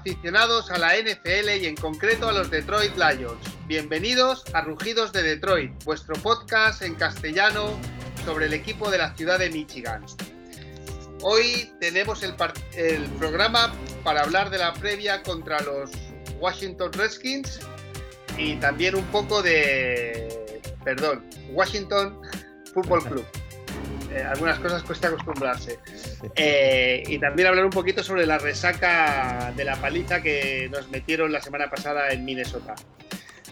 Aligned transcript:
aficionados 0.00 0.70
a 0.70 0.78
la 0.78 0.94
NFL 0.96 1.60
y 1.60 1.66
en 1.66 1.76
concreto 1.76 2.26
a 2.26 2.32
los 2.32 2.50
Detroit 2.50 2.96
Lions. 2.96 3.38
Bienvenidos 3.66 4.44
a 4.54 4.62
Rugidos 4.62 5.12
de 5.12 5.22
Detroit, 5.22 5.72
vuestro 5.84 6.14
podcast 6.22 6.80
en 6.80 6.94
castellano 6.94 7.78
sobre 8.24 8.46
el 8.46 8.54
equipo 8.54 8.90
de 8.90 8.96
la 8.96 9.14
ciudad 9.14 9.38
de 9.38 9.50
Michigan. 9.50 10.02
Hoy 11.20 11.70
tenemos 11.80 12.22
el, 12.22 12.34
programa 13.18 13.74
para 14.02 14.22
hablar 14.22 14.48
de 14.48 14.56
la 14.56 14.72
previa 14.72 15.22
contra 15.22 15.60
los 15.60 15.90
Washington 16.38 16.94
Redskins 16.94 17.60
y 18.38 18.56
también 18.56 18.94
un 18.94 19.04
poco 19.08 19.42
de, 19.42 20.62
perdón, 20.82 21.28
Washington 21.50 22.18
Football 22.72 23.04
Club. 23.04 23.39
Eh, 24.12 24.24
algunas 24.24 24.58
cosas 24.58 24.82
cuesta 24.82 25.08
acostumbrarse. 25.08 25.78
Eh, 26.34 27.04
y 27.06 27.18
también 27.18 27.48
hablar 27.48 27.64
un 27.64 27.70
poquito 27.70 28.02
sobre 28.02 28.26
la 28.26 28.38
resaca 28.38 29.52
de 29.56 29.64
la 29.64 29.76
paliza 29.76 30.20
que 30.20 30.68
nos 30.70 30.88
metieron 30.88 31.30
la 31.30 31.40
semana 31.40 31.70
pasada 31.70 32.10
en 32.10 32.24
Minnesota. 32.24 32.74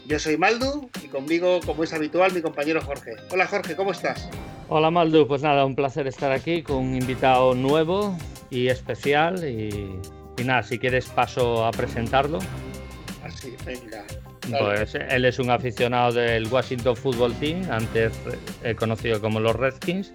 Yo 0.07 0.19
soy 0.19 0.37
Maldu 0.37 0.91
y 1.05 1.09
conmigo, 1.09 1.61
como 1.65 1.85
es 1.85 1.93
habitual, 1.93 2.33
mi 2.33 2.43
compañero 2.43 2.81
Jorge. 2.81 3.13
Hola 3.31 3.47
Jorge, 3.47 3.77
¿cómo 3.77 3.93
estás? 3.93 4.29
Hola 4.69 4.91
Maldu, 4.91 5.29
pues 5.29 5.43
nada, 5.43 5.65
un 5.65 5.77
placer 5.77 6.07
estar 6.09 6.33
aquí 6.33 6.63
con 6.63 6.79
un 6.79 6.97
invitado 6.97 7.55
nuevo 7.55 8.17
y 8.51 8.69
especial. 8.69 9.49
Y, 9.49 10.01
nada, 10.45 10.63
si 10.65 10.79
quieres 10.79 11.07
paso 11.07 11.65
a 11.65 11.71
presentarlo. 11.71 12.41
Así, 13.23 13.55
venga. 13.65 14.05
Pues 14.59 14.95
él 14.95 15.27
es 15.27 15.39
un 15.39 15.51
aficionado 15.51 16.13
del 16.15 16.47
Washington 16.47 16.97
Football 16.97 17.35
Team, 17.35 17.71
antes 17.71 18.13
conocido 18.79 19.21
como 19.21 19.41
los 19.41 19.55
Redskins 19.55 20.11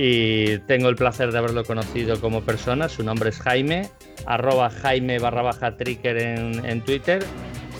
y 0.00 0.58
tengo 0.60 0.88
el 0.90 0.94
placer 0.94 1.32
de 1.32 1.38
haberlo 1.38 1.64
conocido 1.64 2.20
como 2.20 2.42
persona. 2.42 2.88
Su 2.88 3.02
nombre 3.02 3.30
es 3.30 3.40
Jaime, 3.40 3.88
arroba 4.26 4.70
Jaime 4.70 5.18
barra 5.18 5.42
baja 5.42 5.76
Tricker 5.76 6.16
en, 6.16 6.84
Twitter, 6.84 7.24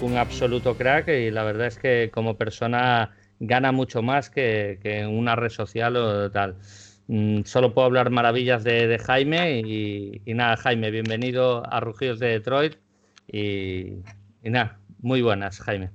un 0.00 0.16
absoluto 0.16 0.77
crack 0.77 1.06
y 1.06 1.30
la 1.30 1.44
verdad 1.44 1.69
es 1.69 1.78
que 1.78 2.10
como 2.12 2.36
persona 2.36 3.12
gana 3.38 3.70
mucho 3.70 4.02
más 4.02 4.30
que, 4.30 4.80
en 4.83 5.16
una 5.16 5.36
red 5.36 5.50
social 5.50 5.94
o 5.94 6.28
tal. 6.33 6.56
Mm, 7.06 7.42
solo 7.44 7.72
puedo 7.72 7.86
hablar 7.86 8.10
maravillas 8.10 8.64
de, 8.64 8.98
Jaime 8.98 9.60
y, 9.60 10.20
nada, 10.34 10.56
Jaime, 10.56 10.91
bienvenido 10.91 11.62
a 11.72 11.78
Rugidos 11.78 12.19
de 12.19 12.30
Detroit 12.30 12.78
y, 13.28 14.03
nada, 14.42 14.80
muy 15.03 15.22
buenas, 15.22 15.60
Jaime. 15.60 15.91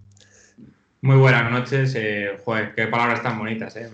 Muy 1.04 1.18
buenas 1.18 1.52
noches, 1.52 1.94
eh, 1.96 2.38
joder, 2.46 2.74
qué 2.74 2.88
palabras 2.88 3.22
tan 3.22 3.38
bonitas, 3.38 3.76
eh, 3.76 3.90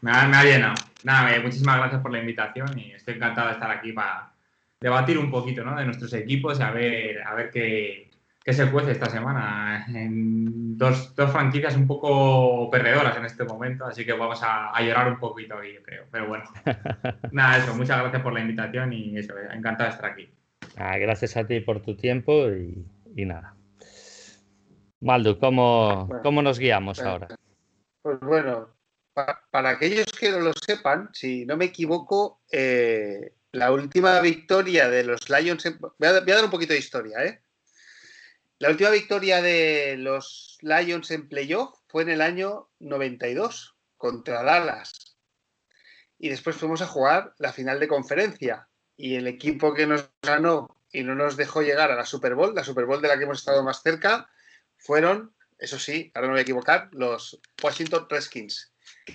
me, 0.00 0.10
ha, 0.10 0.26
me 0.26 0.36
ha 0.36 0.42
llenado 0.42 0.74
nada, 1.04 1.36
eh, 1.36 1.38
muchísimas 1.38 1.78
gracias 1.78 2.02
por 2.02 2.10
la 2.10 2.18
invitación 2.18 2.76
y 2.76 2.90
estoy 2.90 3.14
encantado 3.14 3.46
de 3.46 3.52
estar 3.52 3.70
aquí 3.70 3.92
para 3.92 4.32
debatir 4.80 5.18
un 5.18 5.30
poquito 5.30 5.62
¿no? 5.62 5.76
de 5.76 5.84
nuestros 5.84 6.12
equipos 6.14 6.58
y 6.58 6.62
a 6.64 6.72
ver, 6.72 7.22
a 7.22 7.32
ver 7.36 7.50
qué, 7.52 8.10
qué 8.42 8.52
se 8.52 8.68
cuece 8.72 8.90
esta 8.90 9.08
semana. 9.08 9.86
En 9.86 10.76
dos, 10.76 11.14
dos, 11.14 11.30
franquicias 11.30 11.76
un 11.76 11.86
poco 11.86 12.68
perdedoras 12.72 13.16
en 13.16 13.26
este 13.26 13.44
momento, 13.44 13.86
así 13.86 14.04
que 14.04 14.14
vamos 14.14 14.42
a, 14.42 14.76
a 14.76 14.82
llorar 14.82 15.12
un 15.12 15.20
poquito 15.20 15.54
hoy, 15.58 15.74
yo 15.74 15.82
creo. 15.84 16.06
Pero 16.10 16.26
bueno, 16.26 16.44
nada, 17.30 17.58
eso, 17.58 17.72
muchas 17.76 18.00
gracias 18.00 18.20
por 18.20 18.32
la 18.32 18.40
invitación 18.40 18.92
y 18.92 19.16
eso, 19.16 19.38
eh, 19.38 19.46
encantado 19.54 19.90
de 19.90 19.94
estar 19.94 20.10
aquí. 20.10 20.28
Ah, 20.76 20.98
gracias 20.98 21.36
a 21.36 21.46
ti 21.46 21.60
por 21.60 21.82
tu 21.82 21.94
tiempo 21.94 22.50
y, 22.50 22.84
y 23.14 23.24
nada. 23.26 23.54
Maldo, 25.00 25.38
¿cómo, 25.38 26.08
¿cómo 26.22 26.42
nos 26.42 26.58
guiamos 26.58 27.00
ahora? 27.00 27.28
Pues 28.02 28.18
bueno, 28.20 28.74
para, 29.50 29.70
aquellos 29.70 30.06
que 30.06 30.30
no 30.30 30.40
lo 30.40 30.52
sepan, 30.52 31.10
si 31.12 31.44
no 31.46 31.56
me 31.56 31.66
equivoco, 31.66 32.40
eh, 32.50 33.34
la 33.52 33.72
última 33.72 34.20
victoria 34.20 34.88
de 34.88 35.04
los 35.04 35.28
Lions. 35.30 35.64
voy, 35.78 36.08
a, 36.08 36.20
dar 36.20 36.44
un 36.44 36.50
poquito 36.50 36.72
de 36.72 36.78
historia, 36.78 37.24
¿eh? 37.24 37.42
La 38.58 38.70
última 38.70 38.90
victoria 38.90 39.40
de 39.40 39.96
los 39.98 40.58
Lions 40.62 41.10
en 41.12 41.28
playoff 41.28 41.78
fue 41.86 42.02
en 42.02 42.10
el 42.10 42.20
año 42.20 42.68
92 42.80 43.76
contra 43.96 44.42
Dallas. 44.42 45.16
Y 46.18 46.28
después 46.28 46.56
fuimos 46.56 46.82
a 46.82 46.88
jugar 46.88 47.34
la 47.38 47.52
final 47.52 47.78
de 47.78 47.86
conferencia. 47.86 48.68
Y 48.96 49.14
el 49.14 49.28
equipo 49.28 49.74
que 49.74 49.86
nos 49.86 50.10
ganó 50.22 50.76
y 50.90 51.04
no 51.04 51.14
nos 51.14 51.36
dejó 51.36 51.62
llegar 51.62 51.92
a 51.92 51.96
la 51.96 52.04
Super 52.04 52.34
Bowl, 52.34 52.52
la 52.52 52.64
Super 52.64 52.84
Bowl 52.84 53.00
de 53.00 53.06
la 53.06 53.16
que 53.16 53.24
hemos 53.24 53.38
estado 53.38 53.62
más 53.62 53.80
cerca, 53.80 54.28
fueron, 54.78 55.34
eso 55.58 55.78
sí, 55.78 56.10
ahora 56.14 56.28
no 56.28 56.32
me 56.32 56.34
voy 56.36 56.40
a 56.40 56.42
equivocar, 56.42 56.88
los 56.92 57.40
Washington 57.62 58.06
Redskins. 58.08 58.72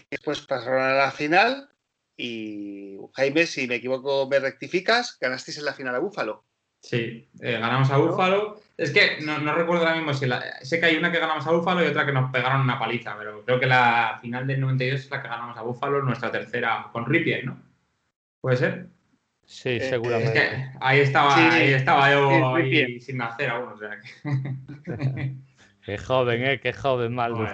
Después 0.09 0.41
pasaron 0.41 0.81
a 0.81 0.93
la 0.93 1.11
final 1.11 1.69
y 2.17 2.97
Jaime, 3.13 3.45
si 3.47 3.67
me 3.67 3.75
equivoco, 3.75 4.27
me 4.29 4.39
rectificas, 4.39 5.17
ganasteis 5.19 5.57
en 5.57 5.65
la 5.65 5.73
final 5.73 5.95
a 5.95 5.99
Búfalo. 5.99 6.45
Sí, 6.81 7.29
eh, 7.39 7.53
ganamos 7.53 7.89
a 7.91 7.97
Búfalo. 7.97 8.61
Es 8.75 8.91
que 8.91 9.21
no, 9.21 9.37
recuerdo 9.55 9.83
ahora 9.83 9.95
mismo 9.95 10.13
si 10.13 10.27
sé 10.63 10.79
que 10.79 10.85
hay 10.85 10.97
una 10.97 11.11
que 11.11 11.19
ganamos 11.19 11.47
a 11.47 11.51
Búfalo 11.51 11.83
y 11.83 11.87
otra 11.87 12.05
que 12.05 12.11
nos 12.11 12.29
pegaron 12.31 12.61
una 12.61 12.77
paliza, 12.77 13.15
pero 13.17 13.43
creo 13.45 13.59
que 13.59 13.67
la 13.67 14.19
final 14.21 14.45
del 14.45 14.59
92 14.59 14.99
es 14.99 15.09
la 15.09 15.21
que 15.21 15.29
ganamos 15.29 15.57
a 15.57 15.61
Búfalo, 15.61 16.01
nuestra 16.01 16.31
tercera 16.31 16.89
con 16.91 17.05
Ripien, 17.05 17.45
¿no? 17.45 17.63
¿Puede 18.41 18.57
ser? 18.57 18.87
Sí, 19.45 19.69
eh, 19.69 19.89
seguramente. 19.89 20.71
ahí 20.81 20.99
estaba, 20.99 21.53
ahí 21.53 21.73
estaba 21.73 22.11
yo 22.11 22.55
sin 22.99 23.17
nacer 23.17 23.49
aún, 23.49 23.69
o 23.73 23.77
sea 23.77 23.99
Qué 25.85 25.97
joven, 25.97 26.43
¿eh? 26.43 26.59
Qué 26.59 26.73
joven, 26.73 27.13
Maldo. 27.13 27.45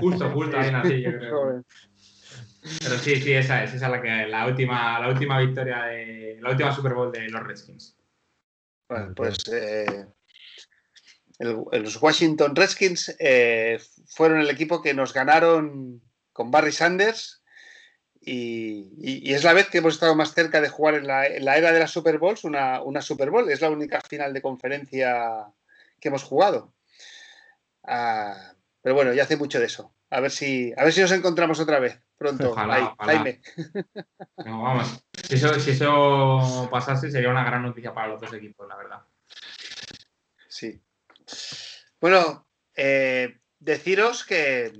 Justo, 0.00 0.30
justo 0.30 0.58
ahí 0.58 0.70
nací, 0.72 1.02
yo 1.02 1.10
creo. 1.18 1.64
Pero 2.80 2.98
sí, 2.98 3.16
sí, 3.20 3.32
esa 3.32 3.62
es, 3.62 3.74
esa 3.74 3.86
es 3.86 3.92
la, 3.92 4.02
que, 4.02 4.26
la, 4.26 4.46
última, 4.46 4.98
la 4.98 5.08
última 5.08 5.38
victoria 5.38 5.84
de 5.84 6.38
la 6.40 6.50
última 6.50 6.72
Super 6.72 6.94
Bowl 6.94 7.12
de 7.12 7.28
los 7.28 7.42
Redskins. 7.42 7.96
Bueno, 8.88 9.12
pues 9.14 9.38
eh, 9.52 10.06
los 11.38 12.02
Washington 12.02 12.56
Redskins 12.56 13.14
eh, 13.18 13.78
fueron 14.06 14.40
el 14.40 14.50
equipo 14.50 14.82
que 14.82 14.94
nos 14.94 15.12
ganaron 15.12 16.02
con 16.32 16.50
Barry 16.50 16.72
Sanders 16.72 17.42
y, 18.20 19.32
es 19.32 19.44
la 19.44 19.52
vez 19.52 19.68
que 19.68 19.78
hemos 19.78 19.94
estado 19.94 20.16
más 20.16 20.34
cerca 20.34 20.60
de 20.60 20.68
jugar 20.68 20.94
en 20.94 21.06
la, 21.06 21.26
era 21.26 21.70
de 21.70 21.78
las 21.78 21.92
Super 21.92 22.18
Bowls 22.18 22.42
una, 22.42 22.82
una 22.82 23.00
Super 23.00 23.30
Bowl. 23.30 23.48
Es 23.48 23.60
la 23.60 23.70
única 23.70 24.00
final 24.00 24.32
de 24.32 24.42
conferencia 24.42 25.46
que 26.00 26.08
hemos 26.08 26.24
jugado. 26.24 26.72
Ah, 27.86 28.52
pero 28.82 28.94
bueno, 28.94 29.12
ya 29.12 29.22
hace 29.22 29.36
mucho 29.36 29.58
de 29.58 29.66
eso. 29.66 29.92
A 30.10 30.20
ver 30.20 30.30
si, 30.30 30.72
a 30.76 30.84
ver 30.84 30.92
si 30.92 31.00
nos 31.00 31.12
encontramos 31.12 31.58
otra 31.60 31.80
vez 31.80 32.00
pronto. 32.16 32.54
Jaime. 32.54 33.40
vamos. 34.36 35.04
Si 35.22 35.34
eso, 35.34 36.68
pasase, 36.70 37.10
sería 37.10 37.30
una 37.30 37.44
gran 37.44 37.62
noticia 37.62 37.92
para 37.92 38.08
los 38.08 38.20
dos 38.20 38.32
equipos, 38.32 38.68
la 38.68 38.76
verdad. 38.76 39.02
Sí. 40.48 40.80
Bueno, 42.00 42.46
eh, 42.74 43.38
deciros 43.58 44.24
que 44.24 44.72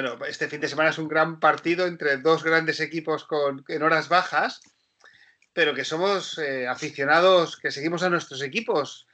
bueno, 0.00 0.16
este 0.26 0.46
fin 0.46 0.60
de 0.60 0.68
semana 0.68 0.90
es 0.90 0.98
un 0.98 1.08
gran 1.08 1.40
partido 1.40 1.84
entre 1.84 2.18
dos 2.18 2.44
grandes 2.44 2.78
equipos 2.78 3.24
con, 3.24 3.64
en 3.66 3.82
horas 3.82 4.08
bajas, 4.08 4.60
pero 5.52 5.74
que 5.74 5.84
somos 5.84 6.38
eh, 6.38 6.68
aficionados, 6.68 7.56
que 7.56 7.72
seguimos 7.72 8.04
a 8.04 8.08
nuestros 8.08 8.40
equipos 8.42 9.07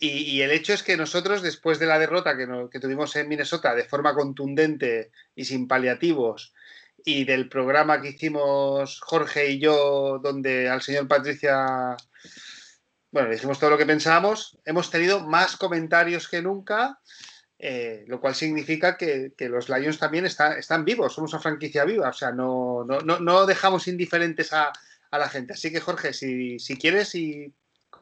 y, 0.00 0.40
el 0.42 0.50
hecho 0.50 0.72
es 0.72 0.82
que 0.82 0.96
nosotros, 0.96 1.42
después 1.42 1.78
de 1.78 1.86
la 1.86 1.98
derrota 1.98 2.36
que, 2.36 2.80
tuvimos 2.80 3.14
en 3.16 3.28
Minnesota 3.28 3.74
de 3.74 3.84
forma 3.84 4.14
contundente 4.14 5.10
y 5.34 5.44
sin 5.44 5.68
paliativos, 5.68 6.52
y 7.04 7.24
del 7.24 7.48
programa 7.48 8.00
que 8.00 8.10
hicimos 8.10 9.00
Jorge 9.00 9.50
y 9.50 9.58
yo, 9.58 10.18
donde 10.22 10.68
al 10.68 10.82
señor 10.82 11.06
Patricia, 11.06 11.96
bueno, 13.10 13.30
dijimos 13.30 13.58
todo 13.58 13.70
lo 13.70 13.78
que 13.78 13.86
pensábamos, 13.86 14.58
hemos 14.64 14.90
tenido 14.90 15.20
más 15.20 15.56
comentarios 15.56 16.28
que 16.28 16.40
nunca, 16.40 16.98
eh, 17.58 18.04
lo 18.08 18.20
cual 18.20 18.34
significa 18.34 18.96
que, 18.96 19.32
los 19.38 19.68
Lions 19.68 19.98
también 19.98 20.24
están 20.26 20.84
vivos, 20.84 21.14
somos 21.14 21.32
una 21.32 21.42
franquicia 21.42 21.84
viva, 21.84 22.08
o 22.08 22.12
sea, 22.12 22.32
no, 22.32 22.86
dejamos 23.46 23.86
indiferentes 23.86 24.52
a, 24.52 24.72
la 25.12 25.28
gente. 25.28 25.52
Así 25.52 25.70
que 25.70 25.80
Jorge, 25.80 26.12
si 26.12 26.58
quieres 26.76 27.14
y 27.14 27.54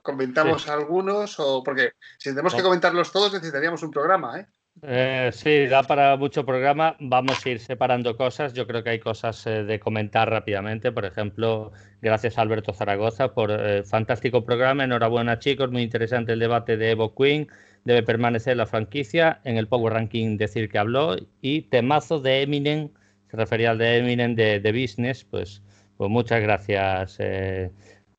comentamos 0.02 0.69
algunos 0.69 1.38
o 1.38 1.62
porque 1.62 1.93
si 2.19 2.31
tenemos 2.31 2.54
que 2.54 2.62
comentarlos 2.62 3.12
todos 3.12 3.32
necesitaríamos 3.32 3.82
un 3.82 3.90
programa, 3.90 4.40
¿eh? 4.40 4.46
¿eh? 4.82 5.31
sí, 5.32 5.66
da 5.66 5.82
para 5.82 6.16
mucho 6.16 6.44
programa. 6.44 6.96
Vamos 7.00 7.44
a 7.44 7.50
ir 7.50 7.60
separando 7.60 8.16
cosas. 8.16 8.52
Yo 8.52 8.66
creo 8.66 8.82
que 8.82 8.90
hay 8.90 9.00
cosas 9.00 9.46
eh, 9.46 9.64
de 9.64 9.81
comentar 9.81 10.31
rápidamente. 10.31 10.93
Por 10.93 11.04
ejemplo, 11.04 11.72
gracias 12.00 12.38
a 12.38 12.43
Alberto 12.43 12.72
Zaragoza 12.72 13.34
por 13.34 13.50
eh, 13.50 13.82
fantástico 13.84 14.44
programa. 14.44 14.84
Enhorabuena, 14.84 15.38
chicos. 15.38 15.70
Muy 15.70 15.82
interesante 15.82 16.32
el 16.32 16.38
debate 16.38 16.76
de 16.76 16.90
Evo 16.90 17.14
Queen. 17.14 17.48
Debe 17.84 18.02
permanecer 18.02 18.56
la 18.56 18.66
franquicia. 18.66 19.40
En 19.44 19.56
el 19.56 19.69
Power 19.69 19.93
Ranking 19.93 20.37
decir 20.37 20.69
que 20.69 20.78
habló. 20.78 21.16
Y 21.40 21.62
temazo 21.62 22.20
de 22.20 22.43
Eminem. 22.43 22.90
Se 23.31 23.37
refería 23.37 23.70
al 23.70 23.78
de 23.78 23.98
Eminem 23.98 24.34
de, 24.34 24.60
de 24.60 24.72
Business. 24.72 25.25
Pues, 25.25 25.62
pues 25.96 26.10
muchas 26.10 26.40
gracias. 26.40 27.19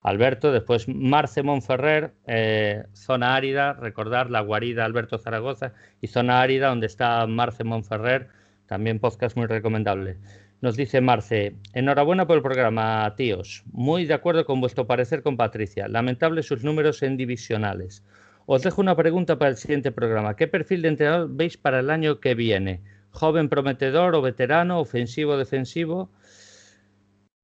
Alberto, 0.03 0.51
después 0.51 0.87
Marce 0.87 1.43
Monferrer, 1.43 2.13
eh, 2.27 2.83
zona 2.91 3.35
árida, 3.35 3.73
recordar 3.73 4.29
la 4.29 4.41
guarida 4.41 4.83
Alberto 4.83 5.17
Zaragoza 5.17 5.73
y 6.01 6.07
zona 6.07 6.41
árida 6.41 6.67
donde 6.67 6.87
está 6.87 7.25
Marce 7.25 7.63
Monferrer, 7.63 8.27
también 8.67 8.99
podcast 8.99 9.37
muy 9.37 9.47
recomendable. 9.47 10.17
Nos 10.59 10.75
dice 10.75 11.01
Marce, 11.01 11.55
enhorabuena 11.73 12.27
por 12.27 12.37
el 12.37 12.41
programa, 12.41 13.13
tíos. 13.15 13.63
Muy 13.71 14.05
de 14.05 14.13
acuerdo 14.13 14.45
con 14.45 14.61
vuestro 14.61 14.87
parecer 14.87 15.21
con 15.21 15.35
Patricia. 15.35 15.87
Lamentable 15.87 16.43
sus 16.43 16.63
números 16.63 17.01
en 17.03 17.17
divisionales. 17.17 18.03
Os 18.45 18.61
dejo 18.61 18.81
una 18.81 18.95
pregunta 18.95 19.37
para 19.37 19.51
el 19.51 19.57
siguiente 19.57 19.91
programa. 19.91 20.35
¿Qué 20.35 20.47
perfil 20.47 20.81
de 20.81 20.89
entrenador 20.89 21.29
veis 21.31 21.57
para 21.57 21.79
el 21.79 21.89
año 21.89 22.19
que 22.19 22.35
viene? 22.35 22.81
¿Joven 23.11 23.47
prometedor 23.47 24.15
o 24.15 24.21
veterano, 24.21 24.79
ofensivo, 24.79 25.37
defensivo? 25.37 26.11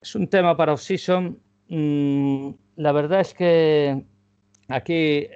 Es 0.01 0.15
un 0.15 0.27
tema 0.27 0.55
para 0.57 0.73
off-season. 0.73 1.39
Mm, 1.69 2.49
la 2.77 2.91
verdad 2.91 3.21
es 3.21 3.33
que 3.33 4.03
aquí 4.67 5.27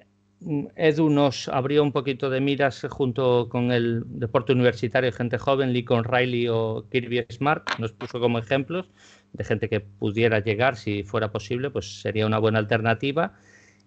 mm, 0.42 0.66
Edu 0.76 1.10
nos 1.10 1.48
abrió 1.48 1.84
un 1.84 1.92
poquito 1.92 2.30
de 2.30 2.42
miras 2.42 2.86
junto 2.90 3.48
con 3.50 3.72
el 3.72 4.04
deporte 4.08 4.52
universitario 4.52 5.12
gente 5.12 5.38
joven, 5.38 5.74
Lincoln 5.74 6.04
Riley 6.04 6.48
o 6.50 6.86
Kirby 6.92 7.26
Smart, 7.32 7.64
nos 7.80 7.94
puso 7.94 8.20
como 8.20 8.40
ejemplos 8.40 8.90
de 9.34 9.44
gente 9.44 9.70
que 9.70 9.80
pudiera 9.80 10.40
llegar, 10.40 10.76
si 10.76 11.04
fuera 11.04 11.32
posible, 11.32 11.70
pues 11.70 12.02
sería 12.02 12.26
una 12.26 12.40
buena 12.40 12.60
alternativa. 12.60 13.34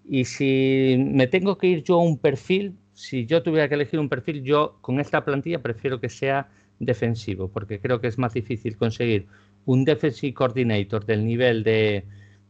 Y 0.04 0.24
si 0.24 0.96
me 0.98 1.26
tengo 1.26 1.58
que 1.58 1.68
ir 1.68 1.82
yo 1.82 1.96
a 1.96 2.02
un 2.02 2.18
perfil, 2.18 2.76
si 2.94 3.26
yo 3.26 3.42
tuviera 3.42 3.68
que 3.68 3.74
elegir 3.74 4.00
un 4.00 4.08
perfil, 4.08 4.42
yo 4.42 4.78
con 4.80 5.00
esta 5.00 5.24
plantilla 5.24 5.62
prefiero 5.62 6.00
que 6.00 6.08
sea 6.08 6.48
defensivo, 6.78 7.48
porque 7.48 7.80
creo 7.80 8.00
que 8.00 8.08
es 8.08 8.18
más 8.18 8.34
difícil 8.34 8.76
conseguir 8.76 9.26
un 9.64 9.84
defensive 9.84 10.34
coordinator 10.34 11.04
del 11.04 11.24
nivel 11.24 11.64
de 11.64 12.04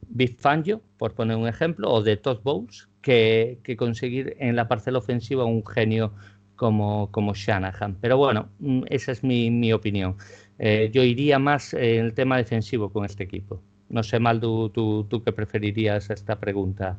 Big 0.08 0.38
Fangio, 0.38 0.80
por 0.98 1.14
poner 1.14 1.36
un 1.36 1.48
ejemplo, 1.48 1.90
o 1.90 2.02
de 2.02 2.16
Todd 2.16 2.40
Bowles, 2.42 2.88
que, 3.02 3.76
conseguir 3.78 4.36
en 4.38 4.56
la 4.56 4.68
parcela 4.68 4.98
ofensiva 4.98 5.44
un 5.44 5.64
genio 5.64 6.12
como, 6.56 7.10
como 7.12 7.34
Shanahan. 7.34 7.98
Pero 8.00 8.16
bueno, 8.16 8.48
mm, 8.58 8.84
esa 8.88 9.12
es 9.12 9.22
mi, 9.22 9.72
opinión. 9.72 10.16
Eh, 10.58 10.90
yo 10.92 11.02
iría 11.02 11.38
más 11.38 11.74
en 11.74 12.06
el 12.06 12.14
tema 12.14 12.36
defensivo 12.38 12.92
con 12.92 13.04
este 13.04 13.24
equipo. 13.24 13.62
No 13.88 14.02
sé, 14.02 14.18
Maldu, 14.18 14.70
tú, 14.70 15.06
tú 15.08 15.22
qué 15.22 15.32
preferirías 15.32 16.10
esta 16.10 16.40
pregunta. 16.40 16.98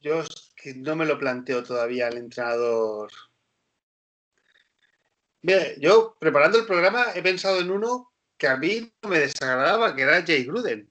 Yo 0.00 0.22
que 0.56 0.74
no 0.74 0.96
me 0.96 1.06
lo 1.06 1.18
planteo 1.18 1.62
todavía 1.62 2.08
el 2.08 2.18
entrenador. 2.18 3.10
Bien, 5.40 5.74
yo 5.78 6.16
preparando 6.18 6.58
el 6.58 6.66
programa 6.66 7.06
he 7.14 7.22
pensado 7.22 7.60
en 7.60 7.70
uno 7.70 8.12
que 8.36 8.48
a 8.48 8.56
mí 8.56 8.92
no 9.02 9.08
me 9.08 9.18
desagradaba, 9.20 9.94
que 9.94 10.02
era 10.02 10.24
Jay 10.24 10.44
Gruden. 10.44 10.90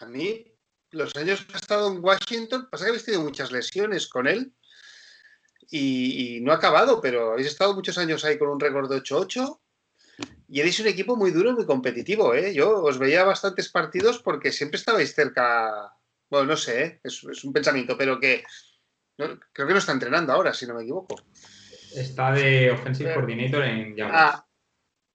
A 0.00 0.06
mí, 0.06 0.50
los 0.90 1.14
años 1.16 1.44
que 1.44 1.52
he 1.52 1.56
estado 1.56 1.92
en 1.92 2.02
Washington, 2.02 2.68
pasa 2.70 2.86
que 2.86 2.96
he 2.96 3.00
tenido 3.00 3.22
muchas 3.22 3.52
lesiones 3.52 4.08
con 4.08 4.26
él 4.26 4.52
y, 5.70 6.40
no 6.40 6.52
ha 6.52 6.56
acabado, 6.56 7.00
pero 7.00 7.32
habéis 7.32 7.48
estado 7.48 7.74
muchos 7.74 7.98
años 7.98 8.24
ahí 8.24 8.38
con 8.38 8.48
un 8.48 8.58
récord 8.58 8.90
de 8.90 8.96
8-8 8.96 9.60
y 10.48 10.60
erais 10.60 10.80
un 10.80 10.88
equipo 10.88 11.16
muy 11.16 11.30
duro 11.30 11.50
y 11.50 11.54
muy 11.54 11.66
competitivo. 11.66 12.34
¿eh? 12.34 12.52
Yo 12.54 12.82
os 12.82 12.98
veía 12.98 13.24
bastantes 13.24 13.68
partidos 13.68 14.18
porque 14.20 14.52
siempre 14.52 14.78
estabais 14.78 15.14
cerca. 15.14 15.94
Bueno, 16.28 16.46
no 16.46 16.56
sé, 16.56 16.82
¿eh? 16.82 17.00
es, 17.04 17.22
un 17.44 17.52
pensamiento, 17.52 17.96
pero 17.96 18.18
que 18.18 18.42
creo 19.16 19.38
que 19.52 19.72
no 19.72 19.78
está 19.78 19.92
entrenando 19.92 20.32
ahora, 20.32 20.54
si 20.54 20.66
no 20.66 20.74
me 20.74 20.82
equivoco. 20.82 21.16
Está 21.94 22.32
de 22.32 22.70
Offensive 22.70 23.14
Coordinator 23.14 23.64
en 23.64 23.96
Ah, 24.02 24.46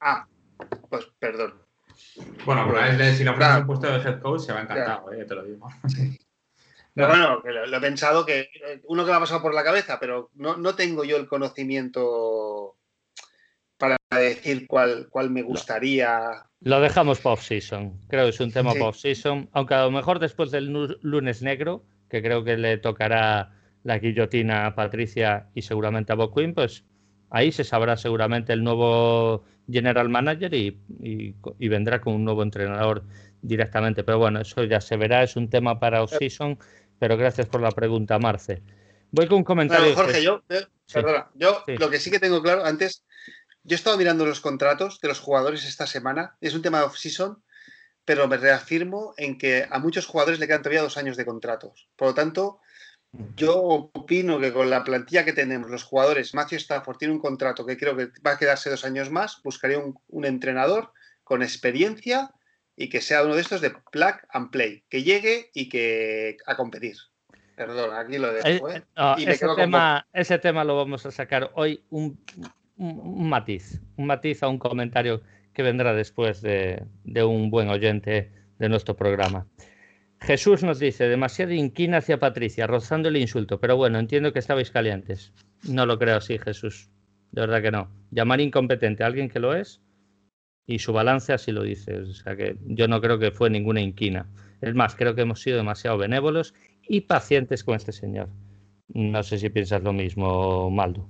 ah, 0.02 0.28
pues 0.90 1.08
perdón. 1.18 1.65
Bueno, 2.46 2.68
pues, 2.70 3.18
si 3.18 3.24
lo 3.24 3.34
un 3.34 3.68
puesto 3.68 3.88
de 3.88 3.98
head 3.98 4.22
coach 4.22 4.42
se 4.42 4.54
va 4.54 4.62
encantado, 4.62 5.12
eh, 5.12 5.26
te 5.26 5.36
lo 5.36 5.44
digo. 5.44 5.68
Pero 6.94 7.08
bueno, 7.10 7.42
lo, 7.44 7.78
he 7.78 7.82
pensado 7.82 8.26
que 8.26 8.50
uno 8.86 9.04
que 9.04 9.12
me 9.12 9.18
ha 9.18 9.20
pasado 9.20 9.42
por 9.42 9.54
la 9.54 9.64
cabeza, 9.64 10.00
pero 10.00 10.32
no, 10.36 10.76
tengo 10.76 11.04
yo 11.04 11.18
el 11.18 11.28
conocimiento 11.28 12.78
para 13.78 13.98
decir 14.18 14.66
cuál, 14.66 15.08
cuál 15.10 15.30
me 15.30 15.42
gustaría. 15.42 16.46
Lo 16.62 16.80
dejamos 16.80 17.20
para 17.20 17.34
off-season. 17.34 18.00
Creo 18.08 18.24
que 18.24 18.30
es 18.30 18.40
un 18.40 18.52
tema 18.52 18.72
para 18.72 18.86
off-season. 18.86 19.50
Aunque 19.52 19.74
a 19.74 19.84
lo 19.84 19.92
mejor 19.92 20.20
después 20.20 20.52
del 20.52 20.72
lunes 21.02 21.42
negro, 21.42 21.84
que 22.10 22.22
creo 22.22 22.46
que 22.46 22.56
le 22.56 22.78
tocará 22.78 23.52
la 23.84 24.00
guillotina 24.00 24.66
a 24.66 24.76
Patricia 24.76 25.50
y 25.54 25.62
seguramente 25.62 26.14
a 26.14 26.16
Bob 26.16 26.34
Quinn, 26.34 26.54
pues 26.54 26.86
ahí 27.30 27.52
se 27.52 27.66
sabrá 27.66 27.98
seguramente 27.98 28.54
el 28.54 28.64
nuevo 28.64 29.44
general 29.70 30.10
manager 30.10 30.54
y, 30.54 31.36
vendrá 31.60 32.02
con 32.02 32.14
un 32.14 32.26
nuevo 32.26 32.44
entrenador 32.44 33.04
directamente. 33.42 34.04
Pero 34.04 34.20
bueno, 34.20 34.42
eso 34.42 34.64
ya 34.64 34.82
se 34.82 34.98
verá, 34.98 35.24
es 35.24 35.36
un 35.36 35.50
tema 35.50 35.80
para 35.80 36.04
off-season, 36.04 36.58
pero 37.00 37.18
gracias 37.18 37.48
por 37.48 37.62
la 37.62 37.72
pregunta, 37.72 38.20
Marce. 38.20 38.62
Voy 39.12 39.28
con 39.28 39.38
un 39.40 39.44
comentario. 39.44 39.96
Jorge, 39.96 40.24
yo, 40.24 40.44
eh, 40.50 40.66
perdona, 40.92 41.30
yo 41.36 41.64
lo 41.68 41.90
que 41.90 42.00
sí 42.00 42.12
que 42.12 42.20
tengo 42.20 42.42
claro 42.42 42.66
antes, 42.66 43.06
yo 43.64 43.76
he 43.76 43.78
estado 43.78 43.98
mirando 43.98 44.26
los 44.26 44.42
contratos 44.42 45.00
de 45.02 45.08
los 45.08 45.20
jugadores 45.20 45.66
esta 45.66 45.88
semana, 45.88 46.36
es 46.42 46.54
un 46.54 46.62
tema 46.62 46.80
de 46.80 46.86
off-season, 46.86 47.42
pero 48.04 48.28
me 48.28 48.38
reafirmo 48.38 49.14
en 49.18 49.38
que 49.38 49.68
a 49.70 49.80
muchos 49.80 50.06
jugadores 50.06 50.40
le 50.40 50.48
quedan 50.48 50.62
todavía 50.62 50.82
dos 50.82 50.98
años 50.98 51.18
de 51.18 51.26
contratos. 51.26 51.90
Por 51.96 52.10
lo 52.10 52.14
tanto, 52.14 52.60
yo 53.36 53.62
opino 53.94 54.40
que 54.40 54.54
con 54.54 54.70
la 54.70 54.84
plantilla 54.84 55.26
que 55.26 55.34
tenemos, 55.34 55.70
los 55.70 55.84
jugadores, 55.84 56.34
Matthew 56.34 56.58
Stafford 56.58 56.98
tiene 56.98 57.14
un 57.14 57.20
contrato 57.20 57.66
que 57.66 57.78
creo 57.78 57.96
que 57.96 58.10
va 58.26 58.32
a 58.32 58.38
quedarse 58.38 58.70
dos 58.70 58.86
años 58.86 59.10
más, 59.10 59.42
buscaría 59.44 59.80
un, 59.80 60.26
entrenador 60.26 60.92
con 61.24 61.42
experiencia 61.42 62.32
y 62.76 62.90
que 62.90 63.02
sea 63.02 63.24
uno 63.24 63.36
de 63.36 63.42
estos 63.42 63.62
de 63.62 63.72
plug 63.92 64.16
and 64.30 64.52
play, 64.52 64.84
que 64.90 65.04
llegue 65.04 65.50
y 65.54 65.70
que 65.70 66.38
a 66.46 66.56
competir. 66.56 66.98
Perdón, 67.56 67.96
aquí 67.96 68.18
lo 68.18 68.34
dejo. 68.34 68.70
¿eh? 68.70 68.84
eh 68.96 69.26
ese, 70.14 70.40
tema, 70.40 70.64
lo 70.64 70.76
vamos 70.76 71.06
a 71.06 71.12
sacar 71.12 71.52
hoy 71.56 71.84
un, 71.90 72.20
matiz, 72.78 73.80
un 73.96 74.08
matiz 74.08 74.44
a 74.44 74.50
un 74.50 74.60
comentario 74.60 75.22
que 75.54 75.64
vendrá 75.64 75.94
después 75.94 76.42
de 76.42 76.84
un 77.24 77.50
buen 77.50 77.70
oyente 77.70 78.32
de 78.60 78.70
nuestro 78.70 78.96
programa. 78.96 79.48
Jesús 80.22 80.64
nos 80.64 80.80
dice, 80.80 81.08
demasiado 81.08 81.54
inquina 81.54 81.98
hacia 81.98 82.20
Patricia, 82.20 82.68
rozando 82.68 83.10
el 83.10 83.18
insulto, 83.18 83.60
pero 83.60 83.78
bueno, 83.78 84.00
entiendo 84.00 84.34
que 84.34 84.40
estabais 84.40 84.72
calientes. 84.72 85.34
No 85.68 85.86
lo 85.86 86.00
creo 86.00 86.18
así, 86.18 86.38
Jesús. 86.38 86.90
De 87.32 87.42
verdad 87.42 87.62
que 87.62 87.72
no. 87.72 87.92
Llamar 88.12 88.40
incompetente 88.40 89.04
a 89.04 89.08
alguien 89.08 89.30
que 89.30 89.40
lo 89.40 89.54
es 89.54 89.82
y 90.66 90.80
su 90.80 90.94
balance 90.94 91.34
así 91.34 91.52
lo 91.52 91.64
dice. 91.64 91.98
O 91.98 92.14
sea 92.14 92.36
que 92.36 92.58
yo 92.66 92.88
no 92.88 93.02
creo 93.02 93.20
que 93.20 93.32
fue 93.32 93.50
ninguna 93.50 93.82
inquina. 93.82 94.30
Es 94.62 94.74
más, 94.74 94.96
creo 94.96 95.16
que 95.16 95.22
hemos 95.22 95.42
sido 95.42 95.58
demasiado 95.58 95.98
benévolos 95.98 96.54
y 96.88 97.02
pacientes 97.02 97.64
con 97.64 97.76
este 97.76 97.92
señor. 97.92 98.30
No 98.88 99.22
sé 99.24 99.38
si 99.38 99.50
piensas 99.50 99.84
lo 99.84 99.94
mismo, 99.94 100.70
Maldo. 100.70 101.10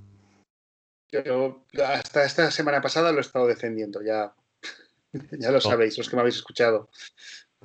Yo 1.12 1.66
hasta 1.86 2.26
esta 2.26 2.52
semana 2.52 2.82
pasada 2.82 3.12
lo 3.12 3.20
he 3.20 3.22
estado 3.22 3.48
defendiendo, 3.48 4.02
ya, 4.02 4.34
ya 5.40 5.52
lo 5.52 5.60
oh. 5.60 5.62
sabéis, 5.62 5.98
los 5.98 6.10
que 6.10 6.16
me 6.16 6.22
habéis 6.22 6.36
escuchado. 6.36 6.90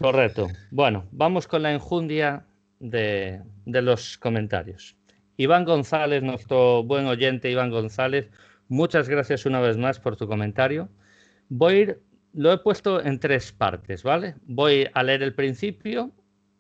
Correcto. 0.01 0.49
Bueno, 0.71 1.07
vamos 1.13 1.47
con 1.47 1.63
la 1.63 1.73
enjundia 1.73 2.47
de, 2.79 3.43
los 3.67 4.17
comentarios. 4.17 4.97
Iván 5.37 5.65
González, 5.65 6.23
nuestro 6.23 6.83
buen 6.83 7.07
oyente 7.07 7.51
Iván 7.51 7.71
González, 7.71 8.31
muchas 8.69 9.09
gracias 9.09 9.45
una 9.45 9.61
vez 9.61 9.77
más 9.77 10.01
por 10.01 10.17
tu 10.17 10.27
comentario. 10.27 10.89
Voy 11.51 11.75
a 11.75 11.79
ir, 11.79 12.03
lo 12.33 12.53
he 12.53 12.59
puesto 12.59 13.05
en 13.05 13.21
tres 13.21 13.53
partes, 13.53 14.03
¿vale? 14.03 14.37
Voy 14.47 14.89
a 14.93 15.03
leer 15.03 15.23
el 15.23 15.35
principio 15.35 16.13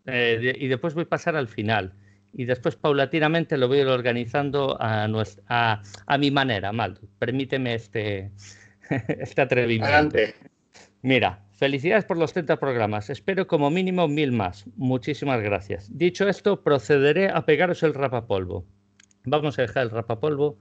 eh, 0.04 0.54
y 0.59 0.68
después 0.68 0.92
voy 0.92 1.04
a 1.04 1.09
pasar 1.09 1.35
al 1.35 1.49
final. 1.49 1.94
Y 2.32 2.44
después 2.44 2.76
paulatinamente 2.76 3.56
lo 3.56 3.68
voy 3.68 3.78
a 3.78 3.82
ir 3.82 3.88
organizando 3.88 4.76
a, 4.80 5.09
a, 5.49 6.18
mi 6.18 6.30
manera, 6.30 6.73
Maldo. 6.73 7.00
Permíteme 7.18 7.75
este, 7.75 8.30
este 9.09 9.40
atrevimiento. 9.40 9.87
Adelante. 9.87 10.35
Mira, 11.02 11.42
Felicidades 11.61 12.07
por 12.07 12.17
los 12.17 12.33
30 12.33 12.59
programas. 12.59 13.11
Espero 13.11 13.47
como 13.47 13.69
mínimo 13.69 14.09
mil 14.09 14.33
más. 14.33 14.64
Muchísimas 14.76 15.43
gracias. 15.43 15.95
Dicho 15.95 16.26
esto, 16.26 16.62
procederé 16.62 17.29
a 17.29 17.45
pegaros 17.45 17.83
el 17.83 17.93
rapapolvo. 17.93 18.64
Vamos 19.26 19.59
a 19.59 19.62
dejar 19.62 19.83
el 19.83 19.90
rapapolvo 19.90 20.59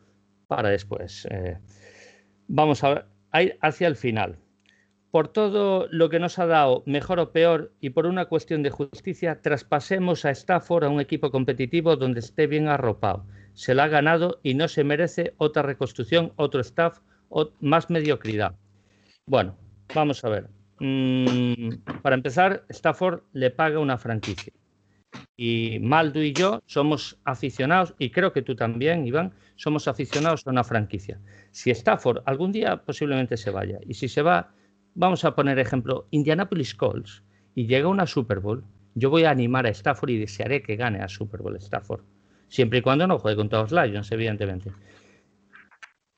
para 0.48 0.68
después. 0.68 1.26
Eh, 1.32 1.58
vamos 2.50 2.84
a 2.84 3.06
ir 3.42 3.58
hacia 3.62 3.88
el 3.88 3.96
final. 3.96 4.40
Por 5.10 5.30
todo 5.30 5.88
lo 5.90 6.10
que 6.10 6.20
nos 6.20 6.38
ha 6.38 6.46
dado, 6.46 6.84
mejor 6.86 7.22
o 7.22 7.32
peor, 7.32 7.72
y 7.80 7.92
por 7.92 8.06
una 8.06 8.26
cuestión 8.26 8.62
de 8.62 8.70
justicia, 8.70 9.42
traspasemos 9.42 10.26
a 10.26 10.32
Stafford 10.32 10.84
a 10.84 10.90
un 10.90 11.00
equipo 11.00 11.32
competitivo 11.32 11.96
donde 11.96 12.20
esté 12.20 12.46
bien 12.46 12.68
arropado. 12.68 13.26
Se 13.54 13.74
lo 13.74 13.84
ha 13.84 13.88
ganado 13.88 14.42
y 14.44 14.54
no 14.54 14.68
se 14.68 14.84
merece 14.84 15.34
otra 15.38 15.64
reconstrucción, 15.64 16.34
otro 16.36 16.60
staff 16.60 17.00
más 17.62 17.90
mediocridad. 17.90 18.54
Bueno, 19.26 19.56
vamos 19.96 20.26
a 20.26 20.30
ver. 20.30 20.59
Mm, 20.80 21.70
para 22.02 22.16
empezar, 22.16 22.66
Stafford 22.70 23.22
le 23.34 23.52
paga 23.52 23.80
una 23.80 23.98
franquicia. 23.98 24.54
Y 25.36 25.80
Maldo 25.82 26.22
y 26.22 26.34
yo 26.34 26.62
somos 26.66 27.18
aficionados, 27.24 27.96
y 27.98 28.12
creo 28.12 28.32
que 28.32 28.42
tú 28.42 28.56
también, 28.56 29.06
Iván, 29.06 29.34
somos 29.56 29.88
aficionados 29.88 30.46
a 30.46 30.52
una 30.52 30.64
franquicia. 30.64 31.20
Si 31.52 31.72
Stafford 31.72 32.24
algún 32.26 32.52
día 32.52 32.84
posiblemente 32.84 33.38
se 33.38 33.52
vaya, 33.52 33.80
y 33.86 33.94
si 33.94 34.08
se 34.08 34.22
va, 34.22 34.52
vamos 34.96 35.26
a 35.26 35.36
poner 35.36 35.60
ejemplo, 35.60 36.08
Indianapolis 36.12 36.76
Colts, 36.76 37.24
y 37.56 37.68
llega 37.68 37.88
una 37.88 38.06
Super 38.06 38.40
Bowl, 38.40 38.64
yo 38.96 39.10
voy 39.10 39.24
a 39.24 39.32
animar 39.32 39.66
a 39.66 39.70
Stafford 39.70 40.10
y 40.12 40.18
desearé 40.20 40.62
que 40.62 40.76
gane 40.76 41.02
a 41.02 41.08
Super 41.08 41.42
Bowl 41.42 41.56
Stafford. 41.58 42.04
Siempre 42.48 42.80
y 42.80 42.82
cuando 42.82 43.08
no 43.08 43.20
juegue 43.20 43.38
contra 43.38 43.62
los 43.62 43.72
Lions, 43.72 44.12
evidentemente. 44.12 44.72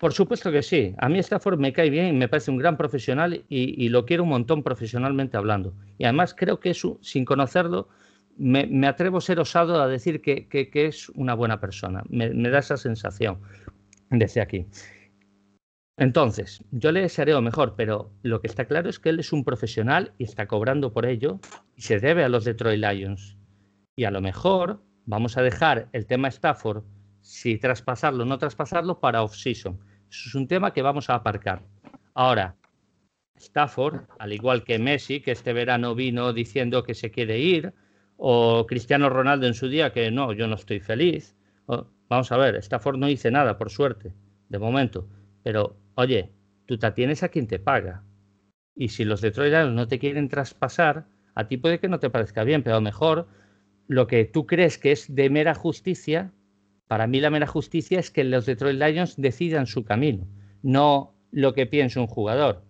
Por 0.01 0.13
supuesto 0.13 0.51
que 0.51 0.63
sí. 0.63 0.95
A 0.97 1.09
mí 1.09 1.19
Stafford 1.19 1.59
me 1.59 1.73
cae 1.73 1.91
bien, 1.91 2.17
me 2.17 2.27
parece 2.27 2.49
un 2.49 2.57
gran 2.57 2.75
profesional 2.75 3.45
y, 3.47 3.87
lo 3.89 4.03
quiero 4.03 4.23
un 4.23 4.29
montón 4.29 4.63
profesionalmente 4.63 5.37
hablando. 5.37 5.75
Y 5.99 6.05
además 6.05 6.33
creo 6.33 6.59
que 6.59 6.71
eso, 6.71 6.97
sin 7.03 7.23
conocerlo, 7.23 7.87
me, 8.35 8.87
atrevo 8.87 9.19
a 9.19 9.21
ser 9.21 9.39
osado 9.39 9.79
a 9.79 9.87
decir 9.87 10.19
que, 10.23 10.47
es 10.73 11.09
una 11.09 11.35
buena 11.35 11.59
persona. 11.59 12.01
Me, 12.09 12.31
da 12.31 12.57
esa 12.57 12.77
sensación 12.77 13.41
desde 14.09 14.41
aquí. 14.41 14.65
Entonces, 15.97 16.63
yo 16.71 16.91
le 16.91 17.01
desearé 17.01 17.39
mejor, 17.39 17.75
pero 17.77 18.11
lo 18.23 18.41
que 18.41 18.47
está 18.47 18.65
claro 18.65 18.89
es 18.89 18.97
que 18.97 19.09
él 19.09 19.19
es 19.19 19.31
un 19.31 19.43
profesional 19.43 20.13
y 20.17 20.23
está 20.23 20.47
cobrando 20.47 20.93
por 20.93 21.05
ello 21.05 21.39
y 21.75 21.83
se 21.83 21.99
debe 21.99 22.23
a 22.23 22.29
los 22.29 22.43
Detroit 22.43 22.83
Lions. 22.83 23.37
Y 23.95 24.05
a 24.05 24.11
lo 24.11 24.19
mejor 24.19 24.81
vamos 25.05 25.37
a 25.37 25.43
dejar 25.43 25.89
el 25.91 26.07
tema 26.07 26.27
Stafford, 26.29 26.85
si 27.19 27.59
traspasarlo 27.59 28.23
o 28.23 28.25
no 28.25 28.39
traspasarlo, 28.39 28.99
para 28.99 29.21
off-season. 29.21 29.90
Eso 30.11 30.27
es 30.27 30.35
un 30.35 30.47
tema 30.47 30.73
que 30.73 30.81
vamos 30.81 31.09
a 31.09 31.15
aparcar. 31.15 31.61
Ahora, 32.13 32.57
Stafford, 33.37 34.01
al 34.19 34.33
igual 34.33 34.65
que 34.65 34.77
Messi, 34.77 35.21
que 35.21 35.31
este 35.31 35.53
verano 35.53 35.95
vino 35.95 36.33
diciendo 36.33 36.83
que 36.83 36.93
se 36.93 37.11
quiere 37.11 37.39
ir, 37.39 37.73
o 38.17 38.67
Cristiano 38.67 39.09
Ronaldo 39.09 39.47
en 39.47 39.53
su 39.53 39.69
día, 39.69 39.93
que 39.93 40.11
no, 40.11 40.33
yo 40.33 40.47
no 40.47 40.55
estoy 40.55 40.81
feliz. 40.81 41.35
vamos 42.09 42.31
a 42.31 42.37
ver, 42.37 42.55
Stafford 42.57 42.97
no 42.97 43.07
dice 43.07 43.31
nada, 43.31 43.57
por 43.57 43.71
suerte, 43.71 44.13
de 44.49 44.59
momento. 44.59 45.07
Pero, 45.43 45.77
oye, 45.95 46.29
tú 46.65 46.77
te 46.77 46.91
tienes 46.91 47.23
a 47.23 47.29
quien 47.29 47.47
te 47.47 47.59
paga. 47.59 48.03
Y 48.75 48.89
si 48.89 49.05
los 49.05 49.21
Detroit 49.21 49.53
no 49.71 49.87
te 49.87 49.97
quieren 49.97 50.27
traspasar, 50.27 51.05
a 51.35 51.47
ti 51.47 51.55
puede 51.55 51.79
que 51.79 51.87
no 51.87 51.99
te 51.99 52.09
parezca 52.09 52.43
bien, 52.43 52.63
pero 52.63 52.75
a 52.75 52.79
lo 52.79 52.83
mejor 52.83 53.27
lo 53.87 54.07
que 54.07 54.25
tú 54.25 54.45
crees 54.45 54.77
que 54.77 54.91
es 54.91 55.15
de 55.15 55.29
mera 55.29 55.55
justicia, 55.55 56.33
para 56.91 57.07
mí 57.07 57.21
la 57.21 57.29
mera 57.29 57.47
justicia 57.47 58.01
es 58.01 58.11
que 58.11 58.25
los 58.25 58.45
Detroit 58.45 58.77
Lions 58.77 59.15
decidan 59.15 59.65
su 59.65 59.85
camino, 59.85 60.27
no 60.61 61.15
lo 61.31 61.53
que 61.53 61.65
piensa 61.65 62.01
un 62.01 62.07
jugador. 62.07 62.65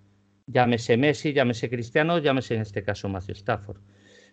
Llámese 0.45 0.95
Messi, 0.95 1.33
llámese 1.33 1.71
Cristiano, 1.71 2.19
llámese 2.19 2.53
en 2.53 2.61
este 2.61 2.83
caso 2.83 3.09
Matthew 3.09 3.33
Stafford. 3.37 3.81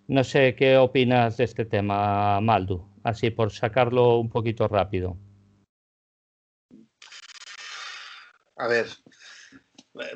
No 0.06 0.24
sé 0.24 0.54
qué 0.56 0.76
opinas 0.76 1.38
de 1.38 1.44
este 1.44 1.64
tema, 1.64 2.38
Maldu, 2.42 2.86
así 3.02 3.30
por 3.30 3.50
sacarlo 3.50 4.18
un 4.18 4.28
poquito 4.28 4.68
rápido. 4.68 5.16
A 8.56 8.68
ver, 8.68 8.88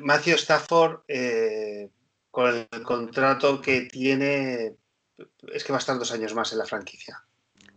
Matthew 0.01 0.35
Stafford, 0.35 0.99
eh, 1.07 1.89
con 2.29 2.67
el 2.71 2.83
contrato 2.83 3.59
que 3.59 3.87
tiene, 3.91 4.75
es 5.51 5.63
que 5.63 5.73
va 5.73 5.77
a 5.77 5.79
estar 5.79 5.97
dos 5.97 6.11
años 6.11 6.35
más 6.35 6.51
en 6.51 6.59
la 6.59 6.65
franquicia. 6.65 7.23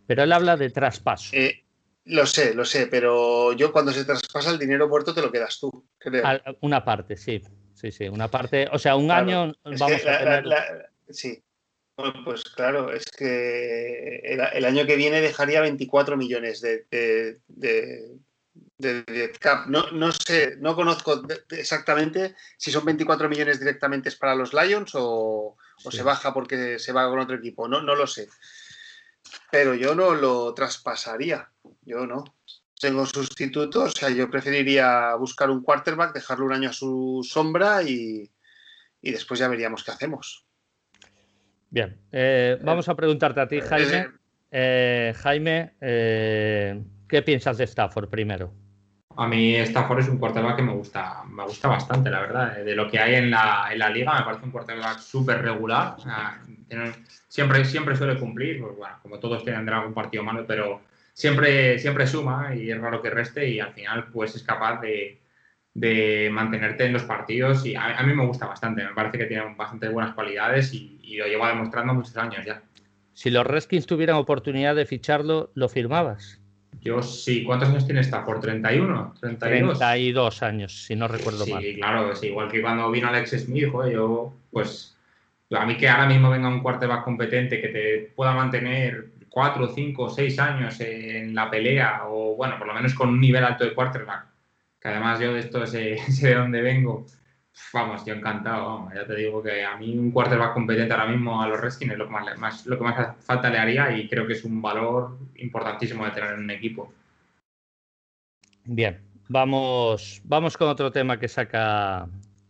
Pero 0.05 0.21
él 0.21 0.31
habla 0.31 0.55
de 0.57 0.69
traspaso. 0.69 1.35
Eh, 1.35 1.63
lo 2.07 2.25
sé, 2.25 2.53
lo 2.53 2.65
sé, 2.65 2.87
pero 2.87 3.53
yo 3.53 3.71
cuando 3.71 3.91
se 3.91 4.05
traspasa 4.05 4.51
el 4.51 4.59
dinero 4.59 4.87
muerto 4.87 5.13
te 5.13 5.21
lo 5.21 5.31
quedas 5.31 5.59
tú. 5.59 5.87
Una 6.61 6.83
parte, 6.83 7.17
sí. 7.17 7.41
Sí, 7.77 7.91
sí, 7.91 8.07
una 8.07 8.27
parte. 8.27 8.67
O 8.71 8.79
sea, 8.79 8.95
un 8.95 9.11
año 9.11 9.53
vamos 9.63 10.05
a 10.05 10.17
tener. 10.17 10.89
sí. 11.09 11.43
Bueno, 11.95 12.13
pues 12.23 12.43
claro, 12.43 12.91
es 12.91 13.05
que 13.05 14.19
el, 14.23 14.65
año 14.65 14.85
que 14.85 14.95
viene 14.95 15.19
dejaría 15.19 15.61
24 15.61 16.15
millones 16.15 16.61
de, 16.61 16.85
de, 17.47 18.21
cap. 19.39 19.67
No, 19.67 19.89
no, 19.91 20.11
sé, 20.11 20.57
no 20.57 20.75
conozco 20.75 21.23
exactamente 21.49 22.35
si 22.57 22.69
son 22.71 22.85
24 22.85 23.29
millones 23.29 23.59
directamente 23.59 24.11
para 24.11 24.35
los 24.35 24.53
Lions 24.53 24.91
o, 24.93 25.57
o 25.83 25.91
se 25.91 26.03
baja 26.03 26.33
porque 26.35 26.77
se 26.77 26.93
va 26.93 27.09
con 27.09 27.19
otro 27.19 27.37
equipo. 27.37 27.67
No, 27.67 27.81
no 27.81 27.95
lo 27.95 28.05
sé. 28.05 28.27
Pero 29.51 29.73
yo 29.73 29.95
no 29.95 30.13
lo 30.13 30.53
traspasaría. 30.53 31.49
Yo 31.87 32.05
no. 32.05 32.25
Tengo 32.79 33.05
sustitutos, 33.05 33.93
o 33.93 33.97
sea, 33.97 34.09
yo 34.09 34.29
preferiría 34.29 35.15
buscar 35.15 35.49
un 35.49 35.63
quarterback, 35.63 36.13
dejarlo 36.13 36.45
un 36.45 36.53
año 36.53 36.69
a 36.69 36.73
su 36.73 37.25
sombra 37.27 37.81
y, 37.81 38.29
después 39.01 39.39
ya 39.39 39.47
veríamos 39.47 39.85
qué 39.85 39.91
hacemos. 39.91 40.45
Bien, 41.69 41.97
eh, 42.11 42.59
vamos 42.61 42.89
a 42.89 42.95
preguntarte 42.95 43.39
a 43.39 43.47
ti, 43.47 43.61
Jaime. 43.61 44.09
Eh, 44.51 45.13
Jaime, 45.17 45.75
eh, 45.79 46.83
¿qué 47.07 47.21
piensas 47.21 47.57
de 47.57 47.63
Stafford 47.63 48.09
primero? 48.09 48.53
A 49.15 49.25
mí 49.25 49.55
Stafford 49.55 49.99
es 49.99 50.09
un 50.09 50.19
quarterback 50.19 50.57
que 50.57 50.61
me 50.61 50.73
gusta, 50.73 51.23
me 51.23 51.45
gusta 51.45 51.69
bastante, 51.69 52.09
la 52.09 52.19
verdad. 52.19 52.57
De 52.57 52.75
lo 52.75 52.91
que 52.91 52.99
hay 52.99 53.15
en 53.15 53.31
la, 53.31 53.69
en 53.71 53.79
la 53.79 53.89
liga, 53.89 54.19
me 54.19 54.25
parece 54.25 54.45
un 54.45 54.51
quarterback 54.51 54.99
súper 54.99 55.41
regular. 55.41 55.95
siempre, 57.29 57.65
siempre 57.65 57.95
suele 57.95 58.19
cumplir, 58.19 58.61
pues, 58.61 58.75
bueno, 58.75 58.95
como 59.01 59.19
todos 59.19 59.43
tienen 59.43 59.67
algún 59.69 59.93
partido 59.93 60.23
malo, 60.23 60.45
pero 60.45 60.81
siempre, 61.17 61.79
siempre 61.79 62.05
suma 62.05 62.53
y 62.55 62.69
es 62.69 62.79
raro 62.79 63.01
que 63.01 63.09
reste 63.09 63.49
y 63.49 63.59
al 63.59 63.73
final 63.73 64.05
pues 64.13 64.35
es 64.35 64.43
capaz 64.43 64.79
de, 64.81 65.19
mantenerte 66.31 66.85
en 66.85 66.93
los 66.93 67.03
partidos 67.03 67.65
y 67.65 67.75
a, 67.75 68.01
mí 68.03 68.13
me 68.13 68.25
gusta 68.25 68.45
bastante, 68.45 68.83
me 68.83 68.93
parece 68.93 69.17
que 69.17 69.25
tiene 69.25 69.55
bastante 69.55 69.89
buenas 69.89 70.13
cualidades 70.13 70.73
y, 70.73 71.17
lo 71.17 71.25
lleva 71.25 71.49
demostrando 71.49 71.95
muchos 71.95 72.15
años 72.17 72.45
ya. 72.45 72.61
Si 73.13 73.31
los 73.31 73.47
Redskins 73.47 73.87
tuvieran 73.87 74.17
oportunidad 74.17 74.75
de 74.75 74.85
ficharlo, 74.85 75.49
¿lo 75.55 75.67
firmabas? 75.67 76.39
Yo 76.81 77.01
sí. 77.01 77.43
¿Cuántos 77.43 77.69
años 77.69 77.85
tiene 77.85 78.01
esta? 78.01 78.23
¿Por 78.23 78.39
31? 78.39 79.15
32. 79.19 79.79
32 79.79 80.43
años, 80.43 80.85
si 80.85 80.95
no 80.95 81.07
recuerdo 81.07 81.47
mal. 81.47 81.63
Sí, 81.63 81.75
claro, 81.75 82.11
es 82.11 82.21
igual 82.21 82.51
que 82.51 82.61
cuando 82.61 82.91
vino 82.91 83.07
Alex 83.07 83.31
Smith, 83.31 83.71
yo, 83.91 84.33
pues, 84.51 84.95
a 85.49 85.65
mí 85.65 85.77
que 85.77 85.89
ahora 85.89 86.05
mismo 86.05 86.29
venga 86.29 86.49
un 86.49 86.61
quarterback 86.61 87.03
competente 87.03 87.59
que 87.59 87.69
te 87.69 88.11
pueda 88.15 88.33
mantener 88.33 89.16
cuatro, 89.29 89.67
cinco, 89.67 90.09
seis 90.09 90.39
años 90.39 90.79
en 90.79 91.33
la 91.35 91.49
pelea, 91.49 92.03
o 92.07 92.35
bueno, 92.35 92.57
por 92.57 92.67
lo 92.67 92.73
menos 92.73 92.93
con 92.93 93.09
un 93.09 93.19
nivel 93.19 93.43
alto 93.43 93.63
de 93.63 93.73
quarterback, 93.73 94.25
que 94.79 94.87
además 94.87 95.19
yo 95.19 95.33
de 95.33 95.39
esto 95.39 95.65
sé, 95.65 95.97
de 96.21 96.35
dónde 96.35 96.61
vengo, 96.61 97.05
vamos, 97.73 98.05
yo 98.05 98.13
encantado, 98.13 98.89
ya 98.93 99.05
te 99.05 99.15
digo 99.15 99.41
que 99.41 99.63
a 99.63 99.77
mí 99.77 99.97
un 99.97 100.11
quarterback 100.11 100.53
competente 100.53 100.93
ahora 100.93 101.07
mismo 101.07 101.41
a 101.41 101.47
los 101.47 101.59
Redskins 101.59 101.93
es 101.93 101.97
lo 101.97 102.07
que 102.07 102.13
más, 102.37 102.65
lo 102.65 102.77
que 102.77 102.83
más 102.83 103.15
falta 103.25 103.49
le 103.49 103.57
haría 103.57 103.95
y 103.97 104.07
creo 104.07 104.25
que 104.25 104.33
es 104.33 104.43
un 104.43 104.61
valor 104.61 105.17
importantísimo 105.35 106.05
de 106.05 106.11
tener 106.11 106.33
en 106.33 106.39
un 106.39 106.51
equipo. 106.51 106.93
Bien, 108.63 108.99
vamos, 109.29 110.21
vamos 110.25 110.57
con 110.57 110.67
otro 110.67 110.91
tema 110.91 111.19
que 111.19 111.27
saca, 111.27 112.07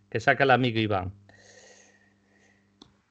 que 0.10 0.19
saca 0.19 0.43
el 0.43 0.51
amigo 0.51 0.79
Iván. 0.79 1.12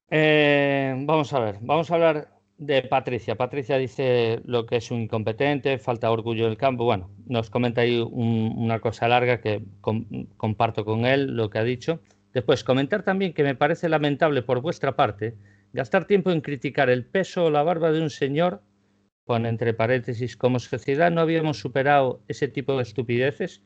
Eh, 0.08 0.94
vamos 1.00 1.32
a 1.32 1.40
ver, 1.40 1.58
vamos 1.60 1.90
a 1.90 1.94
hablar 1.94 2.35
de 2.58 2.82
Patricia. 2.82 3.34
Patricia 3.34 3.78
dice 3.78 4.40
lo 4.44 4.66
que 4.66 4.76
es 4.76 4.90
un 4.90 5.02
incompetente, 5.02 5.78
falta 5.78 6.10
orgullo 6.10 6.46
en 6.46 6.52
el 6.52 6.56
campo. 6.56 6.84
Bueno, 6.84 7.10
nos 7.26 7.50
comenta 7.50 7.82
ahí 7.82 8.00
una 8.00 8.80
cosa 8.80 9.08
larga 9.08 9.40
que 9.40 9.62
comparto 10.36 10.84
con 10.84 11.06
él 11.06 11.36
lo 11.36 11.50
que 11.50 11.58
ha 11.58 11.64
dicho. 11.64 12.00
Después, 12.32 12.64
comentar 12.64 13.02
también 13.02 13.32
que 13.32 13.42
me 13.42 13.54
parece 13.54 13.88
lamentable 13.88 14.42
por 14.42 14.60
vuestra 14.60 14.96
parte 14.96 15.34
gastar 15.72 16.06
tiempo 16.06 16.30
en 16.30 16.40
criticar 16.40 16.90
el 16.90 17.04
peso 17.04 17.44
o 17.44 17.50
la 17.50 17.62
barba 17.62 17.92
de 17.92 18.00
un 18.00 18.10
señor, 18.10 18.62
pone 19.24 19.48
entre 19.48 19.74
paréntesis, 19.74 20.36
como 20.36 20.58
sociedad 20.58 21.10
no 21.10 21.20
habíamos 21.20 21.58
superado 21.58 22.22
ese 22.28 22.48
tipo 22.48 22.76
de 22.76 22.82
estupideces. 22.82 23.62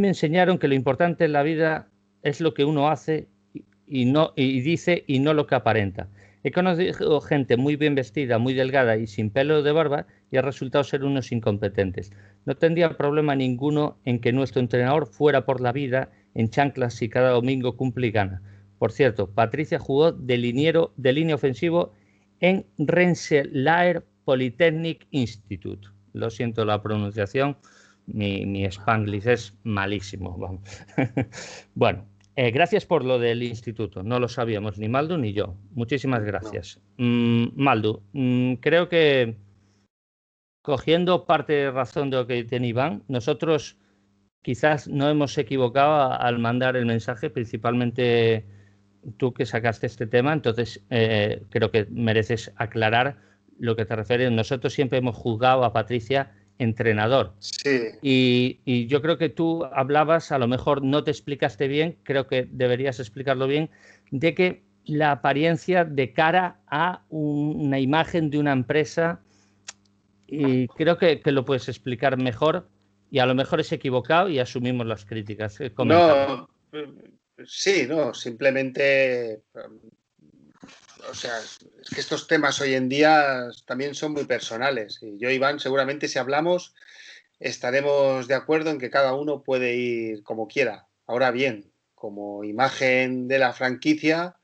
Me 0.00 0.08
enseñaron 0.08 0.58
que 0.58 0.68
lo 0.68 0.74
importante 0.74 1.24
en 1.24 1.32
la 1.32 1.42
vida 1.42 1.90
es 2.22 2.40
lo 2.40 2.54
que 2.54 2.64
uno 2.64 2.88
hace 2.88 3.28
y, 3.86 4.04
no, 4.04 4.32
y 4.36 4.60
dice 4.60 5.04
y 5.06 5.18
no 5.18 5.34
lo 5.34 5.46
que 5.46 5.54
aparenta. 5.54 6.08
He 6.44 6.50
conocido 6.50 7.20
gente 7.20 7.56
muy 7.56 7.76
bien 7.76 7.94
vestida, 7.94 8.38
muy 8.38 8.54
delgada 8.54 8.96
y 8.96 9.06
sin 9.06 9.30
pelo 9.30 9.62
de 9.62 9.72
barba 9.72 10.06
y 10.30 10.38
ha 10.38 10.42
resultado 10.42 10.82
ser 10.82 11.04
unos 11.04 11.30
incompetentes. 11.30 12.12
No 12.44 12.56
tendría 12.56 12.96
problema 12.96 13.36
ninguno 13.36 13.98
en 14.04 14.20
que 14.20 14.32
nuestro 14.32 14.60
entrenador 14.60 15.06
fuera 15.06 15.44
por 15.44 15.60
la 15.60 15.72
vida 15.72 16.10
en 16.34 16.50
chanclas 16.50 17.00
y 17.02 17.08
cada 17.08 17.30
domingo 17.30 17.76
cumple 17.76 18.08
y 18.08 18.10
gana. 18.10 18.42
Por 18.78 18.90
cierto, 18.90 19.30
Patricia 19.30 19.78
jugó 19.78 20.10
de, 20.10 20.38
liniero, 20.38 20.92
de 20.96 21.12
línea 21.12 21.36
ofensivo 21.36 21.92
en 22.40 22.66
Rensselaer 22.78 24.04
Polytechnic 24.24 25.06
Institute. 25.12 25.86
Lo 26.12 26.30
siento 26.30 26.64
la 26.64 26.82
pronunciación, 26.82 27.56
mi, 28.06 28.44
mi 28.46 28.64
spanglish 28.64 29.28
es 29.28 29.56
malísimo. 29.62 30.60
bueno, 31.74 32.04
eh, 32.34 32.50
gracias 32.50 32.86
por 32.86 33.04
lo 33.04 33.18
del 33.18 33.42
instituto. 33.42 34.02
No 34.02 34.18
lo 34.18 34.28
sabíamos 34.28 34.78
ni 34.78 34.88
Maldu 34.88 35.18
ni 35.18 35.32
yo. 35.32 35.54
Muchísimas 35.72 36.24
gracias. 36.24 36.80
Mm, 36.96 37.48
Maldu, 37.54 38.02
mm, 38.12 38.54
creo 38.54 38.88
que 38.88 39.36
cogiendo 40.62 41.26
parte 41.26 41.52
de 41.52 41.70
razón 41.70 42.10
de 42.10 42.16
lo 42.18 42.26
que 42.26 42.44
tiene 42.44 42.68
Iván, 42.68 43.02
nosotros 43.08 43.76
quizás 44.42 44.88
no 44.88 45.08
hemos 45.08 45.36
equivocado 45.38 46.12
al 46.12 46.38
mandar 46.38 46.76
el 46.76 46.86
mensaje, 46.86 47.30
principalmente 47.30 48.46
tú 49.16 49.34
que 49.34 49.46
sacaste 49.46 49.86
este 49.86 50.06
tema, 50.06 50.32
entonces 50.32 50.84
eh, 50.90 51.42
creo 51.50 51.70
que 51.70 51.86
mereces 51.90 52.52
aclarar 52.56 53.18
lo 53.58 53.76
que 53.76 53.84
te 53.84 53.96
refieres. 53.96 54.30
Nosotros 54.30 54.72
siempre 54.72 54.98
hemos 54.98 55.16
juzgado 55.16 55.64
a 55.64 55.72
Patricia 55.72 56.32
entrenador. 56.58 57.34
Sí. 57.38 57.90
Y, 58.02 58.86
yo 58.86 59.02
creo 59.02 59.18
que 59.18 59.28
tú 59.28 59.64
hablabas, 59.64 60.32
a 60.32 60.38
lo 60.38 60.48
mejor 60.48 60.82
no 60.82 61.04
te 61.04 61.10
explicaste 61.10 61.68
bien, 61.68 61.98
creo 62.02 62.26
que 62.26 62.48
deberías 62.50 63.00
explicarlo 63.00 63.46
bien, 63.46 63.70
de 64.10 64.34
que 64.34 64.62
la 64.84 65.12
apariencia 65.12 65.84
de 65.84 66.12
cara 66.12 66.60
a 66.66 67.02
una 67.08 67.78
imagen 67.78 68.30
de 68.30 68.38
una 68.38 68.52
empresa, 68.52 69.20
y 70.26 70.66
creo 70.68 70.98
que, 70.98 71.20
lo 71.26 71.44
puedes 71.44 71.68
explicar 71.68 72.16
mejor, 72.16 72.68
y 73.10 73.18
a 73.18 73.26
lo 73.26 73.34
mejor 73.34 73.60
es 73.60 73.70
equivocado 73.72 74.28
y 74.28 74.38
asumimos 74.38 74.86
las 74.86 75.04
críticas. 75.04 75.58
No, 75.84 76.48
sí, 77.44 77.86
no, 77.88 78.14
simplemente 78.14 79.42
o 81.10 81.14
sea, 81.14 81.38
es 81.38 81.58
que 81.94 82.00
estos 82.00 82.26
temas 82.26 82.60
hoy 82.60 82.74
en 82.74 82.88
día 82.88 83.48
también 83.66 83.94
son 83.94 84.12
muy 84.12 84.24
personales. 84.24 84.98
Y 85.02 85.18
yo, 85.18 85.30
Iván, 85.30 85.60
seguramente 85.60 86.08
si 86.08 86.18
hablamos 86.18 86.74
estaremos 87.42 88.28
de 88.28 88.34
acuerdo 88.34 88.70
en 88.70 88.78
que 88.78 88.90
cada 88.90 89.14
uno 89.14 89.42
puede 89.42 89.74
ir 89.74 90.22
como 90.22 90.48
quiera. 90.48 90.86
Ahora 91.06 91.30
bien, 91.30 91.72
como 91.94 92.44
imagen 92.44 93.28
de 93.28 93.38
la 93.38 93.52
franquicia, 93.52 94.36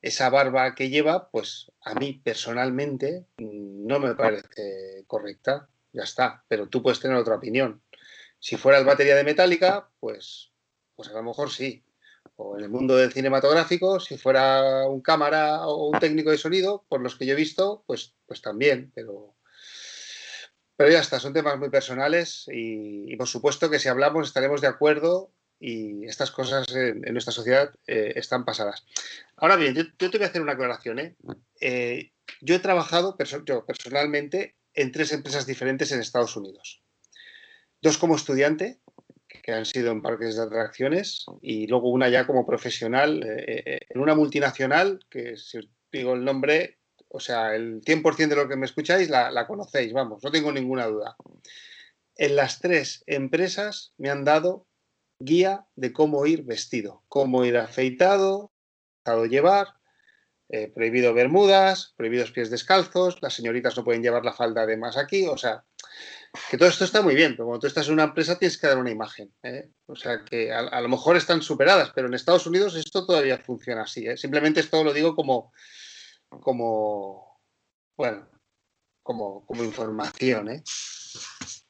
esa 0.00 0.30
barba 0.30 0.74
que 0.74 0.88
lleva, 0.88 1.30
pues 1.30 1.70
a 1.82 1.94
mí 1.94 2.20
personalmente 2.24 3.26
no 3.38 3.98
me 3.98 4.14
parece 4.14 5.04
correcta. 5.06 5.68
Ya 5.92 6.02
está, 6.02 6.44
pero 6.48 6.68
tú 6.68 6.82
puedes 6.82 7.00
tener 7.00 7.16
otra 7.16 7.36
opinión. 7.36 7.82
Si 8.38 8.56
fuera 8.56 8.78
el 8.78 8.84
batería 8.84 9.16
de 9.16 9.24
Metallica, 9.24 9.88
pues, 10.00 10.50
pues 10.96 11.08
a 11.08 11.12
lo 11.12 11.22
mejor 11.22 11.50
sí. 11.50 11.82
O 12.40 12.56
en 12.56 12.62
el 12.62 12.70
mundo 12.70 12.96
del 12.96 13.12
cinematográfico, 13.12 13.98
si 13.98 14.16
fuera 14.16 14.86
un 14.86 15.00
cámara 15.00 15.66
o 15.66 15.88
un 15.88 15.98
técnico 15.98 16.30
de 16.30 16.38
sonido, 16.38 16.84
por 16.88 17.00
los 17.00 17.16
que 17.16 17.26
yo 17.26 17.32
he 17.32 17.36
visto, 17.36 17.82
pues, 17.84 18.14
pues 18.26 18.40
también. 18.40 18.92
Pero, 18.94 19.34
pero 20.76 20.88
ya 20.88 21.00
está, 21.00 21.18
son 21.18 21.32
temas 21.32 21.58
muy 21.58 21.68
personales 21.68 22.44
y, 22.46 23.16
por 23.16 23.26
supuesto 23.26 23.68
que 23.68 23.80
si 23.80 23.88
hablamos 23.88 24.28
estaremos 24.28 24.60
de 24.60 24.68
acuerdo 24.68 25.32
y 25.58 26.04
estas 26.04 26.30
cosas 26.30 26.64
en, 26.76 27.00
nuestra 27.12 27.32
sociedad 27.32 27.74
eh, 27.88 28.12
están 28.14 28.44
pasadas. 28.44 28.86
Ahora 29.34 29.56
bien, 29.56 29.74
yo, 29.74 30.10
te 30.10 30.16
voy 30.16 30.24
a 30.24 30.28
hacer 30.28 30.40
una 30.40 30.52
aclaración. 30.52 31.00
¿eh? 31.00 31.16
Eh, 31.60 32.12
yo 32.40 32.54
he 32.54 32.60
trabajado 32.60 33.16
yo 33.44 33.66
personalmente 33.66 34.54
en 34.74 34.92
tres 34.92 35.10
empresas 35.10 35.44
diferentes 35.44 35.90
en 35.90 35.98
Estados 35.98 36.36
Unidos. 36.36 36.84
Dos 37.82 37.98
como 37.98 38.14
estudiante, 38.14 38.78
que 39.48 39.54
han 39.54 39.64
sido 39.64 39.92
en 39.92 40.02
parques 40.02 40.36
de 40.36 40.42
atracciones, 40.42 41.24
y 41.40 41.66
luego 41.68 41.88
una 41.88 42.10
ya 42.10 42.26
como 42.26 42.44
profesional 42.44 43.24
en 43.24 43.98
una 43.98 44.14
multinacional, 44.14 45.00
que 45.08 45.38
si 45.38 45.56
os 45.56 45.70
digo 45.90 46.12
el 46.12 46.22
nombre, 46.22 46.80
o 47.08 47.18
sea, 47.18 47.54
el 47.54 47.80
100% 47.80 48.28
de 48.28 48.36
lo 48.36 48.46
que 48.46 48.56
me 48.56 48.66
escucháis 48.66 49.08
la, 49.08 49.30
la, 49.30 49.46
conocéis, 49.46 49.94
vamos, 49.94 50.22
no 50.22 50.30
tengo 50.30 50.52
ninguna 50.52 50.84
duda. 50.84 51.16
En 52.14 52.36
las 52.36 52.60
tres 52.60 53.02
empresas 53.06 53.94
me 53.96 54.10
han 54.10 54.22
dado 54.22 54.66
guía 55.18 55.66
de 55.76 55.94
cómo 55.94 56.26
ir 56.26 56.42
vestido, 56.42 57.04
cómo 57.08 57.46
ir 57.46 57.56
afeitado, 57.56 58.52
llevar, 59.30 59.68
eh, 60.50 60.70
prohibido 60.74 61.14
bermudas, 61.14 61.94
prohibidos 61.96 62.32
pies 62.32 62.50
descalzos, 62.50 63.22
las 63.22 63.32
señoritas 63.32 63.74
no 63.78 63.84
pueden 63.84 64.02
llevar 64.02 64.26
la 64.26 64.34
falda 64.34 64.66
de 64.66 64.76
más 64.76 64.98
aquí, 64.98 65.26
o 65.26 65.38
sea, 65.38 65.64
que 66.50 66.58
todo 66.58 66.68
esto 66.68 66.84
está 66.84 67.02
muy 67.02 67.14
bien, 67.14 67.32
pero 67.32 67.46
cuando 67.46 67.60
tú 67.60 67.66
estás 67.66 67.86
en 67.88 67.94
una 67.94 68.04
empresa 68.04 68.38
tienes 68.38 68.58
que 68.58 68.66
dar 68.66 68.78
una 68.78 68.90
imagen. 68.90 69.32
¿eh? 69.42 69.70
O 69.86 69.96
sea, 69.96 70.24
que 70.24 70.52
a, 70.52 70.80
lo 70.80 70.88
mejor 70.88 71.16
están 71.16 71.42
superadas, 71.42 71.92
pero 71.94 72.08
en 72.08 72.14
Estados 72.14 72.46
Unidos 72.46 72.76
esto 72.76 73.06
todavía 73.06 73.38
funciona 73.38 73.82
así. 73.82 74.06
¿eh? 74.06 74.16
Simplemente 74.16 74.60
esto 74.60 74.82
lo 74.84 74.92
digo 74.92 75.14
como, 75.14 75.52
como, 76.28 77.40
bueno, 77.96 78.28
como, 79.02 79.44
como 79.46 79.64
información. 79.64 80.50
¿eh? 80.50 80.62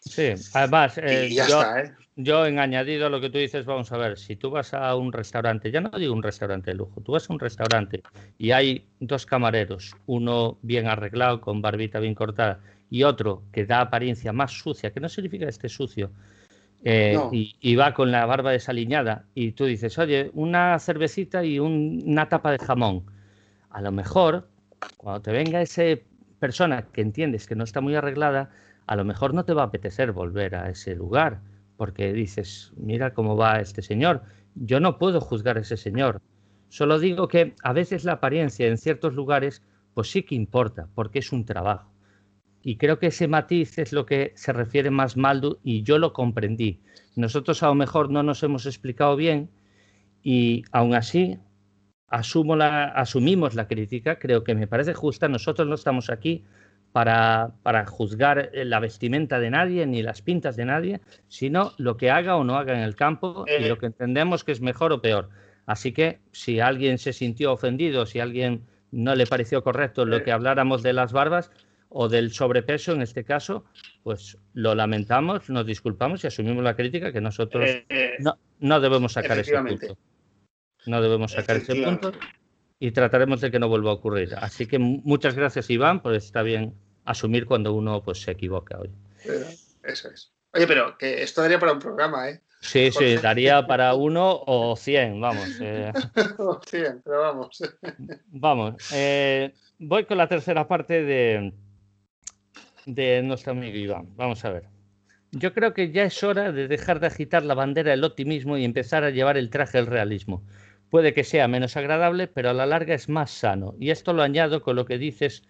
Sí, 0.08 0.34
además, 0.54 0.98
eh, 0.98 1.30
yo, 1.30 1.62
¿eh? 1.76 1.94
yo, 2.16 2.46
en 2.46 2.58
añadido 2.58 3.06
a 3.06 3.10
lo 3.10 3.20
que 3.20 3.30
tú 3.30 3.38
dices, 3.38 3.64
vamos 3.64 3.92
a 3.92 3.98
ver, 3.98 4.18
si 4.18 4.36
tú 4.36 4.50
vas 4.50 4.74
a 4.74 4.94
un 4.96 5.12
restaurante, 5.12 5.70
ya 5.70 5.80
no 5.80 5.96
digo 5.96 6.14
un 6.14 6.22
restaurante 6.22 6.70
de 6.70 6.76
lujo, 6.76 7.00
tú 7.00 7.12
vas 7.12 7.28
a 7.28 7.32
un 7.32 7.38
restaurante 7.38 8.02
y 8.38 8.50
hay 8.50 8.88
dos 9.00 9.26
camareros, 9.26 9.94
uno 10.06 10.58
bien 10.62 10.88
arreglado, 10.88 11.40
con 11.40 11.62
barbita 11.62 12.00
bien 12.00 12.14
cortada, 12.14 12.60
y 12.90 13.02
otro 13.02 13.42
que 13.52 13.66
da 13.66 13.80
apariencia 13.80 14.32
más 14.32 14.52
sucia, 14.52 14.92
que 14.92 15.00
no 15.00 15.08
significa 15.08 15.44
que 15.44 15.50
esté 15.50 15.68
sucio, 15.68 16.10
eh, 16.84 17.18
y, 17.32 17.76
va 17.76 17.92
con 17.92 18.12
la 18.12 18.24
barba 18.24 18.52
desaliñada, 18.52 19.24
y 19.34 19.52
tú 19.52 19.64
dices, 19.64 19.98
oye, 19.98 20.30
una 20.34 20.78
cervecita 20.78 21.44
y 21.44 21.58
una 21.58 22.28
tapa 22.28 22.52
de 22.52 22.58
jamón. 22.58 23.04
A 23.70 23.80
lo 23.80 23.90
mejor, 23.90 24.48
cuando 24.96 25.22
te 25.22 25.32
venga 25.32 25.60
esa 25.60 25.82
persona 26.38 26.86
que 26.92 27.00
entiendes 27.00 27.46
que 27.46 27.56
no 27.56 27.64
está 27.64 27.80
muy 27.80 27.96
arreglada, 27.96 28.50
a 28.86 28.96
lo 28.96 29.04
mejor 29.04 29.34
no 29.34 29.44
te 29.44 29.52
va 29.54 29.62
a 29.62 29.66
apetecer 29.66 30.12
volver 30.12 30.54
a 30.54 30.70
ese 30.70 30.94
lugar, 30.94 31.40
porque 31.76 32.12
dices, 32.12 32.72
mira 32.76 33.12
cómo 33.12 33.36
va 33.36 33.60
este 33.60 33.82
señor. 33.82 34.22
Yo 34.54 34.80
no 34.80 34.98
puedo 34.98 35.20
juzgar 35.20 35.58
a 35.58 35.60
ese 35.60 35.76
señor. 35.76 36.20
Solo 36.68 36.98
digo 36.98 37.28
que 37.28 37.54
a 37.62 37.72
veces 37.72 38.04
la 38.04 38.12
apariencia 38.12 38.66
en 38.66 38.78
ciertos 38.78 39.14
lugares, 39.14 39.62
pues 39.94 40.10
sí 40.10 40.22
que 40.22 40.34
importa, 40.34 40.88
porque 40.94 41.18
es 41.18 41.32
un 41.32 41.44
trabajo. 41.44 41.90
Y 42.62 42.76
creo 42.76 42.98
que 42.98 43.08
ese 43.08 43.28
matiz 43.28 43.78
es 43.78 43.92
lo 43.92 44.04
que 44.06 44.32
se 44.34 44.52
refiere 44.52 44.90
más 44.90 45.16
Maldu 45.16 45.58
y 45.62 45.82
yo 45.82 45.98
lo 45.98 46.12
comprendí. 46.12 46.80
Nosotros 47.16 47.62
a 47.62 47.66
lo 47.66 47.74
mejor 47.74 48.10
no 48.10 48.22
nos 48.22 48.42
hemos 48.42 48.66
explicado 48.66 49.16
bien 49.16 49.50
y 50.22 50.64
aún 50.72 50.94
así 50.94 51.38
asumo 52.08 52.56
la, 52.56 52.84
asumimos 52.86 53.54
la 53.54 53.68
crítica, 53.68 54.18
creo 54.18 54.44
que 54.44 54.54
me 54.54 54.66
parece 54.66 54.94
justa. 54.94 55.28
Nosotros 55.28 55.68
no 55.68 55.74
estamos 55.74 56.10
aquí 56.10 56.44
para, 56.92 57.52
para, 57.62 57.86
juzgar 57.86 58.50
la 58.52 58.80
vestimenta 58.80 59.38
de 59.38 59.50
nadie 59.50 59.86
ni 59.86 60.02
las 60.02 60.22
pintas 60.22 60.56
de 60.56 60.64
nadie, 60.64 61.00
sino 61.28 61.72
lo 61.76 61.96
que 61.96 62.10
haga 62.10 62.36
o 62.36 62.44
no 62.44 62.56
haga 62.56 62.74
en 62.74 62.80
el 62.80 62.96
campo 62.96 63.44
y 63.46 63.68
lo 63.68 63.78
que 63.78 63.86
entendemos 63.86 64.42
que 64.42 64.52
es 64.52 64.60
mejor 64.60 64.92
o 64.92 65.02
peor. 65.02 65.28
Así 65.66 65.92
que 65.92 66.20
si 66.32 66.60
alguien 66.60 66.98
se 66.98 67.12
sintió 67.12 67.52
ofendido, 67.52 68.06
si 68.06 68.20
alguien 68.20 68.62
no 68.90 69.14
le 69.14 69.26
pareció 69.26 69.62
correcto 69.62 70.06
lo 70.06 70.22
que 70.22 70.32
habláramos 70.32 70.82
de 70.82 70.94
las 70.94 71.12
barbas 71.12 71.50
o 71.90 72.08
del 72.08 72.32
sobrepeso 72.32 72.92
en 72.92 73.02
este 73.02 73.24
caso, 73.24 73.64
pues 74.02 74.36
lo 74.52 74.74
lamentamos, 74.74 75.48
nos 75.48 75.66
disculpamos 75.66 76.24
y 76.24 76.26
asumimos 76.26 76.62
la 76.62 76.76
crítica 76.76 77.12
que 77.12 77.20
nosotros 77.20 77.68
eh, 77.68 77.86
eh, 77.88 78.16
no, 78.18 78.38
no, 78.60 78.80
debemos 78.80 79.12
sacar 79.12 79.38
ese 79.38 79.56
punto. 79.56 79.96
No 80.86 81.02
debemos 81.02 81.32
sacar 81.32 81.56
ese 81.56 81.74
punto 81.82 82.12
y 82.78 82.92
trataremos 82.92 83.40
de 83.40 83.50
que 83.50 83.58
no 83.58 83.68
vuelva 83.68 83.90
a 83.90 83.94
ocurrir. 83.94 84.34
Así 84.36 84.66
que 84.66 84.78
muchas 84.78 85.34
gracias, 85.34 85.70
Iván, 85.70 86.00
por 86.00 86.14
está 86.14 86.42
bien 86.42 86.74
asumir 87.04 87.46
cuando 87.46 87.72
uno 87.74 88.02
pues, 88.02 88.20
se 88.22 88.32
equivoca 88.32 88.78
hoy. 88.78 88.90
Eso 89.82 90.10
es. 90.10 90.32
Oye, 90.54 90.66
pero 90.66 90.96
que 90.96 91.22
esto 91.22 91.42
daría 91.42 91.58
para 91.58 91.72
un 91.72 91.78
programa, 91.78 92.30
¿eh? 92.30 92.40
Sí, 92.60 92.90
sí, 92.90 93.16
daría 93.16 93.66
para 93.66 93.94
uno 93.94 94.42
o 94.46 94.76
cien, 94.76 95.20
vamos. 95.20 95.48
Eh. 95.60 95.92
o 96.38 96.60
cien, 96.66 97.00
pero 97.04 97.20
vamos. 97.20 97.62
vamos. 98.26 98.92
Eh, 98.92 99.54
voy 99.78 100.04
con 100.04 100.18
la 100.18 100.26
tercera 100.26 100.66
parte 100.66 101.04
de, 101.04 101.52
de 102.88 103.22
nuestro 103.22 103.52
amigo 103.52 103.76
Iván. 103.76 104.08
Vamos 104.16 104.44
a 104.44 104.50
ver. 104.50 104.64
Yo 105.30 105.52
creo 105.52 105.74
que 105.74 105.92
ya 105.92 106.04
es 106.04 106.22
hora 106.24 106.52
de 106.52 106.68
dejar 106.68 107.00
de 107.00 107.06
agitar 107.06 107.44
la 107.44 107.54
bandera 107.54 107.90
del 107.90 108.02
optimismo 108.02 108.56
y 108.56 108.64
empezar 108.64 109.04
a 109.04 109.10
llevar 109.10 109.36
el 109.36 109.50
traje 109.50 109.76
del 109.76 109.86
realismo. 109.86 110.42
Puede 110.88 111.12
que 111.12 111.22
sea 111.22 111.48
menos 111.48 111.76
agradable, 111.76 112.28
pero 112.28 112.48
a 112.48 112.54
la 112.54 112.64
larga 112.64 112.94
es 112.94 113.10
más 113.10 113.30
sano. 113.30 113.74
Y 113.78 113.90
esto 113.90 114.14
lo 114.14 114.22
añado 114.22 114.62
con 114.62 114.74
lo 114.74 114.86
que 114.86 114.96
dices 114.96 115.42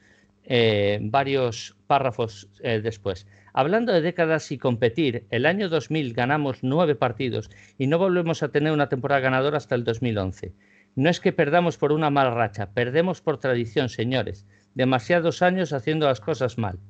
eh, 0.44 0.98
varios 1.00 1.76
párrafos 1.86 2.48
eh, 2.60 2.80
después. 2.82 3.28
Hablando 3.52 3.92
de 3.92 4.00
décadas 4.00 4.50
y 4.50 4.58
competir, 4.58 5.24
el 5.30 5.46
año 5.46 5.68
2000 5.68 6.12
ganamos 6.12 6.58
nueve 6.62 6.96
partidos 6.96 7.48
y 7.78 7.86
no 7.86 7.98
volvemos 7.98 8.42
a 8.42 8.48
tener 8.48 8.72
una 8.72 8.88
temporada 8.88 9.20
ganadora 9.20 9.58
hasta 9.58 9.76
el 9.76 9.84
2011. 9.84 10.52
No 10.96 11.08
es 11.08 11.20
que 11.20 11.32
perdamos 11.32 11.76
por 11.78 11.92
una 11.92 12.10
mala 12.10 12.30
racha, 12.30 12.72
perdemos 12.72 13.20
por 13.20 13.38
tradición, 13.38 13.88
señores. 13.88 14.44
Demasiados 14.74 15.42
años 15.42 15.72
haciendo 15.72 16.06
las 16.06 16.20
cosas 16.20 16.58
mal. 16.58 16.80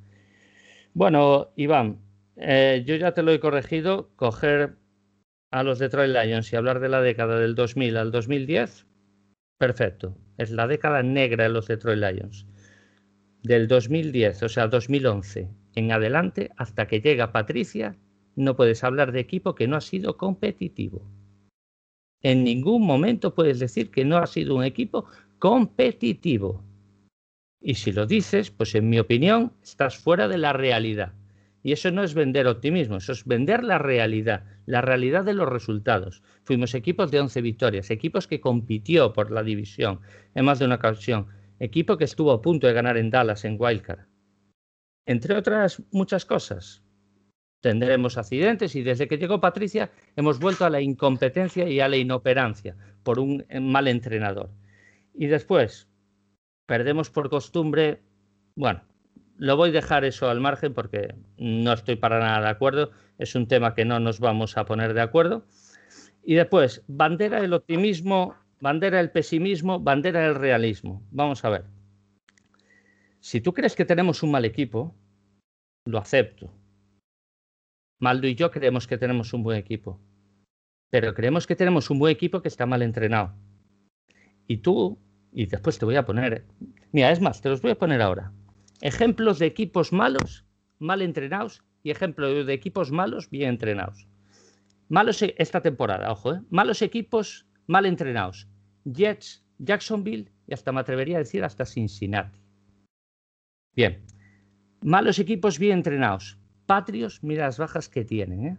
Bueno, 0.93 1.51
Iván, 1.55 1.99
eh, 2.35 2.83
yo 2.85 2.95
ya 2.95 3.13
te 3.13 3.23
lo 3.23 3.31
he 3.31 3.39
corregido. 3.39 4.09
Coger 4.15 4.77
a 5.51 5.63
los 5.63 5.79
Detroit 5.79 6.11
Lions 6.11 6.51
y 6.51 6.55
hablar 6.55 6.79
de 6.79 6.89
la 6.89 7.01
década 7.01 7.39
del 7.39 7.55
2000 7.55 7.97
al 7.97 8.11
2010, 8.11 8.85
perfecto. 9.57 10.17
Es 10.37 10.51
la 10.51 10.67
década 10.67 11.03
negra 11.03 11.43
de 11.43 11.49
los 11.49 11.67
Detroit 11.67 11.99
Lions. 11.99 12.45
Del 13.43 13.67
2010, 13.67 14.43
o 14.43 14.49
sea, 14.49 14.67
2011 14.67 15.49
en 15.75 15.91
adelante, 15.91 16.51
hasta 16.57 16.87
que 16.87 17.01
llega 17.01 17.31
Patricia, 17.31 17.95
no 18.35 18.55
puedes 18.55 18.83
hablar 18.83 19.11
de 19.11 19.19
equipo 19.19 19.55
que 19.55 19.67
no 19.67 19.75
ha 19.75 19.81
sido 19.81 20.17
competitivo. 20.17 21.01
En 22.21 22.43
ningún 22.43 22.85
momento 22.85 23.33
puedes 23.33 23.59
decir 23.59 23.91
que 23.91 24.03
no 24.03 24.17
ha 24.17 24.27
sido 24.27 24.55
un 24.55 24.63
equipo 24.63 25.05
competitivo. 25.39 26.63
Y 27.61 27.75
si 27.75 27.91
lo 27.91 28.05
dices, 28.05 28.51
pues 28.51 28.73
en 28.75 28.89
mi 28.89 28.99
opinión, 28.99 29.53
estás 29.61 29.97
fuera 29.97 30.27
de 30.27 30.37
la 30.37 30.53
realidad. 30.53 31.13
Y 31.61 31.73
eso 31.73 31.91
no 31.91 32.03
es 32.03 32.13
vender 32.13 32.47
optimismo, 32.47 32.97
eso 32.97 33.11
es 33.11 33.25
vender 33.25 33.63
la 33.63 33.77
realidad, 33.77 34.45
la 34.65 34.81
realidad 34.81 35.25
de 35.25 35.33
los 35.33 35.49
resultados. 35.49 36.23
Fuimos 36.43 36.73
equipos 36.73 37.11
de 37.11 37.19
11 37.19 37.41
victorias, 37.41 37.91
equipos 37.91 38.27
que 38.27 38.39
compitió 38.39 39.11
por 39.11 39.29
la 39.29 39.43
división 39.43 39.99
en 40.35 40.45
más 40.45 40.59
de 40.59 40.65
una 40.65 40.75
ocasión, 40.75 41.27
equipo 41.59 41.97
que 41.97 42.05
estuvo 42.05 42.31
a 42.31 42.41
punto 42.41 42.67
de 42.67 42.73
ganar 42.73 42.97
en 42.97 43.09
Dallas 43.09 43.43
en 43.43 43.57
Wildcard. 43.59 44.07
Entre 45.05 45.35
otras 45.35 45.83
muchas 45.91 46.25
cosas. 46.25 46.81
Tendremos 47.61 48.17
accidentes 48.17 48.73
y 48.75 48.83
desde 48.83 49.09
que 49.09 49.17
llegó 49.17 49.41
Patricia 49.41 49.91
hemos 50.15 50.39
vuelto 50.39 50.63
a 50.63 50.69
la 50.69 50.79
incompetencia 50.79 51.67
y 51.67 51.81
a 51.81 51.89
la 51.89 51.97
inoperancia 51.97 52.77
por 53.03 53.19
un 53.19 53.43
mal 53.59 53.89
entrenador. 53.89 54.49
Y 55.13 55.27
después, 55.27 55.88
perdemos 56.69 57.09
por 57.09 57.29
costumbre, 57.29 57.99
bueno, 58.55 58.81
lo 59.37 59.57
voy 59.57 59.71
a 59.71 59.73
dejar 59.73 60.05
eso 60.05 60.29
al 60.29 60.39
margen 60.39 60.73
porque 60.73 61.15
no 61.37 61.73
estoy 61.73 61.97
para 61.97 62.19
nada 62.19 62.39
de 62.41 62.49
acuerdo. 62.49 62.91
Es 63.17 63.35
un 63.35 63.49
tema 63.49 63.73
que 63.75 63.83
no 63.83 63.99
nos 63.99 64.21
vamos 64.21 64.57
a 64.57 64.63
poner 64.63 64.93
de 64.93 65.01
acuerdo. 65.01 65.45
Y 66.23 66.35
después, 66.35 66.83
bandera 66.87 67.41
del 67.41 67.53
optimismo 67.53 68.35
bandera 68.59 68.97
del 68.97 69.11
pesimismo, 69.11 69.79
bandera 69.79 70.21
del 70.21 70.35
realismo. 70.35 71.01
Vamos 71.11 71.43
a 71.45 71.49
ver. 71.49 71.65
Si 73.19 73.41
tú 73.41 73.53
crees 73.53 73.75
que 73.75 73.85
tenemos 73.85 74.23
un 74.23 74.31
mal 74.31 74.45
equipo, 74.45 74.95
lo 75.85 75.97
acepto. 75.97 76.51
Maldo 77.99 78.27
y 78.27 78.35
yo 78.35 78.49
creemos 78.51 78.87
que 78.87 78.97
tenemos 78.97 79.33
un 79.33 79.43
buen 79.43 79.57
equipo, 79.57 79.99
pero 80.89 81.13
creemos 81.13 81.45
que 81.45 81.55
tenemos 81.55 81.89
un 81.89 81.99
buen 81.99 82.13
equipo 82.13 82.41
que 82.41 82.47
está 82.47 82.65
mal 82.65 82.81
entrenado. 82.81 83.33
Y 84.47 84.57
tú, 84.57 84.97
y 85.31 85.45
después 85.45 85.79
te 85.79 85.85
voy 85.85 85.95
a 85.95 86.05
poner, 86.05 86.45
mira, 86.91 87.11
es 87.11 87.21
más, 87.21 87.41
te 87.41 87.49
los 87.49 87.61
voy 87.61 87.71
a 87.71 87.77
poner 87.77 88.01
ahora. 88.01 88.31
Ejemplos 88.81 89.39
de 89.39 89.45
equipos 89.45 89.91
malos, 89.91 90.45
mal 90.79 91.01
entrenados, 91.01 91.63
y 91.83 91.91
ejemplos 91.91 92.45
de 92.45 92.53
equipos 92.53 92.91
malos, 92.91 93.29
bien 93.29 93.49
entrenados. 93.49 94.07
Malos 94.89 95.21
e, 95.21 95.35
esta 95.37 95.61
temporada, 95.61 96.11
ojo, 96.11 96.33
¿eh? 96.33 96.41
malos 96.49 96.81
equipos 96.81 97.45
mal 97.67 97.85
entrenados. 97.85 98.47
Jets, 98.85 99.43
Jacksonville 99.59 100.31
y 100.47 100.53
hasta 100.53 100.71
me 100.71 100.79
atrevería 100.79 101.17
a 101.17 101.19
decir 101.19 101.43
hasta 101.43 101.65
Cincinnati. 101.65 102.39
Bien, 103.75 104.03
malos 104.81 105.19
equipos 105.19 105.59
bien 105.59 105.79
entrenados. 105.79 106.37
Patrios, 106.65 107.23
mira 107.23 107.45
las 107.45 107.57
bajas 107.57 107.87
que 107.89 108.03
tienen, 108.03 108.45
¿eh? 108.45 108.57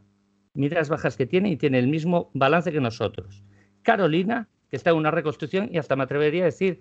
Mira 0.55 0.79
las 0.79 0.89
bajas 0.89 1.17
que 1.17 1.27
tienen 1.27 1.53
y 1.53 1.57
tiene 1.57 1.79
el 1.79 1.89
mismo 1.89 2.31
balance 2.35 2.73
que 2.73 2.81
nosotros. 2.81 3.45
Carolina, 3.83 4.49
que 4.71 4.77
está 4.77 4.91
en 4.91 4.97
una 4.97 5.11
reconstrucción 5.11 5.69
y 5.73 5.79
hasta 5.79 5.97
me 5.97 6.05
atrevería 6.05 6.43
a 6.43 6.47
decir, 6.47 6.81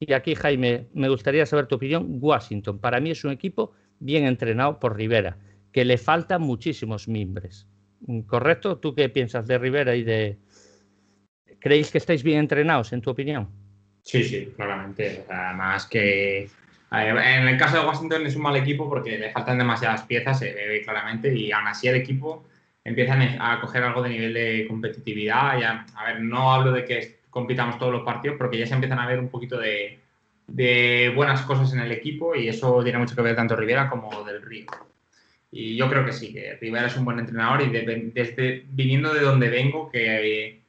y 0.00 0.12
aquí 0.12 0.34
Jaime, 0.34 0.88
me 0.92 1.08
gustaría 1.08 1.46
saber 1.46 1.66
tu 1.66 1.76
opinión, 1.76 2.18
Washington. 2.20 2.80
Para 2.80 2.98
mí 3.00 3.12
es 3.12 3.24
un 3.24 3.30
equipo 3.30 3.72
bien 4.00 4.24
entrenado 4.24 4.80
por 4.80 4.96
Rivera, 4.96 5.38
que 5.72 5.84
le 5.84 5.96
faltan 5.96 6.42
muchísimos 6.42 7.06
mimbres. 7.06 7.68
¿Correcto? 8.26 8.78
¿Tú 8.78 8.96
qué 8.96 9.08
piensas 9.08 9.46
de 9.46 9.58
Rivera 9.58 9.94
y 9.94 10.02
de... 10.02 10.38
¿Creéis 11.60 11.92
que 11.92 11.98
estáis 11.98 12.24
bien 12.24 12.40
entrenados, 12.40 12.92
en 12.92 13.00
tu 13.00 13.10
opinión? 13.10 13.48
Sí, 14.02 14.24
sí, 14.24 14.52
claramente. 14.56 15.24
Además 15.28 15.86
que 15.86 16.50
en 16.90 17.48
el 17.48 17.56
caso 17.56 17.78
de 17.78 17.86
Washington 17.86 18.26
es 18.26 18.34
un 18.34 18.42
mal 18.42 18.56
equipo 18.56 18.88
porque 18.88 19.16
le 19.16 19.30
faltan 19.30 19.56
demasiadas 19.56 20.02
piezas, 20.02 20.40
se 20.40 20.52
ve 20.52 20.82
claramente, 20.82 21.32
y 21.32 21.52
aún 21.52 21.68
así 21.68 21.86
el 21.86 21.94
equipo 21.94 22.44
empieza 22.84 23.16
a 23.40 23.60
coger 23.60 23.82
algo 23.82 24.02
de 24.02 24.10
nivel 24.10 24.34
de 24.34 24.66
competitividad. 24.68 25.58
Ya, 25.60 25.86
a 25.94 26.04
ver, 26.06 26.20
no 26.20 26.52
hablo 26.52 26.72
de 26.72 26.84
que 26.84 27.20
compitamos 27.30 27.78
todos 27.78 27.92
los 27.92 28.02
partidos, 28.02 28.36
porque 28.38 28.58
ya 28.58 28.66
se 28.66 28.74
empiezan 28.74 28.98
a 28.98 29.06
ver 29.06 29.18
un 29.18 29.28
poquito 29.28 29.58
de, 29.58 29.98
buenas 31.14 31.42
cosas 31.42 31.72
en 31.72 31.80
el 31.80 31.92
equipo 31.92 32.34
y 32.34 32.48
eso 32.48 32.82
tiene 32.82 32.98
mucho 32.98 33.16
que 33.16 33.22
ver 33.22 33.36
tanto 33.36 33.56
Rivera 33.56 33.88
como 33.88 34.24
del 34.24 34.42
Río. 34.42 34.66
Y 35.50 35.76
yo 35.76 35.88
creo 35.88 36.04
que 36.04 36.12
sí, 36.12 36.32
que 36.32 36.56
Rivera 36.60 36.86
es 36.86 36.96
un 36.96 37.04
buen 37.04 37.18
entrenador 37.18 37.62
y 37.62 37.70
desde 37.70 38.64
viniendo 38.70 39.12
de 39.12 39.20
donde 39.20 39.50
vengo, 39.50 39.90
que 39.90 40.62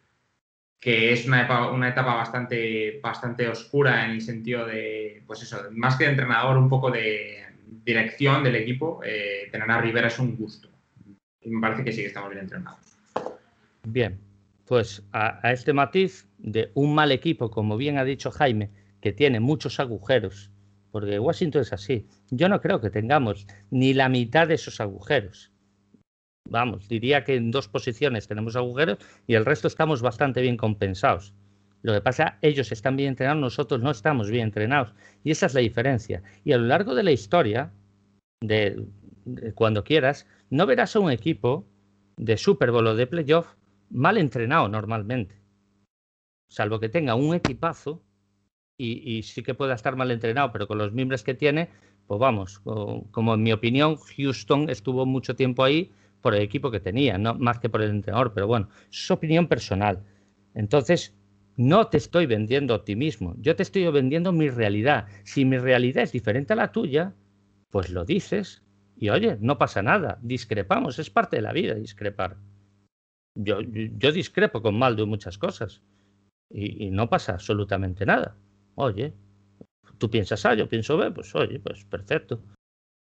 que 0.83 1.13
es 1.13 1.25
una 1.25 1.43
etapa, 1.43 1.71
una 1.71 1.87
etapa 1.87 2.13
bastante, 2.13 2.99
bastante 3.01 3.47
oscura 3.47 4.03
en 4.03 4.11
el 4.11 4.21
sentido 4.21 4.65
de, 4.65 5.23
pues 5.25 5.41
eso, 5.41 5.57
más 5.71 5.95
que 5.95 6.03
de 6.03 6.09
entrenador, 6.09 6.57
un 6.57 6.67
poco 6.67 6.91
de 6.91 7.41
dirección 7.85 8.43
del 8.43 8.57
equipo, 8.57 8.99
eh, 9.01 9.47
tener 9.49 9.71
a 9.71 9.79
Rivera 9.79 10.07
es 10.07 10.19
un 10.19 10.35
gusto. 10.35 10.67
Me 11.45 11.61
parece 11.61 11.83
que 11.83 11.91
sí 11.91 12.01
que 12.01 12.07
estamos 12.07 12.29
bien 12.29 12.43
entrenados. 12.43 12.79
Bien, 13.87 14.19
pues 14.65 15.03
a, 15.11 15.45
a, 15.45 15.51
este 15.51 15.73
matiz 15.73 16.27
de 16.37 16.71
un 16.73 16.95
mal 16.95 17.11
equipo, 17.11 17.51
como 17.51 17.77
bien 17.77 17.97
ha 17.97 18.03
dicho 18.03 18.31
Jaime, 18.31 18.71
que 19.01 19.11
tiene 19.11 19.39
muchos 19.39 19.79
agujeros, 19.79 20.51
porque 20.91 21.19
Washington 21.19 21.61
es 21.61 21.73
así, 21.73 22.07
yo 22.29 22.47
no 22.47 22.61
creo 22.61 22.79
que 22.79 22.89
tengamos 22.89 23.47
ni 23.71 23.93
la 23.93 24.09
mitad 24.09 24.47
de 24.47 24.55
esos 24.55 24.79
agujeros 24.79 25.53
vamos, 26.53 26.87
diría 26.87 27.23
que 27.23 27.35
en 27.35 27.51
dos 27.51 27.67
posiciones 27.67 28.27
tenemos 28.27 28.55
agujeros 28.55 28.99
y 29.27 29.35
el 29.35 29.45
resto 29.45 29.67
estamos 29.67 30.01
bastante 30.01 30.41
bien 30.41 30.57
compensados. 30.57 31.33
Lo 31.81 31.93
que 31.93 32.01
pasa, 32.01 32.37
ellos 32.41 32.71
están 32.71 32.95
bien 32.95 33.09
entrenados, 33.09 33.41
nosotros 33.41 33.81
no 33.81 33.91
estamos 33.91 34.29
bien 34.29 34.45
entrenados. 34.45 34.93
Y 35.23 35.31
esa 35.31 35.47
es 35.47 35.53
la 35.53 35.59
diferencia. 35.59 36.23
Y 36.45 36.53
a 36.53 36.57
lo 36.57 36.65
largo 36.67 36.95
de 36.95 37.03
la 37.03 37.11
historia, 37.11 37.71
de, 38.41 38.85
cuando 39.53 39.83
quieras, 39.83 40.25
no 40.53 40.67
verás 40.67 40.95
a 40.95 40.99
un 40.99 41.09
equipo 41.09 41.65
de 42.15 42.37
Super 42.37 42.69
Bowl 42.69 42.85
o 42.85 42.95
de 42.95 43.07
playoff 43.07 43.55
mal 43.89 44.19
entrenado 44.19 44.69
normalmente. 44.69 45.41
Salvo 46.47 46.79
que 46.79 46.89
tenga 46.89 47.15
un 47.15 47.33
equipazo 47.33 48.03
y, 48.77 49.23
sí 49.23 49.41
que 49.41 49.55
pueda 49.55 49.73
estar 49.73 49.95
mal 49.95 50.11
entrenado, 50.11 50.51
pero 50.51 50.67
con 50.67 50.77
los 50.77 50.93
miembros 50.93 51.23
que 51.23 51.33
tiene, 51.33 51.69
pues 52.05 52.19
vamos, 52.19 52.59
como 52.59 53.33
en 53.33 53.41
mi 53.41 53.51
opinión, 53.51 53.97
Houston 53.97 54.69
estuvo 54.69 55.07
mucho 55.07 55.35
tiempo 55.35 55.63
ahí 55.63 55.91
por 56.21 56.35
el 56.35 56.43
equipo 56.43 56.69
que 56.69 56.79
tenía, 56.79 57.17
no 57.17 57.33
más 57.33 57.57
que 57.57 57.69
por 57.69 57.81
el 57.81 57.89
entrenador, 57.89 58.33
pero 58.33 58.45
bueno, 58.45 58.69
es 58.91 59.09
opinión 59.09 59.47
personal. 59.47 60.03
Entonces, 60.53 61.15
no 61.55 61.87
te 61.87 61.97
estoy 61.97 62.27
vendiendo 62.27 62.75
optimismo, 62.75 63.35
yo 63.39 63.55
te 63.55 63.63
estoy 63.63 63.89
vendiendo 63.89 64.31
mi 64.31 64.49
realidad. 64.49 65.07
Si 65.23 65.45
mi 65.45 65.57
realidad 65.57 66.03
es 66.03 66.11
diferente 66.11 66.53
a 66.53 66.57
la 66.57 66.71
tuya, 66.71 67.15
pues 67.71 67.89
lo 67.89 68.05
dices 68.05 68.62
y 69.03 69.09
oye, 69.09 69.37
no 69.41 69.57
pasa 69.57 69.81
nada, 69.81 70.17
discrepamos, 70.21 70.97
es 70.97 71.09
parte 71.09 71.35
de 71.35 71.41
la 71.41 71.51
vida 71.51 71.75
discrepar. 71.75 72.37
Yo, 73.35 73.59
yo 73.59 74.13
discrepo 74.13 74.61
con 74.61 74.79
Maldo 74.79 75.03
en 75.03 75.09
muchas 75.09 75.37
cosas 75.37 75.81
y, 76.49 76.85
y, 76.85 76.89
no 76.89 77.09
pasa 77.09 77.33
absolutamente 77.33 78.05
nada. 78.05 78.37
Oye, 78.75 79.13
tú 79.97 80.09
piensas 80.09 80.45
A, 80.45 80.53
yo 80.53 80.69
pienso 80.69 80.95
B, 80.95 81.11
pues 81.11 81.35
oye, 81.35 81.59
pues 81.59 81.83
perfecto. 81.83 82.45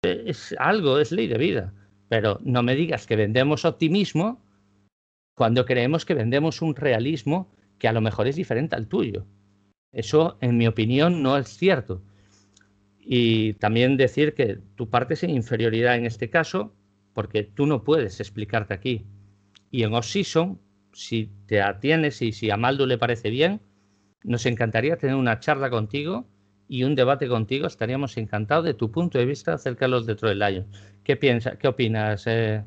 Es 0.02 0.56
algo, 0.58 0.98
es 0.98 1.12
ley 1.12 1.28
de 1.28 1.38
vida. 1.38 1.72
Pero 2.08 2.40
no 2.42 2.64
me 2.64 2.74
digas 2.74 3.06
que 3.06 3.14
vendemos 3.14 3.64
optimismo 3.64 4.42
cuando 5.36 5.66
creemos 5.66 6.04
que 6.04 6.14
vendemos 6.14 6.62
un 6.62 6.74
realismo 6.74 7.54
que 7.78 7.86
a 7.86 7.92
lo 7.92 8.00
mejor 8.00 8.26
es 8.26 8.34
diferente 8.34 8.74
al 8.74 8.88
tuyo. 8.88 9.24
Eso, 9.92 10.36
en 10.40 10.56
mi 10.56 10.66
opinión, 10.66 11.22
no 11.22 11.36
es 11.36 11.46
cierto. 11.46 12.02
Y 13.08 13.54
también 13.54 13.96
decir 13.96 14.34
que 14.34 14.58
tu 14.74 14.90
parte 14.90 15.14
es 15.14 15.22
en 15.22 15.30
inferioridad 15.30 15.94
en 15.94 16.06
este 16.06 16.28
caso, 16.28 16.74
porque 17.14 17.44
tú 17.44 17.64
no 17.64 17.84
puedes 17.84 18.18
explicarte 18.18 18.74
aquí. 18.74 19.06
Y 19.70 19.84
en 19.84 19.94
off-season, 19.94 20.60
si 20.92 21.30
te 21.46 21.62
atienes 21.62 22.20
y 22.20 22.32
si 22.32 22.50
a 22.50 22.56
Maldo 22.56 22.84
le 22.84 22.98
parece 22.98 23.30
bien, 23.30 23.60
nos 24.24 24.44
encantaría 24.44 24.96
tener 24.96 25.14
una 25.14 25.38
charla 25.38 25.70
contigo 25.70 26.26
y 26.68 26.82
un 26.82 26.96
debate 26.96 27.28
contigo. 27.28 27.68
Estaríamos 27.68 28.16
encantados 28.16 28.64
de 28.64 28.74
tu 28.74 28.90
punto 28.90 29.18
de 29.18 29.24
vista 29.26 29.54
acerca 29.54 29.84
de 29.84 29.92
los 29.92 30.06
Detroit 30.06 30.36
Lions. 30.36 30.66
¿Qué, 31.04 31.16
piensa, 31.16 31.56
qué 31.56 31.68
opinas? 31.68 32.24
Eh, 32.26 32.64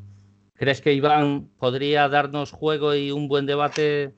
¿Crees 0.54 0.80
que 0.80 0.94
Iván 0.94 1.50
podría 1.58 2.08
darnos 2.08 2.52
juego 2.52 2.96
y 2.96 3.12
un 3.12 3.28
buen 3.28 3.46
debate? 3.46 4.14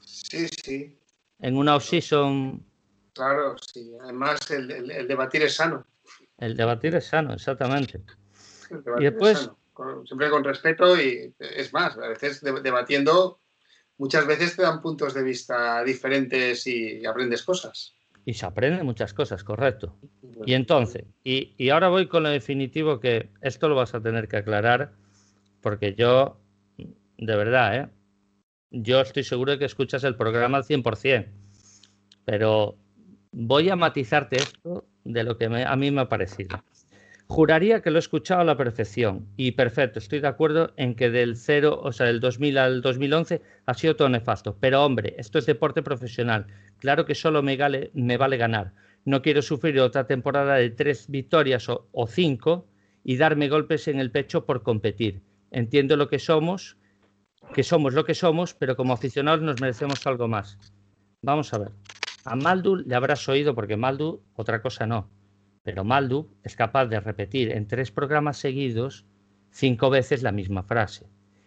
Sí, 0.00 0.48
sí. 0.64 0.98
En 1.38 1.56
una 1.56 1.76
off-season. 1.76 2.64
Claro, 3.14 3.56
sí. 3.58 3.92
Además, 4.00 4.50
el, 4.50 4.90
el, 4.90 5.08
debatir 5.08 5.42
es 5.42 5.54
sano. 5.54 5.86
El 6.38 6.56
debatir 6.56 6.94
es 6.94 7.06
sano, 7.06 7.34
exactamente. 7.34 8.02
y 8.98 9.04
después. 9.04 9.50
siempre 10.04 10.30
con 10.30 10.44
respeto 10.44 11.00
y 11.00 11.34
es 11.38 11.72
más, 11.72 11.96
a 11.96 12.08
veces 12.08 12.40
debatiendo, 12.42 13.40
muchas 13.98 14.26
veces 14.26 14.56
te 14.56 14.62
dan 14.62 14.80
puntos 14.80 15.14
de 15.14 15.22
vista 15.22 15.82
diferentes 15.84 16.66
y 16.66 17.04
aprendes 17.04 17.42
cosas. 17.42 17.94
Y 18.24 18.34
se 18.34 18.46
aprende 18.46 18.82
muchas 18.82 19.14
cosas, 19.14 19.42
correcto. 19.42 19.96
Y 20.44 20.54
entonces, 20.54 21.04
y, 21.24 21.54
y, 21.56 21.70
ahora 21.70 21.88
voy 21.88 22.06
con 22.06 22.22
lo 22.22 22.28
definitivo 22.28 23.00
que 23.00 23.30
esto 23.40 23.68
lo 23.68 23.74
vas 23.74 23.94
a 23.94 24.00
tener 24.00 24.28
que 24.28 24.36
aclarar, 24.36 24.92
porque 25.60 25.94
yo, 25.94 26.38
de 26.76 27.36
verdad, 27.36 27.76
¿eh? 27.76 27.88
yo 28.70 29.00
estoy 29.00 29.24
seguro 29.24 29.52
de 29.52 29.58
que 29.58 29.64
escuchas 29.64 30.04
el 30.04 30.16
programa 30.16 30.58
al 30.58 30.64
100%, 30.64 31.26
pero 32.24 32.76
voy 33.32 33.70
a 33.70 33.76
matizarte 33.76 34.36
esto 34.36 34.84
de 35.04 35.24
lo 35.24 35.38
que 35.38 35.46
a 35.46 35.76
mí 35.76 35.90
me 35.90 36.00
ha 36.00 36.08
parecido. 36.08 36.62
Juraría 37.26 37.80
que 37.80 37.92
lo 37.92 37.98
he 37.98 38.00
escuchado 38.00 38.40
a 38.40 38.44
la 38.44 38.56
perfección 38.56 39.28
y 39.36 39.52
perfecto, 39.52 40.00
estoy 40.00 40.18
de 40.18 40.26
acuerdo 40.26 40.72
en 40.76 40.96
que 40.96 41.10
del 41.10 41.36
0, 41.36 41.80
o 41.80 41.92
sea, 41.92 42.06
del 42.06 42.18
2000 42.18 42.58
al 42.58 42.82
2011 42.82 43.40
ha 43.66 43.74
sido 43.74 43.94
todo 43.94 44.08
nefasto. 44.08 44.56
Pero 44.58 44.84
hombre, 44.84 45.14
esto 45.16 45.38
es 45.38 45.46
deporte 45.46 45.80
profesional. 45.80 46.48
Claro 46.78 47.06
que 47.06 47.14
solo 47.14 47.40
me, 47.40 47.56
me 47.94 48.16
vale 48.16 48.36
ganar. 48.36 48.72
No 49.04 49.22
quiero 49.22 49.42
sufrir 49.42 49.78
otra 49.78 50.08
temporada 50.08 50.56
de 50.56 50.70
tres 50.70 51.08
victorias 51.08 51.68
o, 51.68 51.86
o 51.92 52.08
cinco 52.08 52.66
y 53.04 53.16
darme 53.16 53.48
golpes 53.48 53.86
en 53.86 54.00
el 54.00 54.10
pecho 54.10 54.44
por 54.44 54.64
competir. 54.64 55.22
Entiendo 55.52 55.96
lo 55.96 56.08
que 56.08 56.18
somos, 56.18 56.78
que 57.54 57.62
somos 57.62 57.94
lo 57.94 58.04
que 58.04 58.14
somos, 58.14 58.54
pero 58.54 58.74
como 58.74 58.92
aficionados 58.92 59.40
nos 59.40 59.60
merecemos 59.60 60.04
algo 60.04 60.26
más. 60.26 60.58
Vamos 61.22 61.54
a 61.54 61.58
ver. 61.58 61.70
A 62.24 62.36
Maldu 62.36 62.76
le 62.76 62.94
habrás 62.94 63.28
oído 63.28 63.54
porque 63.54 63.76
Maldu 63.76 64.20
otra 64.34 64.62
cosa 64.62 64.86
no 64.86 65.08
pero 65.62 65.84
Maldu 65.84 66.28
es 66.42 66.56
capaz 66.56 66.86
de 66.86 67.00
repetir 67.00 67.52
en 67.52 67.66
tres 67.66 67.90
programas 67.90 68.38
seguidos 68.38 69.04
cinco 69.50 69.90
veces 69.90 70.22
la 70.22 70.32
misma 70.32 70.62
frase. 70.62 71.06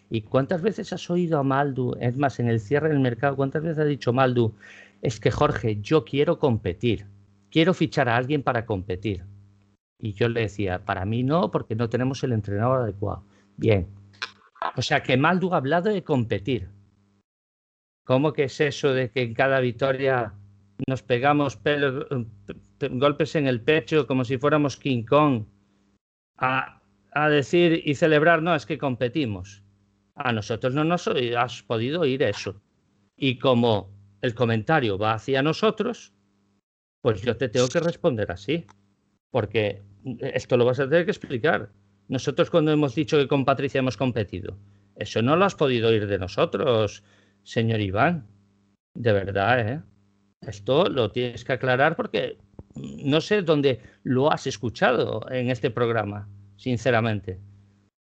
¿Y 0.09 0.21
cuántas 0.21 0.61
veces 0.61 0.93
has 0.93 1.09
oído 1.09 1.39
a 1.39 1.43
Maldu? 1.43 1.95
Es 1.99 2.17
más, 2.17 2.39
en 2.39 2.47
el 2.47 2.59
cierre 2.59 2.89
del 2.89 2.99
mercado, 2.99 3.35
¿cuántas 3.35 3.63
veces 3.63 3.79
ha 3.79 3.85
dicho 3.85 4.13
Maldu? 4.13 4.53
Es 5.01 5.19
que 5.19 5.31
Jorge, 5.31 5.81
yo 5.81 6.05
quiero 6.05 6.37
competir. 6.37 7.07
Quiero 7.49 7.73
fichar 7.73 8.09
a 8.09 8.15
alguien 8.15 8.43
para 8.43 8.65
competir. 8.65 9.23
Y 9.99 10.13
yo 10.13 10.29
le 10.29 10.41
decía, 10.41 10.85
para 10.85 11.05
mí 11.05 11.23
no, 11.23 11.49
porque 11.49 11.75
no 11.75 11.89
tenemos 11.89 12.23
el 12.23 12.33
entrenador 12.33 12.81
adecuado. 12.81 13.23
Bien. 13.57 13.87
O 14.75 14.81
sea 14.81 15.01
que 15.01 15.17
Maldu 15.17 15.53
ha 15.53 15.57
hablado 15.57 15.89
de 15.89 16.03
competir. 16.03 16.69
¿Cómo 18.05 18.33
que 18.33 18.43
es 18.43 18.59
eso 18.59 18.93
de 18.93 19.09
que 19.09 19.23
en 19.23 19.33
cada 19.33 19.59
victoria 19.59 20.33
nos 20.87 21.03
pegamos 21.03 21.55
pelos, 21.57 22.07
golpes 22.91 23.35
en 23.35 23.47
el 23.47 23.61
pecho 23.61 24.07
como 24.07 24.25
si 24.25 24.37
fuéramos 24.37 24.77
King 24.77 25.03
Kong? 25.03 25.45
A, 26.37 26.81
a 27.11 27.29
decir 27.29 27.81
y 27.85 27.95
celebrar, 27.95 28.41
no, 28.41 28.55
es 28.55 28.65
que 28.65 28.77
competimos. 28.77 29.63
A 30.15 30.31
nosotros 30.31 30.73
no 30.73 30.83
nos 30.83 31.07
has 31.07 31.63
podido 31.63 32.01
oír 32.01 32.23
eso. 32.23 32.61
Y 33.15 33.39
como 33.39 33.89
el 34.21 34.33
comentario 34.35 34.97
va 34.97 35.13
hacia 35.13 35.43
nosotros, 35.43 36.13
pues 37.01 37.21
yo 37.21 37.37
te 37.37 37.49
tengo 37.49 37.67
que 37.67 37.79
responder 37.79 38.31
así. 38.31 38.65
Porque 39.31 39.81
esto 40.19 40.57
lo 40.57 40.65
vas 40.65 40.79
a 40.79 40.89
tener 40.89 41.05
que 41.05 41.11
explicar. 41.11 41.71
Nosotros 42.07 42.49
cuando 42.49 42.71
hemos 42.71 42.95
dicho 42.95 43.17
que 43.17 43.27
con 43.27 43.45
Patricia 43.45 43.79
hemos 43.79 43.97
competido, 43.97 44.57
eso 44.95 45.21
no 45.21 45.35
lo 45.35 45.45
has 45.45 45.55
podido 45.55 45.89
oír 45.89 46.07
de 46.07 46.19
nosotros, 46.19 47.03
señor 47.43 47.81
Iván. 47.81 48.27
De 48.93 49.11
verdad, 49.11 49.59
¿eh? 49.67 49.81
Esto 50.47 50.89
lo 50.89 51.11
tienes 51.11 51.43
que 51.43 51.53
aclarar 51.53 51.95
porque 51.95 52.37
no 52.75 53.21
sé 53.21 53.41
dónde 53.41 53.79
lo 54.03 54.31
has 54.31 54.47
escuchado 54.47 55.25
en 55.29 55.49
este 55.49 55.69
programa 55.71 56.27
sinceramente. 56.57 57.39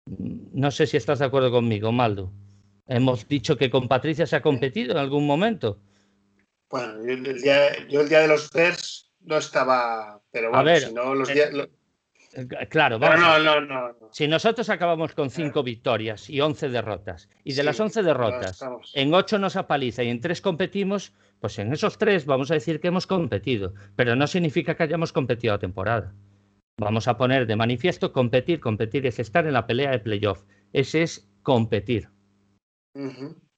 No 0.07 0.71
sé 0.71 0.87
si 0.87 0.97
estás 0.97 1.19
de 1.19 1.25
acuerdo 1.25 1.51
conmigo, 1.51 1.91
Maldo. 1.93 2.31
Hemos 2.87 3.27
dicho 3.27 3.57
que 3.57 3.71
con 3.71 3.89
Patricia 3.89 4.27
se 4.27 4.37
ha 4.37 4.43
competido 4.43 4.93
en 4.93 4.99
algún 4.99 5.27
momento. 5.27 5.79
Bueno, 6.71 7.05
yo 7.05 7.13
el 7.13 7.41
día, 7.41 7.87
yo 7.89 8.03
el 8.03 8.09
día 8.09 8.21
de 8.21 8.29
los 8.29 8.51
PERS 8.51 9.13
no 9.21 9.39
estaba, 9.39 10.21
pero 10.31 10.51
bueno, 10.51 10.77
si 10.77 10.93
no 10.93 11.15
los 11.15 11.29
eh, 11.31 11.35
días... 11.35 11.69
Eh, 12.37 12.67
Claro, 12.69 12.99
vamos. 12.99 13.21
a 13.21 13.21
no, 13.21 13.33
ver. 13.35 13.43
no, 13.45 13.61
no, 13.61 13.89
no. 13.89 14.09
Si 14.13 14.27
nosotros 14.29 14.69
acabamos 14.71 15.13
con 15.15 15.31
cinco 15.31 15.63
victorias 15.63 16.29
y 16.31 16.41
11 16.41 16.69
derrotas, 16.69 17.29
y 17.45 17.51
de 17.53 17.57
Sí, 17.57 17.63
las 17.63 17.81
11 17.81 18.01
no 18.03 18.07
derrotas, 18.09 18.65
en 18.95 19.15
ocho 19.15 19.39
nos 19.39 19.57
apaliza 19.57 20.03
y 20.03 20.09
en 20.09 20.21
tres 20.21 20.41
competimos, 20.41 21.13
pues 21.41 21.59
en 21.59 21.73
esos 21.73 21.99
tres 21.99 22.27
vamos 22.27 22.51
a 22.51 22.55
decir 22.55 22.81
que 22.81 22.89
hemos 22.89 23.07
competido, 23.07 23.75
pero 23.97 24.17
no 24.17 24.27
significa 24.27 24.75
que 24.77 24.83
hayamos 24.85 25.13
competido 25.13 25.55
la 25.55 25.59
temporada. 25.59 26.15
Vamos 26.79 27.07
a 27.07 27.17
poner 27.17 27.47
de 27.47 27.55
manifiesto 27.57 28.13
competir, 28.13 28.59
competir 28.61 29.07
es 29.07 29.19
estar 29.21 29.47
en 29.47 29.53
la 29.53 29.67
pelea 29.67 29.93
de 29.93 30.01
playoff. 30.01 30.43
Ese 30.73 31.03
es 31.03 31.31
competir. 31.43 32.09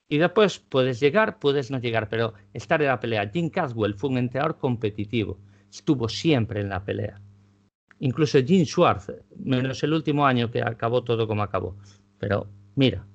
Y 0.08 0.18
después 0.18 0.58
puedes 0.58 1.00
llegar, 1.00 1.38
puedes 1.38 1.70
no 1.70 1.78
llegar, 1.78 2.08
pero 2.08 2.34
estar 2.52 2.80
en 2.82 2.88
la 2.88 3.00
pelea. 3.00 3.30
Jim 3.32 3.48
Caswell 3.50 3.94
fue 3.94 4.10
un 4.10 4.18
entrenador 4.18 4.58
competitivo, 4.58 5.40
estuvo 5.70 6.08
siempre 6.08 6.60
en 6.60 6.68
la 6.68 6.84
pelea. 6.84 7.20
Incluso 8.00 8.38
Jim 8.44 8.64
Schwartz, 8.64 9.12
menos 9.38 9.82
el 9.82 9.92
último 9.94 10.26
año 10.26 10.50
que 10.50 10.60
acabó 10.62 11.02
todo 11.02 11.26
como 11.26 11.42
acabó. 11.42 11.76
Pero 12.18 12.46
mira, 12.74 13.06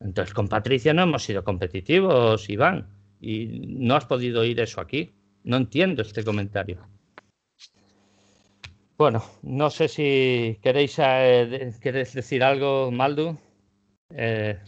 entonces 0.00 0.32
con 0.34 0.48
Patricia 0.48 0.94
no 0.94 1.02
hemos 1.02 1.22
sido 1.22 1.44
competitivos, 1.44 2.48
Iván, 2.48 2.88
y 3.20 3.46
no 3.78 3.96
has 3.96 4.06
podido 4.06 4.40
oír 4.42 4.58
eso 4.60 4.80
aquí. 4.80 5.12
No 5.44 5.56
entiendo 5.56 6.02
este 6.02 6.24
comentario. 6.24 6.78
Bueno, 8.96 9.22
no 9.42 9.70
sé 9.70 9.88
si 9.88 10.58
queréis, 10.62 10.96
eh, 10.98 11.72
queréis 11.80 12.12
decir 12.14 12.42
algo, 12.42 12.90
Maldu. 12.90 13.38
Eh, 14.10 14.58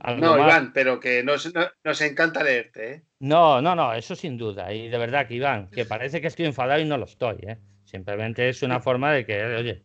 ¿algo 0.00 0.20
No, 0.20 0.36
más? 0.36 0.46
Iván, 0.48 0.72
pero 0.72 0.98
que 0.98 1.22
nos, 1.22 1.54
no- 1.54 1.68
nos 1.84 2.00
encanta 2.00 2.42
leerte, 2.42 2.92
¿eh? 2.92 3.02
No, 3.20 3.60
no, 3.62 3.76
no, 3.76 3.92
eso 3.94 4.16
sin 4.16 4.36
duda. 4.36 4.72
Y 4.72 4.88
de 4.88 4.98
verdad 4.98 5.28
que 5.28 5.34
Iván, 5.34 5.68
que 5.70 5.84
parece 5.84 6.20
que 6.20 6.26
estoy 6.26 6.46
enfadado 6.46 6.80
y 6.80 6.86
no 6.86 6.96
lo 6.98 7.04
estoy, 7.04 7.36
¿eh? 7.42 7.58
Simplemente 7.90 8.48
es 8.48 8.62
una 8.62 8.78
forma 8.80 9.12
de 9.12 9.26
que, 9.26 9.42
oye, 9.44 9.82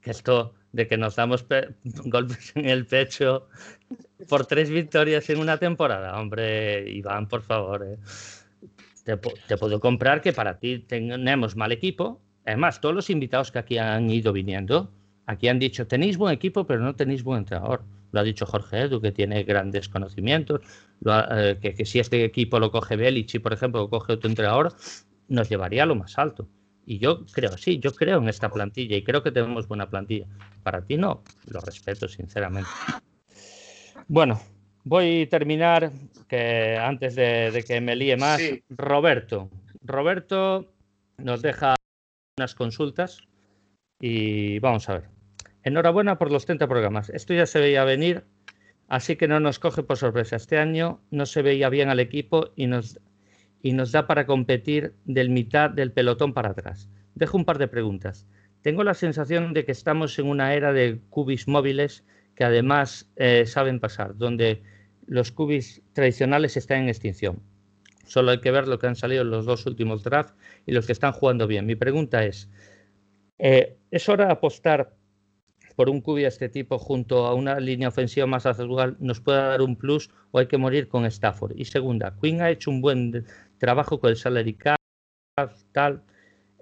que 0.00 0.10
esto 0.10 0.54
de 0.72 0.86
que 0.88 0.96
nos 0.96 1.14
damos 1.16 1.42
pe- 1.44 1.68
golpes 2.06 2.52
en 2.56 2.66
el 2.68 2.86
pecho 2.86 3.48
por 4.28 4.46
tres 4.46 4.68
victorias 4.70 5.30
en 5.30 5.38
una 5.38 5.56
temporada, 5.58 6.18
hombre, 6.20 6.90
Iván, 6.90 7.28
por 7.28 7.42
favor, 7.42 7.86
¿eh? 7.86 7.98
Te, 9.04 9.16
te 9.16 9.56
puedo 9.56 9.80
comprar 9.80 10.20
que 10.20 10.32
para 10.32 10.58
ti 10.58 10.80
tenemos 10.80 11.56
mal 11.56 11.72
equipo. 11.72 12.20
Además, 12.44 12.80
todos 12.80 12.94
los 12.94 13.10
invitados 13.10 13.50
que 13.52 13.58
aquí 13.60 13.78
han 13.78 14.10
ido 14.10 14.32
viniendo, 14.32 14.90
aquí 15.26 15.48
han 15.48 15.58
dicho, 15.58 15.86
tenéis 15.86 16.16
buen 16.18 16.34
equipo, 16.34 16.66
pero 16.66 16.80
no 16.80 16.94
tenéis 16.96 17.22
buen 17.22 17.38
entrenador. 17.40 17.82
Lo 18.12 18.20
ha 18.20 18.22
dicho 18.24 18.44
Jorge 18.44 18.82
Edu, 18.82 19.00
que 19.00 19.12
tiene 19.12 19.44
grandes 19.44 19.88
conocimientos, 19.88 20.60
lo 21.00 21.12
ha- 21.12 21.28
eh, 21.30 21.58
que, 21.60 21.74
que 21.74 21.84
si 21.84 21.98
este 22.00 22.24
equipo 22.24 22.58
lo 22.58 22.70
coge 22.72 22.96
Belichi, 22.96 23.38
por 23.38 23.52
ejemplo, 23.52 23.82
o 23.84 23.88
coge 23.90 24.14
otro 24.14 24.28
entrenador, 24.28 24.74
nos 25.28 25.48
llevaría 25.48 25.84
a 25.84 25.86
lo 25.86 25.94
más 25.94 26.18
alto. 26.18 26.48
Y 26.90 26.98
yo 26.98 27.24
creo, 27.26 27.56
sí, 27.56 27.78
yo 27.78 27.92
creo 27.92 28.18
en 28.18 28.28
esta 28.28 28.48
plantilla 28.50 28.96
y 28.96 29.04
creo 29.04 29.22
que 29.22 29.30
tenemos 29.30 29.68
buena 29.68 29.88
plantilla. 29.88 30.26
Para 30.64 30.84
ti 30.84 30.96
no, 30.96 31.22
lo 31.46 31.60
respeto 31.60 32.08
sinceramente. 32.08 32.68
Bueno, 34.08 34.40
voy 34.82 35.22
a 35.22 35.28
terminar, 35.28 35.92
que 36.26 36.76
antes 36.76 37.14
de, 37.14 37.52
de 37.52 37.62
que 37.62 37.80
me 37.80 37.94
líe 37.94 38.16
más, 38.16 38.40
Sí. 38.40 38.64
Roberto. 38.70 39.48
Roberto 39.82 40.74
nos 41.18 41.42
deja 41.42 41.76
unas 42.36 42.56
consultas 42.56 43.18
y 44.00 44.58
vamos 44.58 44.88
a 44.88 44.94
ver. 44.94 45.04
Enhorabuena 45.62 46.18
por 46.18 46.32
los 46.32 46.44
30 46.44 46.66
programas. 46.66 47.08
Esto 47.10 47.34
ya 47.34 47.46
se 47.46 47.60
veía 47.60 47.84
venir, 47.84 48.24
así 48.88 49.14
que 49.14 49.28
no 49.28 49.38
nos 49.38 49.60
coge 49.60 49.84
por 49.84 49.96
sorpresa. 49.96 50.34
Este 50.34 50.58
año 50.58 51.00
no 51.12 51.24
se 51.24 51.42
veía 51.42 51.68
bien 51.68 51.88
al 51.88 52.00
equipo 52.00 52.50
y 52.56 52.66
nos, 52.66 52.98
y 53.62 53.72
nos 53.72 53.92
da 53.92 54.06
para 54.06 54.26
competir 54.26 54.94
del 55.04 55.30
mitad 55.30 55.70
del 55.70 55.92
pelotón 55.92 56.32
para 56.32 56.50
atrás. 56.50 56.88
Dejo 57.14 57.36
un 57.36 57.44
par 57.44 57.58
de 57.58 57.68
preguntas. 57.68 58.26
Tengo 58.62 58.84
la 58.84 58.94
sensación 58.94 59.52
de 59.52 59.64
que 59.64 59.72
estamos 59.72 60.18
en 60.18 60.26
una 60.26 60.54
era 60.54 60.72
de 60.72 61.00
cubis 61.10 61.48
móviles 61.48 62.04
que 62.34 62.44
además 62.44 63.10
eh, 63.16 63.44
saben 63.46 63.80
pasar, 63.80 64.16
donde 64.16 64.62
los 65.06 65.32
cubis 65.32 65.82
tradicionales 65.92 66.56
están 66.56 66.82
en 66.82 66.88
extinción. 66.88 67.42
Solo 68.06 68.30
hay 68.30 68.40
que 68.40 68.50
ver 68.50 68.66
lo 68.66 68.78
que 68.78 68.86
han 68.86 68.96
salido 68.96 69.22
en 69.22 69.30
los 69.30 69.46
dos 69.46 69.66
últimos 69.66 70.02
drafts 70.02 70.34
y 70.66 70.72
los 70.72 70.86
que 70.86 70.92
están 70.92 71.12
jugando 71.12 71.46
bien. 71.46 71.66
Mi 71.66 71.76
pregunta 71.76 72.24
es, 72.24 72.50
eh, 73.38 73.76
¿es 73.90 74.08
hora 74.08 74.26
de 74.26 74.32
apostar 74.32 74.94
por 75.76 75.88
un 75.88 76.00
cubi 76.00 76.22
de 76.22 76.28
este 76.28 76.48
tipo 76.48 76.78
junto 76.78 77.26
a 77.26 77.34
una 77.34 77.58
línea 77.60 77.88
ofensiva 77.88 78.26
más 78.26 78.46
actual 78.46 78.96
nos 79.00 79.20
puede 79.20 79.38
dar 79.38 79.62
un 79.62 79.76
plus 79.76 80.10
o 80.30 80.38
hay 80.38 80.46
que 80.46 80.58
morir 80.58 80.88
con 80.88 81.04
Stafford? 81.06 81.52
Y 81.56 81.64
segunda, 81.64 82.16
Quinn 82.20 82.42
ha 82.42 82.50
hecho 82.50 82.70
un 82.70 82.80
buen 82.80 83.24
trabajo 83.60 84.00
con 84.00 84.10
el 84.10 84.16
salary 84.16 84.54
cap, 84.54 84.80
tal. 85.72 86.02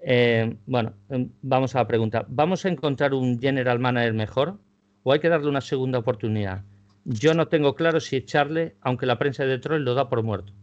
Eh, 0.03 0.55
bueno, 0.67 0.93
em, 1.09 1.31
vamos 1.41 1.75
a 1.75 1.79
la 1.79 1.87
pregunta. 1.87 2.25
¿Vamos 2.27 2.65
a 2.65 2.69
encontrar 2.69 3.13
un 3.13 3.39
general 3.39 3.79
manager 3.79 4.13
mejor 4.13 4.59
o 5.03 5.11
hay 5.11 5.19
que 5.19 5.29
darle 5.29 5.49
una 5.49 5.61
segunda 5.61 5.97
oportunidad? 5.97 6.63
Yo 7.05 7.33
no 7.33 7.47
tengo 7.47 7.73
claro 7.75 7.99
si 7.99 8.17
echarle, 8.17 8.75
aunque 8.81 9.05
la 9.07 9.17
prensa 9.17 9.43
de 9.43 9.49
Detroit 9.49 9.81
lo 9.81 9.95
da 9.95 10.09
por 10.09 10.21
muerto. 10.21 10.53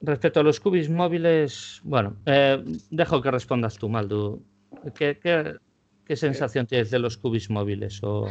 Respecto 0.00 0.40
a 0.40 0.42
los 0.42 0.58
cubis 0.58 0.88
móviles, 0.88 1.80
bueno, 1.84 2.16
eh, 2.26 2.60
dejo 2.90 3.22
que 3.22 3.30
respondas 3.30 3.76
tú, 3.76 3.88
Maldu. 3.88 4.42
¿Qué, 4.96 5.18
qué, 5.22 5.56
qué 6.04 6.16
sensación 6.16 6.66
tienes 6.66 6.90
de 6.90 6.98
los 6.98 7.16
cubis 7.16 7.50
móviles? 7.50 8.00
O... 8.02 8.26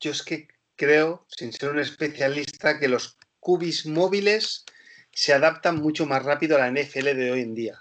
Yo 0.00 0.12
es 0.12 0.22
que 0.22 0.48
creo, 0.76 1.26
sin 1.28 1.52
ser 1.52 1.70
un 1.70 1.80
especialista, 1.80 2.78
que 2.78 2.88
los 2.88 3.18
cubis 3.40 3.84
móviles 3.84 4.64
se 5.14 5.32
adaptan 5.32 5.76
mucho 5.76 6.06
más 6.06 6.22
rápido 6.24 6.56
a 6.56 6.60
la 6.60 6.68
NFL 6.68 7.14
de 7.14 7.30
hoy 7.30 7.40
en 7.42 7.54
día. 7.54 7.80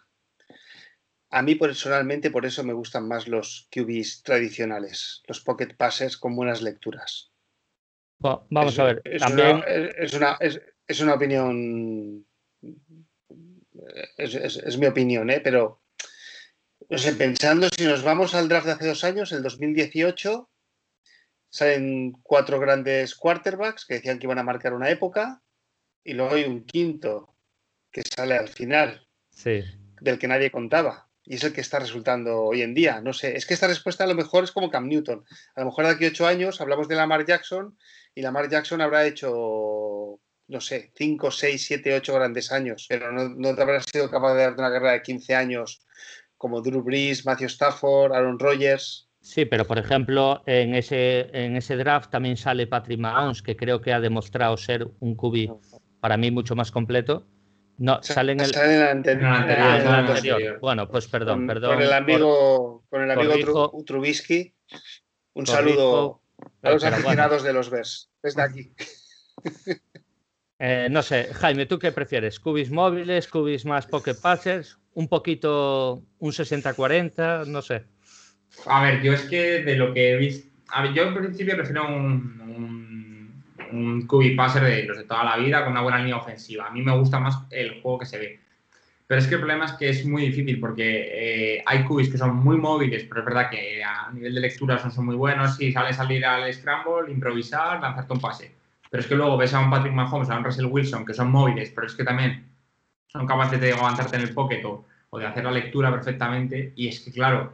A 1.30 1.42
mí 1.42 1.56
personalmente 1.56 2.30
por 2.30 2.46
eso 2.46 2.64
me 2.64 2.74
gustan 2.74 3.08
más 3.08 3.28
los 3.28 3.68
QBs 3.72 4.22
tradicionales, 4.24 5.24
los 5.28 5.40
pocket 5.42 5.76
passers 5.76 6.16
con 6.18 6.36
buenas 6.36 6.62
lecturas. 6.62 7.32
Bueno, 8.20 8.46
vamos 8.52 8.74
Es- 8.74 8.80
a 8.80 8.84
ver. 8.84 9.02
Es, 9.04 9.22
También, 9.22 9.56
una, 9.58 9.66
es, 9.66 10.14
una, 10.14 10.38
es, 10.40 10.62
es 10.88 11.00
una 11.02 11.16
opinión. 11.16 12.26
Es 14.18 14.78
mi 14.78 14.86
opinión, 14.86 15.30
¿eh? 15.30 15.42
pero 15.42 15.82
no 16.90 16.98
sé, 16.98 17.14
pensando 17.14 17.68
si 17.70 17.86
nos 17.86 18.04
vamos 18.04 18.36
al 18.36 18.48
draft 18.48 18.68
de 18.68 18.72
hace 18.74 18.88
dos 18.88 19.04
años, 19.04 19.32
el 19.32 19.42
2018, 19.42 20.50
salen 21.50 22.12
cuatro 22.22 22.60
grandes 22.60 23.16
quarterbacks 23.16 23.86
que 23.86 23.96
decían 23.96 24.20
que 24.20 24.28
iban 24.28 24.38
a 24.40 24.44
marcar 24.44 24.74
una 24.74 24.90
época, 24.90 25.42
y 26.04 26.14
luego 26.14 26.36
hay 26.36 26.44
un 26.44 26.66
quinto 26.66 27.34
que 27.92 28.02
sale 28.02 28.36
al 28.36 28.50
final, 28.50 29.08
sí. 29.30 29.64
del 30.02 30.20
que 30.20 30.28
nadie 30.28 30.52
contaba. 30.52 31.08
Y 31.26 31.36
es 31.36 31.44
el 31.44 31.54
que 31.54 31.62
está 31.62 31.80
resultando 31.80 32.42
hoy 32.42 32.62
en 32.62 32.74
día. 32.74 33.00
No 33.00 33.14
sé, 33.14 33.38
es 33.38 33.46
que 33.46 33.54
esta 33.54 33.68
respuesta 33.68 34.04
a 34.04 34.08
lo 34.08 34.16
mejor 34.16 34.44
es 34.44 34.52
como 34.52 34.70
Cam 34.70 34.90
Newton. 34.90 35.24
A 35.56 35.62
lo 35.62 35.68
mejor 35.68 35.86
de 35.86 35.92
aquí 35.92 36.06
a 36.06 36.10
ocho 36.10 36.28
años 36.28 36.60
hablamos 36.60 36.88
de 36.90 36.96
Lamar 36.96 37.26
Jackson 37.26 37.78
y 38.14 38.22
Lamar 38.22 38.50
Jackson 38.50 38.82
habrá 38.82 39.06
hecho, 39.06 40.20
no 40.48 40.62
sé, 40.62 40.92
cinco, 40.96 41.32
seis, 41.32 41.66
siete, 41.66 41.96
ocho 41.96 42.14
grandes 42.16 42.52
años, 42.52 42.86
pero 42.90 43.12
no, 43.14 43.30
no 43.30 43.56
te 43.56 43.62
habrás 43.62 43.86
sido 43.86 44.12
capaz 44.12 44.34
de 44.34 44.42
darte 44.42 44.62
una 44.62 44.72
carrera 44.72 44.94
de 44.94 45.02
15 45.02 45.36
años 45.36 45.86
como 46.38 46.62
Drew 46.62 46.84
Brees, 46.84 47.26
Matthew 47.26 47.48
Stafford, 47.48 48.12
Aaron 48.12 48.38
Rodgers. 48.38 49.08
Sí, 49.22 49.46
pero 49.46 49.66
por 49.66 49.80
ejemplo, 49.80 50.44
en 50.46 50.76
ese, 50.76 51.30
en 51.32 51.56
ese 51.56 51.78
draft 51.78 52.12
también 52.12 52.36
sale 52.36 52.68
Patrick 52.68 53.00
Mahomes, 53.00 53.42
que 53.42 53.56
creo 53.56 53.80
que 53.80 53.94
ha 53.94 54.02
demostrado 54.02 54.58
ser 54.58 54.90
un 55.00 55.16
QB 55.16 55.54
para 56.04 56.18
mí 56.18 56.32
mucho 56.32 56.54
más 56.54 56.70
completo. 56.70 57.26
No, 57.78 58.04
sale 58.04 58.34
en 58.34 58.42
el, 58.42 58.54
Sale 58.54 58.76
en 58.76 58.82
el 58.82 58.88
anterior, 58.90 59.26
Ah, 59.32 59.44
en 59.46 59.50
el 59.50 59.56
no, 59.58 59.64
en 59.64 59.78
el 59.80 59.88
anterior. 60.10 60.36
anterior. 60.36 60.60
Bueno, 60.60 60.90
pues 60.90 61.08
perdón, 61.08 61.38
con, 61.40 61.48
perdón. 61.48 61.74
con 61.76 61.82
el 61.82 61.88
por- 61.88 61.96
amigo, 61.98 62.84
con 62.90 63.04
el 63.04 63.12
amigo 63.12 63.32
corrijo. 63.32 63.72
Tru- 63.72 63.86
Trubisky. 63.86 64.54
Un 65.34 65.46
Corrijo. 65.46 65.56
saludo 65.56 66.22
a 66.62 66.72
los 66.72 66.82
bueno. 66.82 66.98
aficionados 66.98 67.44
de 67.44 67.54
los 67.54 67.70
Bears 67.70 68.12
desde 68.22 68.42
aquí. 68.42 68.74
Eh, 70.66 70.88
no 70.90 71.02
sé, 71.02 71.30
Jaime, 71.34 71.66
¿tú 71.66 71.78
qué 71.78 71.92
prefieres? 71.92 72.40
¿Cubis 72.40 72.72
móviles, 72.72 73.28
cubis 73.28 73.66
más 73.66 73.86
pocket 73.86 74.14
passers? 74.22 74.78
¿Un 74.94 75.10
poquito, 75.10 76.04
un 76.20 76.32
60-40? 76.32 77.46
No 77.48 77.62
sé. 77.62 77.84
A 78.68 78.82
ver, 78.84 79.02
yo 79.02 79.12
es 79.12 79.24
que 79.24 79.62
de 79.64 79.76
lo 79.76 79.94
que 79.94 80.12
he 80.14 80.16
visto. 80.18 80.48
A 80.70 80.84
ver, 80.84 80.94
yo 80.94 81.04
en 81.04 81.16
principio 81.16 81.56
prefiero 81.58 81.86
un, 81.88 82.40
un, 82.40 83.13
un 83.74 84.08
cubi 84.08 84.36
passer 84.36 84.64
de 84.64 84.84
los 84.84 84.98
de 84.98 85.04
toda 85.04 85.24
la 85.24 85.38
vida 85.38 85.64
con 85.64 85.72
una 85.72 85.82
buena 85.82 86.00
línea 86.00 86.18
ofensiva. 86.18 86.68
A 86.68 86.72
mí 86.72 86.82
me 86.82 86.98
gusta 86.98 87.20
más 87.20 87.40
el 87.50 87.82
juego 87.82 88.00
que 88.00 88.06
se 88.06 88.18
ve. 88.20 88.40
Pero 89.08 89.20
es 89.20 89.28
que 89.28 89.36
el 89.36 89.42
problema 89.42 89.66
es 89.66 89.74
que 89.74 89.90
es 89.90 90.06
muy 90.06 90.24
difícil 90.28 90.60
porque 90.60 91.58
eh, 91.58 91.64
hay 91.66 91.84
cubis 91.84 92.10
que 92.10 92.18
son 92.18 92.36
muy 92.38 92.58
móviles, 92.58 93.04
pero 93.04 93.22
es 93.22 93.26
verdad 93.26 93.50
que 93.50 93.84
a 93.84 94.12
nivel 94.12 94.34
de 94.34 94.42
lectura 94.42 94.80
son, 94.80 94.92
son 94.92 95.06
muy 95.06 95.16
buenos. 95.16 95.58
Si 95.58 95.72
sale 95.72 95.94
salir 95.94 96.26
al 96.26 96.52
scramble, 96.54 97.12
improvisar, 97.12 97.82
lanzarte 97.82 98.14
un 98.14 98.22
pase. 98.22 98.52
Pero 98.90 99.02
es 99.02 99.08
que 99.08 99.16
luego 99.16 99.38
ves 99.38 99.54
a 99.54 99.60
un 99.60 99.70
Patrick 99.70 99.94
Mahomes, 99.94 100.30
a 100.30 100.38
un 100.38 100.44
Russell 100.44 100.66
Wilson, 100.66 101.06
que 101.06 101.14
son 101.14 101.32
móviles, 101.32 101.72
pero 101.76 101.88
es 101.88 101.96
que 101.96 102.04
también 102.04 102.46
son 103.08 103.28
capaces 103.28 103.60
de 103.60 103.74
aguantarte 103.74 104.16
en 104.16 104.22
el 104.22 104.34
pocket 104.34 104.64
o, 104.66 104.86
o 105.10 105.20
de 105.20 105.26
hacer 105.26 105.44
la 105.44 105.52
lectura 105.52 105.92
perfectamente. 105.92 106.74
Y 106.76 106.88
es 106.88 107.00
que, 107.02 107.12
claro, 107.12 107.54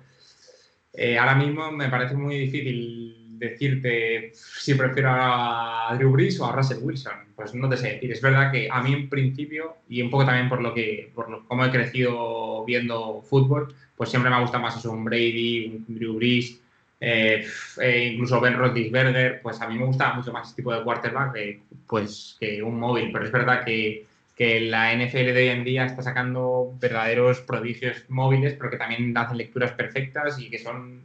eh, 0.94 1.18
ahora 1.18 1.36
mismo 1.36 1.72
me 1.72 1.90
parece 1.90 2.16
muy 2.16 2.38
difícil 2.38 3.29
decirte 3.40 4.32
si 4.34 4.76
prefiero 4.76 5.10
a 5.12 5.96
Drew 5.98 6.12
Brees 6.12 6.40
o 6.40 6.46
a 6.46 6.52
Russell 6.52 6.80
Wilson. 6.82 7.14
Pues 7.36 7.56
no 7.56 7.70
te 7.70 7.78
sé 7.78 7.94
decir. 7.94 8.12
Es 8.12 8.22
verdad 8.22 8.52
que 8.52 8.68
a 8.70 8.82
mí 8.82 8.94
en 8.94 9.10
principio, 9.10 9.78
y 9.88 10.02
un 10.02 10.10
poco 10.10 10.26
también 10.26 10.50
por 10.50 10.62
lo 10.62 10.74
que, 10.74 11.12
por 11.16 11.30
lo, 11.30 11.46
cómo 11.46 11.66
he 11.66 11.72
crecido 11.72 12.66
viendo 12.66 13.22
fútbol, 13.22 13.74
pues 13.96 14.10
siempre 14.10 14.30
me 14.32 14.42
gusta 14.42 14.60
más 14.60 14.78
eso, 14.78 14.92
un 14.92 15.04
Brady, 15.04 15.84
un 15.88 15.96
Drew 15.96 16.16
Brees, 16.16 16.60
eh, 17.02 17.46
eh, 17.82 18.12
incluso 18.14 18.42
Ben 18.42 18.58
Roethlisberger, 18.58 19.42
pues 19.42 19.62
a 19.62 19.68
mí 19.68 19.78
me 19.78 19.86
gusta 19.86 20.14
mucho 20.14 20.34
más 20.34 20.48
ese 20.48 20.58
tipo 20.58 20.74
de 20.74 20.84
quarterback 20.84 21.34
que, 21.34 21.62
pues, 21.88 22.36
que 22.40 22.62
un 22.62 22.80
móvil. 22.80 23.12
Pero 23.12 23.26
es 23.26 23.32
verdad 23.32 23.64
que, 23.64 24.06
que 24.36 24.62
la 24.62 24.94
NFL 24.94 25.34
de 25.34 25.38
hoy 25.38 25.48
en 25.48 25.64
día 25.64 25.86
está 25.86 26.02
sacando 26.02 26.74
verdaderos 26.80 27.42
prodigios 27.42 28.04
móviles, 28.10 28.56
pero 28.58 28.70
que 28.70 28.78
también 28.78 29.16
hacen 29.18 29.38
lecturas 29.38 29.72
perfectas 29.74 30.40
y 30.40 30.50
que 30.50 30.60
son 30.60 31.04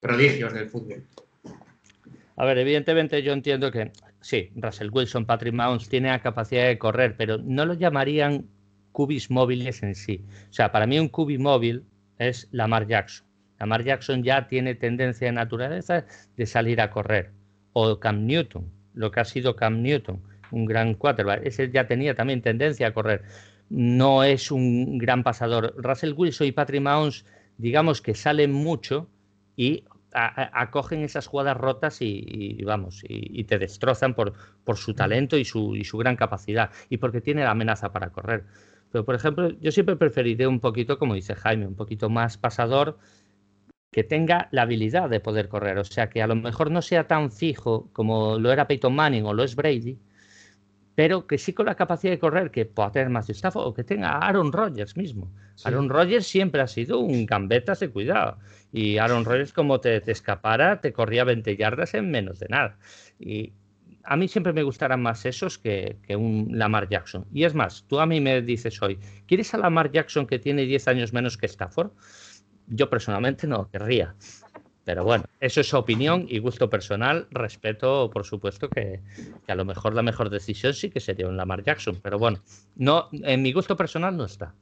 prodigios 0.00 0.52
del 0.52 0.68
fútbol. 0.68 1.04
A 2.40 2.46
ver, 2.46 2.56
evidentemente 2.56 3.22
yo 3.22 3.34
entiendo 3.34 3.70
que 3.70 3.92
sí, 4.22 4.48
Russell 4.56 4.88
Wilson, 4.90 5.26
Patrick 5.26 5.52
Mahomes 5.52 5.90
tiene 5.90 6.08
la 6.08 6.22
capacidad 6.22 6.68
de 6.68 6.78
correr, 6.78 7.14
pero 7.14 7.36
no 7.36 7.66
lo 7.66 7.74
llamarían 7.74 8.46
cubis 8.92 9.30
móviles 9.30 9.82
en 9.82 9.94
sí. 9.94 10.24
O 10.48 10.52
sea, 10.54 10.72
para 10.72 10.86
mí 10.86 10.98
un 10.98 11.10
cubi 11.10 11.36
móvil 11.36 11.84
es 12.16 12.48
Lamar 12.50 12.86
Jackson. 12.86 13.26
Lamar 13.58 13.84
Jackson 13.84 14.22
ya 14.22 14.48
tiene 14.48 14.74
tendencia 14.74 15.26
de 15.26 15.34
naturaleza 15.34 16.06
de 16.38 16.46
salir 16.46 16.80
a 16.80 16.90
correr. 16.90 17.30
O 17.74 18.00
Cam 18.00 18.24
Newton, 18.24 18.72
lo 18.94 19.10
que 19.10 19.20
ha 19.20 19.26
sido 19.26 19.54
Cam 19.54 19.82
Newton, 19.82 20.22
un 20.50 20.64
gran 20.64 20.94
quarterback. 20.94 21.44
Ese 21.44 21.70
ya 21.70 21.86
tenía 21.86 22.14
también 22.14 22.40
tendencia 22.40 22.86
a 22.86 22.94
correr. 22.94 23.22
No 23.68 24.24
es 24.24 24.50
un 24.50 24.96
gran 24.96 25.24
pasador. 25.24 25.74
Russell 25.76 26.14
Wilson 26.16 26.46
y 26.46 26.52
Patrick 26.52 26.80
Mahomes, 26.80 27.26
digamos 27.58 28.00
que 28.00 28.14
salen 28.14 28.50
mucho 28.50 29.10
y 29.56 29.84
acogen 30.12 31.02
esas 31.02 31.26
jugadas 31.26 31.56
rotas 31.56 31.98
y, 32.00 32.62
vamos, 32.64 33.02
y, 33.08 33.44
te 33.44 33.58
destrozan 33.58 34.14
por, 34.14 34.32
por 34.64 34.76
su 34.76 34.94
talento 34.94 35.36
y 35.36 35.44
su, 35.44 35.76
y 35.76 35.84
su, 35.84 35.98
gran 35.98 36.16
capacidad 36.16 36.70
y 36.88 36.96
porque 36.96 37.20
tiene 37.20 37.44
la 37.44 37.52
amenaza 37.52 37.92
para 37.92 38.10
correr. 38.10 38.44
Pero, 38.90 39.04
por 39.04 39.14
ejemplo, 39.14 39.50
yo 39.60 39.70
siempre 39.70 39.96
preferiré 39.96 40.46
un 40.46 40.60
poquito, 40.60 40.98
como 40.98 41.14
dice 41.14 41.34
Jaime, 41.34 41.66
un 41.66 41.76
poquito 41.76 42.10
más 42.10 42.36
pasador 42.38 42.98
que 43.92 44.04
tenga 44.04 44.48
la 44.52 44.62
habilidad 44.62 45.08
de 45.08 45.20
poder 45.20 45.48
correr. 45.48 45.78
O 45.78 45.84
sea, 45.84 46.08
que 46.08 46.22
a 46.22 46.26
lo 46.26 46.36
mejor 46.36 46.70
no 46.70 46.82
sea 46.82 47.06
tan 47.06 47.30
fijo 47.30 47.88
como 47.92 48.38
lo 48.38 48.52
era 48.52 48.66
Peyton 48.66 48.94
Manning 48.94 49.26
o 49.26 49.34
lo 49.34 49.44
es 49.44 49.56
Brady, 49.56 49.98
pero 50.94 51.26
que 51.26 51.38
sí 51.38 51.52
con 51.52 51.66
la 51.66 51.76
capacidad 51.76 52.12
de 52.12 52.18
correr 52.18 52.50
que 52.50 52.66
pueda 52.66 52.92
tener 52.92 53.10
más 53.10 53.28
Stafford 53.30 53.66
o 53.66 53.74
que 53.74 53.84
tenga 53.84 54.18
Aaron 54.18 54.52
Rodgers 54.52 54.96
mismo. 54.96 55.32
Aaron 55.64 55.88
Rodgers 55.88 56.26
siempre 56.26 56.60
ha 56.60 56.66
sido 56.66 56.98
un 56.98 57.26
gambeta 57.26 57.74
de 57.74 57.90
cuidado. 57.90 58.38
Y 58.72 58.98
Aaron 58.98 59.24
Rodgers, 59.24 59.52
como 59.52 59.80
te, 59.80 60.00
te, 60.00 60.12
escapara, 60.12 60.80
te 60.80 60.92
corría 60.92 61.24
20 61.24 61.56
yardas 61.56 61.94
en 61.94 62.10
menos 62.10 62.38
de 62.38 62.48
nada. 62.48 62.78
Y 63.18 63.52
a 64.04 64.16
mí 64.16 64.28
siempre 64.28 64.52
me 64.52 64.62
gustarán 64.62 65.02
más 65.02 65.24
esos 65.26 65.58
que, 65.58 65.98
que, 66.06 66.16
un 66.16 66.48
Lamar 66.52 66.88
Jackson. 66.88 67.26
Y 67.32 67.44
es 67.44 67.54
más, 67.54 67.84
tú 67.88 68.00
a 68.00 68.06
mí 68.06 68.20
me 68.20 68.42
dices 68.42 68.80
hoy, 68.82 68.98
¿quieres 69.26 69.52
a 69.54 69.58
Lamar 69.58 69.90
Jackson 69.90 70.26
que 70.26 70.38
tiene 70.38 70.64
10 70.64 70.88
años 70.88 71.12
menos 71.12 71.36
que 71.36 71.46
Stafford? 71.46 71.90
Yo 72.68 72.88
personalmente 72.88 73.46
no 73.46 73.68
querría. 73.70 74.14
Pero 74.84 75.04
bueno, 75.04 75.24
eso 75.40 75.60
es 75.60 75.74
opinión 75.74 76.26
y 76.28 76.38
gusto 76.38 76.70
personal. 76.70 77.28
Respeto, 77.30 78.10
por 78.10 78.24
supuesto, 78.24 78.68
que, 78.68 79.00
que, 79.44 79.52
a 79.52 79.54
lo 79.54 79.64
mejor 79.64 79.94
la 79.94 80.02
mejor 80.02 80.30
decisión 80.30 80.74
sí 80.74 80.90
que 80.90 81.00
sería 81.00 81.28
un 81.28 81.36
Lamar 81.36 81.62
Jackson. 81.62 82.00
Pero 82.02 82.18
bueno, 82.18 82.42
no, 82.76 83.08
en 83.12 83.42
mi 83.42 83.52
gusto 83.52 83.76
personal 83.76 84.16
no 84.16 84.24
está. 84.24 84.54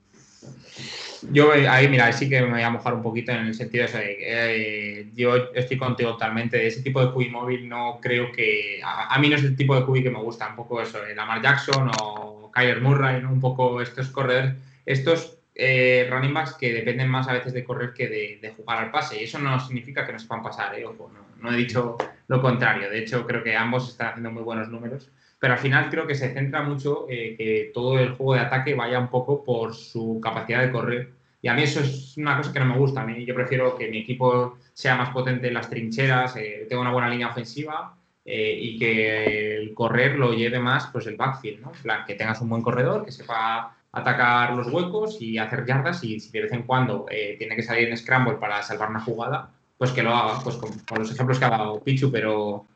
Yo 1.30 1.52
ahí, 1.52 1.88
mira, 1.88 2.12
sí 2.12 2.28
que 2.28 2.40
me 2.42 2.50
voy 2.50 2.62
a 2.62 2.70
mojar 2.70 2.94
un 2.94 3.02
poquito 3.02 3.32
en 3.32 3.46
el 3.46 3.54
sentido 3.54 3.86
de 3.86 3.92
que 3.92 4.16
eh, 4.20 5.10
yo 5.14 5.36
estoy 5.54 5.76
contigo 5.76 6.12
totalmente. 6.12 6.66
Ese 6.66 6.82
tipo 6.82 7.04
de 7.04 7.12
QI 7.12 7.30
móvil 7.30 7.68
no 7.68 7.98
creo 8.00 8.30
que. 8.32 8.80
A, 8.84 9.14
a, 9.14 9.18
mí 9.18 9.28
no 9.28 9.36
es 9.36 9.44
el 9.44 9.56
tipo 9.56 9.74
de 9.74 9.84
QI 9.84 10.02
que 10.02 10.10
me 10.10 10.20
gusta, 10.20 10.48
un 10.48 10.56
poco 10.56 10.80
eso, 10.80 11.04
el 11.04 11.16
Lamar 11.16 11.42
Jackson 11.42 11.90
o 12.00 12.50
Kyler 12.52 12.80
Murray, 12.80 13.22
¿no? 13.22 13.32
un 13.32 13.40
poco 13.40 13.80
estos 13.80 14.08
corredores, 14.08 14.54
estos 14.86 15.38
eh, 15.54 16.06
running 16.10 16.34
backs 16.34 16.54
que 16.54 16.72
dependen 16.72 17.08
más 17.08 17.28
a 17.28 17.32
veces 17.32 17.52
de 17.52 17.64
correr 17.64 17.92
que 17.92 18.08
de, 18.08 18.38
de, 18.40 18.50
jugar 18.50 18.78
al 18.78 18.90
pase. 18.90 19.20
Y 19.20 19.24
eso 19.24 19.38
no 19.38 19.58
significa 19.60 20.06
que 20.06 20.12
no 20.12 20.18
sepan 20.18 20.42
pasar, 20.42 20.78
¿eh? 20.78 20.84
Ojo, 20.84 21.10
no, 21.12 21.26
no 21.42 21.54
he 21.54 21.56
dicho 21.56 21.96
lo 22.28 22.40
contrario. 22.40 22.88
De 22.90 22.98
hecho, 22.98 23.26
creo 23.26 23.42
que 23.42 23.56
ambos 23.56 23.88
están 23.88 24.08
haciendo 24.08 24.30
muy 24.30 24.42
buenos 24.42 24.68
números 24.68 25.10
pero 25.38 25.54
al 25.54 25.58
final 25.58 25.88
creo 25.90 26.06
que 26.06 26.14
se 26.14 26.32
centra 26.32 26.62
mucho 26.62 27.06
eh, 27.08 27.34
que 27.36 27.70
todo 27.72 27.98
el 27.98 28.14
juego 28.14 28.34
de 28.34 28.40
ataque 28.40 28.74
vaya 28.74 28.98
un 28.98 29.08
poco 29.08 29.44
por 29.44 29.74
su 29.74 30.20
capacidad 30.22 30.62
de 30.62 30.72
correr. 30.72 31.12
Y 31.40 31.48
a 31.48 31.54
mí 31.54 31.62
eso 31.62 31.80
es 31.80 32.16
una 32.16 32.36
cosa 32.36 32.52
que 32.52 32.58
no 32.58 32.66
me 32.66 32.78
gusta. 32.78 33.02
A 33.02 33.06
mí 33.06 33.24
yo 33.24 33.34
prefiero 33.34 33.76
que 33.76 33.88
mi 33.88 33.98
equipo 33.98 34.58
sea 34.72 34.96
más 34.96 35.10
potente 35.10 35.48
en 35.48 35.54
las 35.54 35.70
trincheras, 35.70 36.36
eh, 36.36 36.66
tenga 36.68 36.82
una 36.82 36.92
buena 36.92 37.08
línea 37.08 37.28
ofensiva 37.28 37.96
eh, 38.24 38.58
y 38.60 38.78
que 38.78 39.56
el 39.56 39.74
correr 39.74 40.18
lo 40.18 40.32
lleve 40.32 40.58
más 40.58 40.88
pues 40.92 41.06
el 41.06 41.16
backfield, 41.16 41.60
¿no? 41.60 41.72
En 41.72 42.04
que 42.04 42.14
tengas 42.14 42.40
un 42.40 42.48
buen 42.48 42.62
corredor, 42.62 43.04
que 43.04 43.12
sepa 43.12 43.76
atacar 43.92 44.54
los 44.54 44.66
huecos 44.72 45.20
y 45.20 45.38
hacer 45.38 45.64
yardas 45.64 46.04
y 46.04 46.20
si 46.20 46.30
de 46.30 46.42
vez 46.42 46.52
en 46.52 46.64
cuando 46.64 47.06
eh, 47.10 47.36
tiene 47.38 47.56
que 47.56 47.62
salir 47.62 47.88
en 47.88 47.96
scramble 47.96 48.34
para 48.34 48.62
salvar 48.62 48.90
una 48.90 49.00
jugada, 49.00 49.50
pues 49.78 49.92
que 49.92 50.02
lo 50.02 50.14
haga, 50.14 50.40
pues 50.42 50.56
con 50.56 50.98
los 50.98 51.10
ejemplos 51.10 51.38
que 51.38 51.44
ha 51.44 51.50
dado 51.50 51.82
Pichu, 51.82 52.10
pero 52.10 52.66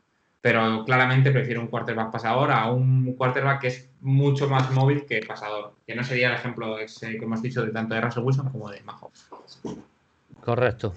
pero 0.43 0.85
claramente 0.85 1.31
prefiero 1.31 1.61
un 1.61 1.69
quarterback 1.69 2.11
pasador 2.11 2.51
a 2.51 2.71
un 2.71 3.15
quarterback 3.15 3.61
que 3.61 3.69
es 3.69 3.89
mucho 4.01 4.49
más 4.49 4.71
móvil 4.73 5.07
que 5.07 5.21
pasador, 5.21 5.77
que 5.87 5.95
no 5.95 6.03
sería 6.03 6.29
el 6.29 6.35
ejemplo 6.35 6.79
ese 6.81 7.17
que 7.17 7.25
hemos 7.25 7.41
dicho 7.41 7.65
de 7.65 7.71
tanto 7.71 7.95
de 7.95 8.01
Russell 8.01 8.25
Wilson 8.25 8.51
como 8.51 8.69
de 8.69 8.83
Mahomes. 8.83 9.29
Correcto. 10.41 10.93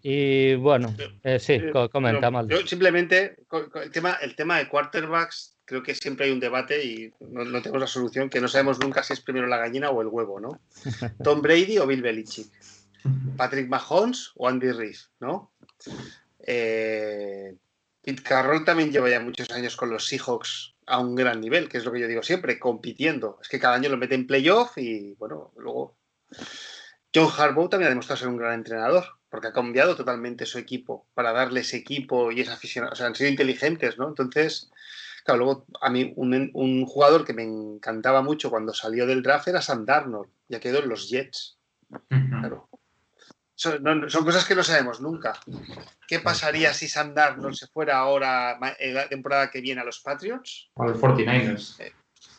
Y 0.00 0.54
bueno, 0.54 0.94
eh, 1.24 1.40
sí, 1.40 1.60
comenta 1.90 2.30
mal. 2.30 2.48
Yo 2.48 2.64
simplemente, 2.64 3.34
el 3.82 3.90
tema, 3.90 4.12
el 4.22 4.36
tema 4.36 4.58
de 4.58 4.68
quarterbacks, 4.68 5.56
creo 5.64 5.82
que 5.82 5.96
siempre 5.96 6.26
hay 6.26 6.32
un 6.32 6.38
debate 6.38 6.84
y 6.84 7.12
no, 7.18 7.44
no, 7.44 7.60
tenemos 7.60 7.80
la 7.80 7.88
solución, 7.88 8.30
que 8.30 8.40
no 8.40 8.46
sabemos 8.46 8.78
nunca 8.78 9.02
si 9.02 9.12
es 9.12 9.20
primero 9.20 9.48
la 9.48 9.58
gallina 9.58 9.90
o 9.90 10.00
el 10.00 10.06
huevo, 10.06 10.38
¿no? 10.38 10.60
Tom 11.24 11.42
Brady 11.42 11.78
o 11.78 11.86
Bill 11.88 12.00
Belichick. 12.00 12.46
Patrick 13.36 13.68
Mahomes 13.68 14.30
o 14.36 14.48
Andy 14.48 14.70
Reid, 14.70 14.96
¿no? 15.20 15.50
Eh, 16.46 17.54
Pete 18.04 18.22
Carroll 18.22 18.64
también 18.64 18.92
lleva 18.92 19.08
ya 19.08 19.20
muchos 19.20 19.50
años 19.50 19.76
con 19.76 19.90
los 19.90 20.06
Seahawks 20.06 20.74
a 20.86 20.98
un 20.98 21.14
gran 21.14 21.40
nivel, 21.40 21.68
que 21.68 21.78
es 21.78 21.84
lo 21.84 21.92
que 21.92 22.00
yo 22.00 22.06
digo 22.06 22.22
siempre, 22.22 22.58
compitiendo. 22.58 23.38
Es 23.40 23.48
que 23.48 23.58
cada 23.58 23.74
año 23.74 23.88
lo 23.88 23.96
mete 23.96 24.14
en 24.14 24.26
playoff 24.26 24.76
y 24.76 25.14
bueno, 25.14 25.52
luego. 25.56 25.96
John 27.14 27.30
Harbaugh 27.36 27.68
también 27.68 27.86
ha 27.86 27.90
demostrado 27.90 28.18
ser 28.18 28.28
un 28.28 28.36
gran 28.36 28.54
entrenador, 28.54 29.04
porque 29.30 29.48
ha 29.48 29.52
cambiado 29.52 29.96
totalmente 29.96 30.46
su 30.46 30.58
equipo 30.58 31.06
para 31.14 31.32
darle 31.32 31.60
ese 31.60 31.76
equipo 31.76 32.30
y 32.30 32.40
esa 32.40 32.54
afición. 32.54 32.88
O 32.92 32.94
sea, 32.94 33.06
han 33.06 33.14
sido 33.14 33.30
inteligentes, 33.30 33.96
¿no? 33.96 34.08
Entonces, 34.08 34.70
claro, 35.24 35.38
luego 35.44 35.66
a 35.80 35.90
mí 35.90 36.12
un, 36.16 36.50
un 36.52 36.84
jugador 36.86 37.24
que 37.24 37.32
me 37.32 37.44
encantaba 37.44 38.20
mucho 38.20 38.50
cuando 38.50 38.74
salió 38.74 39.06
del 39.06 39.22
draft 39.22 39.48
era 39.48 39.62
Sam 39.62 39.86
Darnold, 39.86 40.28
ya 40.48 40.60
quedó 40.60 40.80
en 40.80 40.88
los 40.88 41.08
Jets. 41.08 41.56
Claro. 42.08 42.68
Son, 43.64 43.82
no, 43.82 44.10
son, 44.10 44.26
cosas 44.26 44.44
que 44.44 44.54
no 44.54 44.62
sabemos 44.62 45.00
nunca. 45.00 45.40
¿Qué 46.06 46.20
pasaría 46.20 46.74
si 46.74 46.86
Sam 46.86 47.14
Darnold 47.14 47.54
se 47.54 47.66
fuera 47.66 47.96
ahora 47.96 48.58
en 48.78 48.94
la 48.94 49.08
temporada 49.08 49.50
que 49.50 49.62
viene 49.62 49.80
a 49.80 49.84
los 49.84 50.00
Patriots? 50.00 50.70
A 50.76 50.84
los 50.84 50.98
49ers. 50.98 51.80
Eh, 51.80 51.92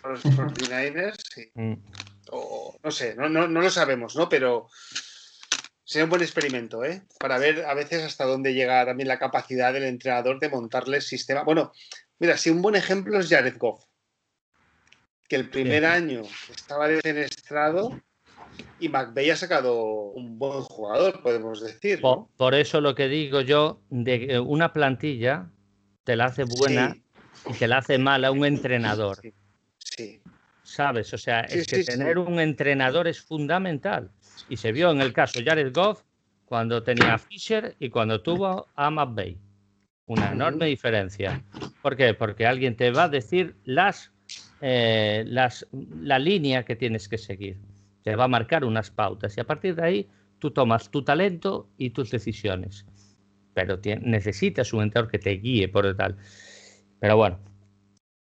a 0.04 0.10
los 0.10 0.24
49ers, 0.24 1.16
sí. 1.34 1.50
Mm. 1.56 1.74
O, 2.32 2.78
no 2.84 2.92
sé, 2.92 3.16
no, 3.16 3.28
no, 3.28 3.48
no, 3.48 3.62
lo 3.62 3.70
sabemos, 3.72 4.16
¿no? 4.16 4.30
Pero 4.30 4.68
sería 5.84 6.04
un 6.04 6.10
buen 6.12 6.22
experimento, 6.22 6.84
¿eh? 6.84 7.04
Para 7.20 7.40
ver 7.40 7.66
a 7.66 7.74
veces 7.74 8.04
hasta 8.04 8.26
dónde 8.26 8.54
llega 8.54 8.86
también 8.86 9.08
la 9.08 9.20
capacidad 9.20 9.74
del 9.74 9.84
entrenador 9.84 10.40
de 10.40 10.50
montarle 10.50 10.98
el 10.98 11.04
sistema. 11.04 11.44
Bueno, 11.44 11.72
mira, 12.20 12.38
si 12.38 12.52
un 12.52 12.62
buen 12.62 12.76
ejemplo 12.76 13.20
es 13.20 13.30
Jared 13.30 13.58
Goff, 13.58 13.84
que 15.28 15.36
el 15.38 15.50
primer 15.50 15.82
sí. 15.82 15.88
año 15.88 16.22
estaba 16.52 16.88
defenestrado 16.88 18.00
y 18.80 18.90
McVeigh 18.90 19.32
ha 19.32 19.36
sacado 19.36 19.84
un 19.84 20.38
buen 20.38 20.62
jugador, 20.62 21.22
podemos 21.22 21.62
decir. 21.62 22.00
¿no? 22.02 22.02
Por, 22.02 22.28
por, 22.38 22.56
eso 22.56 22.82
lo 22.82 22.96
que 22.96 23.08
digo 23.08 23.42
yo, 23.42 23.82
de 23.90 24.40
una 24.40 24.74
plantilla 24.74 25.50
te 26.04 26.16
la 26.16 26.26
hace 26.26 26.44
buena 26.44 26.94
sí. 26.94 27.50
y 27.50 27.54
que 27.54 27.68
le 27.68 27.76
hace 27.76 27.98
mal 27.98 28.26
a 28.26 28.32
un 28.32 28.46
entrenador. 28.46 29.20
Sí. 29.78 30.22
¿Sabes? 30.64 31.14
O 31.14 31.18
sea, 31.18 31.42
es 31.42 31.68
que 31.68 31.84
tener 31.84 32.18
un 32.18 32.40
entrenador 32.40 33.08
es 33.08 33.22
fundamental. 33.22 34.12
Y 34.50 34.58
se 34.58 34.72
vio 34.72 34.92
en 34.92 35.02
el 35.02 35.14
caso 35.14 35.40
Jared 35.44 35.72
Goff 35.74 36.02
cuando 36.46 36.84
tenía 36.84 37.16
a 37.16 37.18
Fisher 37.18 37.76
y 37.80 37.90
cuando 37.90 38.22
tuvo 38.22 38.68
a 38.76 38.90
McVay. 38.90 39.38
Una 40.08 40.32
enorme 40.32 40.68
diferencia. 40.68 41.44
¿Por 41.82 41.96
qué? 41.96 42.14
Porque 42.14 42.46
alguien 42.46 42.76
te 42.76 42.92
va 42.92 43.04
a 43.04 43.10
decir 43.10 43.56
las, 43.64 44.12
eh, 44.62 45.24
las, 45.28 45.66
la 45.72 46.20
línea 46.20 46.64
que 46.64 46.76
tienes 46.76 47.08
que 47.08 47.18
seguir. 47.18 47.58
Te 48.06 48.16
va 48.16 48.26
a 48.26 48.28
marcar 48.28 48.64
unas 48.64 48.92
pautas 48.92 49.36
y 49.36 49.42
a 49.42 49.46
partir 49.46 49.74
de 49.76 49.84
ahí 49.84 50.10
tú 50.38 50.52
tomas 50.52 50.92
tu 50.92 51.04
talento 51.04 51.72
y 51.76 51.90
tus 51.90 52.12
decisiones. 52.12 52.86
Pero 53.56 53.80
necesitas 54.02 54.74
un 54.74 54.84
entrenador 54.84 55.10
que 55.10 55.18
te 55.18 55.32
guíe 55.32 55.68
por 55.70 55.88
el 55.88 55.96
tal. 55.96 56.16
Pero 57.00 57.18
bueno, 57.18 57.40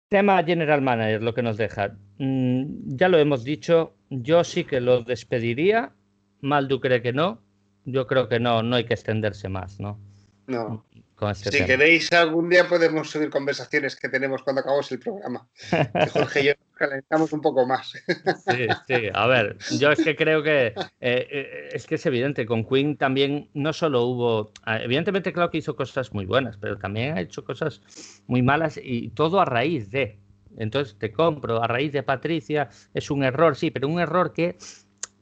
tema 0.08 0.42
General 0.42 0.80
Manager, 0.80 1.22
lo 1.22 1.34
que 1.34 1.42
nos 1.42 1.58
deja. 1.58 1.98
Mm, 2.16 2.96
ya 2.96 3.10
lo 3.10 3.18
hemos 3.18 3.44
dicho, 3.44 3.94
yo 4.08 4.42
sí 4.42 4.64
que 4.64 4.80
lo 4.80 5.02
despediría. 5.02 5.92
Maldu 6.40 6.80
cree 6.80 7.02
que 7.02 7.12
no. 7.12 7.42
Yo 7.84 8.06
creo 8.06 8.26
que 8.30 8.40
no, 8.40 8.62
no 8.62 8.76
hay 8.76 8.86
que 8.86 8.94
extenderse 8.94 9.50
más, 9.50 9.78
¿no? 9.80 10.00
No. 10.46 10.82
Este 11.30 11.52
si 11.52 11.64
queréis 11.64 12.12
algún 12.12 12.48
día 12.48 12.68
podemos 12.68 13.10
subir 13.10 13.30
conversaciones 13.30 13.96
que 13.96 14.08
tenemos 14.08 14.42
cuando 14.42 14.60
acabamos 14.60 14.90
el 14.92 14.98
programa. 14.98 15.46
Jorge 16.12 16.40
y 16.40 16.44
yo 16.46 16.52
calentamos 16.74 17.32
un 17.32 17.40
poco 17.40 17.66
más. 17.66 17.92
Sí, 17.92 18.66
sí. 18.86 19.08
A 19.12 19.26
ver, 19.26 19.56
yo 19.78 19.90
es 19.90 20.02
que 20.02 20.16
creo 20.16 20.42
que 20.42 20.66
eh, 20.66 20.74
eh, 21.00 21.68
es 21.72 21.86
que 21.86 21.94
es 21.94 22.06
evidente. 22.06 22.46
Con 22.46 22.64
Queen 22.64 22.96
también 22.96 23.48
no 23.54 23.72
solo 23.72 24.02
hubo, 24.04 24.52
ah, 24.64 24.78
evidentemente 24.78 25.32
claro 25.32 25.50
que 25.50 25.58
hizo 25.58 25.76
cosas 25.76 26.12
muy 26.12 26.26
buenas, 26.26 26.56
pero 26.56 26.76
también 26.78 27.16
ha 27.16 27.20
hecho 27.20 27.44
cosas 27.44 27.80
muy 28.26 28.42
malas 28.42 28.78
y 28.82 29.10
todo 29.10 29.40
a 29.40 29.44
raíz 29.44 29.90
de. 29.90 30.18
Entonces 30.56 30.96
te 30.98 31.12
compro 31.12 31.62
a 31.62 31.66
raíz 31.66 31.92
de 31.92 32.02
Patricia 32.02 32.68
es 32.92 33.10
un 33.10 33.24
error, 33.24 33.56
sí, 33.56 33.70
pero 33.70 33.88
un 33.88 34.00
error 34.00 34.32
que 34.32 34.56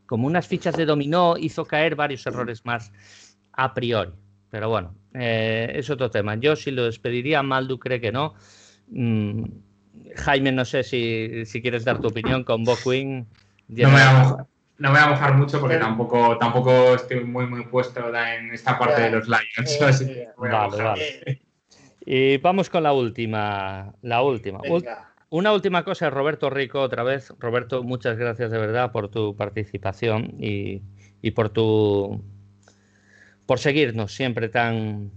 como 0.06 0.26
unas 0.26 0.46
fichas 0.46 0.76
de 0.76 0.84
dominó 0.84 1.36
hizo 1.38 1.64
caer 1.64 1.96
varios 1.96 2.26
errores 2.26 2.64
más 2.64 2.92
a 3.52 3.72
priori. 3.72 4.12
Pero 4.50 4.68
bueno, 4.68 4.94
eh, 5.14 5.72
es 5.74 5.88
otro 5.88 6.10
tema. 6.10 6.34
Yo 6.34 6.54
sí 6.56 6.70
lo 6.70 6.84
despediría, 6.84 7.42
Maldu 7.42 7.78
cree 7.78 8.00
que 8.00 8.12
no. 8.12 8.34
Mm, 8.88 9.44
Jaime, 10.16 10.52
no 10.52 10.64
sé 10.64 10.82
si, 10.82 11.60
quieres 11.60 11.84
dar 11.84 12.00
tu 12.00 12.08
opinión 12.08 12.44
con 12.44 12.64
Bo 12.64 12.76
Queen. 12.76 13.26
No 13.68 13.88
me, 13.88 13.94
voy 13.94 14.00
a, 14.02 14.46
no 14.78 14.90
voy 14.90 14.98
a 14.98 15.06
mojar 15.06 15.34
mucho 15.36 15.60
porque 15.60 15.76
tampoco, 15.76 16.36
tampoco 16.38 16.94
estoy 16.94 17.24
muy, 17.24 17.46
muy 17.46 17.64
puesto 17.64 18.00
en 18.14 18.52
esta 18.52 18.78
parte 18.78 19.02
de 19.02 19.10
los 19.10 19.28
Lions. 19.28 20.26
vale, 20.36 20.82
vale. 20.82 21.42
Y 22.04 22.36
vamos 22.38 22.68
con 22.68 22.82
la 22.82 22.92
última. 22.92 23.94
La 24.02 24.22
última. 24.22 24.60
Una 25.30 25.52
última 25.52 25.82
cosa, 25.82 26.10
Roberto 26.10 26.50
Rico, 26.50 26.80
otra 26.80 27.02
vez. 27.02 27.32
Roberto, 27.38 27.82
muchas 27.82 28.18
gracias 28.18 28.50
de 28.50 28.58
verdad 28.58 28.92
por 28.92 29.08
tu 29.08 29.34
participación 29.34 30.34
y, 30.38 30.82
y 31.22 31.30
por 31.30 31.48
tu 31.48 32.22
por 33.46 33.58
seguirnos 33.58 34.14
siempre 34.14 34.48
tan, 34.48 35.10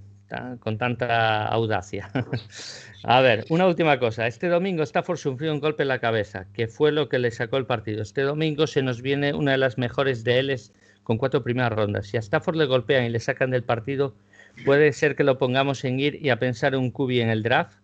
con 0.59 0.77
tanta 0.77 1.45
audacia. 1.47 2.09
A 3.03 3.21
ver, 3.21 3.45
una 3.49 3.67
última 3.67 3.99
cosa. 3.99 4.27
Este 4.27 4.47
domingo 4.47 4.83
Stafford 4.83 5.17
sufrió 5.17 5.53
un 5.53 5.59
golpe 5.59 5.83
en 5.83 5.89
la 5.89 5.99
cabeza, 5.99 6.47
que 6.53 6.67
fue 6.67 6.91
lo 6.91 7.09
que 7.09 7.19
le 7.19 7.31
sacó 7.31 7.57
el 7.57 7.65
partido. 7.65 8.01
Este 8.01 8.21
domingo 8.21 8.67
se 8.67 8.81
nos 8.81 9.01
viene 9.01 9.33
una 9.33 9.51
de 9.51 9.57
las 9.57 9.77
mejores 9.77 10.23
de 10.23 10.39
él 10.39 10.61
con 11.03 11.17
cuatro 11.17 11.43
primeras 11.43 11.73
rondas. 11.73 12.07
Si 12.07 12.17
a 12.17 12.19
Stafford 12.19 12.55
le 12.55 12.65
golpean 12.65 13.05
y 13.05 13.09
le 13.09 13.19
sacan 13.19 13.51
del 13.51 13.63
partido, 13.63 14.15
puede 14.65 14.91
ser 14.93 15.15
que 15.15 15.23
lo 15.23 15.37
pongamos 15.37 15.83
en 15.83 15.99
ir 15.99 16.19
y 16.21 16.29
a 16.29 16.39
pensar 16.39 16.75
un 16.75 16.91
cubi 16.91 17.21
en 17.21 17.29
el 17.29 17.43
draft. 17.43 17.79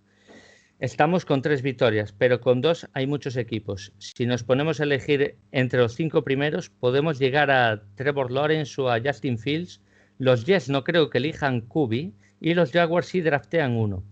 Estamos 0.79 1.25
con 1.25 1.43
tres 1.43 1.61
victorias, 1.61 2.11
pero 2.17 2.41
con 2.41 2.61
dos 2.61 2.87
hay 2.93 3.05
muchos 3.05 3.37
equipos. 3.37 3.93
Si 3.99 4.25
nos 4.25 4.43
ponemos 4.43 4.79
a 4.79 4.83
elegir 4.83 5.35
entre 5.51 5.79
los 5.79 5.93
cinco 5.93 6.23
primeros, 6.23 6.69
podemos 6.69 7.19
llegar 7.19 7.51
a 7.51 7.83
Trevor 7.95 8.31
Lawrence 8.31 8.81
o 8.81 8.89
a 8.89 8.99
Justin 8.99 9.37
Fields 9.37 9.79
los 10.21 10.45
Jets 10.45 10.69
no 10.69 10.83
creo 10.83 11.09
que 11.09 11.17
elijan 11.17 11.61
Kubi 11.61 12.13
y 12.41 12.53
los 12.55 12.71
Jaguars 12.71 13.07
sí 13.07 13.21
draftean 13.21 13.77
uno. 13.77 14.03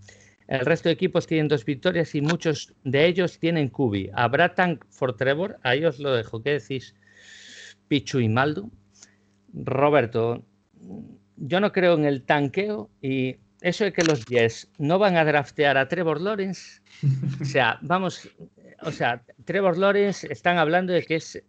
El 0.47 0.61
resto 0.61 0.89
de 0.89 0.93
equipos 0.93 1.27
tienen 1.27 1.47
dos 1.47 1.65
victorias 1.65 2.15
y 2.15 2.21
muchos 2.21 2.73
de 2.84 3.05
ellos 3.05 3.38
tienen 3.38 3.69
Kubi. 3.69 4.09
¿Habrá 4.13 4.55
tank 4.55 4.86
for 4.89 5.15
Trevor? 5.15 5.59
Ahí 5.63 5.84
os 5.84 5.99
lo 5.99 6.13
dejo. 6.13 6.41
¿Qué 6.41 6.53
decís, 6.53 6.95
Pichu 7.88 8.19
y 8.19 8.30
Maldo? 8.30 8.69
Roberto, 9.53 10.43
yo 11.38 11.59
no 11.59 11.71
creo 11.71 11.95
en 11.95 12.05
el 12.05 12.23
tanqueo 12.23 12.89
y 13.01 13.36
eso 13.61 13.84
de 13.84 13.93
que 13.93 14.03
los 14.03 14.25
Jets 14.25 14.69
no 14.77 14.99
van 14.99 15.17
a 15.17 15.25
draftear 15.25 15.77
a 15.77 15.88
Trevor 15.88 16.21
Lawrence. 16.21 16.82
O 17.41 17.45
sea, 17.45 17.77
vamos, 17.82 18.30
o 18.82 18.91
sea, 18.91 19.23
Trevor 19.45 19.77
Lawrence 19.77 20.32
están 20.32 20.57
hablando 20.57 20.93
de 20.93 21.03
que 21.03 21.15
es 21.15 21.43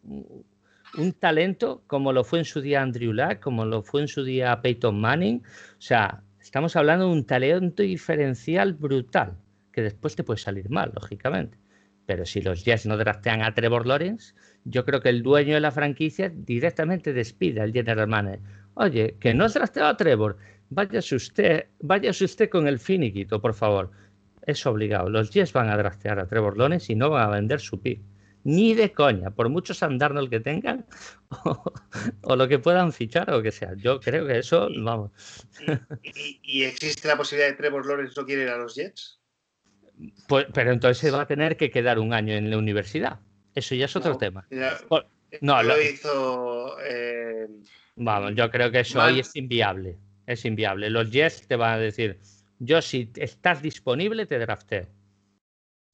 un 0.97 1.13
talento 1.13 1.83
como 1.87 2.13
lo 2.13 2.25
fue 2.25 2.41
en 2.41 2.45
su 2.45 2.61
día 2.61 2.83
Andrew 2.83 3.13
Luck, 3.13 3.41
como 3.41 3.65
lo 3.65 3.83
fue 3.83 4.03
en 4.03 4.09
su 4.09 4.25
día 4.25 4.61
Peyton 4.61 5.01
Manning. 5.01 5.43
O 5.79 5.83
sea, 5.83 6.23
estamos 6.51 6.75
hablando 6.75 7.07
de 7.07 7.13
un 7.13 7.25
talento 7.25 7.85
diferencial 7.85 8.75
brutal, 8.75 9.37
que 9.71 9.83
después 9.83 10.17
te 10.17 10.25
puede 10.25 10.41
salir 10.41 10.69
mal, 10.69 10.91
lógicamente. 11.01 11.57
Pero 12.07 12.27
si 12.27 12.41
los 12.41 12.65
Jets 12.65 12.87
no 12.87 12.97
draftean 12.97 13.43
a 13.43 13.55
Trevor 13.55 13.87
Lawrence, 13.87 14.35
yo 14.65 14.85
creo 14.85 15.01
que 15.01 15.11
el 15.11 15.23
dueño 15.23 15.55
de 15.55 15.61
la 15.61 15.71
franquicia 15.71 16.29
directamente 16.29 17.13
despide 17.13 17.61
al 17.61 17.73
general 17.73 18.09
manager. 18.09 18.41
Oye, 18.75 19.15
que 19.21 19.33
no 19.33 19.45
has 19.45 19.55
drafteado 19.55 19.91
a 19.91 19.97
Trevor, 19.97 20.39
váyase 20.71 21.15
usted, 21.15 21.67
váyase 21.79 22.25
usted 22.25 22.51
con 22.51 22.67
el 22.67 22.81
finiquito, 22.81 23.41
por 23.41 23.55
favor. 23.55 23.93
Es 24.45 24.67
obligado. 24.67 25.09
Los 25.09 25.31
Jets 25.31 25.53
van 25.53 25.69
a 25.69 25.77
draftear 25.77 26.19
a 26.19 26.27
Trevor 26.27 26.59
Lawrence 26.59 26.93
y 26.93 26.97
no 26.97 27.11
van 27.11 27.29
a 27.29 27.31
vender 27.31 27.61
su 27.61 27.81
pick 27.81 28.01
ni 28.45 28.75
de 28.75 28.93
coña, 28.93 29.31
por 29.31 29.49
muchos 29.49 29.83
andarnos 29.83 30.29
que 30.29 30.41
tengan 30.41 30.87
o, 32.23 32.37
lo 32.37 32.49
que 32.49 32.59
puedan 32.59 32.93
fichar 32.93 33.31
o 33.31 33.37
lo 33.37 33.43
que 33.43 33.53
sea. 33.53 33.75
Yo 33.77 34.01
creo 34.01 34.27
que 34.27 34.39
eso, 34.39 34.69
vamos. 34.79 35.11
¿Y, 36.43 36.65
existe 36.65 37.09
la 37.09 37.17
posibilidad 37.17 37.51
de 37.51 37.57
Trevor 37.57 37.87
Lawrence 37.87 38.15
no 38.17 38.27
quiere 38.27 38.43
ir 38.43 38.49
a 38.49 38.57
los 38.57 38.75
Jets? 38.75 39.21
Pues, 40.29 40.47
pero 40.55 40.73
entonces 40.73 40.99
se 40.99 41.11
va 41.11 41.23
a 41.23 41.27
tener 41.27 41.57
que 41.57 41.71
quedar 41.71 41.99
un 41.99 42.15
año 42.15 42.35
en 42.35 42.51
la 42.51 42.57
universidad. 42.57 43.21
Eso 43.55 43.75
ya 43.75 43.85
es 43.85 43.97
otro 43.97 44.17
tema. 44.17 44.47
no, 45.41 45.63
lo, 45.63 45.83
hizo. 45.83 46.77
Eh, 46.83 47.47
vamos, 47.97 48.33
yo 48.35 48.51
creo 48.51 48.71
que 48.71 48.81
eso 48.81 49.03
hoy 49.03 49.21
es 49.21 49.35
inviable. 49.37 49.99
Es 50.27 50.45
inviable. 50.45 50.89
Los 50.89 51.11
Jets 51.11 51.47
te 51.47 51.57
van 51.57 51.75
a 51.75 51.79
decir: 51.79 52.19
Yo, 52.59 52.81
si 52.81 53.11
estás 53.17 53.61
disponible, 53.61 54.25
te 54.25 54.39
drafté. 54.39 54.89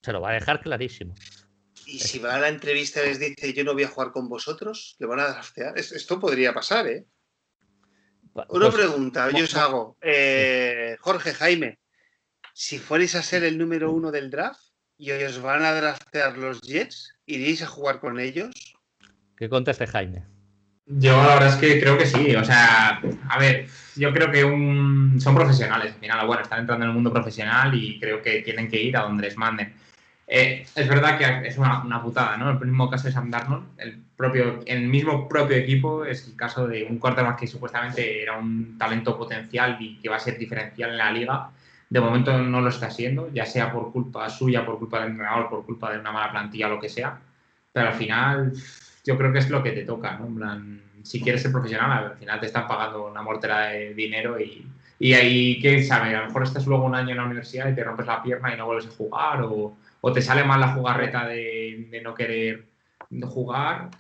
Se 0.03 0.13
lo 0.13 0.21
va 0.21 0.31
a 0.31 0.35
dejar 0.35 0.61
clarísimo. 0.61 1.15
Y 1.87 2.01
si 2.01 2.19
va 2.19 2.35
a 2.35 2.41
la 2.41 2.49
entrevista 2.49 3.03
y 3.03 3.09
les 3.09 3.21
dice 3.21 3.53
yo 3.53 3.65
no 3.65 3.73
voy 3.73 3.85
a 3.85 3.89
jugar 3.89 4.11
con 4.11 4.29
vosotros, 4.29 4.97
le 4.99 5.07
van 5.07 5.21
a 5.21 5.29
draftear. 5.29 5.79
Esto 5.79 6.19
podría 6.19 6.53
pasar, 6.53 6.89
¿eh? 6.89 7.07
Una 8.49 8.71
pues, 8.71 8.75
pregunta, 8.75 9.31
yo 9.31 9.45
os 9.45 9.57
hago. 9.57 9.97
Eh, 10.03 10.97
Jorge, 11.01 11.33
Jaime, 11.33 11.79
si 12.53 12.79
fuerais 12.79 13.15
a 13.15 13.23
ser 13.23 13.45
el 13.45 13.57
número 13.57 13.93
uno 13.93 14.11
del 14.11 14.31
draft 14.31 14.61
y 14.99 15.13
os 15.13 15.41
van 15.41 15.63
a 15.63 15.73
draftear 15.73 16.37
los 16.37 16.61
Jets, 16.61 17.15
¿iréis 17.25 17.63
a 17.63 17.67
jugar 17.67 18.01
con 18.01 18.19
ellos? 18.21 18.77
Que 19.37 19.49
conteste 19.49 19.87
Jaime. 19.87 20.27
Yo 20.87 21.17
la 21.17 21.35
verdad 21.35 21.49
es 21.49 21.57
que 21.57 21.81
creo 21.81 21.97
que 21.97 22.07
sí. 22.07 22.35
O 22.37 22.45
sea, 22.45 23.01
a 23.29 23.39
ver, 23.39 23.69
yo 23.97 24.13
creo 24.13 24.31
que 24.31 24.43
son 24.43 25.35
profesionales. 25.35 25.95
Al 25.95 26.01
final, 26.01 26.27
bueno, 26.27 26.43
están 26.43 26.61
entrando 26.61 26.85
en 26.85 26.91
el 26.91 26.95
mundo 26.95 27.13
profesional 27.13 27.75
y 27.75 27.99
creo 27.99 28.23
que 28.23 28.43
tienen 28.43 28.69
que 28.69 28.81
ir 28.81 28.97
a 28.97 29.03
donde 29.03 29.25
les 29.25 29.37
manden. 29.37 29.75
Eh, 30.29 30.67
es 30.75 30.89
verdad 30.89 31.19
que 31.19 31.49
es 31.49 31.57
una, 31.57 32.03
putada, 32.03 32.37
¿no? 32.37 32.51
El 32.51 32.59
mismo 32.59 32.91
caso 32.91 33.07
de 33.07 33.13
Sam 33.13 33.31
Darnold, 33.31 33.65
el, 33.79 34.03
propio, 34.17 34.61
el 34.67 34.89
mismo 34.89 35.29
propio 35.29 35.57
equipo 35.57 36.05
es 36.05 36.27
el 36.27 36.35
caso 36.35 36.67
de 36.67 36.85
un 36.85 36.99
quarterback 36.99 37.39
que 37.41 37.47
supuestamente 37.47 38.23
era 38.23 38.37
un 38.37 38.77
talento 38.77 39.17
potencial 39.17 39.77
y 39.79 39.99
que 39.99 40.09
va 40.09 40.17
a 40.17 40.21
ser 40.21 40.37
diferencial 40.37 40.91
en 40.91 40.99
la 40.99 41.13
liga. 41.13 41.51
De 41.89 42.01
momento 42.01 42.37
no 42.39 42.61
lo 42.61 42.71
está 42.71 42.91
siendo, 42.91 43.33
ya 43.33 43.47
sea 43.47 43.73
por 43.73 43.93
culpa 43.93 44.29
suya, 44.29 44.67
por 44.67 44.79
culpa 44.79 44.99
del 45.01 45.11
entrenador, 45.11 45.49
por 45.49 45.65
culpa 45.65 45.93
de 45.93 46.01
una 46.01 46.11
mala 46.11 46.33
plantilla, 46.33 46.69
lo 46.69 46.81
que 46.81 46.89
sea. 46.89 47.21
Pero 47.73 47.89
al 47.89 47.95
final, 47.95 48.53
yo 49.05 49.17
creo 49.17 49.33
que 49.33 49.39
es 49.39 49.49
lo 49.51 49.63
que 49.63 49.71
te 49.71 49.85
toca, 49.85 50.19
¿no? 50.19 50.61
Si 51.05 51.21
quieres 51.21 51.43
ser 51.43 51.53
profesional, 51.53 52.05
al 52.05 52.19
final 52.19 52.41
te 52.41 52.47
están 52.47 52.67
pagando 52.67 53.07
una 53.07 53.23
mortera 53.23 53.67
de 53.67 53.95
dinero 53.95 54.41
y, 54.41 54.67
y 54.99 55.15
ahí, 55.15 55.61
¿quién 55.61 55.85
sabe? 55.85 56.17
A 56.17 56.23
lo 56.23 56.27
mejor 56.27 56.43
estás 56.43 56.67
luego 56.67 56.85
un 56.85 56.97
año 56.97 57.11
en 57.11 57.19
la 57.19 57.25
universidad 57.27 57.69
y 57.69 57.77
te 57.77 57.85
rompes 57.85 58.07
la 58.07 58.21
pierna 58.21 58.53
y 58.53 58.57
no 58.57 58.67
vuelves 58.67 58.89
a 58.89 58.97
jugar 58.97 59.43
o 59.43 59.77
o 60.07 60.13
te 60.13 60.23
sale 60.23 60.45
mal 60.45 60.61
la 60.61 60.69
jugarreta 60.69 61.27
de, 61.27 62.01
no 62.05 62.15
querer 62.15 62.69
jugar, 63.23 63.91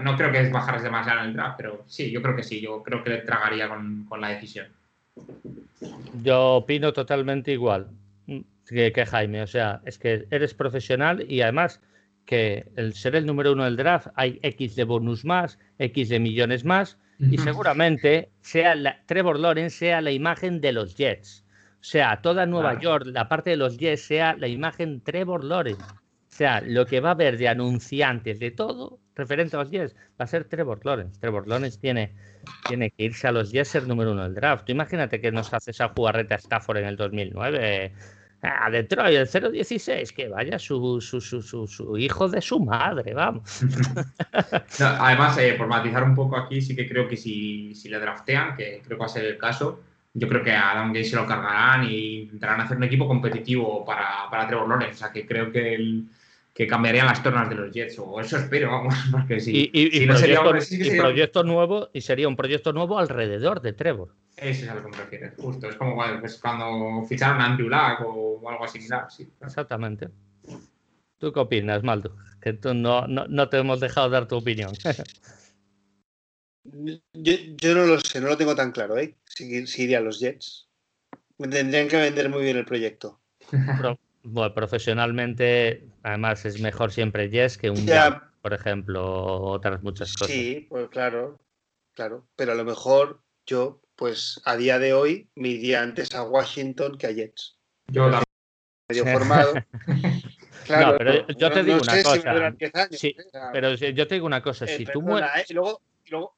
no 0.00 0.16
creo 0.16 0.30
que 0.30 0.40
es 0.40 0.52
bajar 0.52 0.80
demasiado 0.80 1.18
en 1.18 1.26
el 1.26 1.32
draft, 1.34 1.56
pero 1.56 1.82
sí, 1.88 2.12
yo 2.12 2.22
creo 2.22 2.36
que 2.36 2.44
sí, 2.44 2.60
yo 2.60 2.80
creo 2.84 3.02
que 3.02 3.10
le 3.10 3.18
tragaría 3.22 3.68
con, 3.68 4.06
la 4.20 4.28
decisión. 4.28 4.68
Yo 6.22 6.58
opino 6.58 6.92
totalmente 6.92 7.50
igual 7.50 7.88
que, 8.68 8.92
que, 8.92 9.04
Jaime, 9.04 9.42
o 9.42 9.48
sea, 9.48 9.80
es 9.84 9.98
que 9.98 10.28
eres 10.30 10.54
profesional 10.54 11.26
y 11.28 11.40
además 11.40 11.80
que 12.24 12.66
el 12.76 12.94
ser 12.94 13.16
el 13.16 13.26
número 13.26 13.52
uno 13.52 13.64
del 13.64 13.76
draft 13.76 14.06
hay 14.14 14.38
X 14.44 14.76
de 14.76 14.84
bonus 14.84 15.24
más, 15.24 15.58
X 15.80 16.08
de 16.08 16.20
millones 16.20 16.64
más 16.64 16.98
y 17.18 17.36
seguramente 17.38 18.30
sea 18.42 18.76
Trevor 19.06 19.40
Lawrence 19.40 19.76
sea 19.76 20.00
la 20.02 20.12
imagen 20.12 20.60
de 20.60 20.70
los 20.70 20.96
Jets. 20.96 21.44
Sea, 21.82 22.22
toda 22.22 22.46
Nueva 22.46 22.78
York, 22.78 23.06
la 23.06 23.28
parte 23.28 23.50
de 23.50 23.56
los 23.56 23.76
Jets, 23.76 24.02
sea 24.02 24.36
la 24.38 24.46
imagen 24.46 25.00
Trevor 25.02 25.42
Lawrence. 25.44 25.82
O 25.82 26.34
sea, 26.34 26.62
lo 26.62 26.86
que 26.86 27.00
va 27.00 27.10
a 27.10 27.12
haber 27.12 27.36
de 27.36 27.48
anunciantes, 27.48 28.38
de 28.38 28.52
todo 28.52 29.00
referente 29.14 29.56
a 29.56 29.60
los 29.60 29.70
Jets, 29.70 29.94
va 30.18 30.24
a 30.24 30.26
ser 30.26 30.44
Trevor 30.44 30.80
Lawrence. 30.84 31.20
Trevor 31.20 31.46
Lawrence 31.48 31.78
tiene, 31.78 32.14
tiene 32.68 32.90
que 32.90 33.04
irse 33.04 33.26
a 33.26 33.32
los 33.32 33.50
Jets 33.50 33.68
ser 33.68 33.86
número 33.88 34.12
uno 34.12 34.22
del 34.22 34.34
draft. 34.34 34.64
Tú 34.64 34.72
imagínate 34.72 35.20
que 35.20 35.32
nos 35.32 35.52
hace 35.52 35.72
esa 35.72 35.88
jugarreta 35.88 36.36
Stafford 36.36 36.78
en 36.78 36.86
el 36.86 36.96
2009 36.96 37.92
a 38.42 38.70
Detroit, 38.70 39.34
el 39.34 39.52
016, 39.52 40.12
que 40.12 40.28
vaya 40.28 40.58
su, 40.58 41.00
su, 41.00 41.20
su, 41.20 41.42
su, 41.42 41.98
hijo 41.98 42.28
de 42.28 42.40
su 42.40 42.58
madre, 42.58 43.14
vamos. 43.14 43.60
además, 44.80 45.38
eh, 45.38 45.54
por 45.56 45.68
matizar 45.68 46.02
un 46.02 46.14
poco 46.14 46.36
aquí, 46.36 46.60
sí 46.60 46.74
que 46.74 46.88
creo 46.88 47.06
que 47.06 47.16
si, 47.16 47.72
si 47.74 47.88
le 47.88 48.00
draftean, 48.00 48.56
que 48.56 48.82
creo 48.84 48.98
que 48.98 49.00
va 49.00 49.06
a 49.06 49.08
ser 49.08 49.26
el 49.26 49.38
caso, 49.38 49.80
yo 50.14 50.28
creo 50.28 50.42
que 50.42 50.52
a 50.52 50.72
Adam 50.72 50.88
Gates 50.88 51.10
se 51.10 51.16
lo 51.16 51.26
cargarán 51.26 51.90
y 51.90 52.22
intentarán 52.22 52.60
hacer 52.60 52.76
un 52.76 52.84
equipo 52.84 53.08
competitivo 53.08 53.84
para, 53.84 54.28
para 54.30 54.46
Trevor 54.46 54.68
Lawrence. 54.68 54.94
O 54.94 54.98
sea, 54.98 55.12
que 55.12 55.26
creo 55.26 55.50
que 55.50 55.74
el, 55.74 56.06
que 56.54 56.66
cambiarían 56.66 57.06
las 57.06 57.22
tornas 57.22 57.48
de 57.48 57.54
los 57.54 57.72
Jets, 57.72 57.98
o 57.98 58.20
eso 58.20 58.36
espero, 58.36 58.70
vamos, 58.70 58.94
porque 59.10 59.40
si, 59.40 59.70
y, 59.72 60.06
no 60.06 60.16
sería, 60.16 60.40
y 60.70 60.98
proyecto 60.98 61.42
nuevo, 61.44 61.88
y 61.92 62.02
sería 62.02 62.28
un 62.28 62.36
proyecto 62.36 62.72
nuevo 62.72 62.98
alrededor 62.98 63.62
de 63.62 63.72
Trevor. 63.72 64.14
Eso 64.36 64.64
es 64.64 64.70
a 64.70 64.74
lo 64.74 64.82
que 64.82 64.88
me 64.88 64.96
refieres, 64.96 65.34
justo. 65.38 65.68
Es 65.68 65.76
como 65.76 66.02
pues, 66.20 66.38
cuando 66.38 67.04
ficharon 67.06 67.40
a 67.40 67.46
Andrew 67.46 67.68
Luck 67.68 68.00
o 68.06 68.48
algo 68.48 68.66
similar. 68.66 69.06
Sí. 69.10 69.28
Exactamente. 69.40 70.08
¿Tú 71.18 71.32
qué 71.32 71.40
opinas, 71.40 71.82
Maldo? 71.82 72.16
Que 72.40 72.52
tú 72.52 72.74
no, 72.74 73.06
no, 73.06 73.48
te 73.48 73.58
hemos 73.58 73.78
dejado 73.78 74.10
dar 74.10 74.26
tu 74.26 74.36
opinión. 74.36 74.72
yo, 76.64 76.98
yo, 77.12 77.74
no 77.74 77.86
lo 77.86 78.00
sé, 78.00 78.20
no 78.20 78.28
lo 78.28 78.36
tengo 78.36 78.54
tan 78.54 78.72
claro, 78.72 78.98
¿eh? 78.98 79.16
Si, 79.24 79.66
si 79.66 79.82
iría 79.82 79.98
a 79.98 80.02
los 80.02 80.20
Jets. 80.20 80.68
Tendrían 81.38 81.88
que 81.88 81.96
vender 81.96 82.28
muy 82.28 82.42
bien 82.42 82.56
el 82.56 82.64
proyecto. 82.64 83.20
bueno, 84.22 84.54
profesionalmente, 84.54 85.88
además 86.02 86.44
es 86.44 86.60
mejor 86.60 86.92
siempre 86.92 87.30
Jets 87.30 87.58
que 87.58 87.70
un 87.70 87.86
por 88.42 88.54
ejemplo, 88.54 89.40
otras 89.40 89.82
muchas 89.84 90.16
cosas. 90.16 90.34
Sí, 90.34 90.66
pues 90.68 90.88
claro, 90.88 91.40
claro. 91.94 92.26
Pero 92.34 92.52
a 92.52 92.54
lo 92.56 92.64
mejor 92.64 93.22
yo 93.46 93.80
pues 93.94 94.40
a 94.44 94.56
día 94.56 94.80
de 94.80 94.92
hoy 94.92 95.28
me 95.36 95.48
iría 95.48 95.80
antes 95.80 96.12
a 96.12 96.24
Washington 96.24 96.98
que 96.98 97.06
a 97.06 97.12
Jets. 97.12 97.56
Yo 97.86 98.08
la 98.08 98.22
medio 98.88 99.06
formado. 99.06 99.54
Claro, 100.64 100.96
pero 100.96 101.26
yo 101.26 101.50
te 101.50 101.64
digo 101.64 101.80
una 101.82 102.02
cosa. 102.04 102.54
sí, 102.92 103.16
pero 103.52 103.74
yo 103.74 104.06
te 104.06 104.14
digo 104.14 104.26
una 104.26 104.42
cosa. 104.42 104.64
si 104.64 104.84
tú 104.84 105.02
mueres. 105.02 105.28
¿eh? 105.36 105.54
luego, 105.54 105.82
luego, 106.08 106.36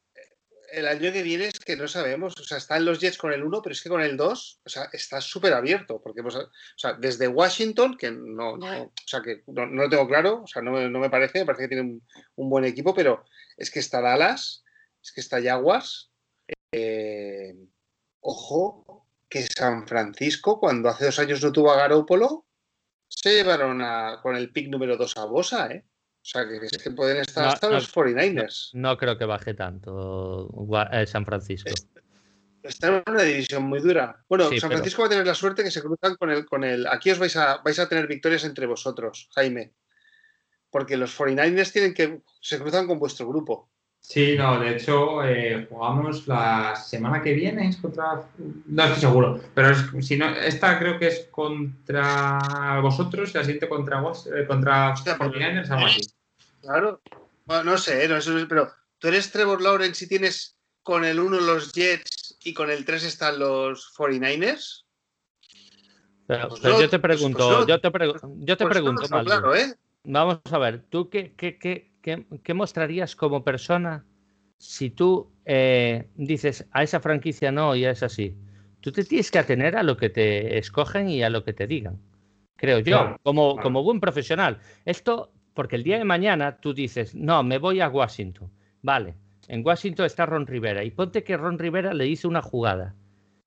el 0.74 0.86
año 0.88 1.12
que 1.12 1.22
viene 1.22 1.46
es 1.46 1.58
que 1.58 1.76
no 1.76 1.88
sabemos. 1.88 2.34
O 2.40 2.44
sea, 2.44 2.58
están 2.58 2.84
los 2.84 2.98
Jets 2.98 3.18
con 3.18 3.32
el 3.32 3.42
1, 3.42 3.62
pero 3.62 3.72
es 3.72 3.82
que 3.82 3.88
con 3.88 4.02
el 4.02 4.16
2, 4.16 4.60
o 4.64 4.68
sea, 4.68 4.88
está 4.92 5.20
súper 5.20 5.52
abierto. 5.52 6.00
Porque, 6.02 6.22
pues, 6.22 6.34
o 6.36 6.50
sea, 6.76 6.94
desde 6.94 7.28
Washington, 7.28 7.96
que 7.96 8.10
no, 8.10 8.56
no 8.56 8.82
o 8.82 8.92
sea, 9.06 9.22
que 9.22 9.42
no, 9.46 9.66
lo 9.66 9.88
tengo 9.88 10.06
claro, 10.08 10.42
o 10.42 10.46
sea, 10.46 10.62
no, 10.62 10.88
no, 10.88 10.98
me 10.98 11.10
parece, 11.10 11.40
me 11.40 11.46
parece 11.46 11.64
que 11.64 11.68
tiene 11.68 11.82
un, 11.82 12.02
un, 12.36 12.50
buen 12.50 12.64
equipo, 12.64 12.94
pero 12.94 13.24
es 13.56 13.70
que 13.70 13.78
está 13.78 14.00
Dallas, 14.00 14.64
es 15.02 15.12
que 15.12 15.20
está 15.20 15.42
Jaguars, 15.42 16.10
eh, 16.72 17.54
ojo, 18.20 19.06
que 19.28 19.46
San 19.46 19.86
Francisco, 19.86 20.58
cuando 20.58 20.88
hace 20.88 21.06
dos 21.06 21.18
años 21.18 21.42
no 21.42 21.52
tuvo 21.52 21.70
a 21.70 21.76
Garópolo, 21.76 22.46
se 23.08 23.34
llevaron 23.34 23.82
con 24.22 24.36
el 24.36 24.50
pick 24.50 24.68
número 24.68 24.96
2 24.96 25.16
a 25.18 25.24
Bosa, 25.26 25.68
¿eh? 25.70 25.84
O 26.24 26.26
sea, 26.26 26.48
que, 26.48 26.58
que 26.78 26.90
pueden 26.90 27.18
estar 27.18 27.48
hasta 27.48 27.68
los 27.68 27.94
49ers. 27.94 28.70
No, 28.72 28.96
creo 28.96 29.18
que 29.18 29.26
baje 29.26 29.52
tanto 29.52 30.48
eh, 30.90 31.06
San 31.06 31.26
Francisco. 31.26 31.68
Está 32.62 32.88
en 32.88 33.02
una 33.06 33.22
división 33.22 33.64
muy 33.64 33.80
dura. 33.80 34.24
Bueno, 34.26 34.48
San 34.58 34.70
Francisco 34.70 35.02
va 35.02 35.08
a 35.08 35.10
tener 35.10 35.26
la 35.26 35.34
suerte 35.34 35.62
que 35.62 35.70
se 35.70 35.82
cruzan 35.82 36.16
con 36.16 36.30
el, 36.30 36.46
con 36.46 36.64
el. 36.64 36.86
Aquí 36.86 37.10
os 37.10 37.18
vais 37.18 37.36
a, 37.36 37.58
vais 37.58 37.78
a 37.78 37.90
tener 37.90 38.06
victorias 38.06 38.42
entre 38.44 38.64
vosotros, 38.64 39.28
Jaime. 39.34 39.74
Porque 40.70 40.96
los 40.96 41.14
49ers 41.14 41.72
tienen 41.72 41.92
que. 41.92 42.22
se 42.40 42.58
cruzan 42.58 42.86
con 42.86 42.98
vuestro 42.98 43.28
grupo. 43.28 43.68
Sí, 44.06 44.36
no, 44.36 44.60
de 44.60 44.76
hecho, 44.76 45.24
eh, 45.24 45.66
jugamos 45.70 46.28
la 46.28 46.76
semana 46.76 47.22
que 47.22 47.32
viene, 47.32 47.70
es 47.70 47.78
contra. 47.78 48.28
No 48.66 48.84
estoy 48.84 49.00
seguro, 49.00 49.40
pero 49.54 49.70
es, 49.70 50.06
si 50.06 50.18
no, 50.18 50.28
esta 50.28 50.78
creo 50.78 50.98
que 50.98 51.06
es 51.06 51.28
contra 51.30 52.80
vosotros 52.82 53.30
y 53.30 53.38
la 53.38 53.44
siguiente 53.44 53.66
contra 53.66 54.02
vos, 54.02 54.26
eh, 54.26 54.46
contra 54.46 54.92
Hostia, 54.92 55.14
algo 55.14 55.86
así. 55.86 56.02
Claro, 56.60 57.00
bueno, 57.46 57.64
no 57.64 57.78
sé, 57.78 58.06
no, 58.06 58.18
pero 58.46 58.70
tú 58.98 59.08
eres 59.08 59.32
Trevor 59.32 59.62
Lawrence 59.62 60.04
y 60.04 60.08
tienes 60.08 60.54
con 60.82 61.06
el 61.06 61.18
1 61.18 61.40
los 61.40 61.72
Jets 61.72 62.36
y 62.44 62.52
con 62.52 62.70
el 62.70 62.84
3 62.84 63.04
están 63.04 63.38
los 63.38 63.90
49ers. 63.96 64.84
Pero, 66.26 66.50
pues 66.50 66.62
yo 66.62 66.90
te 66.90 66.98
pues 66.98 67.00
pregunto, 67.00 67.66
yo 67.66 67.80
te, 67.80 67.90
yo 67.90 68.56
te 68.58 68.64
pues 68.64 68.68
pregunto, 68.68 69.08
claro, 69.08 69.54
¿eh? 69.54 69.74
Vamos 70.04 70.40
a 70.50 70.58
ver, 70.58 70.84
¿tú 70.90 71.08
qué, 71.08 71.32
qué, 71.34 71.58
qué, 71.58 71.93
¿qué, 72.04 72.54
mostrarías 72.54 73.16
como 73.16 73.42
persona 73.42 74.04
si 74.58 74.90
tú 74.90 75.32
eh, 75.46 76.08
dices 76.14 76.68
a 76.72 76.82
esa 76.82 77.00
franquicia 77.00 77.50
no 77.50 77.74
y 77.74 77.84
a 77.86 77.90
esa 77.90 78.08
sí? 78.08 78.36
Tú 78.80 78.92
te 78.92 79.04
tienes 79.04 79.30
que 79.30 79.38
atener 79.38 79.76
a 79.76 79.82
lo 79.82 79.96
que 79.96 80.10
te 80.10 80.58
escogen 80.58 81.08
y 81.08 81.22
a 81.22 81.30
lo 81.30 81.42
que 81.42 81.54
te 81.54 81.66
digan, 81.66 81.98
creo 82.56 82.80
yo, 82.80 83.16
como, 83.22 83.56
como 83.56 83.82
buen 83.82 83.98
profesional. 83.98 84.58
Esto, 84.84 85.32
porque 85.54 85.76
el 85.76 85.84
día 85.84 85.96
de 85.96 86.04
mañana 86.04 86.58
tú 86.58 86.74
dices, 86.74 87.14
no, 87.14 87.42
me 87.42 87.56
voy 87.56 87.80
a 87.80 87.88
Washington. 87.88 88.50
Vale, 88.82 89.14
en 89.48 89.64
Washington 89.64 90.04
está 90.04 90.26
Ron 90.26 90.46
Rivera 90.46 90.84
y 90.84 90.90
ponte 90.90 91.24
que 91.24 91.38
Ron 91.38 91.58
Rivera 91.58 91.94
le 91.94 92.06
hizo 92.06 92.28
una 92.28 92.42
jugada. 92.42 92.94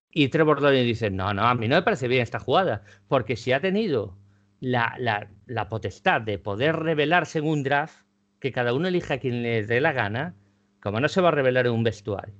Y 0.09 0.29
Trevor 0.29 0.63
Lawrence 0.63 0.85
dice, 0.85 1.11
no, 1.11 1.31
no, 1.35 1.43
a 1.43 1.53
mí 1.53 1.67
no 1.67 1.75
me 1.75 1.83
parece 1.83 2.07
bien 2.07 2.23
esta 2.23 2.39
jugada, 2.39 2.81
porque 3.07 3.35
si 3.35 3.51
ha 3.51 3.59
tenido 3.59 4.17
la, 4.59 4.95
la, 4.97 5.29
la 5.45 5.69
potestad 5.69 6.21
de 6.21 6.39
poder 6.39 6.75
revelarse 6.77 7.37
en 7.37 7.45
un 7.45 7.61
draft, 7.61 8.06
que 8.39 8.51
cada 8.51 8.73
uno 8.73 8.87
elija 8.87 9.15
a 9.15 9.19
quien 9.19 9.43
le 9.43 9.65
dé 9.65 9.81
la 9.81 9.93
gana, 9.93 10.35
como 10.81 10.99
no 10.99 11.09
se 11.09 11.21
va 11.21 11.29
a 11.29 11.31
revelar 11.31 11.67
en 11.67 11.73
un 11.73 11.83
vestuario. 11.83 12.35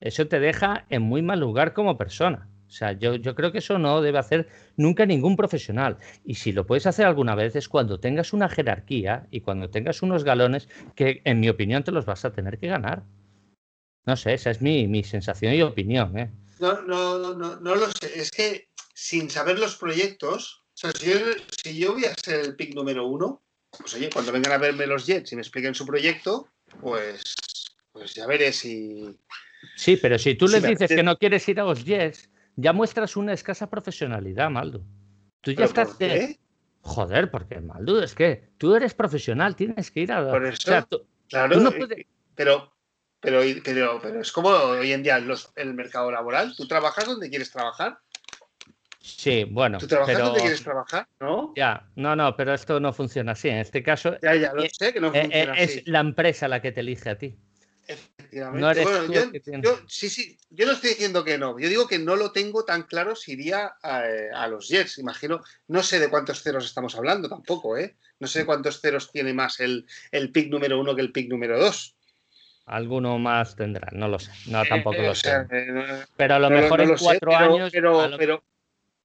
Eso 0.00 0.28
te 0.28 0.40
deja 0.40 0.86
en 0.90 1.02
muy 1.02 1.22
mal 1.22 1.40
lugar 1.40 1.72
como 1.72 1.98
persona. 1.98 2.48
O 2.68 2.70
sea, 2.70 2.92
yo, 2.92 3.14
yo, 3.14 3.34
creo 3.34 3.50
que 3.50 3.58
eso 3.58 3.78
no 3.78 4.02
debe 4.02 4.18
hacer 4.18 4.48
nunca 4.76 5.06
ningún 5.06 5.36
profesional. 5.36 5.96
Y 6.24 6.34
si 6.34 6.52
lo 6.52 6.66
puedes 6.66 6.86
hacer 6.86 7.06
alguna 7.06 7.34
vez 7.34 7.56
es 7.56 7.68
cuando 7.68 7.98
tengas 7.98 8.34
una 8.34 8.48
jerarquía 8.48 9.26
y 9.30 9.40
cuando 9.40 9.70
tengas 9.70 10.02
unos 10.02 10.22
galones 10.22 10.68
que, 10.94 11.22
en 11.24 11.40
mi 11.40 11.48
opinión, 11.48 11.82
te 11.82 11.92
los 11.92 12.04
vas 12.04 12.26
a 12.26 12.32
tener 12.32 12.58
que 12.58 12.68
ganar. 12.68 13.04
No 14.04 14.16
sé, 14.16 14.34
esa 14.34 14.50
es 14.50 14.60
mi, 14.60 14.86
mi 14.86 15.02
sensación 15.02 15.54
y 15.54 15.62
opinión. 15.62 16.18
¿eh? 16.18 16.30
No, 16.60 16.82
no, 16.82 17.34
no, 17.34 17.56
no 17.56 17.74
lo 17.74 17.86
sé. 17.86 18.20
Es 18.20 18.30
que 18.30 18.68
sin 18.94 19.30
saber 19.30 19.58
los 19.58 19.76
proyectos, 19.76 20.62
o 20.74 20.76
sea, 20.76 20.92
si 20.92 21.10
si 21.62 21.78
yo 21.78 21.94
voy 21.94 22.04
a 22.04 22.14
ser 22.14 22.40
el 22.40 22.54
pick 22.54 22.74
número 22.74 23.06
uno, 23.06 23.42
pues 23.76 23.94
oye, 23.94 24.10
cuando 24.10 24.32
vengan 24.32 24.52
a 24.52 24.58
verme 24.58 24.86
los 24.86 25.06
Jets 25.06 25.32
y 25.32 25.36
me 25.36 25.42
expliquen 25.42 25.74
su 25.74 25.86
proyecto, 25.86 26.48
pues, 26.80 27.36
pues 27.92 28.14
ya 28.14 28.26
veré 28.26 28.52
si. 28.52 29.16
Sí, 29.76 29.96
pero 29.96 30.18
si 30.18 30.34
tú 30.34 30.48
les 30.48 30.62
dices 30.62 30.88
que 30.88 31.02
no 31.02 31.16
quieres 31.18 31.48
ir 31.48 31.60
a 31.60 31.64
los 31.64 31.84
Jets, 31.84 32.30
ya 32.56 32.72
muestras 32.72 33.16
una 33.16 33.32
escasa 33.32 33.68
profesionalidad, 33.68 34.50
Maldo. 34.50 34.82
Tú 35.40 35.52
ya 35.52 35.64
estás. 35.64 35.96
Joder, 36.80 37.30
porque 37.30 37.60
Maldo, 37.60 38.02
es 38.02 38.14
que 38.14 38.50
tú 38.56 38.74
eres 38.74 38.94
profesional, 38.94 39.56
tienes 39.56 39.90
que 39.90 40.00
ir 40.00 40.12
a. 40.12 40.30
Por 40.30 40.46
eso. 40.46 40.62
claro, 41.28 41.72
pero, 42.34 42.72
pero, 43.20 43.52
pero, 43.62 44.00
pero, 44.00 44.20
es 44.20 44.32
como 44.32 44.48
hoy 44.48 44.92
en 44.92 45.02
día 45.02 45.20
el 45.56 45.74
mercado 45.74 46.10
laboral. 46.10 46.54
Tú 46.56 46.66
trabajas 46.68 47.06
donde 47.06 47.28
quieres 47.28 47.50
trabajar 47.50 47.98
Sí, 49.00 49.44
bueno. 49.44 49.78
¿Tú 49.78 49.86
trabajas 49.86 50.18
donde 50.18 50.40
quieres 50.40 50.62
trabajar? 50.62 51.06
¿No? 51.20 51.52
Ya, 51.56 51.88
no, 51.96 52.16
no, 52.16 52.36
pero 52.36 52.52
esto 52.54 52.80
no 52.80 52.92
funciona 52.92 53.32
así. 53.32 53.48
En 53.48 53.58
este 53.58 53.82
caso. 53.82 54.16
Ya, 54.22 54.34
ya, 54.34 54.52
lo 54.52 54.62
eh, 54.62 54.70
sé 54.72 54.92
que 54.92 55.00
no 55.00 55.08
eh, 55.14 55.22
funciona 55.22 55.54
eh, 55.54 55.64
Es 55.64 55.86
la 55.86 56.00
empresa 56.00 56.48
la 56.48 56.60
que 56.60 56.72
te 56.72 56.80
elige 56.80 57.10
a 57.10 57.18
ti. 57.18 57.36
Efectivamente. 57.86 58.60
No 58.60 58.70
eres 58.70 58.86
yo, 59.62 59.78
sí, 59.86 60.10
sí, 60.10 60.36
yo 60.50 60.66
no 60.66 60.72
estoy 60.72 60.90
diciendo 60.90 61.24
que 61.24 61.38
no. 61.38 61.58
Yo 61.58 61.68
digo 61.68 61.86
que 61.86 61.98
no 61.98 62.16
lo 62.16 62.32
tengo 62.32 62.64
tan 62.64 62.82
claro 62.82 63.16
si 63.16 63.32
iría 63.32 63.72
a, 63.82 64.46
los 64.48 64.68
Jets. 64.68 64.98
Imagino, 64.98 65.42
no 65.68 65.82
sé 65.82 65.98
de 65.98 66.10
cuántos 66.10 66.42
ceros 66.42 66.66
estamos 66.66 66.94
hablando 66.96 67.28
tampoco, 67.28 67.78
¿eh? 67.78 67.96
No 68.20 68.26
sé 68.26 68.44
cuántos 68.44 68.80
ceros 68.80 69.10
tiene 69.10 69.32
más 69.32 69.60
el, 69.60 69.86
el 70.10 70.32
pick 70.32 70.50
número 70.50 70.78
uno 70.78 70.94
que 70.94 71.00
el 71.00 71.12
pick 71.12 71.30
número 71.30 71.58
dos. 71.58 71.94
Alguno 72.66 73.18
más 73.18 73.56
tendrá, 73.56 73.88
no 73.92 74.08
lo 74.08 74.18
sé. 74.18 74.30
No, 74.46 74.62
tampoco 74.66 75.00
lo 75.00 75.14
sé. 75.14 75.46
pero 76.16 76.34
a 76.34 76.38
lo 76.38 76.50
mejor 76.50 76.82
en 76.82 76.94
cuatro 76.98 77.34
años. 77.34 77.72
pero, 77.72 78.44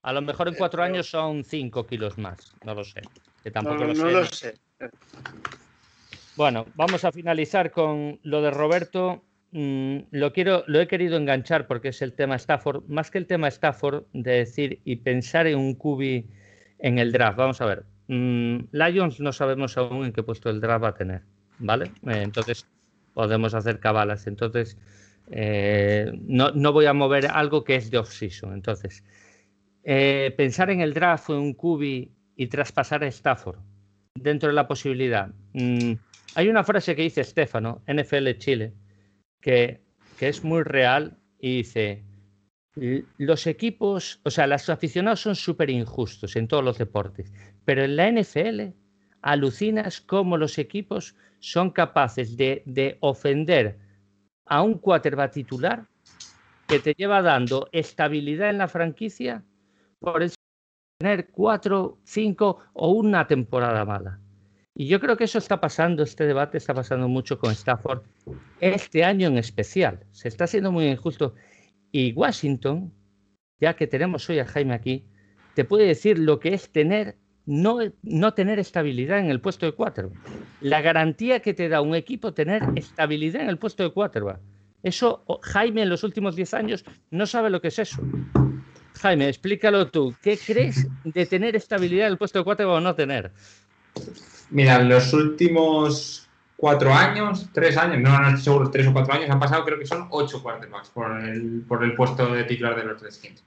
a 0.03 0.13
lo 0.13 0.21
mejor 0.21 0.49
en 0.49 0.55
cuatro 0.55 0.83
años 0.83 1.09
son 1.09 1.43
cinco 1.45 1.87
kilos 1.87 2.17
más, 2.17 2.53
no 2.65 2.75
lo 2.75 2.83
sé. 2.83 3.01
Que 3.41 3.51
tampoco 3.51 3.85
no, 3.85 4.09
lo, 4.09 4.25
sé. 4.25 4.55
Bueno, 6.35 6.65
vamos 6.75 7.05
a 7.05 7.11
finalizar 7.11 7.71
con 7.71 8.19
lo 8.23 8.41
de 8.41 8.51
Roberto. 8.51 9.23
Mm, 9.51 9.99
lo, 10.11 10.33
quiero, 10.33 10.65
lo 10.67 10.81
he 10.81 10.87
querido 10.87 11.15
enganchar 11.15 11.67
porque 11.67 11.89
es 11.89 12.01
el 12.01 12.13
tema 12.13 12.35
Stafford, 12.35 12.83
más 12.87 13.11
que 13.11 13.17
el 13.17 13.27
tema 13.27 13.47
Stafford, 13.47 14.03
de 14.13 14.31
decir 14.31 14.81
y 14.83 14.97
pensar 14.97 15.47
en 15.47 15.57
un 15.57 15.73
cubi 15.75 16.27
en 16.79 16.99
el 16.99 17.13
draft. 17.13 17.37
Vamos 17.37 17.61
a 17.61 17.65
ver. 17.65 17.85
Mm, 18.07 18.65
Lions 18.71 19.21
no 19.21 19.31
sabemos 19.31 19.77
aún 19.77 20.05
en 20.05 20.11
qué 20.11 20.21
puesto 20.21 20.49
el 20.49 20.59
draft 20.59 20.83
va 20.83 20.89
a 20.89 20.95
tener, 20.95 21.21
¿vale? 21.59 21.85
Eh, 22.07 22.23
entonces 22.23 22.67
podemos 23.13 23.53
hacer 23.53 23.79
cabalas. 23.79 24.27
Entonces, 24.27 24.77
eh, 25.31 26.11
no, 26.27 26.51
no, 26.51 26.73
voy 26.73 26.87
a 26.87 26.93
mover 26.93 27.27
algo 27.27 27.63
que 27.63 27.75
es 27.75 27.89
de 27.89 27.99
off-season. 27.99 28.53
Entonces, 28.53 29.03
eh, 29.84 30.34
pensar 30.38 30.69
en 30.69 30.81
el 30.81 30.93
draft 30.93 31.29
en 31.29 31.36
un 31.36 31.53
cubi 31.53 32.11
y 32.36 32.47
traspasar 32.47 33.03
a 33.03 33.07
Stafford 33.07 33.59
dentro 34.15 34.49
de 34.49 34.55
la 34.55 34.67
posibilidad. 34.67 35.29
Mm, 35.53 35.93
hay 36.36 36.49
una 36.49 36.63
frase 36.63 36.95
que 36.95 37.03
dice 37.03 37.21
Estefano, 37.21 37.81
NFL 37.88 38.31
Chile, 38.38 38.73
que, 39.41 39.81
que 40.17 40.29
es 40.29 40.43
muy 40.43 40.63
real 40.63 41.17
y 41.39 41.57
dice, 41.57 42.03
los 43.17 43.45
equipos, 43.45 44.19
o 44.23 44.31
sea, 44.31 44.47
los 44.47 44.69
aficionados 44.69 45.19
son 45.19 45.36
súper 45.36 45.69
injustos 45.69 46.36
en 46.36 46.47
todos 46.47 46.63
los 46.63 46.77
deportes, 46.77 47.31
pero 47.65 47.84
en 47.84 47.95
la 47.95 48.09
NFL 48.09 48.73
alucinas 49.21 50.01
cómo 50.01 50.38
los 50.38 50.57
equipos 50.57 51.15
son 51.39 51.71
capaces 51.71 52.38
de, 52.38 52.63
de 52.65 52.97
ofender 53.01 53.77
a 54.45 54.61
un 54.61 54.77
quarterback 54.77 55.34
titular 55.34 55.88
que 56.67 56.79
te 56.79 56.93
lleva 56.93 57.21
dando 57.21 57.69
estabilidad 57.71 58.49
en 58.49 58.57
la 58.57 58.67
franquicia 58.67 59.43
por 60.03 60.21
tener 60.99 61.29
cuatro, 61.31 61.97
cinco 62.03 62.59
o 62.73 62.91
una 62.91 63.25
temporada 63.25 63.85
mala. 63.85 64.19
Y 64.75 64.87
yo 64.87 64.99
creo 64.99 65.15
que 65.15 65.23
eso 65.23 65.37
está 65.37 65.61
pasando, 65.61 66.03
este 66.03 66.25
debate 66.25 66.57
está 66.57 66.73
pasando 66.73 67.07
mucho 67.07 67.39
con 67.39 67.51
Stafford, 67.51 68.01
este 68.59 69.05
año 69.05 69.27
en 69.27 69.37
especial. 69.37 70.05
Se 70.11 70.27
está 70.27 70.43
haciendo 70.43 70.71
muy 70.71 70.87
injusto. 70.87 71.35
Y 71.91 72.11
Washington, 72.13 72.91
ya 73.61 73.75
que 73.75 73.87
tenemos 73.87 74.29
hoy 74.29 74.39
a 74.39 74.45
Jaime 74.45 74.73
aquí, 74.73 75.05
te 75.53 75.63
puede 75.63 75.85
decir 75.85 76.19
lo 76.19 76.39
que 76.39 76.53
es 76.53 76.71
tener 76.71 77.17
no, 77.45 77.79
no 78.01 78.33
tener 78.33 78.57
estabilidad 78.59 79.19
en 79.19 79.29
el 79.29 79.41
puesto 79.41 79.65
de 79.65 79.73
quarterback. 79.73 80.17
La 80.61 80.81
garantía 80.81 81.41
que 81.41 81.53
te 81.53 81.69
da 81.69 81.81
un 81.81 81.95
equipo 81.95 82.33
tener 82.33 82.63
estabilidad 82.75 83.43
en 83.43 83.49
el 83.49 83.57
puesto 83.57 83.83
de 83.83 83.91
quarterback. 83.91 84.39
Eso 84.81 85.23
Jaime 85.43 85.83
en 85.83 85.89
los 85.89 86.03
últimos 86.03 86.35
10 86.35 86.53
años 86.55 86.85
no 87.11 87.25
sabe 87.25 87.49
lo 87.49 87.61
que 87.61 87.69
es 87.69 87.79
eso. 87.79 88.01
Jaime, 89.01 89.29
explícalo 89.29 89.87
tú. 89.87 90.15
¿Qué 90.21 90.37
crees 90.45 90.87
de 91.03 91.25
tener 91.25 91.55
estabilidad 91.55 92.07
en 92.07 92.13
el 92.13 92.17
puesto 92.17 92.39
de 92.39 92.45
quarterback 92.45 92.77
o 92.77 92.81
no 92.81 92.95
tener? 92.95 93.31
Mira, 94.49 94.81
los 94.81 95.13
últimos 95.13 96.27
cuatro 96.55 96.93
años, 96.93 97.49
tres 97.53 97.75
años, 97.77 97.99
no, 97.99 98.17
no 98.17 98.27
estoy 98.29 98.43
seguro, 98.43 98.71
tres 98.71 98.87
o 98.87 98.93
cuatro 98.93 99.13
años 99.13 99.29
han 99.29 99.39
pasado, 99.39 99.65
creo 99.65 99.79
que 99.79 99.85
son 99.85 100.07
ocho 100.11 100.41
quarterbacks 100.41 100.89
por 100.89 101.19
el, 101.19 101.63
por 101.67 101.83
el 101.83 101.93
puesto 101.95 102.33
de 102.33 102.43
titular 102.43 102.75
de 102.75 102.85
los 102.85 103.01
Redskins. 103.01 103.43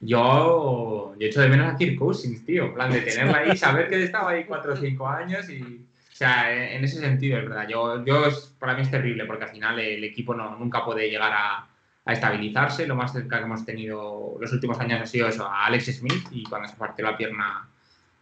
Yo, 0.00 1.14
yo 1.18 1.26
hecho 1.26 1.40
de 1.40 1.48
menos 1.48 1.72
a 1.72 1.76
Kirk 1.76 1.98
Cousins, 1.98 2.44
tío, 2.44 2.66
en 2.66 2.74
plan 2.74 2.90
de 2.90 3.00
tenerla 3.00 3.38
ahí, 3.38 3.56
saber 3.56 3.88
que 3.88 4.02
estaba 4.02 4.30
ahí 4.30 4.44
cuatro 4.44 4.74
o 4.74 4.76
cinco 4.76 5.08
años 5.08 5.48
y, 5.48 5.60
o 5.60 6.16
sea, 6.16 6.74
en 6.74 6.84
ese 6.84 7.00
sentido 7.00 7.38
es 7.38 7.44
verdad. 7.48 7.66
Yo, 7.68 8.04
yo 8.04 8.22
para 8.58 8.74
mí 8.74 8.82
es 8.82 8.90
terrible 8.90 9.24
porque 9.24 9.44
al 9.44 9.50
final 9.50 9.78
el 9.78 10.04
equipo 10.04 10.34
no, 10.34 10.56
nunca 10.56 10.84
puede 10.84 11.08
llegar 11.10 11.32
a, 11.32 11.66
a 12.04 12.12
estabilizarse. 12.12 12.86
Lo 12.86 12.96
más 12.96 13.12
cerca 13.12 13.38
que 13.38 13.44
hemos 13.44 13.64
tenido 13.64 14.36
los 14.40 14.52
últimos 14.52 14.78
años 14.80 15.02
ha 15.02 15.06
sido 15.06 15.28
eso, 15.28 15.46
a 15.46 15.66
Alex 15.66 15.96
Smith 15.96 16.26
y 16.30 16.44
cuando 16.44 16.68
se 16.68 16.76
partió 16.76 17.04
la 17.04 17.16
pierna 17.16 17.68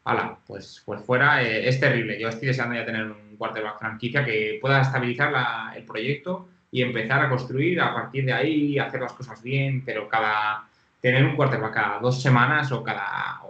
ala, 0.05 0.37
pues, 0.47 0.83
pues 0.85 1.03
fuera, 1.03 1.43
eh, 1.43 1.69
es 1.69 1.79
terrible. 1.79 2.19
Yo 2.21 2.29
estoy 2.29 2.49
deseando 2.49 2.75
ya 2.75 2.85
tener 2.85 3.07
un 3.07 3.37
quarterback 3.37 3.79
franquicia 3.79 4.25
que 4.25 4.59
pueda 4.61 4.81
estabilizar 4.81 5.77
el 5.77 5.85
proyecto 5.85 6.49
y 6.71 6.83
empezar 6.83 7.23
a 7.23 7.29
construir 7.29 7.81
a 7.81 7.95
partir 7.95 8.25
de 8.25 8.33
ahí, 8.33 8.79
hacer 8.79 9.01
las 9.01 9.13
cosas 9.13 9.43
bien, 9.43 9.85
pero 9.85 10.09
cada 10.09 10.65
tener 11.01 11.25
un 11.25 11.37
quarterback 11.37 11.75
cada 11.75 11.99
dos 11.99 12.23
semanas 12.23 12.71
o 12.73 12.83
cada 12.83 13.43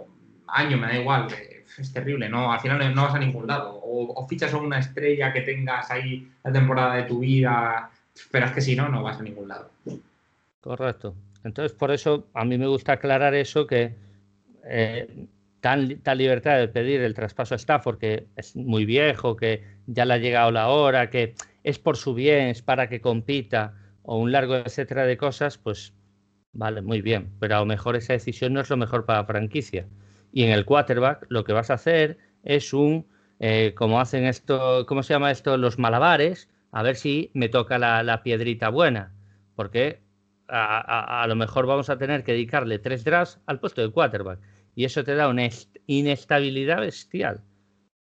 año, 0.47 0.77
me 0.77 0.87
da 0.87 0.95
igual, 0.95 1.27
eh, 1.31 1.65
es 1.77 1.93
terrible, 1.93 2.27
¿no? 2.27 2.51
Al 2.51 2.59
final 2.59 2.93
no 2.93 3.03
vas 3.03 3.15
a 3.15 3.19
ningún 3.19 3.47
lado. 3.47 3.79
O, 3.83 4.27
fichas 4.27 4.53
a 4.53 4.57
una 4.57 4.79
estrella 4.79 5.31
que 5.31 5.41
tengas 5.41 5.89
ahí 5.91 6.27
la 6.43 6.51
temporada 6.51 6.95
de 6.95 7.03
tu 7.03 7.19
vida, 7.19 7.89
pero 8.31 8.45
es 8.45 8.51
que 8.51 8.61
si 8.61 8.75
no, 8.75 8.89
no 8.89 9.03
vas 9.03 9.19
a 9.19 9.23
ningún 9.23 9.47
lado. 9.47 9.69
Correcto. 10.63 11.13
Entonces, 11.43 11.73
por 11.77 11.91
eso 11.91 12.29
a 12.33 12.45
mí 12.45 12.57
me 12.57 12.67
gusta 12.67 12.93
aclarar 12.93 13.35
eso 13.35 13.67
que 13.67 13.97
eh, 14.63 15.27
tan, 15.59 15.89
libertad 16.17 16.57
de 16.57 16.69
pedir 16.69 17.01
el 17.01 17.13
traspaso 17.13 17.53
a 17.53 17.57
Stafford, 17.57 17.97
que 17.97 18.27
es 18.37 18.55
muy 18.55 18.85
viejo, 18.85 19.35
que 19.35 19.61
ya 19.87 20.05
le 20.05 20.13
ha 20.13 20.17
llegado 20.19 20.51
la 20.51 20.69
hora, 20.69 21.09
que 21.09 21.35
es 21.65 21.79
por 21.79 21.97
su 21.97 22.13
bien, 22.13 22.47
es 22.47 22.61
para 22.61 22.87
que 22.87 23.01
compita, 23.01 23.73
o 24.03 24.17
un 24.17 24.31
largo 24.31 24.55
etcétera 24.55 25.05
de 25.05 25.17
cosas, 25.17 25.57
pues 25.57 25.93
vale, 26.53 26.81
muy 26.81 27.01
bien. 27.01 27.33
Pero 27.41 27.57
a 27.57 27.59
lo 27.59 27.65
mejor 27.65 27.97
esa 27.97 28.13
decisión 28.13 28.53
no 28.53 28.61
es 28.61 28.69
lo 28.69 28.77
mejor 28.77 29.05
para 29.05 29.19
la 29.19 29.25
franquicia. 29.25 29.85
Y 30.31 30.43
en 30.43 30.51
el 30.51 30.63
quarterback 30.63 31.25
lo 31.27 31.43
que 31.43 31.51
vas 31.51 31.71
a 31.71 31.73
hacer 31.75 32.17
es 32.43 32.71
un, 32.73 33.05
eh, 33.39 33.73
como 33.75 33.99
hacen 33.99 34.23
esto, 34.23 34.85
¿cómo 34.87 35.03
se 35.03 35.13
llama 35.13 35.29
esto? 35.31 35.57
Los 35.57 35.77
malabares, 35.77 36.49
a 36.71 36.83
ver 36.83 36.95
si 36.95 37.31
me 37.33 37.49
toca 37.49 37.77
la, 37.79 38.01
la 38.03 38.23
piedrita 38.23 38.69
buena. 38.69 39.13
Porque 39.55 40.02
a, 40.53 41.25
lo 41.27 41.35
mejor 41.35 41.65
vamos 41.65 41.89
a 41.89 41.97
tener 41.97 42.23
que 42.23 42.33
dedicarle 42.33 42.79
tres 42.79 43.03
drafts 43.03 43.39
al 43.47 43.59
puesto 43.59 43.81
de 43.81 43.91
quarterback 43.91 44.39
y 44.75 44.85
eso 44.85 45.03
te 45.03 45.15
da 45.15 45.27
una 45.27 45.49
inestabilidad 45.87 46.81
bestial. 46.81 47.41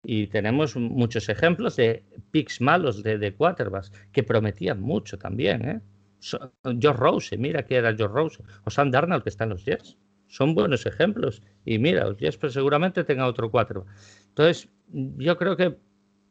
Y 0.04 0.28
tenemos 0.28 0.76
muchos 0.76 1.28
ejemplos 1.30 1.76
de 1.76 2.04
picks 2.32 2.62
malos 2.62 3.04
de, 3.04 3.18
de 3.18 3.34
quarterbacks 3.34 3.92
que 4.12 4.24
prometían 4.24 4.80
mucho 4.82 5.18
también. 5.18 5.68
¿eh? 5.68 5.82
Joe 6.22 6.94
Rose, 6.94 7.38
mira 7.38 7.64
que 7.64 7.76
era 7.76 7.96
Joe 7.98 8.08
Rose, 8.08 8.42
o 8.66 8.70
Sam 8.70 8.92
Darnold 8.92 9.24
que 9.24 9.30
está 9.30 9.44
en 9.44 9.52
los 9.52 9.66
Jets. 9.66 9.98
Son 10.28 10.56
buenos 10.56 10.86
ejemplos. 10.86 11.42
Y 11.66 11.80
mira, 11.80 12.06
los 12.06 12.18
Jets 12.18 12.38
pues, 12.38 12.54
seguramente 12.54 13.04
tenga 13.04 13.28
otro 13.28 13.52
quarterback. 13.52 13.88
Entonces, 14.30 14.70
yo 14.88 15.38
creo 15.38 15.58
que 15.58 15.78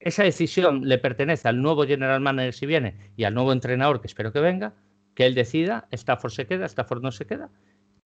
esa 0.01 0.23
decisión 0.23 0.89
le 0.89 0.99
pertenece 0.99 1.49
al 1.49 1.61
nuevo 1.61 1.85
general 1.85 2.21
manager 2.21 2.55
si 2.55 2.67
viene 2.67 3.13
y 3.17 3.25
al 3.25 3.35
nuevo 3.35 3.53
entrenador 3.53 4.01
que 4.01 4.07
espero 4.07 4.33
que 4.33 4.41
venga, 4.41 4.75
que 5.19 5.27
él 5.27 5.35
decida, 5.35 5.89
Stafford 5.91 6.31
se 6.31 6.47
queda, 6.47 6.67
Stafford 6.67 7.03
no 7.03 7.11
se 7.11 7.27
queda, 7.27 7.51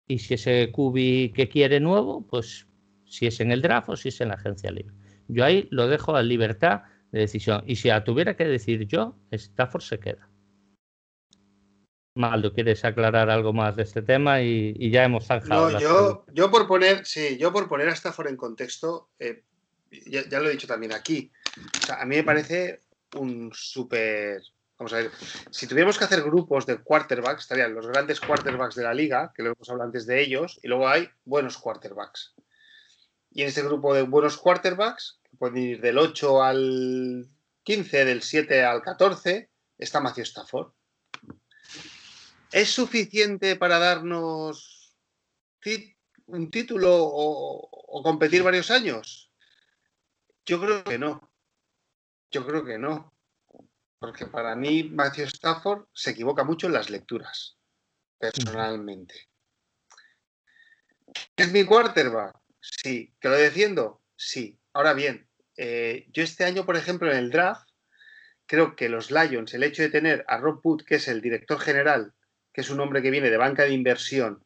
y 0.08 0.20
si 0.20 0.36
ese 0.36 0.72
cubi 0.72 1.34
que 1.36 1.50
quiere 1.50 1.80
nuevo, 1.80 2.28
pues 2.28 2.68
si 3.06 3.26
es 3.26 3.40
en 3.40 3.52
el 3.52 3.64
draft 3.64 3.90
o 3.90 3.96
si 3.96 4.10
es 4.10 4.22
en 4.22 4.28
la 4.28 4.36
agencia 4.36 4.70
libre. 4.70 4.94
Yo 5.28 5.44
ahí 5.44 5.68
lo 5.72 5.88
dejo 5.88 6.16
a 6.16 6.22
libertad 6.22 6.84
de 7.12 7.22
decisión. 7.22 7.64
Y 7.66 7.78
si 7.78 7.88
la 7.88 8.04
tuviera 8.04 8.38
que 8.38 8.46
decir 8.46 8.86
yo, 8.86 9.16
Stafford 9.32 9.82
se 9.82 10.00
queda. 10.00 10.30
Maldo, 12.14 12.54
¿quieres 12.54 12.86
aclarar 12.86 13.32
algo 13.32 13.52
más 13.52 13.76
de 13.76 13.82
este 13.82 14.04
tema? 14.04 14.44
Y, 14.44 14.92
ya 14.92 15.04
hemos 15.04 15.26
zanjado. 15.26 15.72
No, 15.72 15.80
yo, 15.80 16.26
yo, 16.32 16.52
por 16.52 16.68
poner, 16.68 17.04
sí, 17.08 17.36
yo 17.40 17.52
por 17.52 17.68
poner 17.68 17.90
a 17.90 17.94
Stafford 17.94 18.28
en 18.28 18.38
contexto, 18.38 19.10
eh, 19.18 19.44
ya, 20.06 20.30
ya, 20.30 20.40
lo 20.40 20.50
he 20.50 20.52
dicho 20.52 20.68
también 20.68 20.94
aquí. 20.94 21.32
O 21.82 21.84
sea, 21.84 22.00
a 22.00 22.06
mí 22.06 22.18
me 22.18 22.24
parece 22.24 22.82
un 23.16 23.50
súper 23.56 24.44
Vamos 24.82 24.94
a 24.94 24.98
ver, 24.98 25.12
si 25.52 25.68
tuviéramos 25.68 26.00
que 26.00 26.06
hacer 26.06 26.24
grupos 26.24 26.66
de 26.66 26.80
quarterbacks, 26.82 27.44
estarían 27.44 27.76
los 27.76 27.86
grandes 27.86 28.20
quarterbacks 28.20 28.74
de 28.74 28.82
la 28.82 28.96
liga, 28.96 29.32
que 29.36 29.44
lo 29.44 29.52
hemos 29.52 29.70
hablado 29.70 29.90
antes 29.90 30.08
de 30.08 30.20
ellos, 30.20 30.60
y 30.64 30.68
luego 30.70 30.88
hay 30.88 31.08
buenos 31.24 31.60
quarterbacks. 31.60 32.34
Y 33.30 33.44
en 33.44 33.50
este 33.50 33.62
grupo 33.62 33.94
de 33.94 34.02
buenos 34.02 34.38
quarterbacks, 34.38 35.20
que 35.30 35.38
pueden 35.38 35.58
ir 35.60 35.82
del 35.82 36.00
8 36.00 36.42
al 36.42 37.30
15, 37.62 38.06
del 38.06 38.24
7 38.24 38.64
al 38.64 38.82
14, 38.82 39.52
está 39.78 40.00
Matthew 40.00 40.24
Stafford. 40.24 40.72
¿Es 42.52 42.72
suficiente 42.72 43.58
para 43.58 43.78
darnos 43.78 44.98
un 46.26 46.50
título 46.50 46.90
o, 46.92 47.70
o 47.72 48.02
competir 48.02 48.42
varios 48.42 48.72
años? 48.72 49.32
Yo 50.44 50.60
creo 50.60 50.84
que 50.84 50.98
no. 50.98 51.32
Yo 52.32 52.48
creo 52.48 52.66
que 52.66 52.80
no. 52.80 53.14
Porque 54.02 54.26
para 54.26 54.56
mí 54.56 54.86
Matthew 54.86 55.26
Stafford 55.26 55.86
se 55.94 56.10
equivoca 56.10 56.44
mucho 56.44 56.66
en 56.66 56.74
las 56.74 56.90
lecturas, 56.90 57.60
personalmente. 58.18 59.30
¿Es 61.36 61.52
mi 61.52 61.64
quarterback? 61.64 62.36
Sí. 62.60 63.14
¿Que 63.20 63.30
lo 63.30 63.36
defiendo? 63.36 64.02
Sí. 64.16 64.60
Ahora 64.74 64.94
bien, 64.94 65.30
eh, 65.56 66.08
yo 66.12 66.24
este 66.24 66.46
año, 66.46 66.66
por 66.66 66.78
ejemplo, 66.78 67.12
en 67.12 67.18
el 67.20 67.30
draft, 67.30 67.70
creo 68.48 68.76
que 68.76 68.90
los 68.90 69.12
Lions, 69.12 69.54
el 69.54 69.62
hecho 69.62 69.84
de 69.84 69.90
tener 69.90 70.26
a 70.28 70.38
Rob 70.38 70.62
Wood, 70.64 70.84
que 70.84 70.96
es 70.96 71.08
el 71.08 71.22
director 71.22 71.60
general, 71.60 72.12
que 72.52 72.62
es 72.62 72.72
un 72.72 72.80
hombre 72.80 73.04
que 73.04 73.12
viene 73.12 73.30
de 73.30 73.38
banca 73.38 73.66
de 73.66 73.74
inversión, 73.74 74.44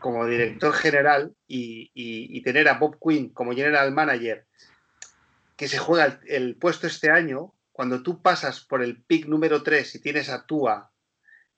como 0.00 0.26
director 0.26 0.74
general, 0.74 1.34
y, 1.46 2.42
tener 2.42 2.68
a 2.68 2.74
Bob 2.74 2.98
Quinn 3.00 3.30
como 3.30 3.54
general 3.54 3.90
manager, 3.92 4.46
que 5.56 5.66
se 5.66 5.78
juega 5.78 6.20
el 6.26 6.56
puesto 6.56 6.86
este 6.86 7.10
año, 7.10 7.55
cuando 7.76 8.02
tú 8.02 8.22
pasas 8.22 8.60
por 8.60 8.82
el 8.82 9.02
pick 9.02 9.26
número 9.26 9.62
3 9.62 9.96
y 9.96 9.98
tienes 9.98 10.30
a 10.30 10.46
Tua 10.46 10.90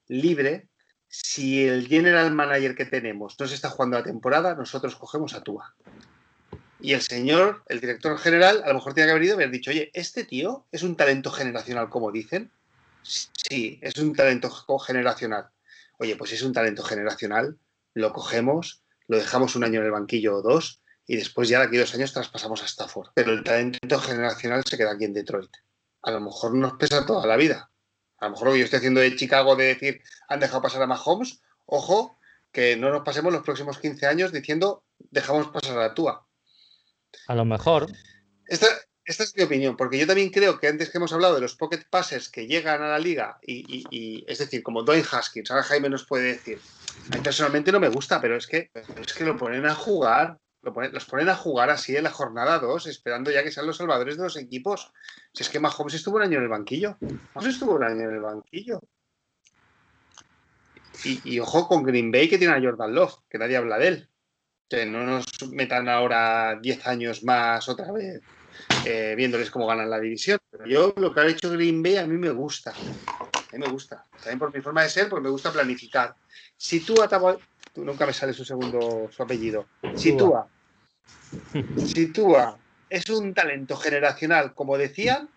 libre, 0.09 0.69
si 1.07 1.64
el 1.64 1.87
general 1.87 2.33
manager 2.33 2.75
que 2.75 2.87
tenemos 2.87 3.37
no 3.39 3.47
se 3.47 3.55
está 3.55 3.71
jugando 3.71 3.99
la 3.99 4.03
temporada, 4.03 4.57
nosotros 4.57 4.97
cogemos 4.97 5.35
a 5.35 5.45
Tua. 5.45 5.77
Y 6.81 6.95
el 6.95 7.03
señor, 7.03 7.62
el 7.69 7.79
director 7.79 8.19
general, 8.19 8.62
a 8.64 8.69
lo 8.69 8.75
mejor 8.75 8.95
tiene 8.95 9.07
que 9.07 9.11
haber 9.12 9.23
ido 9.23 9.35
y 9.35 9.37
haber 9.37 9.53
dicho, 9.53 9.71
oye, 9.71 9.93
¿este 9.95 10.25
tío 10.25 10.66
es 10.73 10.83
un 10.83 10.97
talento 10.97 11.31
generacional, 11.31 11.89
como 11.89 12.11
dicen? 12.11 12.51
Sí, 13.03 13.79
es 13.81 13.97
un 13.99 14.12
talento 14.12 14.51
generacional. 14.81 15.51
Oye, 16.01 16.16
pues 16.16 16.33
es 16.33 16.43
un 16.43 16.53
talento 16.53 16.83
generacional, 16.83 17.57
lo 17.95 18.12
cogemos, 18.12 18.83
lo 19.07 19.19
dejamos 19.19 19.55
un 19.55 19.62
año 19.62 19.79
en 19.79 19.87
el 19.87 19.93
banquillo 19.93 20.39
o 20.39 20.43
dos, 20.43 20.83
y 21.07 21.14
después 21.14 21.49
ya 21.49 21.61
de 21.61 21.66
aquí 21.66 21.77
dos 21.77 21.95
años 21.95 22.12
traspasamos 22.12 22.61
a 22.61 22.66
Stafford. 22.66 23.11
Pero 23.14 23.31
el 23.31 23.45
talento 23.45 24.01
generacional 24.01 24.64
se 24.69 24.77
queda 24.77 24.95
aquí 24.95 25.05
en 25.05 25.14
Detroit 25.14 25.51
a 26.03 26.11
lo 26.11 26.20
mejor 26.20 26.55
nos 26.55 26.74
pesa 26.74 27.07
toda 27.07 27.26
la 27.26 27.36
vida. 27.36 27.70
A 28.18 28.26
lo 28.26 28.32
mejor 28.32 28.49
lo 28.49 28.53
que 28.53 28.59
yo 28.61 28.64
estoy 28.64 28.78
haciendo 28.78 29.01
de 29.01 29.16
Chicago 29.16 29.57
de 29.57 29.66
decir 29.66 30.03
han 30.28 30.40
dejado 30.40 30.62
pasar 30.62 30.82
a 30.82 30.86
Mahomes, 30.86 31.40
ojo, 31.66 32.18
que 32.53 32.76
no 32.76 32.90
nos 32.90 33.03
pasemos 33.03 33.32
los 33.32 33.42
próximos 33.42 33.78
15 33.78 34.07
años 34.07 34.32
diciendo 34.32 34.84
dejamos 34.99 35.49
pasar 35.49 35.78
a 35.78 35.94
Tua. 35.94 36.26
A 37.26 37.34
lo 37.34 37.44
mejor. 37.44 37.86
Esta, 38.46 38.66
esta 39.09 39.24
es 39.24 39.34
mi 39.36 39.42
opinión, 39.42 39.76
porque 39.76 39.99
yo 39.99 40.07
también 40.07 40.30
creo 40.30 40.59
que 40.59 40.68
antes 40.68 40.90
que 40.90 40.99
hemos 40.99 41.14
hablado 41.14 41.34
de 41.34 41.40
los 41.40 41.57
pocket 41.57 41.84
passes 41.88 42.28
que 42.28 42.46
llegan 42.46 42.82
a 42.82 42.88
la 42.88 42.99
liga, 42.99 43.38
y, 43.42 44.22
es 44.28 44.38
decir, 44.38 44.62
como 44.62 44.82
Dwayne 44.82 45.07
Haskins, 45.11 45.51
ahora 45.51 45.62
Jaime 45.62 45.88
nos 45.88 46.05
puede 46.05 46.34
decir, 46.34 46.61
a 47.11 47.16
mí 47.16 47.22
personalmente 47.22 47.72
no 47.72 47.80
me 47.80 47.88
gusta, 47.88 48.20
pero 48.20 48.36
es 48.36 48.46
que, 48.46 48.70
es 49.01 49.12
que 49.14 49.24
lo 49.24 49.36
ponen 49.38 49.64
a 49.64 49.74
jugar, 49.74 50.38
los 50.93 51.05
ponen 51.05 51.29
a 51.29 51.37
jugar 51.37 51.71
así 51.71 51.97
en 51.97 52.05
la 52.05 52.11
jornada 52.11 52.59
2, 52.59 52.87
esperando 52.87 53.31
ya 53.31 53.43
que 53.43 53.51
sean 53.51 53.66
los 53.66 53.77
salvadores 53.77 54.16
de 54.16 54.25
los 54.25 54.37
equipos. 54.37 54.93
Si 55.33 55.43
es 55.43 55.49
que 55.49 55.61
Mahomes 55.61 55.95
estuvo 55.95 56.16
un 56.16 56.23
año 56.23 56.39
en 56.39 56.45
el 56.45 56.49
banquillo, 56.49 56.99
Mahomes 57.35 57.55
estuvo 57.55 57.75
un 57.75 57.85
año 57.85 58.09
en 58.09 58.14
el 58.14 58.21
banquillo. 58.21 58.81
Y, 61.05 61.39
ojo 61.39 61.69
con 61.69 61.85
Green 61.85 62.11
Bay 62.11 62.29
que 62.29 62.39
tiene 62.39 62.55
a 62.55 62.61
Jordan 62.61 62.95
Love, 62.95 63.14
que 63.29 63.39
nadie 63.39 63.57
habla 63.57 63.79
de 63.79 63.89
él. 63.89 64.09
Que 64.69 64.85
no 64.85 65.05
nos 65.05 65.27
metan 65.51 65.89
ahora 65.89 66.59
10 66.61 66.87
años 66.87 67.25
más 67.25 67.69
otra 67.69 67.91
vez 67.93 68.21
eh, 68.85 69.14
viéndoles 69.16 69.51
cómo 69.51 69.66
ganan 69.66 69.91
la 69.91 70.01
división. 70.01 70.39
Pero 70.51 70.66
yo 70.66 70.95
lo 70.97 71.12
que 71.12 71.21
ha 71.21 71.27
hecho 71.27 71.51
Green 71.51 71.83
Bay 71.83 71.97
a 71.97 72.07
mí 72.07 72.16
me 72.16 72.31
gusta. 72.31 72.71
A 72.71 73.57
mí 73.57 73.59
me 73.59 73.71
gusta. 73.71 74.05
También 74.16 74.39
por 74.39 74.55
mi 74.55 74.61
forma 74.61 74.83
de 74.83 74.89
ser, 74.89 75.09
porque 75.09 75.25
me 75.25 75.31
gusta 75.31 75.53
planificar. 75.53 76.14
Si 76.57 76.81
tú 76.81 76.95
tú 77.73 77.85
nunca 77.85 78.07
me 78.07 78.12
sale 78.12 78.33
su 78.33 78.45
segundo, 78.45 79.09
su 79.11 79.23
apellido. 79.23 79.66
Sitúa. 79.95 80.49
Sitúa. 81.85 82.59
Es 82.91 83.09
un 83.11 83.35
talento 83.35 83.77
generacional, 83.77 84.55
como 84.55 84.79
decían. 84.79 85.29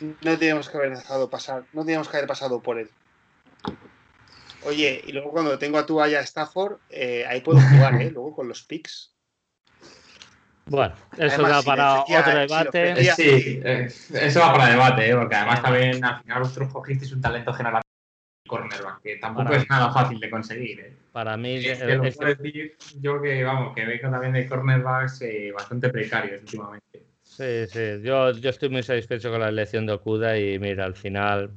No 0.00 0.38
teníamos 0.38 0.68
que 0.68 0.76
haber 0.76 0.96
dejado 0.96 1.28
pasar, 1.28 1.64
no 1.72 1.82
teníamos 1.84 2.08
que 2.08 2.16
haber 2.16 2.28
pasado 2.28 2.60
por 2.60 2.78
él. 2.78 2.90
Oye, 4.64 5.02
y 5.06 5.12
luego 5.12 5.30
cuando 5.30 5.58
tengo 5.58 5.78
a 5.78 5.86
tu 5.86 6.00
allá 6.00 6.20
Stafford, 6.20 6.78
eh, 6.90 7.24
ahí 7.28 7.40
puedo 7.40 7.60
jugar, 7.60 8.00
¿eh? 8.00 8.10
Luego 8.10 8.34
con 8.34 8.48
los 8.48 8.62
picks. 8.62 9.12
Bueno, 10.66 10.94
eso 11.16 11.42
va 11.42 11.62
para 11.62 12.02
otro 12.02 12.38
debate. 12.38 13.14
sí, 13.14 13.60
eh, 13.64 13.88
eso 14.12 14.40
va 14.40 14.52
para 14.52 14.68
debate, 14.68 15.08
¿eh? 15.08 15.16
porque 15.16 15.34
además 15.34 15.62
también 15.62 16.04
al 16.04 16.22
final 16.22 16.40
vosotros 16.40 16.72
cogisteis 16.72 17.12
un 17.12 17.22
talento 17.22 17.54
general 17.54 17.82
cornerback, 18.48 19.02
que 19.02 19.16
tampoco 19.18 19.52
es 19.52 19.70
nada 19.70 19.92
fácil 19.92 20.18
de 20.18 20.28
conseguir. 20.28 20.80
¿eh? 20.80 20.92
Para 21.12 21.36
mí, 21.36 21.56
es 21.56 21.78
que 21.78 22.24
decir, 22.24 22.76
yo 23.00 23.22
que 23.22 23.44
vamos, 23.44 23.74
que 23.76 23.86
veo 23.86 24.10
también 24.10 24.32
de 24.32 24.48
cornerbacks 24.48 25.22
bastante 25.54 25.90
precarios 25.90 26.42
últimamente. 26.42 27.04
Sí, 27.22 27.66
sí, 27.68 28.02
yo, 28.02 28.32
yo 28.32 28.50
estoy 28.50 28.70
muy 28.70 28.82
satisfecho 28.82 29.30
con 29.30 29.38
la 29.40 29.50
elección 29.50 29.86
de 29.86 29.92
Okuda 29.92 30.36
y 30.36 30.58
mira, 30.58 30.84
al 30.84 30.96
final 30.96 31.52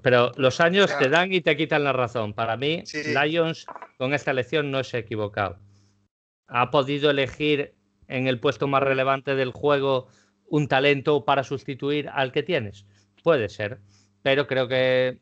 pero 0.00 0.32
los 0.36 0.60
años 0.60 0.96
te 0.98 1.08
dan 1.08 1.32
y 1.32 1.40
te 1.40 1.56
quitan 1.56 1.84
la 1.84 1.92
razón. 1.92 2.34
Para 2.34 2.56
mí, 2.56 2.84
Lions 3.04 3.66
con 3.98 4.14
esta 4.14 4.30
elección 4.30 4.70
no 4.70 4.82
se 4.84 4.96
ha 4.96 5.00
equivocado. 5.00 5.58
Ha 6.46 6.70
podido 6.70 7.10
elegir 7.10 7.74
en 8.08 8.26
el 8.26 8.38
puesto 8.38 8.66
más 8.68 8.82
relevante 8.82 9.34
del 9.34 9.50
juego 9.50 10.08
un 10.46 10.68
talento 10.68 11.24
para 11.24 11.44
sustituir 11.44 12.08
al 12.10 12.30
que 12.30 12.42
tienes. 12.42 12.86
Puede 13.22 13.48
ser, 13.48 13.80
pero 14.22 14.46
creo 14.46 14.68
que 14.68 15.18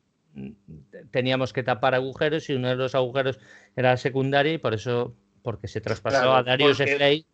teníamos 1.10 1.52
que 1.52 1.62
tapar 1.62 1.94
agujeros 1.94 2.48
y 2.50 2.54
uno 2.54 2.68
de 2.68 2.76
los 2.76 2.94
agujeros 2.94 3.38
era 3.76 3.96
secundaria 3.96 4.54
y 4.54 4.58
por 4.58 4.74
eso, 4.74 5.14
porque 5.42 5.68
se 5.68 5.80
traspasó 5.80 6.34
a 6.34 6.42
Darius 6.42 6.78
Slade 6.78 7.24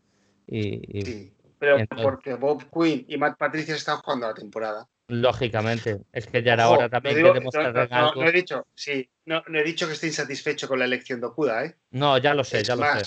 y, 0.47 1.33
pero 1.59 1.79
porque 2.03 2.35
Bob 2.35 2.65
Quinn 2.71 3.05
y 3.09 3.17
Matt 3.17 3.39
Patricia 3.39 3.75
están 3.75 3.99
jugando 3.99 4.27
la 4.27 4.35
temporada. 4.35 4.87
Lógicamente, 5.09 6.01
es 6.13 6.27
que 6.27 6.43
ya 6.43 6.55
era 6.55 6.69
hora 6.69 6.89
también 6.89 7.23
de 7.23 7.33
demostrar 7.33 7.89
no, 7.91 8.15
no, 8.15 8.27
he 8.27 8.33
dicho, 8.33 8.67
sí, 8.75 9.09
no, 9.25 9.43
he 9.55 9.63
dicho 9.63 9.87
que 9.87 9.93
esté 9.93 10.09
insatisfecho 10.09 10.67
con 10.67 10.81
la 10.81 10.85
elección 10.85 11.21
de 11.21 11.27
Okuda, 11.29 11.65
¿eh? 11.65 11.77
No, 11.93 12.19
ya 12.19 12.35
lo 12.35 12.43
sé, 12.43 12.65
ya 12.65 12.75
lo 12.75 12.83
sé. 12.83 13.05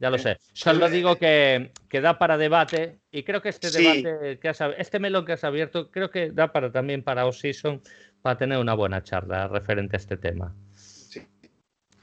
Ya 0.00 0.10
lo 0.10 0.18
sé. 0.18 0.38
Solo 0.52 0.88
digo 0.88 1.16
que, 1.16 1.72
que, 1.88 2.00
da 2.00 2.18
para 2.18 2.38
debate 2.38 3.00
y 3.10 3.24
creo 3.24 3.42
que 3.42 3.48
este 3.48 3.70
debate, 3.70 4.38
que 4.38 4.48
has, 4.48 4.60
este 4.76 5.00
melón 5.00 5.24
que 5.24 5.32
has 5.32 5.42
abierto, 5.42 5.90
creo 5.90 6.08
que 6.10 6.30
da 6.30 6.52
para 6.52 6.70
también 6.70 7.02
para 7.02 7.26
Off-Season 7.26 7.82
para 8.22 8.38
tener 8.38 8.58
una 8.58 8.74
buena 8.74 9.02
charla 9.02 9.48
referente 9.48 9.96
a 9.96 9.98
este 9.98 10.16
tema. 10.16 10.54
Sí. 10.74 11.22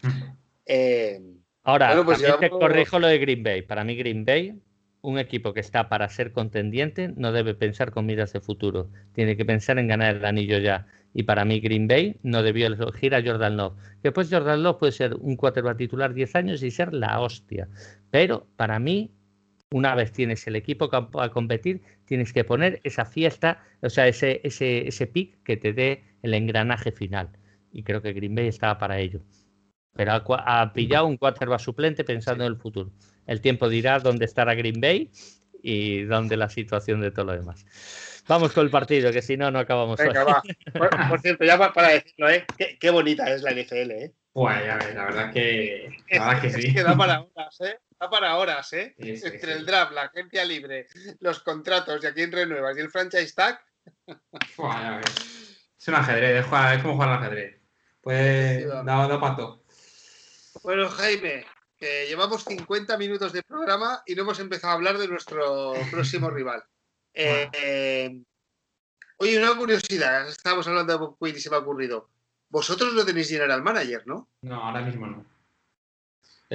Eh, 0.68 1.22
Ahora, 1.62 2.04
pues 2.04 2.24
te 2.40 2.50
corrijo 2.50 2.98
lo 2.98 3.06
de 3.06 3.20
Green 3.20 3.44
Bay. 3.44 3.62
Para 3.62 3.84
mí, 3.84 3.96
Green 3.96 4.26
Bay 4.26 4.60
un 5.06 5.20
equipo 5.20 5.54
que 5.54 5.60
está 5.60 5.88
para 5.88 6.10
ser 6.10 6.32
contendiente 6.32 7.14
no 7.16 7.32
debe 7.32 7.54
pensar 7.54 7.92
con 7.92 8.08
miras 8.08 8.34
de 8.34 8.42
futuro, 8.42 8.90
tiene 9.14 9.38
que 9.38 9.46
pensar 9.46 9.78
en 9.78 9.88
ganar 9.88 10.16
el 10.16 10.26
anillo 10.26 10.58
ya. 10.58 10.88
Y 11.14 11.24
para 11.24 11.46
mí 11.46 11.60
Green 11.62 11.88
Bay 11.88 12.18
no 12.24 12.44
debió 12.44 12.68
elegir 12.68 13.16
a 13.16 13.24
Jordan 13.24 13.56
Love. 13.56 13.78
Después 14.02 14.30
Jordan 14.30 14.64
Love 14.64 14.80
puede 14.80 14.92
ser 14.92 15.14
un 15.16 15.38
quarterback 15.38 15.78
titular 15.78 16.14
10 16.14 16.36
años 16.36 16.64
y 16.64 16.72
ser 16.72 16.94
la 16.94 17.20
hostia. 17.22 17.70
Pero 18.10 18.48
para 18.58 18.80
mí, 18.80 19.12
una 19.76 19.94
vez 19.94 20.14
tienes 20.14 20.48
el 20.48 20.56
equipo 20.56 20.90
a 21.20 21.30
competir, 21.32 21.82
tienes 22.06 22.32
que 22.32 22.46
poner 22.46 22.80
esa 22.86 23.04
fiesta, 23.04 23.62
o 23.82 23.90
sea, 23.90 24.08
ese, 24.08 24.40
ese, 24.46 24.88
ese 24.88 25.06
pick 25.06 25.44
que 25.44 25.58
te 25.58 25.74
dé 25.74 26.02
el 26.22 26.34
engranaje 26.34 26.94
final. 26.94 27.28
Y 27.74 27.84
creo 27.84 28.02
que 28.02 28.14
Green 28.14 28.36
Bay 28.36 28.48
estaba 28.48 28.78
para 28.78 29.00
ello. 29.00 29.20
Pero 29.92 30.14
ha, 30.14 30.72
pillado 30.72 31.08
un 31.08 31.18
quarterback 31.18 31.60
suplente 31.60 32.06
pensando 32.06 32.46
en 32.46 32.54
el 32.54 32.58
futuro. 32.58 32.90
El 33.28 33.42
tiempo 33.42 33.68
dirá 33.68 34.00
dónde 34.00 34.24
estará 34.24 34.56
Green 34.56 34.80
Bay 34.80 35.12
y 35.62 36.04
dónde 36.04 36.38
la 36.38 36.48
situación 36.50 37.02
de 37.02 37.12
todo 37.12 37.26
lo 37.26 37.34
demás. 37.34 37.66
Vamos 38.30 38.54
con 38.54 38.64
el 38.64 38.72
partido, 38.72 39.12
que 39.12 39.22
si 39.22 39.36
no, 39.36 39.52
no 39.52 39.60
acabamos. 39.60 40.00
Venga, 40.00 40.42
Por, 41.10 41.20
cierto, 41.20 41.44
ya 41.44 41.58
para 41.74 41.90
decirlo, 41.90 42.30
¿eh? 42.30 42.46
Qué, 42.80 42.90
bonita 42.92 43.30
es 43.30 43.42
la 43.42 43.52
NFL, 43.52 43.92
¿eh? 43.92 44.14
Bueno, 44.34 44.66
ya 44.66 44.78
ves, 44.78 44.96
la 44.96 45.04
verdad 45.04 45.34
que, 45.34 45.90
la 46.12 46.28
verdad 46.28 46.42
que 46.42 46.50
sí. 46.50 46.74
que 46.74 46.82
da 46.82 46.96
para 46.96 47.22
horas, 47.22 47.60
¿eh? 47.60 47.78
Da 48.00 48.10
para 48.10 48.36
horas, 48.36 48.74
¿eh? 48.74 48.94
Entre 48.98 49.54
el 49.54 49.66
draft, 49.66 49.94
la 49.94 50.04
agencia 50.04 50.44
libre, 50.44 50.88
los 51.20 51.40
contratos 51.40 52.04
y 52.04 52.08
a 52.08 52.14
quién 52.14 52.32
renuevas 52.32 52.78
y 52.78 52.82
el 52.82 52.90
franchise 52.90 53.34
tag. 53.34 53.60
Es 55.78 55.90
un 55.90 55.96
ajedrez, 55.96 56.44
es, 56.44 56.82
como 56.82 56.96
jugar 56.96 57.10
al 57.10 57.20
ajedrez. 57.20 57.62
Pues 58.02 58.68
da, 58.68 58.84
da 58.84 59.20
pato. 59.20 59.64
Bueno, 60.64 60.90
Jaime, 60.90 61.46
llevamos 61.80 62.44
50 62.44 62.98
minutos 62.98 63.34
de 63.34 63.44
programa 63.44 64.02
y 64.06 64.16
no 64.16 64.24
hemos 64.24 64.40
empezado 64.40 64.72
a 64.72 64.76
hablar 64.76 64.98
de 64.98 65.08
nuestro 65.08 65.74
próximo 65.92 66.30
rival. 66.30 66.64
Eh, 67.18 68.24
oye, 69.20 69.38
una 69.38 69.56
curiosidad, 69.56 70.28
estábamos 70.28 70.68
hablando 70.68 70.92
de 70.92 71.00
Bob 71.00 71.18
Quinn 71.18 71.34
y 71.34 71.40
se 71.40 71.50
me 71.50 71.56
ha 71.56 71.60
ocurrido. 71.60 72.10
Vosotros 72.50 72.94
no 72.94 73.06
tenéis 73.06 73.30
general 73.30 73.64
manager, 73.64 74.06
¿no? 74.06 74.28
No, 74.42 74.62
ahora 74.62 74.82
mismo 74.82 75.08
no. 75.08 75.26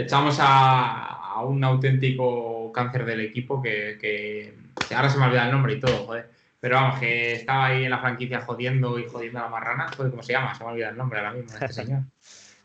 Echamos 0.02 0.38
a, 0.40 1.42
un 1.46 1.64
auténtico 1.64 2.70
cáncer 2.72 3.04
del 3.04 3.20
equipo 3.20 3.62
que, 3.62 4.54
ahora 4.94 5.08
se 5.08 5.18
me 5.18 5.26
olvida 5.26 5.46
el 5.46 5.52
nombre 5.52 5.74
y 5.74 5.80
todo, 5.80 6.06
joder. 6.06 6.30
Pero 6.60 6.76
vamos, 6.76 7.00
que 7.00 7.32
estaba 7.32 7.66
ahí 7.66 7.84
en 7.84 7.90
la 7.90 8.00
franquicia 8.00 8.42
jodiendo 8.42 8.98
y 8.98 9.06
jodiendo 9.08 9.38
a 9.38 9.42
la 9.42 9.48
marrana. 9.48 9.88
Joder, 9.96 10.10
¿cómo 10.10 10.22
se 10.22 10.34
llama? 10.34 10.54
Se 10.54 10.62
me 10.62 10.70
olvida 10.70 10.90
el 10.90 10.96
nombre 10.96 11.18
ahora 11.18 11.32
mismo 11.32 11.52
este 11.52 11.72
señor. 11.72 12.02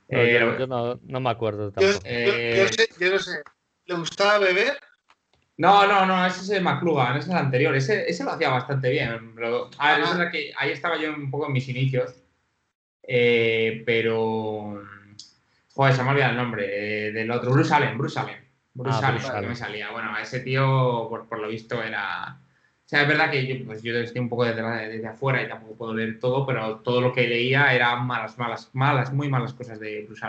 Eh, 0.08 0.40
yo, 0.60 0.68
no, 0.68 1.20
me 1.20 1.30
acuerdo 1.32 1.72
tampoco. 1.72 2.08
Yo, 2.08 3.12
no 3.12 3.18
sé, 3.18 3.42
¿Le 3.86 3.96
gustaba 3.96 4.38
beber? 4.38 4.78
No, 5.58 5.88
no, 5.88 6.06
no, 6.06 6.26
ese 6.26 6.42
es 6.42 6.50
el 6.50 6.64
McLuhan, 6.64 7.18
ese 7.18 7.30
es 7.30 7.32
el 7.32 7.40
anterior. 7.40 7.76
Ese, 7.76 8.10
ese 8.10 8.24
lo 8.24 8.32
hacía 8.32 8.50
bastante 8.50 8.90
bien. 8.90 9.34
Pero, 9.36 9.70
que 10.32 10.52
ahí 10.58 10.72
estaba 10.72 10.98
yo 10.98 11.14
un 11.14 11.32
poco 11.32 11.48
en 11.48 11.54
mis 11.54 11.70
inicios. 11.70 12.14
Eh, 13.04 13.84
pero. 13.86 14.84
Joder, 15.76 15.93
se 15.93 16.01
me 16.01 16.09
ha 16.09 16.11
olvidado 16.11 16.32
el 16.32 16.38
nombre. 16.38 17.07
Eh, 17.07 17.11
del 17.11 17.30
otro, 17.30 17.51
Bruce 17.51 17.73
Allen, 17.73 17.97
Bruce 17.97 18.19
Allen. 18.19 18.43
Bruce 18.73 18.99
ah, 19.01 19.07
Allen, 19.09 19.41
que 19.41 19.47
me 19.47 19.55
salía. 19.55 19.91
Bueno, 19.91 20.17
ese 20.17 20.39
tío, 20.39 21.07
por, 21.09 21.28
por 21.28 21.39
lo 21.39 21.47
visto, 21.47 21.82
era 21.84 22.39
o 22.86 22.88
sea, 22.88 23.01
es 23.01 23.07
verdad 23.07 23.32
que 23.32 23.47
yo, 23.47 23.65
pues 23.65 23.82
yo 23.82 23.97
estoy 23.97 24.21
un 24.21 24.30
poco 24.30 24.45
desde, 24.45 24.61
desde, 24.61 25.07
afuera 25.07 25.41
y 25.41 25.47
tampoco 25.47 25.76
puedo 25.76 25.95
leer 25.95 26.19
todo, 26.19 26.45
pero 26.45 26.82
todo 26.82 27.01
lo 27.01 27.13
que 27.13 27.28
leía 27.28 27.73
eran 27.73 28.05
malas, 28.05 28.38
malas, 28.38 28.69
malas, 28.73 29.11
muy 29.11 29.28
malas 29.28 29.53
cosas 29.53 29.80
de 29.80 30.03
Bruce 30.03 30.23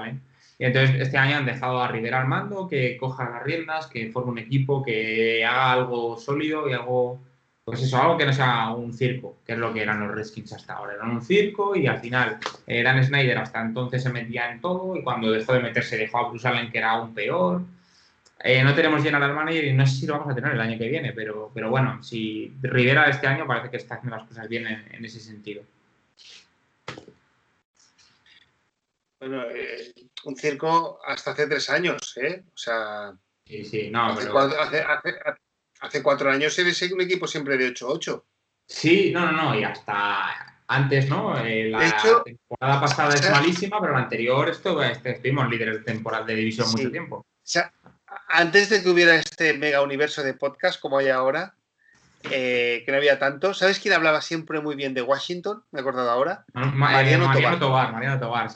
Y 0.59 0.64
entonces 0.64 0.97
este 0.99 1.18
año 1.18 1.36
han 1.36 1.44
dejado 1.44 1.82
a 1.82 1.88
Rivera 1.88 2.22
al 2.22 2.28
mando, 2.28 2.66
que 2.66 2.97
coja 2.97 3.28
las 3.28 3.42
riendas, 3.42 3.88
que 3.88 4.11
forme 4.11 4.32
un 4.32 4.38
equipo, 4.38 4.82
que 4.82 5.44
haga 5.44 5.72
algo 5.72 6.16
sólido 6.16 6.66
y 6.66 6.72
algo, 6.72 7.20
pues 7.67 7.83
eso, 7.83 8.01
algo 8.01 8.17
que 8.17 8.25
no 8.25 8.33
sea 8.33 8.71
un 8.71 8.93
circo, 8.93 9.39
que 9.45 9.55
es 9.55 9.59
lo 9.59 9.75
que 9.75 9.83
eran 9.83 9.99
los 9.99 10.14
Redskins 10.14 10.53
hasta 10.53 10.75
ahora. 10.75 10.95
Eran 10.95 11.11
un 11.11 11.21
circo 11.21 11.75
y 11.75 11.89
al 11.89 11.99
final 11.99 12.39
eh, 12.64 12.81
Dan 12.85 13.05
Snyder 13.05 13.39
hasta 13.39 13.61
entonces 13.61 14.05
se 14.05 14.09
metía 14.11 14.53
en 14.53 14.61
todo 14.61 14.97
y 14.97 15.03
cuando 15.03 15.33
dejó 15.33 15.53
de 15.53 15.59
meterse 15.59 15.97
dejó 15.97 16.19
a 16.19 16.29
Bruce 16.29 16.47
Allen 16.47 16.71
que 16.71 16.79
era 16.79 16.93
aún 16.93 17.12
peor. 17.12 17.62
Eh, 18.39 18.62
no 18.62 18.73
tenemos 18.73 19.03
general 19.03 19.35
manager 19.35 19.64
y 19.64 19.73
no 19.73 19.85
sé 19.85 19.97
si 19.97 20.07
lo 20.07 20.12
vamos 20.12 20.31
a 20.31 20.37
tener 20.37 20.53
el 20.53 20.61
año 20.61 20.79
que 20.79 20.87
viene, 20.87 21.12
pero, 21.12 21.51
pero 21.53 21.69
bueno, 21.69 22.01
si 22.05 22.55
Rivera 22.62 23.11
este 23.11 23.27
año 23.27 23.49
parece 23.49 23.69
que 23.69 23.79
está 23.79 23.97
haciendo 23.97 24.17
las 24.17 24.29
cosas 24.29 24.49
bien 24.49 24.69
en, 24.69 25.05
ese 25.05 25.19
sentido. 25.19 25.64
Bueno, 29.19 29.43
eh, 29.51 29.93
un 30.25 30.37
circo 30.37 31.01
hasta 31.05 31.33
hace 31.33 31.49
tres 31.49 31.69
años, 31.69 32.17
¿eh? 32.17 32.45
O 32.47 32.57
sea. 32.57 33.12
Sí, 33.45 33.64
sí, 33.64 33.91
no, 33.91 34.07
hace, 34.07 34.29
cuatro, 34.29 34.57
hace, 34.61 34.85
cuatro 36.03 36.31
años 36.31 36.59
eres 36.59 36.81
un 36.93 37.01
equipo 37.01 37.27
siempre 37.27 37.57
de 37.57 37.72
8-8. 37.72 38.22
Sí, 38.66 39.11
no, 39.12 39.31
no, 39.31 39.33
no, 39.33 39.59
y 39.59 39.64
hasta 39.64 40.57
antes, 40.68 41.09
¿no? 41.09 41.39
Eh, 41.39 41.70
la 41.70 41.79
temporada 42.24 42.81
pasada 42.81 43.14
es 43.14 43.31
malísima, 43.31 43.81
pero 43.81 43.93
la 43.93 44.01
anterior 44.01 44.49
esto, 44.49 44.83
este, 44.83 45.12
estuvimos 45.12 45.49
líderes 45.49 45.79
de 45.79 45.85
temporada 45.85 46.24
de 46.24 46.35
división 46.35 46.70
mucho 46.70 46.91
tiempo. 46.91 47.16
O 47.18 47.24
sea, 47.43 47.72
antes 48.29 48.68
de 48.70 48.83
que 48.83 48.89
hubiera 48.89 49.14
este 49.14 49.55
mega 49.55 49.83
universo 49.83 50.22
de 50.22 50.35
podcast 50.35 50.81
como 50.81 50.99
hay 50.99 51.09
ahora, 51.09 51.55
eh, 52.31 52.83
que 52.85 52.93
no 52.93 52.99
había 52.99 53.18
tanto. 53.18 53.55
¿Sabes 53.55 53.79
quién 53.79 53.95
hablaba 53.95 54.20
siempre 54.20 54.61
muy 54.61 54.74
bien 54.74 54.95
de 54.95 55.03
Washington? 55.03 55.62
Me 55.70 55.79
he 55.79 55.83
acordado 55.83 56.11
ahora. 56.11 56.45
Mariano, 56.55 57.24
Tobar. 57.59 57.93
Mariano 57.93 58.18
Tobar. 58.18 58.53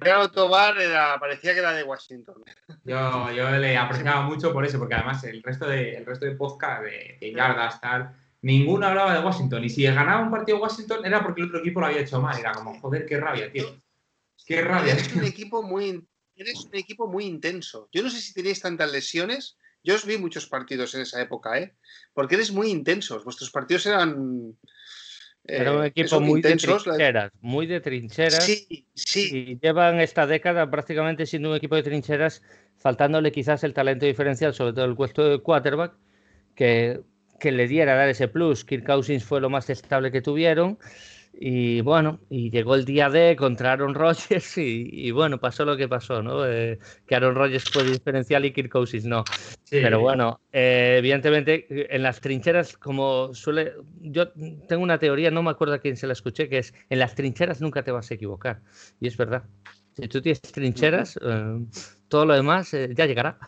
Mariano 0.00 0.30
Tobar 0.30 0.74
parecía 1.20 1.52
que 1.52 1.60
era 1.60 1.72
de 1.72 1.84
Washington. 1.84 2.44
Yo, 2.84 3.30
yo 3.32 3.50
le 3.50 3.76
apreciaba 3.76 4.22
mucho 4.22 4.52
por 4.52 4.64
eso, 4.64 4.78
porque 4.78 4.94
además 4.94 5.22
el 5.24 5.42
resto 5.42 5.68
de, 5.68 5.94
el 5.96 6.06
resto 6.06 6.26
de 6.26 6.32
podcast 6.32 6.82
de, 6.82 7.18
de 7.20 7.32
yardas, 7.32 7.80
tal, 7.80 8.14
ninguno 8.42 8.86
hablaba 8.86 9.14
de 9.14 9.24
Washington. 9.24 9.64
Y 9.64 9.70
si 9.70 9.84
ganaba 9.84 10.20
un 10.20 10.30
partido 10.30 10.58
Washington 10.58 11.04
era 11.04 11.22
porque 11.22 11.40
el 11.40 11.48
otro 11.48 11.60
equipo 11.60 11.80
lo 11.80 11.86
había 11.86 12.00
hecho 12.00 12.20
mal. 12.20 12.38
Era 12.38 12.52
como, 12.52 12.78
joder, 12.80 13.06
qué 13.06 13.18
rabia, 13.18 13.50
tío. 13.50 13.80
Qué 14.46 14.62
rabia. 14.62 14.92
Eres 14.92 15.14
un 15.14 15.24
equipo 15.24 15.62
muy, 15.62 16.06
eres 16.34 16.64
un 16.64 16.74
equipo 16.74 17.06
muy 17.06 17.24
intenso. 17.24 17.88
Yo 17.92 18.02
no 18.02 18.10
sé 18.10 18.20
si 18.20 18.34
tenéis 18.34 18.60
tantas 18.60 18.90
lesiones. 18.90 19.56
Yo 19.82 19.94
os 19.94 20.06
vi 20.06 20.18
muchos 20.18 20.46
partidos 20.46 20.94
en 20.94 21.02
esa 21.02 21.20
época, 21.20 21.58
¿eh? 21.58 21.74
Porque 22.12 22.36
eres 22.36 22.52
muy 22.52 22.70
intensos. 22.70 23.24
Vuestros 23.24 23.50
partidos 23.50 23.86
eran. 23.86 24.56
Era 25.44 25.72
un 25.72 25.84
eh, 25.84 25.88
equipo 25.88 26.20
muy 26.20 26.40
de 26.40 26.54
trincheras, 26.56 27.32
muy 27.40 27.66
de 27.66 27.80
trincheras. 27.80 28.44
Sí, 28.44 28.86
sí. 28.94 29.30
Y 29.32 29.58
llevan 29.58 30.00
esta 30.00 30.26
década 30.26 30.70
prácticamente 30.70 31.26
siendo 31.26 31.50
un 31.50 31.56
equipo 31.56 31.74
de 31.74 31.82
trincheras, 31.82 32.42
faltándole 32.78 33.32
quizás 33.32 33.64
el 33.64 33.74
talento 33.74 34.06
diferencial, 34.06 34.54
sobre 34.54 34.72
todo 34.72 34.84
el 34.84 34.94
puesto 34.94 35.28
de 35.28 35.40
quarterback, 35.40 35.94
que 36.54 37.00
que 37.42 37.50
le 37.50 37.66
diera 37.66 37.96
dar 37.96 38.08
ese 38.08 38.28
plus. 38.28 38.64
Kirk 38.64 38.86
Cousins 38.86 39.24
fue 39.24 39.40
lo 39.40 39.50
más 39.50 39.68
estable 39.68 40.12
que 40.12 40.22
tuvieron. 40.22 40.78
Y 41.32 41.80
bueno, 41.80 42.20
y 42.30 42.50
llegó 42.50 42.74
el 42.74 42.84
día 42.84 43.08
D 43.08 43.34
contra 43.36 43.72
Aaron 43.72 43.94
Rodgers 43.94 44.58
y, 44.58 45.10
bueno, 45.10 45.38
pasó 45.38 45.64
lo 45.64 45.76
que 45.76 45.88
pasó, 45.88 46.22
¿no? 46.22 46.46
Eh, 46.46 46.78
que 47.06 47.14
Aaron 47.14 47.34
Rodgers 47.34 47.64
fue 47.70 47.84
diferencial 47.84 48.44
y 48.44 48.52
Kirk 48.52 48.70
Cousins 48.70 49.04
no. 49.04 49.24
Pero 49.70 50.00
bueno, 50.00 50.40
eh, 50.52 50.96
evidentemente 50.98 51.66
en 51.94 52.02
las 52.02 52.20
trincheras, 52.20 52.76
como 52.76 53.34
suele, 53.34 53.72
yo 54.00 54.30
tengo 54.68 54.82
una 54.82 54.98
teoría, 54.98 55.30
no 55.30 55.42
me 55.42 55.50
acuerdo 55.50 55.74
a 55.74 55.78
quién 55.78 55.96
se 55.96 56.06
la 56.06 56.12
escuché, 56.12 56.48
que 56.48 56.58
es, 56.58 56.74
en 56.90 56.98
las 56.98 57.14
trincheras 57.14 57.60
nunca 57.60 57.82
te 57.82 57.90
vas 57.90 58.10
a 58.10 58.14
equivocar. 58.14 58.60
Y 59.00 59.08
es 59.08 59.16
verdad. 59.16 59.44
Si 59.94 60.08
tú 60.08 60.22
tienes 60.22 60.40
trincheras, 60.40 61.18
eh, 61.22 61.66
todo 62.08 62.24
lo 62.24 62.34
demás 62.34 62.72
eh, 62.72 62.90
ya 62.94 63.06
llegará. 63.06 63.38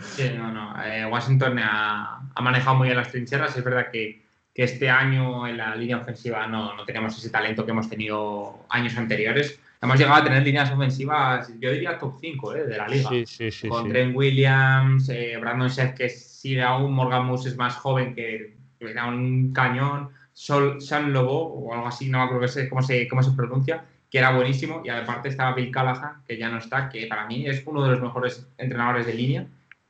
sí, 0.00 0.30
no, 0.36 0.50
no. 0.50 0.74
Eh, 0.82 1.06
Washington 1.06 1.58
ha, 1.60 2.28
manejado 2.40 2.76
muy 2.76 2.88
bien 2.88 2.96
las 2.96 3.10
trincheras. 3.10 3.56
Es 3.56 3.62
verdad 3.62 3.90
que, 3.92 4.25
este 4.64 4.88
año 4.88 5.46
en 5.46 5.58
la 5.58 5.74
línea 5.76 5.98
ofensiva 5.98 6.46
no, 6.46 6.74
no, 6.74 6.84
teníamos 6.84 7.16
ese 7.18 7.30
talento 7.30 7.64
que 7.64 7.72
hemos 7.72 7.88
tenido 7.88 8.66
años 8.68 8.96
anteriores. 8.96 9.60
Hemos 9.82 9.98
llegado 9.98 10.16
a 10.16 10.24
tener 10.24 10.42
líneas 10.42 10.70
ofensivas, 10.70 11.50
yo 11.60 11.70
diría 11.70 11.98
top 11.98 12.16
5 12.20 12.52
de 12.52 12.76
la 12.76 12.88
liga. 12.88 13.10
Sí, 13.10 13.26
sí, 13.26 13.50
sí, 13.50 13.68
Con 13.68 13.88
Trent 13.88 14.16
Williams, 14.16 15.10
Brandon 15.40 15.70
Seth, 15.70 15.94
que 15.94 16.08
sigue 16.08 16.62
aún, 16.62 16.92
Morgan 16.92 17.26
Moose 17.26 17.50
es 17.50 17.56
más 17.56 17.76
joven, 17.76 18.14
que 18.14 18.56
era 18.80 19.06
un 19.06 19.52
cañón. 19.52 20.08
Sol, 20.32 20.82
San 20.82 21.12
Lobo, 21.12 21.44
o 21.44 21.72
algo 21.72 21.86
así, 21.86 22.08
no 22.08 22.18
me 22.18 22.24
acuerdo 22.24 22.68
cómo 22.68 22.82
se, 22.82 23.08
cómo 23.08 23.22
se 23.22 23.32
pronuncia 23.32 23.84
que 24.10 24.18
era 24.18 24.34
buenísimo, 24.34 24.82
y 24.84 24.88
aparte 24.88 25.28
estaba 25.28 25.54
Bill 25.54 25.70
Callahan, 25.70 26.22
que 26.26 26.36
ya 26.36 26.48
no 26.48 26.58
está, 26.58 26.88
que 26.88 27.06
para 27.06 27.26
mí 27.26 27.46
es 27.46 27.62
uno 27.66 27.82
de 27.82 27.90
los 27.90 28.00
mejores 28.00 28.46
entrenadores 28.56 29.06
de 29.06 29.14
línea 29.14 29.46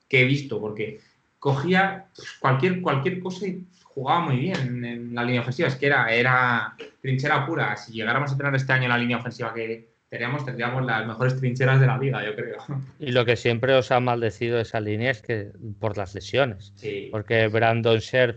que 0.09 0.23
he 0.23 0.25
visto, 0.25 0.61
porque 0.61 1.01
cogía 1.39 2.07
pues, 2.15 2.33
cualquier, 2.39 2.81
cualquier 2.81 3.21
cosa 3.21 3.47
y 3.47 3.65
jugaba 3.97 4.21
muy 4.21 4.37
bien 4.37 4.85
en 4.85 5.15
la 5.15 5.25
línea 5.25 5.41
ofensiva. 5.41 5.69
Es 5.69 5.77
que 5.77 5.87
era, 5.87 6.13
era 6.13 6.77
trinchera 7.01 7.47
pura. 7.47 7.75
Si 7.79 7.95
llegáramos 7.95 8.31
a 8.31 8.37
tener 8.37 8.55
este 8.55 8.71
año 8.75 8.89
la 8.89 8.99
línea 8.99 9.17
ofensiva 9.17 9.55
que 9.55 9.89
teníamos, 10.11 10.45
tendríamos 10.45 10.85
las 10.85 11.07
mejores 11.07 11.41
trincheras 11.41 11.81
de 11.81 11.87
la 11.87 11.97
liga, 11.97 12.23
yo 12.23 12.37
creo. 12.37 12.59
Y 12.99 13.13
lo 13.13 13.25
que 13.25 13.37
siempre 13.37 13.73
os 13.75 13.91
ha 13.91 13.99
maldecido 13.99 14.61
esa 14.61 14.81
línea 14.81 15.13
es 15.13 15.23
que 15.23 15.51
por 15.81 15.97
las 15.97 16.15
lesiones. 16.15 16.75
Sí. 16.77 17.09
Porque 17.11 17.49
Brandon 17.49 17.99
Scherf 17.99 18.37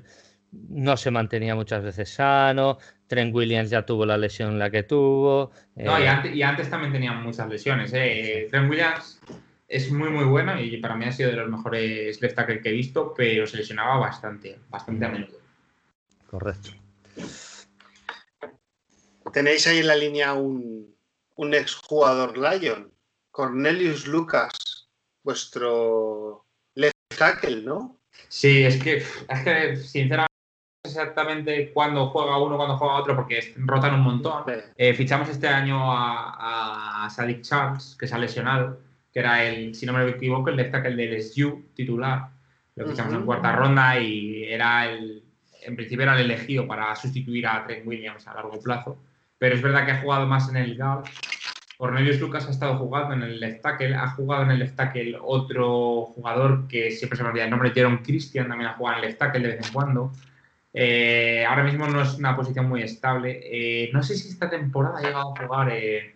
no 0.54 0.96
se 0.96 1.12
mantenía 1.12 1.56
muchas 1.56 1.84
veces 1.84 2.10
sano, 2.10 2.78
Trent 3.08 3.36
Williams 3.36 3.70
ya 3.70 3.86
tuvo 3.86 4.06
la 4.06 4.18
lesión 4.18 4.58
la 4.58 4.70
que 4.70 4.84
tuvo. 4.84 5.52
No, 5.76 6.00
y, 6.00 6.04
eh, 6.04 6.44
antes, 6.46 6.70
también 6.70 6.94
tenían 6.94 7.22
muchas 7.22 7.50
lesiones. 7.50 7.92
¿eh? 7.94 8.48
Trent 8.50 8.70
Williams 8.70 9.20
es 9.68 9.92
muy, 9.92 10.10
muy 10.10 10.24
bueno 10.24 10.58
y 10.58 10.78
para 10.78 10.96
mí 10.96 11.04
ha 11.04 11.12
sido 11.12 11.32
de 11.32 11.36
los 11.36 11.50
mejores 11.50 12.22
left 12.22 12.36
tackle 12.36 12.62
que 12.62 12.70
he 12.70 12.74
visto, 12.74 13.14
pero 13.14 13.46
se 13.46 13.58
lesionaba 13.58 13.98
bastante, 13.98 14.58
bastante 14.70 15.06
a 15.06 15.10
menudo. 15.10 15.39
Correcto. 16.30 16.70
Tenéis 19.34 19.66
ahí 19.68 19.80
en 19.80 19.88
la 19.88 19.96
línea 19.96 20.34
un, 20.34 20.96
un 21.36 21.54
exjugador 21.54 22.38
Lion, 22.38 22.92
Cornelius 23.32 24.08
Lucas, 24.08 24.52
vuestro 25.24 26.46
left 26.76 26.96
tackle, 27.18 27.62
¿no? 27.62 28.00
Sí, 28.28 28.64
es 28.64 28.82
que, 28.82 28.98
es 28.98 29.44
que 29.44 29.76
sinceramente 29.78 30.30
exactamente 30.84 31.72
cuándo 31.72 32.10
juega 32.10 32.38
uno, 32.38 32.58
cuándo 32.58 32.78
juega 32.78 32.96
otro, 32.96 33.16
porque 33.16 33.54
rotan 33.58 33.96
un 33.96 34.02
montón. 34.02 34.44
Eh, 34.78 34.94
fichamos 34.94 35.30
este 35.30 35.48
año 35.48 35.92
a, 35.92 37.06
a, 37.06 37.10
Sadik 37.10 37.42
Charles, 37.42 37.96
que 38.00 38.08
se 38.08 38.16
ha 38.16 38.20
lesionado, 38.20 38.80
que 39.12 39.20
era 39.20 39.44
el, 39.44 39.74
si 39.74 39.86
no 39.86 39.94
me 39.94 40.08
equivoco, 40.08 40.50
el 40.50 40.58
left 40.58 40.72
tackle 40.72 40.96
del 40.96 41.22
SU 41.22 41.70
titular. 41.74 42.30
Lo 42.76 42.88
fichamos 42.88 43.14
en 43.14 43.26
cuarta 43.26 43.52
ronda 43.56 44.00
y 44.00 44.44
era 44.46 44.90
el, 44.90 45.19
en 45.62 45.76
principio 45.76 46.04
era 46.04 46.20
el 46.20 46.26
elegido 46.26 46.68
para 46.68 46.96
sustituir 46.96 47.48
a 47.48 47.64
Trent 47.66 47.86
Williams 47.86 48.28
a 48.28 48.34
largo 48.34 48.60
plazo. 48.60 48.98
Pero 49.38 49.56
es 49.56 49.62
verdad 49.62 49.86
que 49.86 49.92
ha 49.92 50.02
jugado 50.02 50.28
más 50.28 50.50
en 50.50 50.58
el 50.58 50.78
guard. 50.78 51.06
Cornelius 51.78 52.20
Lucas 52.20 52.46
ha 52.46 52.52
estado 52.52 52.76
jugando 52.78 53.14
en 53.14 53.24
el 53.24 53.40
left 53.40 53.62
tackle, 53.62 53.96
ha 53.96 54.10
jugado 54.10 54.44
en 54.44 54.52
el 54.52 54.60
left 54.60 54.76
tackle 54.76 55.18
otro 55.22 56.08
jugador 56.14 56.68
que 56.68 56.92
siempre 56.92 57.16
se 57.16 57.24
me 57.24 57.30
olvida 57.30 57.46
el 57.46 57.50
nombre, 57.50 57.72
Jerome 57.72 58.02
Christian, 58.04 58.50
también 58.50 58.70
ha 58.70 58.74
jugado 58.74 58.98
en 58.98 59.04
el 59.04 59.10
left 59.10 59.20
tackle 59.20 59.40
de 59.40 59.56
vez 59.56 59.66
en 59.66 59.74
cuando. 59.74 60.12
Eh, 60.74 61.46
ahora 61.48 61.64
mismo 61.64 61.88
no 61.88 62.02
es 62.02 62.16
una 62.16 62.36
posición 62.36 62.68
muy 62.68 62.84
estable. 62.84 63.40
Eh, 63.44 63.90
no 63.94 64.04
sé 64.04 64.16
si 64.16 64.28
esta 64.28 64.50
temporada 64.50 65.00
ha 65.00 65.02
llegado 65.02 65.34
a 65.34 65.48
jugar 65.48 65.70
eh, 65.72 66.16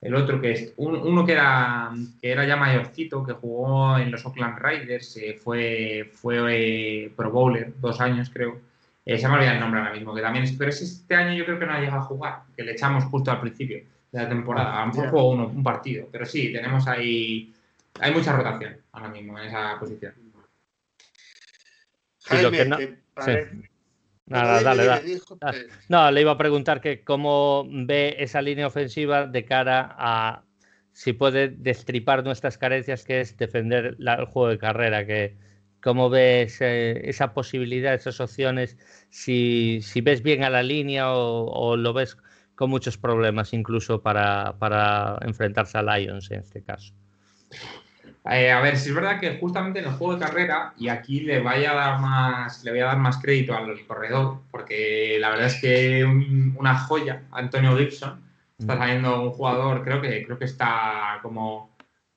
el 0.00 0.14
otro, 0.14 0.40
que 0.40 0.52
es 0.52 0.72
uno 0.76 1.24
que 1.24 1.32
era, 1.32 1.92
que 2.20 2.30
era 2.30 2.46
ya 2.46 2.56
mayorcito, 2.56 3.24
que 3.24 3.32
jugó 3.34 3.98
en 3.98 4.10
los 4.10 4.24
Oakland 4.24 4.58
Raiders, 4.58 5.18
fue, 5.42 6.10
fue 6.12 7.12
Pro 7.16 7.30
Bowler, 7.30 7.72
dos 7.78 8.00
años 8.00 8.30
creo. 8.32 8.58
Se 9.06 9.28
me 9.28 9.34
olvidado 9.34 9.54
el 9.54 9.60
nombre 9.60 9.80
ahora 9.80 9.92
mismo, 9.92 10.14
que 10.14 10.22
también 10.22 10.44
es, 10.44 10.52
pero 10.52 10.70
es 10.70 10.80
este 10.80 11.14
año 11.14 11.34
yo 11.34 11.44
creo 11.44 11.58
que 11.58 11.66
no 11.66 11.72
ha 11.72 11.80
llegado 11.80 12.00
a 12.00 12.04
jugar, 12.04 12.42
que 12.56 12.62
le 12.62 12.72
echamos 12.72 13.04
justo 13.04 13.30
al 13.30 13.40
principio 13.40 13.84
de 14.12 14.22
la 14.22 14.28
temporada. 14.28 14.82
A 14.82 14.86
lo 14.86 14.92
mejor 14.92 15.10
jugó 15.10 15.30
uno, 15.30 15.46
un 15.48 15.62
partido, 15.62 16.08
pero 16.10 16.24
sí, 16.24 16.52
tenemos 16.52 16.86
ahí. 16.86 17.52
Hay 18.00 18.12
mucha 18.12 18.32
rotación 18.32 18.76
ahora 18.92 19.08
mismo 19.08 19.38
en 19.38 19.46
esa 19.46 19.78
posición. 19.78 20.14
Nada, 24.26 24.62
dale, 24.62 24.86
dale. 24.86 25.20
Ah, 25.42 25.52
no, 25.88 26.10
le 26.10 26.22
iba 26.22 26.32
a 26.32 26.38
preguntar 26.38 26.80
que 26.80 27.04
cómo 27.04 27.66
ve 27.68 28.16
esa 28.18 28.40
línea 28.40 28.66
ofensiva 28.66 29.26
de 29.26 29.44
cara 29.44 29.94
a 29.98 30.42
si 30.92 31.12
puede 31.12 31.48
destripar 31.48 32.24
nuestras 32.24 32.56
carencias, 32.56 33.04
que 33.04 33.20
es 33.20 33.36
defender 33.36 33.96
el 33.98 34.24
juego 34.24 34.48
de 34.48 34.58
carrera, 34.58 35.04
que 35.04 35.36
cómo 35.84 36.08
ves 36.08 36.62
esa 36.62 37.34
posibilidad, 37.34 37.92
esas 37.92 38.18
opciones, 38.18 38.78
si, 39.10 39.82
ves 40.02 40.22
bien 40.22 40.42
a 40.42 40.48
la 40.48 40.62
línea 40.62 41.12
o, 41.12 41.76
lo 41.76 41.92
ves 41.92 42.16
con 42.54 42.70
muchos 42.70 42.96
problemas 42.96 43.52
incluso 43.52 44.00
para, 44.00 44.56
para 44.58 45.18
enfrentarse 45.20 45.76
a 45.76 45.82
Lions 45.82 46.30
en 46.30 46.40
este 46.40 46.62
caso. 46.62 46.94
Eh, 48.30 48.50
a 48.50 48.62
ver, 48.62 48.78
si 48.78 48.88
es 48.88 48.94
verdad 48.94 49.20
que 49.20 49.36
justamente 49.36 49.80
en 49.80 49.84
el 49.84 49.92
juego 49.92 50.14
de 50.14 50.24
carrera, 50.24 50.72
y 50.78 50.88
aquí 50.88 51.20
le, 51.20 51.42
vaya 51.42 51.72
a 51.72 51.74
dar 51.74 52.00
más, 52.00 52.64
le 52.64 52.70
voy 52.70 52.80
a 52.80 52.86
dar 52.86 52.98
más 52.98 53.18
crédito 53.18 53.54
al 53.54 53.86
corredor, 53.86 54.40
porque 54.50 55.18
la 55.20 55.28
verdad 55.28 55.48
es 55.48 55.60
que 55.60 56.02
una 56.56 56.78
joya, 56.78 57.24
Antonio 57.30 57.76
Gibson, 57.76 58.24
está 58.58 58.76
mm. 58.76 58.78
saliendo 58.78 59.22
un 59.22 59.32
jugador, 59.32 59.84
creo 59.84 60.00
que, 60.00 60.24
creo 60.24 60.38
que 60.38 60.46
está 60.46 61.18
como 61.20 61.73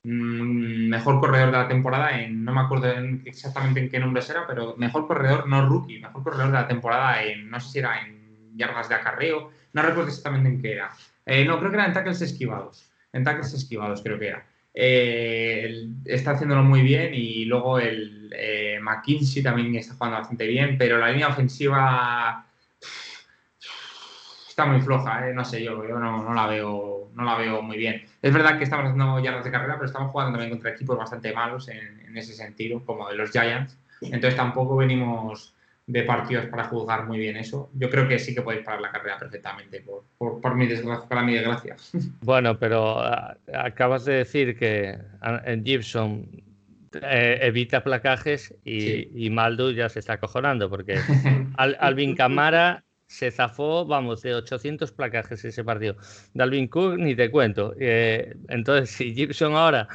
mejor 0.07 1.19
corredor 1.19 1.51
de 1.51 1.57
la 1.57 1.67
temporada, 1.67 2.19
en, 2.19 2.43
no 2.45 2.53
me 2.53 2.61
acuerdo 2.61 2.87
exactamente 3.25 3.81
en 3.81 3.89
qué 3.89 3.99
nombre 3.99 4.23
era, 4.27 4.47
pero 4.47 4.75
mejor 4.77 5.05
corredor, 5.05 5.47
no 5.47 5.67
rookie, 5.67 5.99
mejor 5.99 6.23
corredor 6.23 6.47
de 6.47 6.53
la 6.53 6.67
temporada 6.67 7.21
en, 7.23 7.49
no 7.49 7.59
sé 7.59 7.71
si 7.71 7.79
era 7.79 7.99
en 7.99 8.57
yardas 8.57 8.87
de 8.87 8.95
acarreo, 8.95 9.51
no 9.73 9.81
recuerdo 9.81 10.09
exactamente 10.09 10.49
en 10.49 10.61
qué 10.61 10.73
era. 10.73 10.91
Eh, 11.25 11.43
no, 11.43 11.59
creo 11.59 11.71
que 11.71 11.77
era 11.77 11.85
en 11.87 11.93
tackles 11.93 12.21
esquivados, 12.21 12.89
en 13.11 13.23
tackles 13.23 13.53
esquivados 13.53 14.01
creo 14.01 14.17
que 14.17 14.27
era. 14.29 14.45
Eh, 14.73 15.89
está 16.05 16.31
haciéndolo 16.31 16.63
muy 16.63 16.83
bien 16.83 17.13
y 17.13 17.45
luego 17.45 17.79
el 17.79 18.31
eh, 18.33 18.79
McKinsey 18.81 19.43
también 19.43 19.75
está 19.75 19.95
jugando 19.95 20.19
bastante 20.19 20.47
bien, 20.47 20.77
pero 20.77 20.97
la 20.99 21.09
línea 21.09 21.27
ofensiva 21.27 22.46
está 24.57 24.65
muy 24.65 24.81
floja, 24.81 25.29
eh, 25.29 25.35
no 25.35 25.45
sé 25.45 25.63
yo, 25.63 25.87
yo 25.87 25.99
no, 25.99 26.33
la 26.33 26.47
veo, 26.47 27.11
no 27.13 27.23
la 27.23 27.37
veo 27.37 27.61
muy 27.61 27.77
bien. 27.77 28.01
Es 28.23 28.33
verdad 28.33 28.57
que 28.57 28.63
estamos 28.63 28.85
haciendo 28.85 29.19
yardas 29.19 29.45
de 29.45 29.51
carrera, 29.51 29.75
pero 29.75 29.85
estamos 29.85 30.11
jugando 30.11 30.31
también 30.31 30.49
contra 30.49 30.71
equipos 30.71 30.97
bastante 30.97 31.31
malos 31.31 31.69
en, 31.69 32.17
ese 32.17 32.33
sentido, 32.33 32.83
como 32.83 33.07
de 33.07 33.15
los 33.15 33.29
Giants. 33.29 33.77
Entonces 34.01 34.35
tampoco 34.35 34.75
venimos 34.75 35.53
de 35.85 36.01
partidos 36.01 36.47
para 36.47 36.63
juzgar 36.63 37.05
muy 37.05 37.19
bien 37.19 37.37
eso. 37.37 37.69
Yo 37.75 37.91
creo 37.91 38.07
que 38.07 38.17
sí 38.17 38.33
que 38.33 38.41
podéis 38.41 38.65
parar 38.65 38.81
la 38.81 38.91
carrera 38.91 39.19
perfectamente, 39.19 39.81
por, 39.81 40.41
por, 40.41 40.55
mi 40.55 40.65
desgracia, 40.65 41.07
para 41.07 41.21
mi 41.21 41.35
desgracia. 41.35 41.75
Bueno, 42.21 42.57
pero 42.57 42.99
acabas 43.53 44.05
de 44.05 44.13
decir 44.13 44.57
que 44.57 44.97
en 45.45 45.63
Gibson 45.63 46.27
eh, 46.99 47.37
evita 47.43 47.83
placajes 47.83 48.55
y, 48.65 49.23
y, 49.23 49.29
Maldu 49.29 49.71
ya 49.71 49.87
se 49.87 49.99
está 49.99 50.13
acojonando 50.13 50.67
porque 50.67 50.97
Alvin 51.57 52.15
Camara 52.15 52.83
se 53.07 53.31
zafó, 53.31 53.85
vamos, 53.85 54.21
de 54.21 54.35
800 54.35 54.91
placajes 54.91 55.43
ese 55.43 55.63
partido. 55.63 55.95
Dalvin 56.33 56.67
Cook 56.67 56.97
ni 56.97 57.15
te 57.15 57.31
cuento. 57.31 57.73
Eh, 57.79 58.35
entonces, 58.49 58.91
si 58.91 59.15
Gibson 59.15 59.55
ahora 59.55 59.87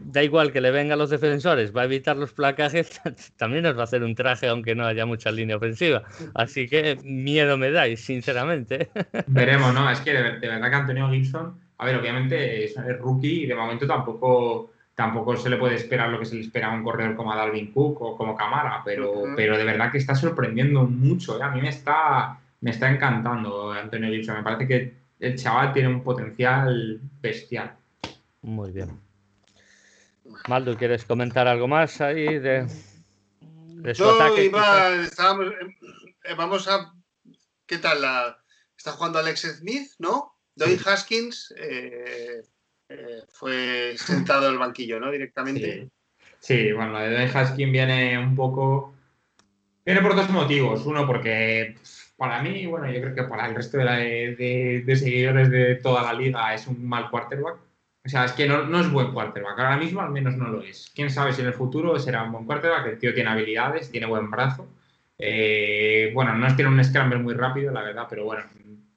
da 0.00 0.22
igual 0.22 0.52
que 0.52 0.60
le 0.60 0.70
venga 0.70 0.94
a 0.94 0.96
los 0.96 1.10
defensores, 1.10 1.74
va 1.74 1.82
a 1.82 1.84
evitar 1.84 2.16
los 2.16 2.32
placajes, 2.32 3.00
también 3.36 3.62
nos 3.62 3.76
va 3.76 3.82
a 3.82 3.84
hacer 3.84 4.02
un 4.02 4.14
traje 4.14 4.48
aunque 4.48 4.74
no 4.74 4.86
haya 4.86 5.06
mucha 5.06 5.30
línea 5.30 5.56
ofensiva. 5.56 6.02
Así 6.34 6.68
que 6.68 6.98
miedo 7.02 7.56
me 7.56 7.70
dais, 7.70 8.00
sinceramente. 8.00 8.90
Veremos, 9.26 9.74
¿no? 9.74 9.90
Es 9.90 10.00
que 10.00 10.12
de, 10.12 10.48
verdad 10.48 10.70
que 10.70 10.76
Antonio 10.76 11.10
Gibson, 11.10 11.58
a 11.78 11.86
ver, 11.86 11.96
obviamente 11.96 12.64
es, 12.64 12.74
rookie 12.98 13.44
y 13.44 13.46
de 13.46 13.54
momento 13.54 13.86
tampoco 13.86 14.72
tampoco 14.96 15.36
se 15.36 15.50
le 15.50 15.58
puede 15.58 15.74
esperar 15.74 16.08
lo 16.08 16.18
que 16.18 16.24
se 16.24 16.34
le 16.34 16.40
espera 16.40 16.72
a 16.72 16.74
un 16.74 16.82
corredor 16.82 17.14
como 17.14 17.30
a 17.30 17.36
Dalvin 17.36 17.70
Cook 17.70 18.00
o 18.00 18.16
como 18.16 18.34
Camara, 18.34 18.80
pero, 18.82 19.24
pero 19.36 19.56
de 19.58 19.64
verdad 19.64 19.92
que 19.92 19.98
está 19.98 20.14
sorprendiendo 20.14 20.84
mucho. 20.84 21.38
¿eh? 21.38 21.42
A 21.42 21.50
mí 21.50 21.60
me 21.60 21.68
está, 21.68 22.40
me 22.62 22.70
está 22.70 22.90
encantando 22.90 23.72
Antonio 23.72 24.10
Gibson. 24.10 24.38
Me 24.38 24.42
parece 24.42 24.66
que 24.66 24.94
el 25.20 25.36
chaval 25.36 25.74
tiene 25.74 25.88
un 25.88 26.02
potencial 26.02 26.98
bestial. 27.20 27.76
Muy 28.40 28.72
bien. 28.72 28.98
Maldo, 30.48 30.76
¿quieres 30.78 31.04
comentar 31.04 31.46
algo 31.46 31.68
más 31.68 32.00
ahí 32.00 32.38
de, 32.38 32.66
su 33.94 34.08
ataque? 34.08 34.46
Eh, 34.46 36.34
vamos 36.36 36.66
a. 36.68 36.94
¿Qué 37.66 37.78
tal? 37.78 38.00
La, 38.00 38.38
está 38.76 38.92
jugando 38.92 39.18
Alex 39.18 39.58
Smith, 39.58 39.90
¿no? 39.98 40.34
Doy 40.54 40.80
Haskins 40.84 41.54
eh, 41.58 42.42
eh, 42.88 43.22
fue 43.28 43.94
sentado 43.96 44.46
en 44.46 44.52
el 44.54 44.58
banquillo, 44.58 45.00
¿no? 45.00 45.10
Directamente. 45.10 45.88
Sí, 46.38 46.72
bueno, 46.72 46.92
lo 46.92 47.00
de 47.00 47.10
Doy 47.10 47.30
Haskins 47.32 47.72
viene 47.72 48.18
un 48.18 48.34
poco. 48.34 48.94
Viene 49.84 50.02
por 50.02 50.16
dos 50.16 50.30
motivos. 50.30 50.84
Uno, 50.86 51.06
porque 51.06 51.76
para 52.16 52.42
mí, 52.42 52.66
bueno, 52.66 52.90
yo 52.90 53.00
creo 53.00 53.14
que 53.14 53.24
para 53.24 53.46
el 53.46 53.54
resto 53.54 53.78
de, 53.78 54.82
de 54.84 54.96
seguidores 54.96 55.50
de 55.50 55.76
toda 55.76 56.02
la 56.02 56.12
liga 56.12 56.54
es 56.54 56.66
un 56.66 56.86
mal 56.86 57.10
quarterback 57.10 57.66
o 58.06 58.08
sea, 58.08 58.24
es 58.24 58.32
que 58.32 58.46
no, 58.46 58.80
es 58.80 58.90
buen 58.92 59.12
quarterback. 59.12 59.58
Ahora 59.58 59.76
mismo 59.76 60.00
al 60.00 60.10
menos 60.10 60.36
no 60.36 60.48
lo 60.48 60.62
es. 60.62 60.92
Quién 60.94 61.10
sabe 61.10 61.32
si 61.32 61.40
en 61.40 61.48
el 61.48 61.52
futuro 61.52 61.98
será 61.98 62.22
un 62.22 62.30
buen 62.30 62.46
quarterback. 62.46 62.86
El 62.86 62.98
tío 63.00 63.12
tiene 63.12 63.30
habilidades, 63.30 63.90
tiene 63.90 64.06
buen 64.06 64.30
brazo. 64.30 64.68
Eh, 65.18 66.12
bueno, 66.14 66.36
no 66.36 66.46
es 66.46 66.54
tiene 66.54 66.70
un 66.70 66.84
scramble 66.84 67.18
muy 67.18 67.34
rápido, 67.34 67.72
la 67.72 67.82
verdad, 67.82 68.06
pero 68.08 68.24
bueno, 68.24 68.44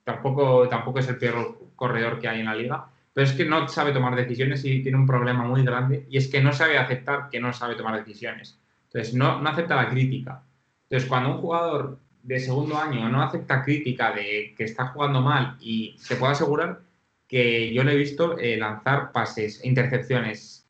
tampoco, 0.04 0.70
tampoco 0.70 1.00
es 1.00 1.08
el 1.08 1.18
peor 1.18 1.58
corredor 1.76 2.20
que 2.20 2.28
hay 2.28 2.42
en 2.42 2.46
la 2.46 2.54
liga. 2.54 2.86
Pero 3.14 3.28
es 3.28 3.34
que 3.34 3.46
no 3.46 3.68
sabe 3.68 3.92
tomar 3.92 4.16
decisiones 4.16 4.64
y 4.66 4.82
tiene 4.82 4.98
un 4.98 5.08
problema 5.08 5.44
muy 5.44 5.64
grande. 5.64 6.06
Y 6.10 6.18
es 6.18 6.28
que 6.28 6.42
no 6.42 6.54
sabe 6.54 6.78
aceptar 6.78 7.30
que 7.30 7.40
no 7.40 7.52
sabe 7.54 7.76
tomar 7.76 7.98
decisiones. 7.98 8.60
Entonces, 8.86 9.14
no, 9.14 9.42
no 9.42 9.50
acepta 9.50 9.76
la 9.76 9.90
crítica. 9.90 10.44
Entonces, 10.84 11.08
cuando 11.10 11.36
un 11.36 11.42
jugador 11.42 12.00
de 12.24 12.40
segundo 12.40 12.78
año 12.78 13.10
no 13.10 13.22
acepta 13.22 13.64
crítica 13.64 14.12
de 14.12 14.54
que 14.58 14.64
está 14.66 14.88
jugando 14.88 15.22
mal 15.22 15.58
y 15.60 15.96
se 15.98 16.16
puede 16.16 16.34
asegurar 16.34 16.82
que 17.28 17.74
yo 17.74 17.84
le 17.84 17.94
he 17.94 17.98
visto 17.98 18.38
eh, 18.38 18.58
lanzar 18.58 19.12
pases, 19.12 19.64
intercepciones 19.64 20.68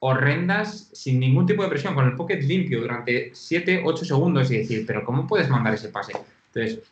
horrendas 0.00 0.90
sin 0.92 1.18
ningún 1.18 1.44
tipo 1.46 1.62
de 1.62 1.68
presión, 1.68 1.94
con 1.94 2.06
el 2.06 2.14
pocket 2.14 2.40
limpio 2.40 2.80
durante 2.80 3.30
7, 3.34 3.82
8 3.84 4.04
segundos 4.04 4.50
y 4.50 4.58
decir, 4.58 4.84
pero 4.86 5.04
¿cómo 5.04 5.26
puedes 5.26 5.48
mandar 5.48 5.74
ese 5.74 5.88
pase? 5.88 6.12
Entonces, 6.52 6.88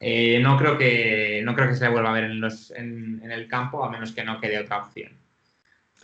eh, 0.00 0.38
no, 0.40 0.58
creo 0.58 0.76
que, 0.76 1.42
no 1.44 1.54
creo 1.54 1.68
que 1.68 1.74
se 1.74 1.84
le 1.84 1.90
vuelva 1.90 2.10
a 2.10 2.14
ver 2.14 2.24
en, 2.24 2.40
los, 2.40 2.70
en, 2.72 3.22
el 3.30 3.48
campo, 3.48 3.84
a 3.84 3.90
menos 3.90 4.12
que 4.12 4.24
no 4.24 4.40
quede 4.40 4.58
otra 4.58 4.78
opción. 4.78 5.12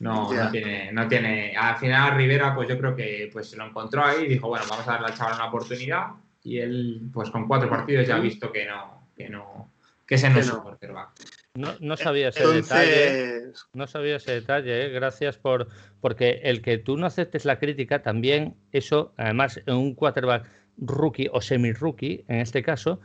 No, 0.00 0.32
no, 0.32 0.50
tiene, 0.50 0.90
no 0.92 1.06
tiene. 1.08 1.54
Al 1.54 1.76
final 1.76 2.16
Rivera, 2.16 2.54
pues 2.54 2.68
yo 2.68 2.78
creo 2.78 2.96
que 2.96 3.28
pues 3.32 3.50
se 3.50 3.56
lo 3.56 3.66
encontró 3.66 4.02
ahí 4.02 4.24
y 4.24 4.28
dijo, 4.28 4.48
bueno, 4.48 4.64
vamos 4.68 4.88
a 4.88 4.92
darle 4.92 5.08
al 5.08 5.14
chaval 5.14 5.34
una 5.34 5.48
oportunidad. 5.48 6.06
Y 6.42 6.58
él, 6.58 7.02
pues 7.12 7.30
con 7.30 7.46
cuatro 7.46 7.68
partidos 7.68 8.06
ya 8.06 8.16
ha 8.16 8.20
visto 8.20 8.50
que 8.50 8.64
no, 8.64 9.08
que 9.14 9.28
no, 9.28 9.70
que 10.06 10.14
ese 10.14 10.30
no 10.30 10.40
es 10.40 10.46
su 10.46 10.62
quarterback. 10.62 11.11
No, 11.54 11.74
no, 11.80 11.96
sabía 11.96 12.28
ese 12.28 12.46
detalle. 12.46 13.52
No 13.74 13.86
sabía 13.86 14.16
ese 14.16 14.32
detalle, 14.32 14.86
¿eh? 14.86 14.88
gracias 14.88 15.36
por. 15.36 15.68
Porque 16.00 16.40
el 16.44 16.62
que 16.62 16.78
tú 16.78 16.96
no 16.96 17.06
aceptes 17.06 17.44
la 17.44 17.58
crítica 17.58 18.02
también, 18.02 18.56
eso, 18.72 19.12
además, 19.18 19.61
en 19.66 19.74
un 19.74 19.94
quarterback 19.94 20.48
rookie 20.78 21.28
o 21.30 21.40
semi-rookie, 21.40 22.24
en 22.28 22.38
este 22.38 22.62
caso, 22.62 23.00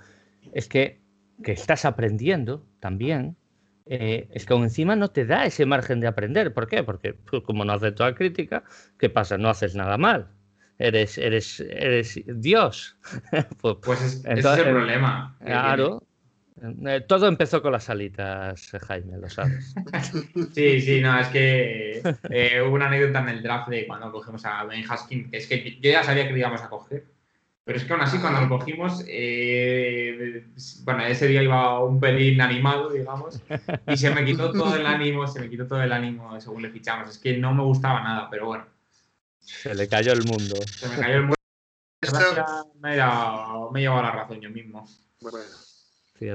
es 0.54 0.68
que, 0.68 1.02
que 1.44 1.52
estás 1.52 1.86
aprendiendo 1.86 2.66
también. 2.80 3.38
Eh, 3.88 4.28
es 4.32 4.46
que 4.46 4.54
aún 4.54 4.64
encima 4.64 4.96
no 4.96 5.12
te 5.12 5.26
da 5.26 5.46
ese 5.46 5.66
margen 5.66 6.00
de 6.00 6.08
aprender. 6.08 6.54
¿Por 6.54 6.68
qué? 6.68 6.84
Porque 6.84 7.14
pues, 7.14 7.44
como 7.44 7.66
no 7.66 7.74
acepto 7.74 8.04
la 8.04 8.16
crítica, 8.16 8.64
¿qué 8.98 9.10
pasa? 9.10 9.38
No 9.38 9.50
haces 9.50 9.76
nada 9.76 9.98
mal. 9.98 10.30
Eres, 10.78 11.18
eres, 11.18 11.60
eres 11.60 12.20
Dios. 12.26 12.98
pues, 13.62 13.76
pues 13.84 14.02
ese 14.26 14.40
es 14.40 14.46
el 14.46 14.64
problema. 14.64 15.38
Claro. 15.40 16.04
Eh, 16.62 17.02
todo 17.02 17.28
empezó 17.28 17.62
con 17.62 17.74
las 17.74 17.90
alitas, 17.90 18.72
Jaime, 18.88 19.18
lo 19.18 19.30
sabes. 19.30 19.76
Sí, 20.54 20.82
sí, 20.82 21.02
no, 21.02 21.20
es 21.20 21.28
que 21.28 22.02
eh, 22.30 22.62
hubo 22.62 22.76
una 22.76 22.88
anécdota 22.88 23.20
en 23.20 23.30
el 23.30 23.44
draft 23.44 23.70
de 23.70 23.86
cuando 23.86 24.12
cogimos 24.12 24.46
a 24.46 24.64
Ben 24.64 24.84
Haskins, 24.90 25.30
que 25.30 25.38
es 25.38 25.48
que 25.48 25.78
yo 25.82 25.92
ya 25.92 26.04
sabía 26.04 26.26
que 26.26 26.32
lo 26.32 26.38
íbamos 26.38 26.62
a 26.62 26.70
coger, 26.70 27.06
pero 27.66 27.80
es 27.80 27.84
que 27.84 27.94
aún 27.94 28.04
así 28.04 28.20
cuando 28.20 28.42
lo 28.42 28.48
cogimos, 28.48 29.04
eh, 29.08 30.46
bueno, 30.84 31.04
ese 31.04 31.28
día 31.28 31.42
iba 31.42 31.84
un 31.84 32.00
pelín 32.00 32.40
animado, 32.40 32.92
digamos, 32.92 33.42
y 33.88 33.98
se 33.98 34.12
me 34.12 34.24
quitó 34.24 34.52
todo 34.52 34.76
el 34.76 34.86
ánimo, 34.86 35.28
se 35.28 35.40
me 35.40 35.50
quitó 35.50 35.66
todo 35.66 35.82
el 35.82 35.92
ánimo 35.92 36.40
según 36.40 36.62
le 36.62 36.70
fichamos. 36.70 37.10
Es 37.10 37.18
que 37.18 37.36
no 37.38 37.56
me 37.56 37.64
gustaba 37.64 38.04
nada, 38.04 38.30
pero 38.30 38.46
bueno. 38.46 38.68
Se 39.40 39.74
le 39.74 39.88
cayó 39.88 40.14
el 40.14 40.24
mundo. 40.26 40.56
Se 40.68 40.88
me 40.90 40.96
cayó 40.96 41.16
el 41.16 41.22
mundo. 41.22 41.36
Me, 42.82 42.92
he 42.92 42.96
llevado, 42.98 44.02
la 44.04 44.12
razón 44.12 44.40
yo 44.42 44.52
mismo. 44.52 44.88
Bueno. 45.22 45.40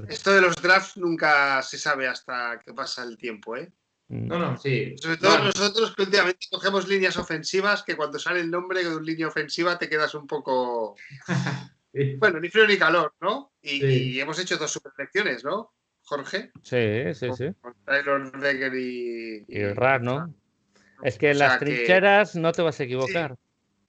Esto 0.08 0.32
de 0.32 0.40
los 0.40 0.56
drafts 0.56 0.96
nunca 0.96 1.62
se 1.62 1.78
sabe 1.78 2.08
hasta 2.08 2.58
que 2.58 2.74
pasa 2.74 3.04
el 3.04 3.16
tiempo, 3.16 3.56
¿eh? 3.56 3.72
Mm. 4.10 4.26
No, 4.26 4.38
no, 4.40 4.56
sí. 4.56 4.96
Sobre 4.98 5.16
todo 5.18 5.38
nosotros 5.38 5.94
que 5.94 6.02
últimamente 6.02 6.46
cogemos 6.50 6.88
líneas 6.88 7.16
ofensivas 7.16 7.84
que 7.84 7.96
cuando 7.96 8.18
sale 8.18 8.40
el 8.40 8.50
nombre 8.50 8.82
de 8.82 8.90
una 8.94 9.04
línea 9.04 9.28
ofensiva 9.28 9.78
te 9.78 9.88
quedas 9.88 10.14
un 10.14 10.26
poco. 10.26 10.96
Bueno, 11.92 12.38
ni 12.38 12.48
frío 12.48 12.68
ni 12.68 12.78
calor, 12.78 13.16
¿no? 13.20 13.50
Y, 13.60 14.20
hemos 14.20 14.38
hecho 14.38 14.56
dos 14.56 14.70
superlecciones, 14.70 15.42
¿no? 15.42 15.72
Jorge. 16.04 16.52
Sí, 16.62 17.12
sí, 17.14 17.30
sí. 17.36 17.46
Con 17.60 17.74
Taylor 17.84 18.30
Decker 18.40 18.72
y. 18.76 19.44
Y 19.48 19.64
Rar, 19.72 20.00
¿no? 20.00 20.32
Es 21.02 21.18
que 21.18 21.32
en 21.32 21.40
las 21.40 21.58
trincheras 21.58 22.36
no 22.36 22.52
te 22.52 22.62
vas 22.62 22.78
a 22.78 22.84
equivocar. 22.84 23.34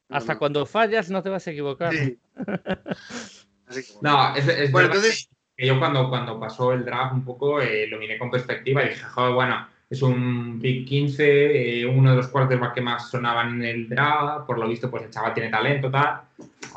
Hasta 0.10 0.40
cuando 0.40 0.66
fallas 0.66 1.12
no 1.12 1.22
te 1.22 1.30
vas 1.30 1.46
a 1.46 1.52
equivocar. 1.52 1.94
no, 4.02 4.36
es, 4.36 4.72
bueno, 4.72 4.88
entonces 4.88 5.30
yo 5.58 5.78
cuando, 5.78 6.10
cuando 6.10 6.40
pasó 6.40 6.74
el 6.74 6.84
draft 6.84 7.14
un 7.14 7.24
poco 7.24 7.62
eh, 7.62 7.86
lo 7.86 8.00
miré 8.00 8.18
con 8.18 8.32
perspectiva 8.32 8.84
y 8.84 8.90
dije, 8.90 9.04
joder, 9.04 9.36
bueno, 9.36 9.68
es 9.92 10.02
un 10.02 10.58
pick 10.62 10.88
15, 10.88 11.82
eh, 11.82 11.86
uno 11.86 12.12
de 12.12 12.16
los 12.16 12.30
quarterbacks 12.30 12.74
que 12.74 12.80
más 12.80 13.10
sonaban 13.10 13.56
en 13.56 13.64
el 13.64 13.90
draft, 13.90 14.48
por 14.48 14.58
lo 14.58 14.66
visto 14.66 14.90
pues 14.90 15.04
el 15.04 15.12
chaval 15.12 15.34
tiene 15.34 15.50
talento, 15.50 15.92
tal. 15.92 16.22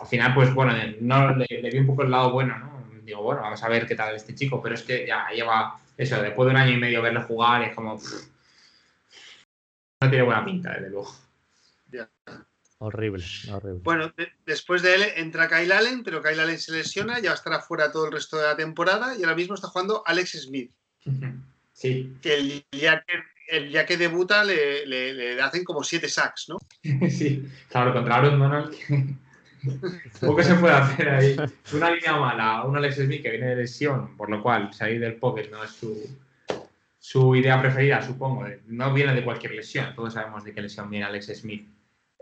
Al 0.01 0.07
final 0.09 0.35
pues 0.35 0.53
bueno, 0.53 0.73
no, 1.01 1.37
le, 1.37 1.47
vi 1.49 1.79
un 1.79 1.87
poco 1.87 2.03
el 2.03 2.11
lado 2.11 2.33
bueno, 2.33 2.59
¿no? 2.59 2.75
Digo, 3.05 3.23
bueno, 3.23 3.43
vamos 3.43 3.62
a 3.62 3.69
ver 3.69 3.87
qué 3.87 3.95
tal 3.95 4.17
este 4.17 4.35
chico, 4.35 4.61
pero 4.61 4.75
es 4.75 4.83
que 4.83 5.07
ya 5.07 5.29
lleva 5.31 5.79
eso, 5.97 6.21
después 6.21 6.47
de 6.47 6.55
un 6.55 6.61
año 6.61 6.73
y 6.73 6.77
medio 6.77 7.03
verlo 7.03 7.23
jugar 7.23 7.62
es 7.62 7.75
como... 7.77 8.01
no 10.01 10.11
tiene 10.11 10.25
buena 10.25 10.45
pinta, 10.45 10.73
desde 10.73 10.91
luego. 10.91 11.15
Horrible, 12.79 13.25
horrible. 13.53 13.81
Bueno, 13.85 14.12
después 14.45 14.83
de 14.83 14.95
él 14.97 15.03
entra 15.15 15.49
Kyle 15.49 15.71
Allen, 15.71 16.03
pero 16.03 16.21
Kyle 16.21 16.41
Allen 16.41 16.59
se 16.59 16.73
lesiona, 16.73 17.21
ya 17.21 17.31
va 17.31 17.35
a 17.35 17.37
estar 17.37 17.53
afuera 17.53 17.93
todo 17.93 18.07
el 18.07 18.12
resto 18.12 18.37
de 18.39 18.47
la 18.47 18.57
temporada 18.57 19.17
y 19.17 19.23
ahora 19.23 19.37
mismo 19.37 19.55
está 19.55 19.69
jugando 19.69 20.03
Alex 20.05 20.43
Smith. 20.43 20.73
Sí. 21.75 22.16
Que 22.22 22.35
el 22.37 22.64
día 22.70 23.05
que, 23.07 23.14
el 23.49 23.68
día 23.68 23.85
que 23.85 23.97
debuta 23.97 24.45
le, 24.45 24.87
le, 24.87 25.43
hacen 25.43 25.64
como 25.64 25.83
siete 25.83 26.09
sacks, 26.09 26.49
¿no? 26.49 26.59
sí, 27.11 27.47
claro, 27.68 27.93
contra 27.93 28.16
Aaron 28.16 28.39
Donald. 28.39 28.75
Poco 30.20 30.43
se 30.43 30.55
puede 30.55 30.75
hacer 30.75 31.09
ahí. 31.09 31.37
Una 31.72 31.91
línea 31.91 32.16
mala, 32.16 32.64
un 32.64 32.77
Alex 32.77 32.97
Smith 32.97 33.22
que 33.22 33.31
viene 33.31 33.49
de 33.49 33.57
lesión, 33.57 34.16
por 34.16 34.31
lo 34.31 34.43
cual 34.43 34.72
salir 34.72 35.01
del 35.01 35.14
pocket 35.14 35.51
no 35.51 35.64
es 35.64 35.70
su, 35.70 36.18
su 36.99 37.35
idea 37.35 37.61
preferida, 37.61 38.03
supongo. 38.03 38.47
No 38.66 38.93
viene 38.93 39.14
de 39.14 39.25
cualquier 39.25 39.53
lesión, 39.53 39.95
todos 39.95 40.14
sabemos 40.14 40.45
de 40.45 40.53
qué 40.53 40.61
lesión 40.61 40.91
viene 40.91 41.07
Alex 41.07 41.33
Smith. 41.35 41.66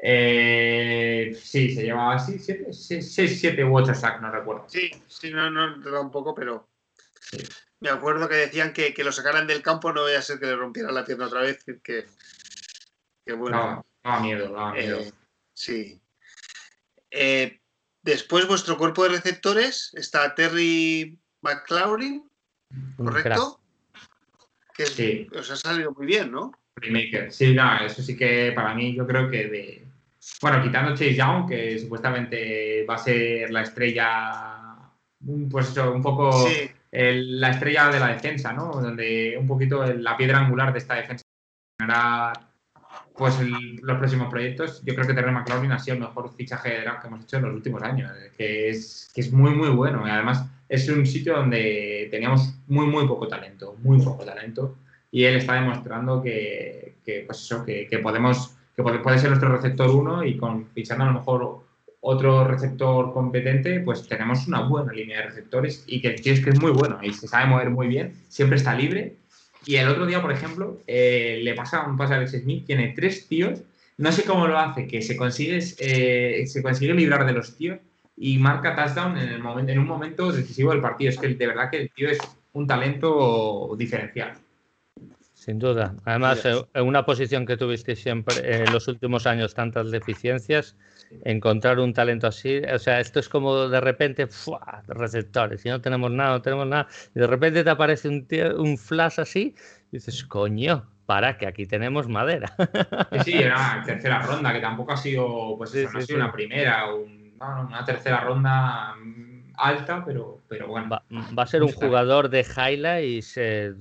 Eh, 0.05 1.36
sí, 1.40 1.74
se 1.74 1.82
llevaba 1.82 2.14
así, 2.14 2.38
6, 2.38 3.40
7 3.40 3.64
u 3.64 3.76
8 3.76 3.94
sacks, 3.94 4.22
no 4.22 4.30
recuerdo. 4.30 4.64
Sí, 4.68 4.90
sí, 5.07 5.30
no, 5.30 5.50
no, 5.50 5.80
te 5.80 5.90
da 5.90 6.00
un 6.00 6.11
poco, 6.11 6.34
pero 6.34 6.68
me 7.82 7.90
acuerdo 7.90 8.28
que 8.28 8.36
decían 8.36 8.72
que, 8.72 8.94
que, 8.94 9.02
lo 9.02 9.10
sacaran 9.10 9.48
del 9.48 9.60
campo, 9.60 9.92
no 9.92 10.04
vaya 10.04 10.20
a 10.20 10.22
ser 10.22 10.38
que 10.38 10.46
le 10.46 10.56
rompieran 10.56 10.94
la 10.94 11.04
pierna 11.04 11.26
otra 11.26 11.40
vez, 11.40 11.64
que, 11.64 12.06
que 13.26 13.32
bueno. 13.32 13.56
No, 13.56 13.86
daba 14.04 14.20
miedo, 14.20 14.52
daba 14.52 14.72
miedo. 14.72 15.00
Eh, 15.00 15.12
sí. 15.52 16.00
Eh, 17.10 17.60
después 18.02 18.46
vuestro 18.46 18.78
cuerpo 18.78 19.02
de 19.02 19.10
receptores 19.10 19.90
está 19.94 20.32
Terry 20.36 21.18
McLaurin, 21.40 22.30
¿correcto? 22.96 23.60
Que 24.74 24.86
sí. 24.86 25.26
os 25.36 25.50
ha 25.50 25.56
salido 25.56 25.92
muy 25.92 26.06
bien, 26.06 26.30
¿no? 26.30 26.52
Playmaker. 26.74 27.32
Sí, 27.32 27.52
no, 27.52 27.84
eso 27.84 28.00
sí 28.00 28.16
que 28.16 28.52
para 28.54 28.74
mí 28.74 28.94
yo 28.94 29.06
creo 29.06 29.28
que 29.28 29.48
de... 29.48 29.88
Bueno, 30.40 30.62
quitando 30.62 30.92
Chase 30.92 31.16
Young, 31.16 31.48
que 31.48 31.78
supuestamente 31.80 32.86
va 32.88 32.94
a 32.94 32.98
ser 32.98 33.50
la 33.50 33.62
estrella, 33.62 34.78
pues 35.50 35.70
eso, 35.70 35.92
un 35.92 36.00
poco 36.00 36.46
la 36.93 37.51
estrella 37.51 37.88
de 37.88 38.01
la 38.01 38.09
defensa, 38.09 38.53
¿no? 38.53 38.70
Donde 38.72 39.36
un 39.38 39.47
poquito 39.47 39.84
la 39.84 40.16
piedra 40.16 40.38
angular 40.38 40.72
de 40.72 40.78
esta 40.78 40.95
defensa 40.95 41.22
pues 43.16 43.38
los 43.40 43.99
próximos 43.99 44.28
proyectos. 44.28 44.82
Yo 44.84 44.95
creo 44.95 45.07
que 45.07 45.14
Terry 45.14 45.30
McLaurin 45.30 45.72
ha 45.72 45.78
sido 45.78 45.97
el 45.97 46.03
mejor 46.03 46.32
fichaje 46.34 46.70
de 46.70 46.80
draft 46.82 47.03
que 47.03 47.09
hemos 47.09 47.22
hecho 47.22 47.36
en 47.36 47.43
los 47.45 47.55
últimos 47.55 47.82
años, 47.82 48.11
que 48.36 48.70
es, 48.70 49.11
que 49.14 49.20
es 49.20 49.32
muy, 49.32 49.51
muy 49.51 49.70
bueno. 49.70 50.07
Y 50.07 50.11
además 50.11 50.45
es 50.68 50.88
un 50.88 51.07
sitio 51.07 51.36
donde 51.36 52.09
teníamos 52.11 52.55
muy, 52.66 52.86
muy 52.86 53.07
poco 53.07 53.28
talento, 53.28 53.76
muy 53.82 54.03
poco 54.03 54.24
talento. 54.24 54.78
Y 55.11 55.24
él 55.24 55.36
está 55.36 55.55
demostrando 55.55 56.22
que, 56.22 56.97
que 57.05 57.24
pues 57.26 57.40
eso, 57.40 57.64
que, 57.64 57.86
que, 57.86 57.99
podemos, 57.99 58.57
que 58.74 58.82
puede, 58.82 59.18
ser 59.18 59.28
nuestro 59.28 59.55
receptor 59.55 59.90
uno 59.90 60.24
y 60.24 60.36
con 60.38 60.66
fichando 60.68 61.05
a 61.05 61.09
lo 61.09 61.14
mejor 61.14 61.64
otro 62.05 62.44
receptor 62.44 63.12
competente, 63.12 63.80
pues 63.80 64.07
tenemos 64.07 64.46
una 64.48 64.61
buena 64.62 64.92
línea 64.92 65.18
de 65.18 65.26
receptores 65.26 65.84
y 65.86 66.00
que 66.03 66.09
el 66.09 66.20
tío 66.20 66.32
es 66.32 66.44
que 66.44 66.50
es 66.50 66.61
muy 66.61 66.72
bueno 66.72 66.98
y 67.03 67.12
se 67.12 67.28
sabe 67.28 67.46
mover 67.46 67.70
muy 67.70 67.86
bien, 67.86 68.12
siempre 68.28 68.57
está 68.57 68.74
libre 68.74 69.16
y 69.64 69.76
el 69.76 69.88
otro 69.88 70.07
día, 70.07 70.20
por 70.20 70.32
ejemplo, 70.32 70.80
eh, 70.86 71.40
le 71.42 71.55
pasa 71.55 71.86
un 71.86 71.96
pase 71.96 72.14
a 72.14 72.16
Alex 72.16 72.32
Smith, 72.32 72.66
tiene 72.66 72.92
tres 72.96 73.28
tíos, 73.28 73.61
no 73.96 74.11
sé 74.11 74.24
cómo 74.24 74.48
lo 74.48 74.59
hace, 74.59 74.88
que 74.88 75.03
se 75.03 75.16
consigue, 75.16 75.61
eh, 75.78 76.44
se 76.46 76.62
consigue 76.62 76.94
librar 76.94 77.24
de 77.24 77.32
los 77.32 77.57
tíos 77.57 77.78
y 78.16 78.38
marca 78.38 78.74
touchdown 78.74 79.16
en, 79.16 79.28
el 79.28 79.40
momento, 79.40 79.72
en 79.72 79.78
un 79.78 79.86
momento 79.86 80.32
decisivo 80.32 80.72
del 80.72 80.80
partido. 80.80 81.11
Es 81.11 81.18
que 81.18 81.28
de 81.28 81.46
verdad 81.46 81.70
que 81.70 81.82
el 81.82 81.90
tío 81.90 82.09
es 82.09 82.20
un 82.53 82.66
talento 82.66 83.74
diferencial. 83.78 84.34
Sin 85.34 85.59
duda. 85.59 85.94
Además, 86.05 86.44
en 86.44 86.86
una 86.86 87.05
posición 87.05 87.46
que 87.46 87.57
tuviste 87.57 87.96
siempre 87.96 88.64
en 88.64 88.72
los 88.72 88.86
últimos 88.88 89.26
años 89.26 89.55
tantas 89.55 89.90
deficiencias, 89.90 90.76
encontrar 91.24 91.78
un 91.78 91.92
talento 91.92 92.26
así, 92.26 92.58
o 92.58 92.78
sea, 92.78 93.00
esto 93.00 93.20
es 93.20 93.28
como 93.28 93.68
de 93.68 93.80
repente, 93.80 94.26
¡fua! 94.26 94.82
receptores, 94.88 95.64
y 95.64 95.68
no 95.68 95.80
tenemos 95.80 96.10
nada, 96.10 96.30
no 96.30 96.42
tenemos 96.42 96.66
nada, 96.66 96.88
y 97.14 97.20
de 97.20 97.26
repente 97.26 97.64
te 97.64 97.70
aparece 97.70 98.08
un, 98.08 98.26
un 98.58 98.78
flash 98.78 99.20
así, 99.20 99.54
y 99.90 99.96
dices, 99.96 100.24
coño, 100.24 100.86
para 101.06 101.36
que 101.36 101.46
aquí 101.46 101.66
tenemos 101.66 102.08
madera. 102.08 102.54
Sí, 103.24 103.34
era 103.34 103.54
una 103.76 103.82
tercera 103.84 104.22
ronda, 104.22 104.52
que 104.52 104.60
tampoco 104.60 104.92
ha 104.92 104.96
sido, 104.96 105.56
pues 105.58 105.74
no 105.74 105.98
ha 105.98 106.02
sido 106.02 106.18
una 106.18 106.32
primera, 106.32 106.86
una 106.94 107.84
tercera 107.84 108.20
ronda 108.20 108.94
mm, 108.94 109.52
alta, 109.56 110.04
pero, 110.04 110.40
pero 110.48 110.68
bueno. 110.68 110.88
Va, 110.90 111.02
a 111.42 111.46
ser 111.46 111.62
un 111.62 111.72
jugador 111.72 112.28
de 112.28 112.40
highlights 112.40 113.36
eh, 113.36 113.74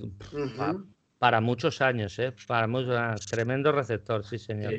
para 1.22 1.40
muchos 1.40 1.80
años, 1.80 2.18
¿eh? 2.18 2.32
para 2.48 2.66
muchos, 2.66 3.24
tremendo 3.26 3.70
receptor, 3.70 4.24
sí 4.24 4.40
señor. 4.40 4.74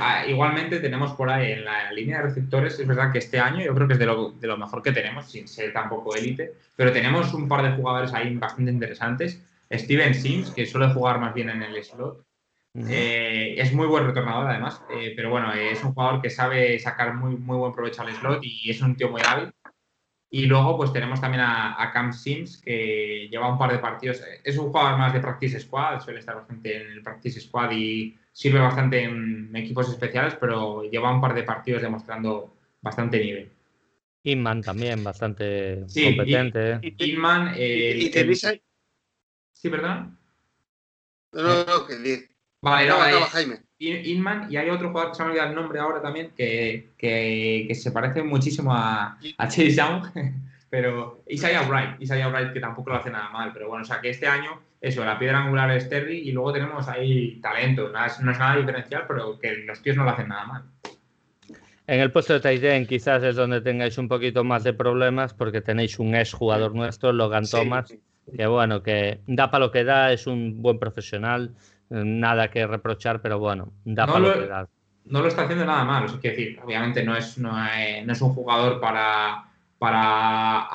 Ah, 0.00 0.24
igualmente 0.28 0.78
tenemos 0.78 1.10
por 1.14 1.28
ahí 1.28 1.50
en 1.50 1.64
la 1.64 1.90
línea 1.90 2.18
de 2.18 2.22
receptores, 2.22 2.78
es 2.78 2.86
verdad 2.86 3.10
que 3.10 3.18
este 3.18 3.40
año 3.40 3.64
yo 3.64 3.74
creo 3.74 3.88
que 3.88 3.94
es 3.94 3.98
de 3.98 4.06
lo, 4.06 4.30
de 4.30 4.46
lo 4.46 4.56
mejor 4.56 4.80
que 4.80 4.92
tenemos, 4.92 5.28
sin 5.28 5.48
ser 5.48 5.72
tampoco 5.72 6.14
élite, 6.14 6.52
pero 6.76 6.92
tenemos 6.92 7.34
un 7.34 7.48
par 7.48 7.64
de 7.64 7.72
jugadores 7.72 8.14
ahí 8.14 8.32
bastante 8.36 8.70
interesantes. 8.70 9.42
Steven 9.72 10.14
Sims, 10.14 10.52
que 10.52 10.66
suele 10.66 10.94
jugar 10.94 11.18
más 11.18 11.34
bien 11.34 11.48
en 11.48 11.64
el 11.64 11.82
slot, 11.82 12.24
eh, 12.88 13.56
es 13.58 13.72
muy 13.72 13.88
buen 13.88 14.06
retornador 14.06 14.48
además, 14.48 14.80
eh, 14.88 15.14
pero 15.16 15.30
bueno, 15.30 15.52
es 15.52 15.82
un 15.82 15.94
jugador 15.94 16.22
que 16.22 16.30
sabe 16.30 16.78
sacar 16.78 17.14
muy, 17.14 17.34
muy 17.34 17.56
buen 17.56 17.72
provecho 17.72 18.02
al 18.02 18.14
slot 18.14 18.38
y 18.44 18.70
es 18.70 18.80
un 18.82 18.94
tío 18.94 19.10
muy 19.10 19.22
hábil. 19.26 19.52
Y 20.34 20.46
luego 20.46 20.78
pues 20.78 20.94
tenemos 20.94 21.20
también 21.20 21.42
a, 21.42 21.80
a, 21.80 21.92
Cam 21.92 22.10
Sims, 22.10 22.56
que 22.56 23.28
lleva 23.30 23.52
un 23.52 23.58
par 23.58 23.70
de 23.70 23.78
partidos. 23.78 24.22
Es 24.42 24.56
un 24.56 24.68
jugador 24.68 24.98
más 24.98 25.12
de 25.12 25.20
Practice 25.20 25.60
Squad, 25.60 26.00
suele 26.00 26.20
estar 26.20 26.34
bastante 26.36 26.74
en 26.74 26.90
el 26.90 27.02
Practice 27.02 27.38
Squad 27.38 27.72
y 27.72 28.16
sirve 28.32 28.58
bastante 28.58 29.04
en 29.04 29.54
equipos 29.54 29.90
especiales, 29.90 30.34
pero 30.40 30.84
lleva 30.84 31.14
un 31.14 31.20
par 31.20 31.34
de 31.34 31.42
partidos 31.42 31.82
demostrando 31.82 32.56
bastante 32.80 33.22
nivel. 33.22 33.52
Inman 34.22 34.62
también, 34.62 35.04
bastante 35.04 35.84
competente. 35.92 36.78
Y, 36.80 37.12
Inman... 37.12 37.52
Eh, 37.54 38.58
Sí, 39.52 39.68
perdón. 39.68 40.18
No, 41.32 41.42
no, 41.42 41.64
no, 41.64 41.86
que... 41.86 42.28
Vale, 42.62 42.88
no, 42.88 43.06
eh, 43.06 43.20
Jaime. 43.30 43.60
Inman 43.88 44.46
y 44.50 44.56
hay 44.56 44.70
otro 44.70 44.90
jugador 44.90 45.10
que 45.10 45.16
se 45.16 45.22
me 45.22 45.30
olvidado 45.30 45.50
el 45.50 45.54
nombre 45.54 45.78
ahora 45.78 46.00
también 46.00 46.30
que, 46.36 46.90
que, 46.96 47.64
que 47.68 47.74
se 47.74 47.90
parece 47.90 48.22
muchísimo 48.22 48.72
a, 48.72 49.18
a 49.38 49.48
Chase 49.48 49.72
Young, 49.72 50.04
pero 50.70 51.22
Isaiah 51.28 51.62
Wright, 51.68 52.00
Isaiah 52.00 52.28
Wright 52.28 52.52
que 52.52 52.60
tampoco 52.60 52.90
lo 52.90 52.96
hace 52.96 53.10
nada 53.10 53.30
mal, 53.30 53.52
pero 53.52 53.68
bueno, 53.68 53.82
o 53.82 53.86
sea 53.86 54.00
que 54.00 54.10
este 54.10 54.26
año 54.26 54.60
eso, 54.82 55.04
la 55.04 55.16
piedra 55.16 55.44
angular 55.44 55.70
es 55.70 55.88
Terry 55.88 56.28
y 56.28 56.32
luego 56.32 56.52
tenemos 56.52 56.88
ahí 56.88 57.38
talento, 57.40 57.88
no 57.88 58.04
es, 58.04 58.20
nada 58.20 58.56
diferencial, 58.56 59.04
pero 59.06 59.38
que 59.38 59.58
los 59.58 59.80
tíos 59.80 59.96
no 59.96 60.02
lo 60.02 60.10
hacen 60.10 60.28
nada 60.28 60.44
mal. 60.44 60.62
En 61.86 62.00
el 62.00 62.10
puesto 62.10 62.32
de 62.32 62.40
Taiden 62.40 62.86
quizás 62.86 63.22
es 63.22 63.36
donde 63.36 63.60
tengáis 63.60 63.96
un 63.98 64.08
poquito 64.08 64.42
más 64.42 64.64
de 64.64 64.72
problemas 64.72 65.34
porque 65.34 65.60
tenéis 65.60 66.00
un 66.00 66.16
ex 66.16 66.32
jugador 66.32 66.74
nuestro, 66.74 67.12
Logan 67.12 67.44
Thomas, 67.48 67.94
que 68.36 68.46
bueno, 68.46 68.82
que 68.82 69.20
da 69.28 69.52
para 69.52 69.66
lo 69.66 69.70
que 69.70 69.84
da, 69.84 70.12
es 70.12 70.26
un 70.26 70.60
buen 70.60 70.80
profesional, 70.80 71.54
nada 71.92 72.50
que 72.50 72.66
reprochar, 72.66 73.20
pero 73.20 73.38
bueno, 73.38 73.72
da 73.84 74.06
para 74.06 74.18
lo, 74.18 74.34
que 74.34 74.46
da. 74.46 74.68
No 75.04 75.20
lo 75.20 75.28
está 75.28 75.42
haciendo 75.42 75.64
nada 75.64 75.84
mal, 75.84 76.04
es 76.06 76.20
decir, 76.20 76.58
obviamente 76.64 77.04
no 77.04 77.16
es, 77.16 77.36
no 77.38 77.52
es, 77.66 78.22
un 78.22 78.34
jugador 78.34 78.80
para, 78.80 79.44
para 79.78 80.68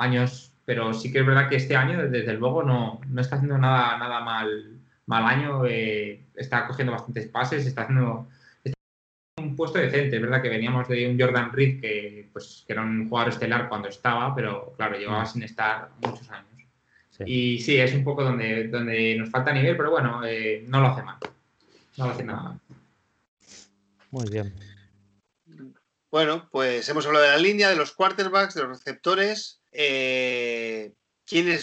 años, 0.00 0.52
pero 0.64 0.92
sí 0.94 1.10
que 1.10 1.20
es 1.20 1.26
verdad 1.26 1.48
que 1.48 1.56
este 1.56 1.76
año, 1.76 2.08
desde 2.08 2.34
luego, 2.34 2.62
no, 2.62 3.00
no 3.08 3.20
está 3.20 3.36
haciendo 3.36 3.58
nada, 3.58 3.98
nada 3.98 4.20
mal, 4.20 4.78
mal 5.06 5.24
año, 5.24 5.64
eh, 5.66 6.26
está 6.34 6.66
cogiendo 6.66 6.92
bastantes 6.92 7.26
pases, 7.26 7.66
está 7.66 7.82
haciendo 7.82 8.28
un 9.38 9.56
puesto 9.56 9.78
decente, 9.78 10.16
es 10.16 10.22
verdad 10.22 10.42
que 10.42 10.50
veníamos 10.50 10.86
de 10.86 11.08
un 11.08 11.18
Jordan 11.18 11.50
Reed 11.52 11.80
que, 11.80 12.28
pues, 12.32 12.64
que 12.66 12.74
era 12.74 12.82
un 12.82 13.08
jugador 13.08 13.32
estelar 13.32 13.68
cuando 13.68 13.88
estaba, 13.88 14.34
pero 14.34 14.74
claro, 14.76 14.98
llevaba 14.98 15.22
mm. 15.22 15.26
sin 15.26 15.42
estar 15.42 15.88
muchos 16.02 16.30
años. 16.30 16.49
Y 17.26 17.60
sí, 17.60 17.76
es 17.76 17.92
un 17.94 18.04
poco 18.04 18.22
donde, 18.24 18.68
donde 18.68 19.16
nos 19.16 19.30
falta 19.30 19.52
nivel, 19.52 19.76
pero 19.76 19.90
bueno, 19.90 20.24
eh, 20.24 20.64
no 20.66 20.80
lo 20.80 20.88
hace 20.88 21.02
mal. 21.02 21.16
No 21.96 22.06
lo 22.06 22.12
hace 22.12 22.24
nada 22.24 22.42
mal. 22.42 22.60
Muy 24.10 24.28
bien. 24.30 24.54
Bueno, 26.10 26.48
pues 26.50 26.88
hemos 26.88 27.06
hablado 27.06 27.24
de 27.24 27.30
la 27.30 27.38
línea, 27.38 27.68
de 27.68 27.76
los 27.76 27.92
quarterbacks, 27.92 28.54
de 28.54 28.62
los 28.62 28.78
receptores. 28.78 29.60
Eh, 29.70 30.92
¿Quién 31.24 31.48
es 31.48 31.62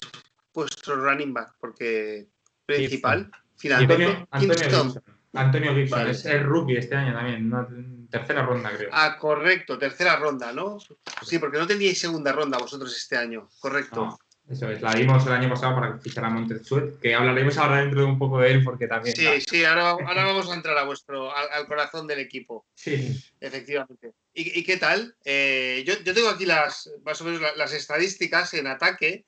vuestro 0.53 0.95
running 0.95 1.33
back? 1.33 1.55
Porque 1.59 2.27
principal, 2.65 3.29
finalmente. 3.57 4.05
Antonio, 4.05 4.27
Antonio 4.31 4.55
Gibson. 4.55 5.03
Antonio 5.33 5.75
Gibson, 5.75 6.07
es 6.07 6.25
el 6.25 6.43
rookie 6.43 6.77
este 6.77 6.95
año 6.95 7.13
también, 7.13 8.07
tercera 8.09 8.45
ronda 8.45 8.71
creo. 8.75 8.89
Ah, 8.93 9.17
correcto, 9.19 9.77
tercera 9.77 10.15
ronda, 10.15 10.53
¿no? 10.53 10.77
Sí, 11.23 11.37
porque 11.37 11.57
no 11.57 11.67
teníais 11.67 11.99
segunda 11.99 12.31
ronda 12.31 12.57
vosotros 12.57 12.95
este 12.95 13.17
año, 13.17 13.49
correcto. 13.59 14.17
Eso 14.49 14.71
es, 14.71 14.81
la 14.81 14.93
vimos 14.93 15.25
el 15.25 15.33
año 15.33 15.49
pasado 15.49 15.75
para 15.75 15.97
fichar 15.97 16.23
a 16.23 16.29
Montezut, 16.29 17.01
que 17.01 17.13
hablaremos 17.13 17.57
ahora 17.57 17.81
dentro 17.81 17.99
de 17.99 18.05
un 18.05 18.17
poco 18.17 18.39
de 18.39 18.51
él 18.51 18.63
porque 18.63 18.87
también... 18.87 19.13
Sí, 19.13 19.27
sí, 19.41 19.65
ahora, 19.65 19.89
ahora, 19.89 20.23
vamos 20.23 20.49
a 20.49 20.55
entrar 20.55 20.77
a 20.77 20.85
vuestro, 20.85 21.35
al, 21.35 21.67
corazón 21.67 22.07
del 22.07 22.19
equipo. 22.19 22.65
Sí. 22.73 23.13
Efectivamente. 23.41 24.13
¿Y, 24.33 24.63
qué 24.63 24.77
tal? 24.77 25.17
Eh, 25.25 25.83
yo, 25.85 25.95
yo, 26.01 26.13
tengo 26.13 26.29
aquí 26.29 26.45
las, 26.45 26.89
más 27.03 27.19
o 27.19 27.25
menos 27.25 27.41
las 27.57 27.73
estadísticas 27.73 28.53
en 28.53 28.67
ataque. 28.67 29.25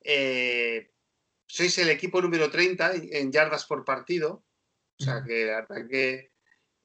Eh, 0.00 0.90
sois 1.46 1.76
el 1.78 1.90
equipo 1.90 2.22
número 2.22 2.48
30 2.48 2.92
en 3.10 3.32
yardas 3.32 3.64
por 3.64 3.84
partido. 3.84 4.44
O 5.00 5.02
sea 5.02 5.24
que 5.26 5.52
ataque... 5.52 6.30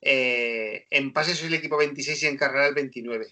Eh, 0.01 0.87
en 0.89 1.13
pase 1.13 1.35
sois 1.35 1.49
el 1.49 1.59
equipo 1.59 1.77
26 1.77 2.23
y 2.23 2.25
en 2.25 2.37
carrera 2.37 2.67
el 2.67 2.73
29. 2.73 3.27
O 3.27 3.29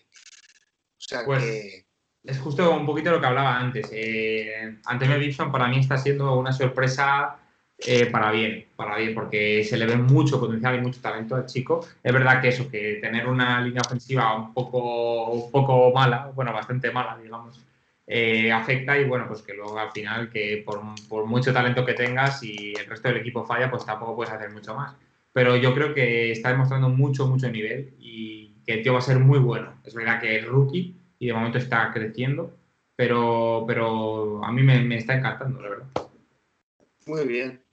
sea 0.98 1.26
pues 1.26 1.44
que 1.44 1.85
es 2.28 2.40
justo 2.40 2.72
un 2.72 2.86
poquito 2.86 3.12
lo 3.12 3.20
que 3.20 3.28
hablaba 3.28 3.58
antes. 3.58 3.90
Eh, 3.92 4.78
Antonio 4.86 5.20
Gibson 5.20 5.52
para 5.52 5.68
mí 5.68 5.80
está 5.80 5.98
siendo 5.98 6.38
una 6.38 6.52
sorpresa 6.52 7.38
eh, 7.78 8.06
para 8.08 8.32
bien, 8.32 8.66
para 8.76 8.98
bien, 8.98 9.14
porque 9.14 9.64
se 9.64 9.78
le 9.78 9.86
ve 9.86 9.98
mucho 9.98 10.40
potencial 10.40 10.76
y 10.76 10.82
mucho 10.82 11.02
talento 11.02 11.36
al 11.36 11.46
chico. 11.46 11.86
Es 12.02 12.14
verdad 12.14 12.42
que 12.42 12.50
eso, 12.50 12.70
que 12.70 13.00
tener 13.02 13.28
una 13.28 13.62
línea 13.62 13.82
ofensiva 13.86 14.36
un 14.36 14.54
poco, 14.54 15.32
un 15.32 15.52
poco 15.52 15.92
mala, 15.94 16.32
bueno, 16.34 16.54
bastante 16.54 16.92
mala, 16.92 17.18
digamos, 17.22 17.62
eh, 18.08 18.52
afecta 18.52 18.98
y 18.98 19.06
bueno, 19.06 19.28
pues 19.28 19.42
que 19.42 19.54
luego 19.54 19.78
al 19.78 19.92
final 19.92 20.30
que 20.30 20.64
por, 20.66 20.82
por, 21.10 21.26
mucho 21.26 21.52
talento 21.52 21.86
que 21.86 21.94
tengas 21.94 22.44
y 22.44 22.74
el 22.78 22.86
resto 22.86 23.08
del 23.10 23.18
equipo 23.18 23.46
falla, 23.46 23.70
pues 23.70 23.86
tampoco 23.86 24.16
puedes 24.16 24.34
hacer 24.34 24.52
mucho 24.52 24.76
más. 24.76 24.96
Pero 25.34 25.58
yo 25.58 25.74
creo 25.74 25.94
que 25.94 26.32
está 26.32 26.50
demostrando 26.50 26.90
mucho, 26.90 27.28
mucho 27.28 27.50
nivel 27.50 27.94
y 28.00 28.56
que 28.66 28.76
el 28.76 28.84
tío 28.84 28.94
va 28.94 29.00
a 29.00 29.02
ser 29.02 29.20
muy 29.20 29.40
bueno. 29.40 29.74
Es 29.84 29.94
verdad 29.94 30.22
que 30.22 30.38
es 30.38 30.46
rookie, 30.46 30.96
y 31.26 31.30
de 31.30 31.34
momento 31.34 31.58
está 31.58 31.92
creciendo, 31.92 32.56
pero, 32.96 33.66
pero 33.68 34.46
a 34.46 34.52
mí 34.52 34.62
me, 34.62 34.96
está 34.96 35.16
encantando, 35.16 35.60
la 35.60 35.70
verdad. 35.70 35.88
Muy 37.08 37.26
bien. 37.26 37.64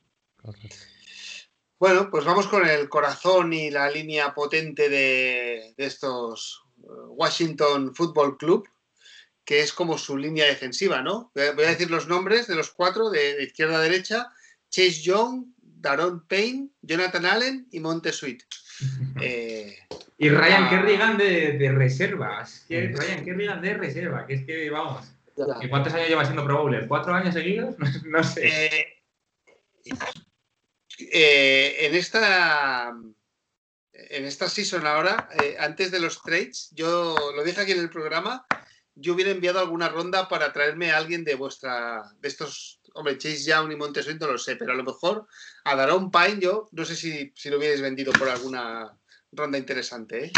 Bueno, 1.78 2.08
pues 2.10 2.24
vamos 2.24 2.46
con 2.46 2.66
el 2.66 2.88
corazón 2.88 3.52
y 3.52 3.70
la 3.70 3.90
línea 3.90 4.32
potente 4.32 4.88
de, 4.88 5.74
estos 5.76 6.64
Washington 6.78 7.94
Football 7.94 8.38
Club, 8.38 8.66
que 9.44 9.60
es 9.60 9.74
como 9.74 9.98
su 9.98 10.16
línea 10.16 10.46
defensiva, 10.46 11.02
¿no? 11.02 11.30
Voy 11.34 11.64
a 11.64 11.68
decir 11.68 11.90
los 11.90 12.08
nombres 12.08 12.46
de 12.46 12.54
los 12.54 12.70
cuatro, 12.70 13.10
de, 13.10 13.42
izquierda 13.42 13.76
a 13.76 13.82
derecha. 13.82 14.32
Chase 14.70 15.02
Young, 15.02 15.44
Daron 15.58 16.26
Payne, 16.26 16.70
Jonathan 16.80 17.26
Allen 17.26 17.68
y 17.70 17.80
Montesuit. 17.80 18.44
Eh, 19.20 19.78
y 20.18 20.28
Ryan 20.28 20.68
Kerrigan 20.68 21.18
de, 21.18 21.52
de 21.58 21.72
reserva. 21.72 22.44
que 22.68 22.88
Ryan 22.88 23.24
Kerrigan 23.24 23.60
de 23.60 23.74
reserva, 23.74 24.26
que 24.26 24.34
es 24.34 24.44
que, 24.46 24.70
vamos. 24.70 25.12
¿Y 25.60 25.68
cuántos 25.68 25.94
años 25.94 26.08
lleva 26.08 26.24
siendo 26.24 26.44
Pro 26.44 26.62
Bowler? 26.62 26.88
¿Cuatro 26.88 27.14
años 27.14 27.34
seguidos? 27.34 27.76
no 28.04 28.22
sé. 28.22 28.46
Eh, 28.46 28.86
eh, 30.98 31.76
en 31.86 31.94
esta 31.94 32.92
en 33.92 34.24
esta 34.24 34.48
season 34.48 34.86
ahora, 34.86 35.28
antes 35.58 35.90
de 35.90 36.00
los 36.00 36.22
trades, 36.22 36.70
yo 36.72 37.14
lo 37.34 37.44
dije 37.44 37.60
aquí 37.60 37.72
en 37.72 37.80
el 37.80 37.90
programa, 37.90 38.44
yo 38.94 39.14
hubiera 39.14 39.30
enviado 39.30 39.58
alguna 39.58 39.88
ronda 39.88 40.28
para 40.28 40.52
traerme 40.52 40.90
a 40.90 40.98
alguien 40.98 41.24
de 41.24 41.34
vuestra, 41.34 42.02
de 42.20 42.28
estos, 42.28 42.80
hombre, 42.94 43.18
Chase 43.18 43.44
Young 43.44 43.72
y 43.72 43.76
Montesuit 43.76 44.20
no 44.20 44.28
lo 44.28 44.38
sé, 44.38 44.56
pero 44.56 44.72
a 44.72 44.76
lo 44.76 44.84
mejor 44.84 45.26
a 45.64 45.76
Daron 45.76 46.10
Pine 46.10 46.40
yo 46.40 46.68
no 46.72 46.84
sé 46.84 46.96
si, 46.96 47.32
si 47.34 47.50
lo 47.50 47.58
hubierais 47.58 47.80
vendido 47.80 48.12
por 48.12 48.28
alguna 48.28 48.92
ronda 49.32 49.58
interesante. 49.58 50.26
¿eh? 50.26 50.32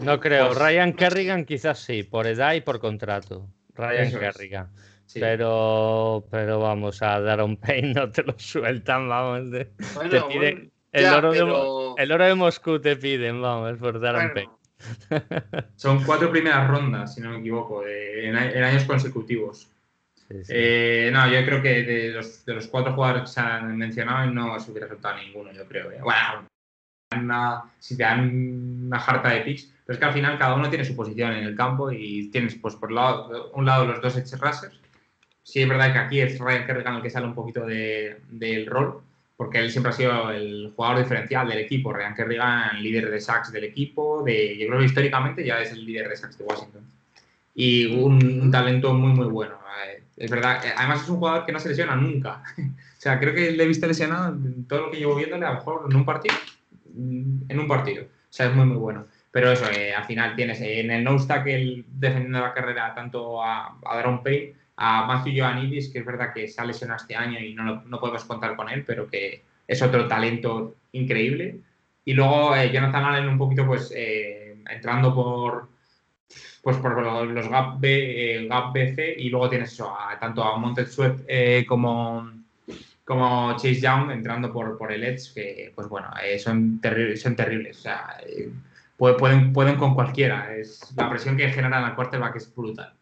No 0.00 0.20
creo, 0.20 0.48
pues 0.48 0.58
Ryan 0.58 0.92
Kerrigan 0.92 1.44
quizás 1.44 1.80
sí, 1.80 2.02
por 2.02 2.26
edad 2.26 2.54
y 2.54 2.60
por 2.60 2.80
contrato. 2.80 3.48
Ryan 3.74 4.10
Kerrigan. 4.18 4.70
Pero, 5.12 6.26
pero 6.30 6.60
vamos, 6.60 7.02
a 7.02 7.20
Daron 7.20 7.56
Payne 7.56 7.94
no 7.94 8.10
te 8.10 8.22
lo 8.22 8.34
sueltan, 8.38 9.08
vamos. 9.08 9.50
De, 9.50 9.70
bueno, 9.94 10.10
el, 10.10 11.06
oro 11.06 11.32
de, 11.32 12.02
el, 12.02 12.12
oro 12.12 12.24
de, 12.24 12.34
Moscú 12.34 12.80
te 12.80 12.96
piden, 12.96 13.40
vamos, 13.40 13.78
por 13.78 14.00
Daron 14.00 14.32
Payne. 14.32 14.50
Son 15.76 16.02
cuatro 16.04 16.30
primeras 16.30 16.68
rondas, 16.68 17.14
si 17.14 17.20
no 17.20 17.30
me 17.30 17.38
equivoco, 17.38 17.84
en, 17.86 18.36
años 18.36 18.84
consecutivos. 18.84 19.70
Eh, 20.48 21.10
no, 21.12 21.28
yo 21.28 21.44
creo 21.44 21.62
que 21.62 21.82
de 21.82 22.08
los, 22.10 22.44
de 22.44 22.54
los, 22.54 22.66
cuatro 22.66 22.94
jugadores 22.94 23.22
que 23.22 23.28
se 23.28 23.40
han 23.40 23.76
mencionado 23.76 24.30
no 24.30 24.58
se 24.58 24.70
hubiera 24.70 24.88
soltado 24.88 25.16
ninguno, 25.18 25.52
yo 25.52 25.66
creo. 25.66 25.90
¿eh? 25.92 26.00
Bueno, 26.02 26.46
si 27.78 27.96
te 27.96 28.02
dan 28.02 28.86
una 28.86 28.98
jarta 28.98 29.30
de 29.30 29.40
picks, 29.42 29.72
pero 29.84 29.94
es 29.94 29.98
que 29.98 30.04
al 30.04 30.12
final 30.12 30.38
cada 30.38 30.54
uno 30.54 30.68
tiene 30.68 30.84
su 30.84 30.96
posición 30.96 31.32
en 31.32 31.44
el 31.44 31.56
campo 31.56 31.90
y 31.90 32.30
tienes, 32.30 32.56
pues 32.56 32.74
por 32.76 32.90
lado, 32.90 33.50
un 33.52 33.64
lado 33.64 33.86
los 33.86 34.00
dos 34.00 34.16
edge 34.16 34.36
rushers. 34.36 34.80
Sí, 35.42 35.60
es 35.60 35.68
verdad 35.68 35.92
que 35.92 35.98
aquí 35.98 36.20
es 36.20 36.38
Ryan 36.38 36.66
Kerrigan 36.66 36.96
el 36.96 37.02
que 37.02 37.10
sale 37.10 37.26
un 37.26 37.34
poquito 37.34 37.66
del 37.66 38.66
rol, 38.66 39.02
porque 39.36 39.58
él 39.58 39.70
siempre 39.70 39.90
ha 39.90 39.94
sido 39.94 40.30
el 40.30 40.72
jugador 40.74 41.00
diferencial 41.00 41.46
del 41.48 41.58
equipo. 41.58 41.92
Ryan 41.92 42.14
Kerrigan, 42.14 42.82
líder 42.82 43.10
de 43.10 43.20
sacks 43.20 43.52
del 43.52 43.64
equipo, 43.64 44.22
de, 44.22 44.56
yo 44.56 44.66
creo 44.66 44.78
que 44.78 44.86
históricamente 44.86 45.44
ya 45.44 45.60
es 45.60 45.72
el 45.72 45.84
líder 45.84 46.08
de 46.08 46.16
sacks 46.16 46.38
de 46.38 46.44
Washington. 46.44 46.82
Y 47.54 47.86
un, 47.94 48.50
talento 48.50 48.94
muy, 48.94 49.12
muy 49.12 49.26
bueno. 49.26 49.58
Eh, 49.86 50.02
es 50.16 50.30
verdad, 50.30 50.64
eh, 50.64 50.72
además 50.76 51.02
es 51.02 51.08
un 51.08 51.18
jugador 51.18 51.46
que 51.46 51.52
no 51.52 51.60
se 51.60 51.68
lesiona 51.70 51.96
nunca. 51.96 52.42
o 52.58 53.00
sea, 53.00 53.18
creo 53.18 53.34
que 53.34 53.52
le 53.52 53.64
he 53.64 53.66
visto 53.66 53.86
lesionado 53.86 54.36
todo 54.68 54.82
lo 54.82 54.90
que 54.90 54.98
llevo 54.98 55.16
viéndole, 55.16 55.46
a 55.46 55.50
lo 55.50 55.54
mejor 55.56 55.86
en 55.90 55.96
un 55.96 56.04
partido. 56.04 56.34
Mm, 56.94 57.42
en 57.48 57.60
un 57.60 57.68
partido. 57.68 58.04
O 58.04 58.08
sea, 58.30 58.46
es 58.46 58.54
muy, 58.54 58.66
muy 58.66 58.76
bueno. 58.76 59.06
Pero 59.30 59.50
eso, 59.50 59.68
eh, 59.70 59.92
al 59.92 60.04
final 60.04 60.36
tienes 60.36 60.60
en 60.60 60.90
el 60.90 61.02
no-stack 61.02 61.46
el 61.48 61.84
defendiendo 61.88 62.40
la 62.40 62.54
carrera 62.54 62.94
tanto 62.94 63.42
a, 63.42 63.78
a 63.84 63.96
Daron 63.96 64.22
Payne 64.22 64.54
a 64.76 65.06
Matthew 65.06 65.34
Ioannidis, 65.34 65.90
que 65.90 66.00
es 66.00 66.04
verdad 66.04 66.32
que 66.32 66.48
se 66.48 66.60
ha 66.60 66.64
lesionado 66.64 67.00
este 67.00 67.16
año 67.16 67.38
y 67.38 67.54
no, 67.54 67.82
no 67.84 68.00
podemos 68.00 68.24
contar 68.24 68.56
con 68.56 68.68
él, 68.68 68.84
pero 68.84 69.08
que 69.08 69.42
es 69.66 69.82
otro 69.82 70.06
talento 70.08 70.76
increíble. 70.92 71.60
Y 72.04 72.14
luego 72.14 72.54
eh, 72.54 72.70
Jonathan 72.72 73.04
Allen 73.04 73.28
un 73.28 73.38
poquito 73.38 73.66
pues 73.66 73.92
eh, 73.94 74.56
entrando 74.68 75.14
por 75.14 75.68
pues 76.62 76.76
por 76.78 77.26
los 77.26 77.48
gap, 77.48 77.78
B, 77.78 78.36
eh, 78.36 78.46
gap 78.46 78.72
BC 78.72 79.16
y 79.18 79.28
luego 79.28 79.50
tienes 79.50 79.72
eso, 79.72 79.96
tanto 80.20 80.42
a 80.42 80.56
Monted 80.56 80.86
Sweat 80.86 81.66
como, 81.66 82.30
como 83.04 83.52
Chase 83.52 83.80
Young 83.80 84.10
entrando 84.10 84.52
por, 84.52 84.78
por 84.78 84.92
el 84.92 85.04
Edge, 85.04 85.34
que 85.34 85.72
pues 85.74 85.88
bueno, 85.88 86.10
son, 86.38 86.80
son 87.16 87.36
terribles. 87.36 87.78
O 87.78 87.82
sea, 87.82 88.16
pueden, 88.96 89.52
pueden 89.52 89.76
con 89.76 89.94
cualquiera. 89.94 90.54
Es, 90.56 90.94
la 90.96 91.10
presión 91.10 91.36
que 91.36 91.50
generan 91.50 91.84
al 91.84 91.94
quarterback 91.94 92.36
es 92.36 92.54
brutal. 92.54 92.94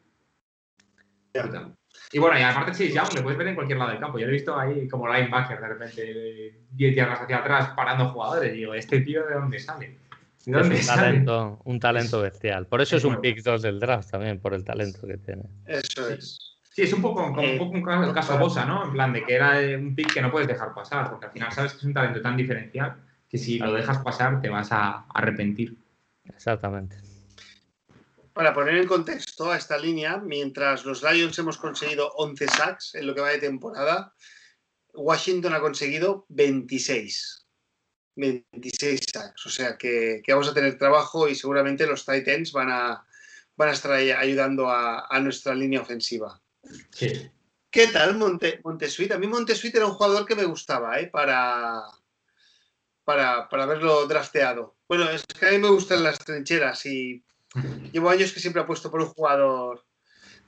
Y 2.13 2.19
bueno, 2.19 2.39
y 2.39 2.43
aparte 2.43 2.75
sí, 2.75 2.91
ya 2.91 3.05
le 3.15 3.23
puedes 3.23 3.39
ver 3.39 3.49
en 3.49 3.55
cualquier 3.55 3.79
lado 3.79 3.91
del 3.91 4.01
campo. 4.01 4.19
Yo 4.19 4.27
lo 4.27 4.33
he 4.33 4.35
visto 4.35 4.59
ahí 4.59 4.87
como 4.89 5.09
linebacker 5.09 5.61
de 5.61 5.69
repente 5.69 6.61
10 6.71 6.95
yardas 6.95 7.23
hacia 7.23 7.39
atrás 7.39 7.71
parando 7.75 8.09
jugadores. 8.11 8.53
Y 8.55 8.59
digo, 8.59 8.75
¿este 8.75 9.01
tío 9.01 9.27
de 9.27 9.35
dónde 9.35 9.59
sale? 9.59 9.97
¿De 10.45 10.59
dónde 10.59 10.77
es 10.77 10.89
un, 10.89 10.95
Talento, 10.95 11.63
un 11.65 11.81
talento 11.81 12.21
bestial. 12.21 12.67
Por 12.67 12.81
eso 12.81 12.97
es, 12.97 13.05
un 13.05 13.21
pick 13.21 13.43
2 13.43 13.63
del 13.63 13.79
draft 13.79 14.11
también, 14.11 14.41
por 14.41 14.55
el 14.55 14.65
talento 14.65 15.07
que 15.07 15.19
tiene. 15.19 15.45
Eso 15.67 16.09
es. 16.09 16.39
Sí, 16.71 16.83
es 16.83 16.93
un 16.93 17.03
poco 17.03 17.33
como 17.35 17.43
un, 17.43 17.59
poco 17.59 17.73
un 17.73 18.13
caso, 18.13 18.39
Bosa, 18.39 18.65
¿no? 18.65 18.85
En 18.85 18.93
plan 18.93 19.13
de 19.13 19.23
que 19.25 19.35
era 19.35 19.59
un 19.79 19.95
pick 19.95 20.15
que 20.15 20.23
no 20.23 20.31
puedes 20.31 20.49
dejar 20.49 20.75
pasar, 20.75 21.11
porque 21.11 21.27
al 21.27 21.33
final 21.33 21.53
sabes 21.53 21.73
que 21.73 21.79
es 21.79 21.85
un 21.85 21.95
talento 21.95 22.23
tan 22.23 22.37
diferencial 22.37 22.97
que 23.29 23.39
si 23.39 23.59
lo 23.59 23.73
dejas 23.73 23.99
pasar 23.99 24.41
te 24.41 24.49
vas 24.49 24.73
a 24.73 25.05
arrepentir. 25.15 25.77
Exactamente 26.25 26.97
para 28.33 28.55
poner 28.55 28.77
en 28.77 28.87
contexto 28.87 29.51
a 29.51 29.57
esta 29.57 29.77
línea, 29.77 30.19
mientras 30.19 30.85
los 30.85 31.03
Lions 31.03 31.39
hemos 31.39 31.59
conseguido 31.59 32.13
11 32.17 32.49
sacks 32.49 32.95
en 32.95 33.07
lo 33.07 33.15
que 33.15 33.21
va 33.21 33.31
de 33.31 33.39
temporada, 33.39 34.15
Washington 34.95 35.55
ha 35.55 35.61
conseguido 35.61 36.27
26. 36.29 37.42
26 38.17 39.01
sacks. 39.13 39.47
O 39.47 39.51
sea 39.51 39.77
que, 39.77 40.23
vamos 40.29 40.49
a 40.49 40.55
tener 40.55 40.79
trabajo 40.79 41.29
y 41.29 41.35
seguramente 41.35 41.87
los 41.87 42.05
Titans 42.05 42.53
van 42.53 42.71
a, 42.71 43.05
van 43.57 43.69
a 43.69 43.73
estar 43.73 43.93
ayudando 43.93 44.69
a, 44.71 45.21
nuestra 45.21 45.55
línea 45.55 45.81
ofensiva. 45.81 46.41
Sí. 46.91 47.31
¿Qué 47.71 47.87
tal 47.89 48.17
Monte, 48.17 48.61
Montesuit? 48.65 49.13
A 49.13 49.19
mí 49.19 49.27
Montesuit 49.27 49.75
era 49.75 49.87
un 49.87 49.95
jugador 49.95 50.27
que 50.27 50.35
me 50.35 50.45
gustaba 50.45 51.01
¿eh? 51.01 51.07
para, 51.07 51.83
para, 53.05 53.49
para 53.49 53.63
haberlo 53.63 54.07
drafteado. 54.07 54.77
Bueno, 54.87 55.09
es 55.09 55.25
que 55.25 55.47
a 55.47 55.51
mí 55.53 55.59
me 55.59 55.71
gustan 55.71 56.03
las 56.03 56.19
trincheras 56.19 56.85
y 56.85 57.25
Llevo 57.93 58.11
años 58.11 58.33
que 58.33 58.41
siempre 58.41 58.63
apuesto 58.63 58.91
por 58.91 59.01
un 59.01 59.09
jugador. 59.09 59.85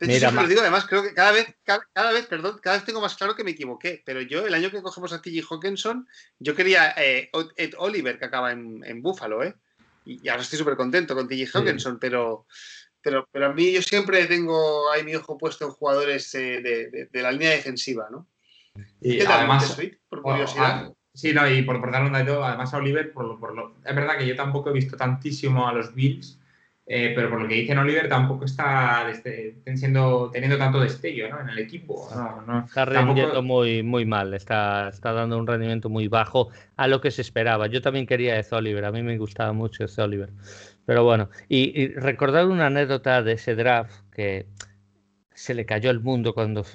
De 0.01 0.07
hecho, 0.07 0.21
siempre 0.21 0.43
lo 0.43 0.49
digo, 0.49 0.61
además, 0.61 0.87
creo 0.87 1.03
que 1.03 1.15
cada 1.15 1.31
vez, 1.33 1.55
cada, 1.63 2.13
vez, 2.13 2.27
perdón, 2.27 2.59
cada 2.61 2.77
vez 2.77 2.85
tengo 2.85 3.01
más 3.01 3.15
claro 3.15 3.37
que 3.37 3.45
me 3.45 3.53
equivoqué. 3.53 4.03
Pero 4.05 4.21
yo, 4.21 4.47
el 4.47 4.55
año 4.55 4.71
que 4.71 4.83
cogemos 4.83 5.13
a 5.13 5.23
TJ 5.23 5.43
Hawkinson, 5.49 6.09
yo 6.39 6.55
quería 6.55 6.95
eh, 6.97 7.31
Ed 7.57 7.75
Oliver, 7.79 8.19
que 8.19 8.25
acaba 8.25 8.53
en, 8.53 8.83
en 8.85 9.03
Buffalo, 9.03 9.43
¿eh? 9.43 9.55
Y, 10.05 10.29
ahora 10.29 10.43
estoy 10.43 10.59
súper 10.59 10.77
contento 10.77 11.15
con 11.15 11.29
TJ 11.29 11.51
Hawkinson, 11.55 11.99
pero, 11.99 12.47
pero, 13.01 13.29
pero 13.31 13.47
a 13.47 13.53
mí 13.53 13.73
yo 13.73 13.83
siempre 13.83 14.27
tengo 14.27 14.91
ahí 14.91 15.05
mi 15.05 15.15
ojo 15.15 15.39
puesto 15.39 15.65
en 15.65 15.71
jugadores 15.71 16.35
eh, 16.35 16.61
de, 16.61 17.09
de, 17.11 17.23
la 17.23 17.33
línea 17.33 17.51
defensiva, 17.51 18.09
¿no? 18.11 18.27
Y 19.01 19.19
¿Qué 19.19 19.25
tal, 19.25 19.41
además, 19.41 19.79
por 20.09 20.23
curiosidad? 20.23 20.89
Ah, 20.89 20.93
sí, 21.15 21.33
no, 21.33 21.49
y 21.49 21.63
por, 21.63 21.81
por 21.81 21.93
dar 21.93 22.03
un 22.03 22.13
dato, 22.13 22.45
además 22.45 22.75
a 22.75 22.79
Oliver, 22.79 23.13
por, 23.13 23.39
por 23.39 23.55
lo, 23.55 23.77
es 23.85 23.95
verdad 23.95 24.19
que 24.19 24.27
yo 24.27 24.35
tampoco 24.35 24.71
he 24.71 24.75
visto 24.75 24.97
tantísimo 24.97 25.69
a 25.69 25.73
los 25.73 25.95
Bills 25.95 26.41
eh, 26.87 27.13
pero 27.15 27.31
por 27.31 27.41
lo 27.41 27.49
que 27.49 27.55
dicen 27.55 27.79
Oliver 27.79 28.11
tampoco 28.11 28.45
está 28.45 29.11
siendo, 29.75 30.31
teniendo 30.31 30.59
tanto 30.59 30.81
destello 30.81 31.31
¿no? 31.31 31.41
en 31.41 31.49
el 31.49 31.59
equipo. 31.59 32.09
está 32.67 32.85
rendiendo 32.85 33.43
muy, 33.43 33.83
muy 33.83 34.05
mal, 34.05 34.35
está, 34.35 34.89
está 34.89 35.13
dando 35.13 35.39
un 35.39 35.47
rendimiento 35.47 35.89
muy 35.89 36.09
bajo 36.09 36.51
a 36.77 36.87
lo 36.87 37.01
que 37.01 37.11
se 37.11 37.23
esperaba. 37.23 37.69
Yo 37.69 37.81
también 37.81 38.07
quería 38.07 38.39
ese 38.39 38.55
Oliver, 38.55 38.85
a 38.85 38.93
mí 38.93 39.03
me 39.03 39.17
gustaba 39.17 39.55
mucho 39.55 39.85
ese 39.85 40.03
Oliver. 40.03 40.31
Pero 40.85 41.05
bueno, 41.05 41.31
y, 41.49 41.89
recordar 41.95 42.47
una 42.47 42.67
anécdota 42.67 43.23
de 43.23 43.33
ese 43.33 43.55
draft 43.55 43.95
que 44.13 44.47
se 45.33 45.55
le 45.55 45.65
cayó 45.65 45.91
el 45.91 46.01
mundo 46.01 46.35
cuando 46.35 46.67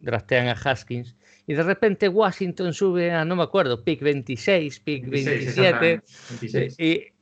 draftean 0.00 0.46
a 0.46 0.52
Haskins 0.52 1.16
y 1.48 1.54
de 1.54 1.62
repente 1.64 2.08
Washington 2.08 2.72
sube 2.72 3.10
a, 3.10 3.24
no 3.24 3.34
me 3.34 3.42
acuerdo, 3.42 3.82
pick 3.82 4.00
26, 4.00 4.80
pick 4.80 5.08
27, 5.08 6.02
y 6.78 7.15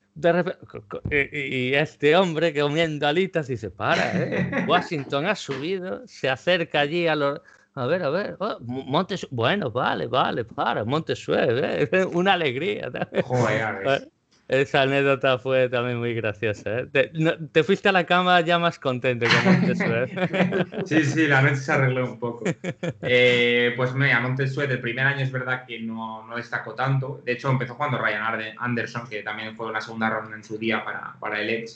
y 1.10 1.74
este 1.74 2.16
hombre 2.16 2.58
comiendo 2.58 3.06
alitas 3.06 3.48
dice, 3.48 3.70
para, 3.70 4.12
¿eh? 4.16 4.64
Washington 4.68 5.26
ha 5.26 5.34
subido, 5.34 6.06
se 6.06 6.28
acerca 6.28 6.80
allí 6.80 7.06
a 7.06 7.16
los... 7.16 7.40
A 7.76 7.86
ver, 7.86 8.04
a 8.04 8.10
ver, 8.10 8.36
oh, 8.38 8.58
Montes, 8.60 9.26
bueno, 9.32 9.68
vale, 9.68 10.06
vale, 10.06 10.44
para, 10.44 10.84
Montesueve, 10.84 11.88
¿eh? 11.90 12.04
una 12.12 12.34
alegría. 12.34 12.88
Joder, 13.24 14.12
esa 14.48 14.82
anécdota 14.82 15.38
fue 15.38 15.68
también 15.70 15.98
muy 15.98 16.14
graciosa. 16.14 16.80
¿eh? 16.80 17.10
Te, 17.52 17.64
fuiste 17.64 17.88
a 17.88 17.92
la 17.92 18.04
cama 18.04 18.40
ya 18.42 18.58
más 18.58 18.78
contento 18.78 19.26
que 19.26 19.50
Montesuet. 19.50 20.86
sí, 20.86 21.04
sí, 21.04 21.26
la 21.26 21.40
noche 21.40 21.56
se 21.56 21.72
arregló 21.72 22.04
un 22.04 22.18
poco. 22.18 22.44
Eh, 23.02 23.72
pues 23.76 23.94
mira, 23.94 24.20
Montesuet 24.20 24.70
el 24.70 24.80
primer 24.80 25.06
año 25.06 25.20
es 25.20 25.32
verdad 25.32 25.64
que 25.66 25.80
no, 25.80 26.26
no, 26.26 26.36
destacó 26.36 26.74
tanto. 26.74 27.22
De 27.24 27.32
hecho, 27.32 27.50
empezó 27.50 27.74
jugando 27.74 27.98
Ryan 27.98 28.54
Anderson, 28.58 29.08
que 29.08 29.22
también 29.22 29.56
fue 29.56 29.66
una 29.66 29.80
segunda 29.80 30.10
ronda 30.10 30.36
en 30.36 30.44
su 30.44 30.58
día 30.58 30.84
para, 30.84 31.14
para 31.18 31.40
el 31.40 31.48
Edge. 31.48 31.70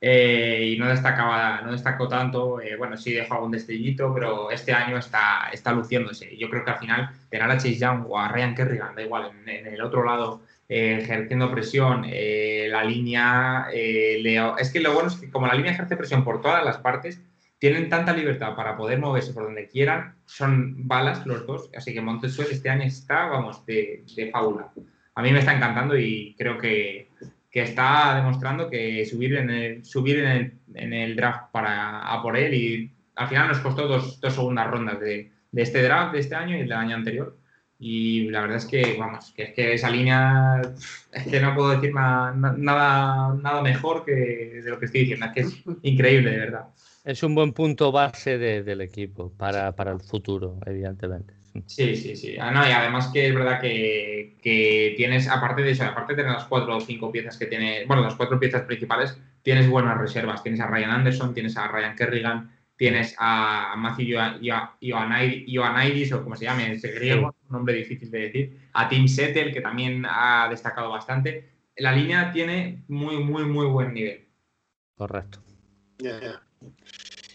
Eh, 0.00 0.74
y 0.74 0.78
no 0.78 0.86
destacaba, 0.86 1.62
no 1.62 1.72
destacó 1.72 2.06
tanto. 2.06 2.60
Eh, 2.60 2.76
bueno, 2.76 2.96
sí 2.96 3.12
dejó 3.12 3.34
algún 3.34 3.50
destellito, 3.50 4.14
pero 4.14 4.52
este 4.52 4.72
año 4.72 4.96
está, 4.98 5.48
está 5.52 5.72
luciéndose. 5.72 6.36
Yo 6.36 6.48
creo 6.50 6.64
que 6.64 6.70
al 6.70 6.78
final 6.78 7.10
tener 7.30 7.50
a 7.50 7.56
Chase 7.56 7.78
Young 7.78 8.04
o 8.08 8.16
a 8.16 8.28
Ryan 8.28 8.54
Kerrigan, 8.54 8.94
da 8.94 9.02
igual, 9.02 9.32
en, 9.44 9.48
en 9.48 9.74
el 9.74 9.80
otro 9.80 10.04
lado 10.04 10.42
eh, 10.68 10.98
ejerciendo 11.00 11.50
presión, 11.50 12.04
eh, 12.06 12.66
la 12.70 12.84
línea, 12.84 13.68
es 13.72 14.72
que 14.72 14.80
lo 14.80 14.92
bueno 14.92 15.08
es 15.08 15.16
que 15.16 15.30
como 15.30 15.46
la 15.46 15.54
línea 15.54 15.72
ejerce 15.72 15.96
presión 15.96 16.24
por 16.24 16.40
todas 16.40 16.64
las 16.64 16.78
partes, 16.78 17.20
tienen 17.58 17.88
tanta 17.88 18.12
libertad 18.12 18.54
para 18.54 18.76
poder 18.76 18.98
moverse 18.98 19.32
por 19.32 19.44
donde 19.44 19.68
quieran, 19.68 20.16
son 20.26 20.86
balas 20.86 21.26
los 21.26 21.46
dos, 21.46 21.70
así 21.74 21.94
que 21.94 22.00
Montesuel 22.00 22.48
este 22.50 22.68
año 22.68 22.84
está, 22.84 23.26
vamos, 23.26 23.64
de, 23.64 24.04
de 24.14 24.30
fábula. 24.30 24.70
A 25.14 25.22
mí 25.22 25.32
me 25.32 25.38
está 25.38 25.54
encantando 25.54 25.96
y 25.98 26.34
creo 26.36 26.58
que, 26.58 27.08
que 27.50 27.62
está 27.62 28.14
demostrando 28.16 28.68
que 28.68 29.06
subir 29.06 29.34
en 29.36 29.48
el, 29.48 29.84
subir 29.84 30.18
en 30.18 30.28
el, 30.28 30.52
en 30.74 30.92
el 30.92 31.16
draft 31.16 31.50
para 31.52 32.00
a 32.00 32.22
por 32.22 32.36
él 32.36 32.52
y 32.52 32.92
al 33.14 33.28
final 33.28 33.48
nos 33.48 33.60
costó 33.60 33.88
dos, 33.88 34.20
dos 34.20 34.34
segundas 34.34 34.70
rondas 34.70 35.00
de, 35.00 35.32
de, 35.50 35.62
este 35.62 35.82
draft 35.82 36.12
de 36.12 36.20
este 36.20 36.34
año 36.34 36.54
y 36.54 36.60
del 36.60 36.72
año 36.72 36.94
anterior. 36.94 37.38
Y 37.78 38.28
la 38.30 38.40
verdad 38.40 38.56
es 38.56 38.64
que, 38.64 38.96
vamos, 38.98 39.32
que 39.36 39.42
es 39.44 39.54
que 39.54 39.74
esa 39.74 39.90
línea, 39.90 40.62
es 41.12 41.26
que 41.26 41.40
no 41.40 41.54
puedo 41.54 41.70
decir 41.70 41.92
nada, 41.92 42.32
nada, 42.32 43.34
nada 43.34 43.62
mejor 43.62 44.04
que 44.04 44.12
de 44.64 44.70
lo 44.70 44.78
que 44.78 44.86
estoy 44.86 45.02
diciendo, 45.02 45.26
es 45.26 45.32
que 45.32 45.40
es 45.40 45.62
increíble, 45.82 46.30
de 46.30 46.38
verdad. 46.38 46.66
Es 47.04 47.22
un 47.22 47.34
buen 47.34 47.52
punto 47.52 47.92
base 47.92 48.38
de, 48.38 48.62
del 48.62 48.80
equipo 48.80 49.30
para, 49.30 49.76
para, 49.76 49.92
el 49.92 50.00
futuro, 50.00 50.58
evidentemente. 50.64 51.34
Sí, 51.66 51.96
sí, 51.96 52.16
sí. 52.16 52.36
Ah, 52.38 52.50
no, 52.50 52.66
y 52.66 52.72
además 52.72 53.08
que 53.12 53.28
es 53.28 53.34
verdad 53.34 53.60
que, 53.60 54.36
que, 54.42 54.94
tienes, 54.96 55.28
aparte 55.28 55.62
de 55.62 55.70
eso, 55.70 55.84
aparte 55.84 56.14
de 56.14 56.22
tener 56.22 56.32
las 56.32 56.46
cuatro 56.46 56.76
o 56.76 56.80
cinco 56.80 57.12
piezas 57.12 57.36
que 57.36 57.46
tiene, 57.46 57.84
bueno, 57.86 58.02
las 58.02 58.16
cuatro 58.16 58.40
piezas 58.40 58.62
principales, 58.62 59.16
tienes 59.42 59.68
buenas 59.68 59.98
reservas. 59.98 60.42
Tienes 60.42 60.60
a 60.60 60.66
Ryan 60.66 60.90
Anderson, 60.90 61.32
tienes 61.32 61.56
a 61.56 61.68
Ryan 61.68 61.94
Kerrigan, 61.94 62.50
tienes 62.76 63.14
a 63.18 63.74
Matthew 63.76 64.18
Ioannidis, 64.80 66.12
o 66.12 66.24
como 66.24 66.34
se 66.34 66.46
llame, 66.46 66.72
ese 66.72 66.90
griego, 66.90 67.35
nombre 67.50 67.74
difícil 67.74 68.10
de 68.10 68.18
decir, 68.18 68.68
a 68.72 68.88
Tim 68.88 69.08
Settle, 69.08 69.52
que 69.52 69.60
también 69.60 70.04
ha 70.08 70.48
destacado 70.48 70.90
bastante. 70.90 71.50
La 71.76 71.92
línea 71.92 72.32
tiene 72.32 72.84
muy, 72.88 73.18
muy, 73.18 73.44
muy 73.44 73.66
buen 73.66 73.92
nivel. 73.92 74.26
Correcto. 74.96 75.42
Yeah, 75.98 76.20
yeah. 76.20 76.42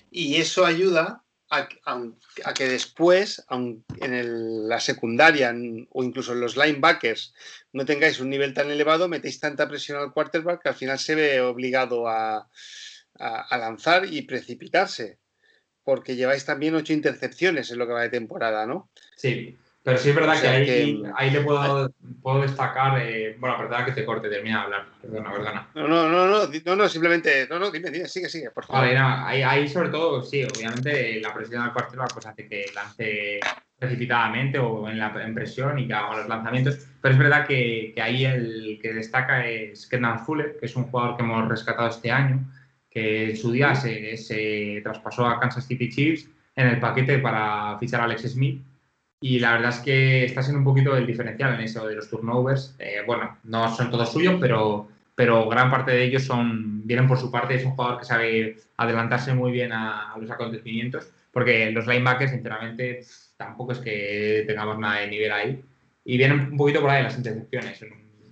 Y 0.10 0.36
eso 0.36 0.66
ayuda 0.66 1.24
a, 1.50 1.70
a, 1.86 2.04
a 2.46 2.54
que 2.54 2.68
después, 2.68 3.46
en 3.50 3.84
el, 4.00 4.68
la 4.68 4.80
secundaria 4.80 5.54
o 5.92 6.04
incluso 6.04 6.34
en 6.34 6.42
los 6.42 6.58
linebackers, 6.58 7.34
no 7.74 7.86
tengáis 7.86 8.20
un 8.20 8.30
nivel 8.30 8.54
tan 8.54 8.70
elevado, 8.72 9.08
metéis 9.08 9.40
tanta 9.40 9.68
presión 9.68 10.00
al 10.00 10.12
quarterback 10.12 10.64
que 10.64 10.70
al 10.70 10.76
final 10.76 11.00
se 11.00 11.16
ve 11.16 11.42
obligado 11.42 12.08
a, 12.08 12.50
a 13.20 13.58
lanzar 13.58 14.06
y 14.12 14.24
precipitarse. 14.24 15.20
Porque 15.84 16.16
lleváis 16.16 16.46
también 16.46 16.76
ocho 16.76 16.94
intercepciones 16.94 17.72
en 17.72 17.80
lo 17.80 17.88
que 17.88 17.94
va 17.94 18.04
de 18.04 18.10
temporada, 18.10 18.68
¿no? 18.68 18.92
Sí, 19.16 19.58
pero 19.84 19.98
sí 19.98 20.10
es 20.10 20.16
verdad 20.16 20.36
o 20.36 20.40
sea, 20.40 20.52
que, 20.52 20.58
ahí, 20.58 21.02
que, 21.02 21.12
ahí, 21.16 21.32
le 21.32 21.42
puedo, 21.42 21.92
puedo 22.22 22.42
destacar. 22.42 23.02
Eh, 23.02 23.36
bueno, 23.40 23.58
perdona 23.58 23.86
que 23.86 23.94
te 23.94 24.06
corte, 24.06 24.30
termina 24.30 24.60
de 24.60 24.64
hablar. 24.64 24.86
Perdona, 25.02 25.32
perdona. 25.32 25.68
No, 25.74 25.88
no, 25.88 26.08
no, 26.08 26.28
no, 26.28 26.48
no, 26.48 26.76
no 26.76 26.90
simplemente. 26.90 27.48
No, 27.50 27.58
no, 27.58 27.72
dime, 27.72 27.90
dime, 27.90 28.08
sigue, 28.08 28.30
sigue, 28.30 28.52
por 28.52 28.66
favor. 28.66 28.84
Vale, 28.84 29.00
no, 29.00 29.26
ahí, 29.26 29.42
ahí, 29.42 29.68
sobre 29.68 29.90
todo, 29.90 30.22
sí, 30.22 30.44
obviamente 30.44 31.20
la 31.20 31.34
presión 31.34 31.64
al 31.64 31.74
cuartel 31.74 32.00
pues 32.14 32.26
hace 32.28 32.48
que 32.48 32.66
lance 32.76 33.40
precipitadamente 33.80 34.60
o 34.60 34.88
en 34.88 35.00
la 35.00 35.12
en 35.26 35.34
presión 35.34 35.80
y 35.80 35.88
que 35.88 35.94
haga 35.96 36.18
los 36.18 36.28
lanzamientos. 36.28 36.88
Pero 37.02 37.16
es 37.16 37.20
verdad 37.20 37.48
que, 37.48 37.92
que 37.96 38.02
ahí 38.04 38.24
el 38.26 38.78
que 38.80 38.94
destaca 38.94 39.48
es 39.48 39.88
Kendall 39.88 40.20
Fuller, 40.20 40.58
que 40.60 40.68
es 40.68 40.76
un 40.76 40.84
jugador 40.84 41.18
que 41.18 41.24
hemos 41.24 41.50
rescatado 41.50 41.90
este 41.90 42.12
año, 42.12 42.40
que 42.92 43.32
en 43.32 43.38
su 43.38 43.52
día 43.52 43.74
se, 43.74 44.16
se 44.18 44.82
traspasó 44.84 45.26
a 45.26 45.40
Kansas 45.40 45.66
City 45.66 45.90
Chiefs 45.90 46.30
en 46.56 46.68
el 46.68 46.80
paquete 46.80 47.18
para 47.18 47.80
fichar 47.80 48.02
a 48.02 48.04
Alex 48.04 48.34
Smith 48.34 48.62
y 49.24 49.40
la 49.40 49.54
verdad 49.54 49.70
es 49.70 49.80
que 49.80 50.26
está 50.26 50.42
siendo 50.42 50.58
un 50.58 50.66
poquito 50.66 50.98
el 50.98 51.06
diferencial 51.06 51.54
en 51.54 51.62
eso 51.62 51.88
de 51.88 51.96
los 51.96 52.10
turnovers. 52.10 52.76
Eh, 52.80 53.04
bueno, 53.06 53.38
no 53.44 53.74
son 53.74 53.92
todos 53.92 54.12
suyos, 54.12 54.38
pero, 54.42 54.90
pero 55.14 55.48
gran 55.48 55.70
parte 55.70 55.92
de 55.92 56.04
ellos 56.06 56.24
son 56.24 56.86
vienen 56.88 57.08
por 57.08 57.20
su 57.20 57.30
parte. 57.30 57.54
Es 57.54 57.64
un 57.64 57.72
jugador 57.72 58.00
que 58.00 58.06
sabe 58.06 58.58
adelantarse 58.78 59.36
muy 59.36 59.52
bien 59.52 59.74
a, 59.74 60.12
a 60.12 60.18
los 60.18 60.32
acontecimientos, 60.32 61.08
porque 61.32 61.70
los 61.70 61.86
linebackers, 61.86 62.32
sinceramente, 62.32 63.02
tampoco 63.38 63.74
es 63.74 63.78
que 63.78 64.44
tengamos 64.48 64.80
nada 64.80 65.02
de 65.02 65.08
nivel 65.08 65.32
ahí. 65.32 65.64
Y 66.04 66.18
vienen 66.18 66.40
un 66.40 66.58
poquito 66.58 66.82
por 66.82 66.90
ahí 66.90 67.04
las 67.04 67.16
intercepciones. 67.16 67.80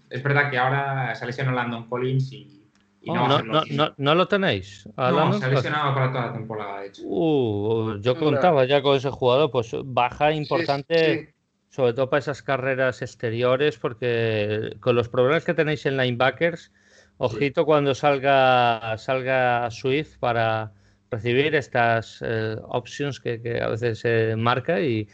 Es 0.09 0.23
verdad 0.23 0.49
que 0.49 0.57
ahora 0.57 1.13
se 1.13 1.23
ha 1.23 1.27
lesionado 1.27 1.55
Landon 1.55 1.87
Collins 1.87 2.33
y 2.33 2.58
Oh, 3.07 3.15
no, 3.15 3.41
no, 3.41 3.63
no, 3.69 3.93
no, 3.95 4.15
lo 4.15 4.27
tenéis? 4.27 4.87
No, 4.97 5.33
se 5.33 5.45
ha 5.45 5.47
lesionado 5.47 5.93
para 5.93 6.11
toda 6.11 6.25
la 6.27 6.33
temporada, 6.33 6.81
de 6.81 6.87
hecho. 6.87 7.01
Uh, 7.05 7.97
yo 8.01 8.17
contaba 8.17 8.65
ya 8.65 8.81
con 8.81 8.97
ese 8.97 9.09
jugador, 9.09 9.51
pues 9.51 9.73
baja 9.85 10.33
importante, 10.33 11.15
sí, 11.19 11.25
sí. 11.25 11.33
sobre 11.69 11.93
todo 11.93 12.09
para 12.09 12.19
esas 12.19 12.41
carreras 12.41 13.01
exteriores, 13.01 13.77
porque 13.77 14.75
con 14.81 14.95
los 14.95 15.07
problemas 15.07 15.45
que 15.45 15.53
tenéis 15.53 15.85
en 15.85 15.95
linebackers, 15.95 16.73
ojito 17.17 17.61
sí. 17.61 17.65
cuando 17.65 17.95
salga, 17.95 18.97
salga 18.97 19.71
Swift 19.71 20.17
para 20.19 20.73
recibir 21.09 21.55
estas 21.55 22.21
eh, 22.21 22.57
options 22.67 23.19
que, 23.19 23.41
que, 23.41 23.61
a 23.61 23.69
veces 23.69 23.99
se 23.99 24.35
marca 24.35 24.81
y, 24.81 25.07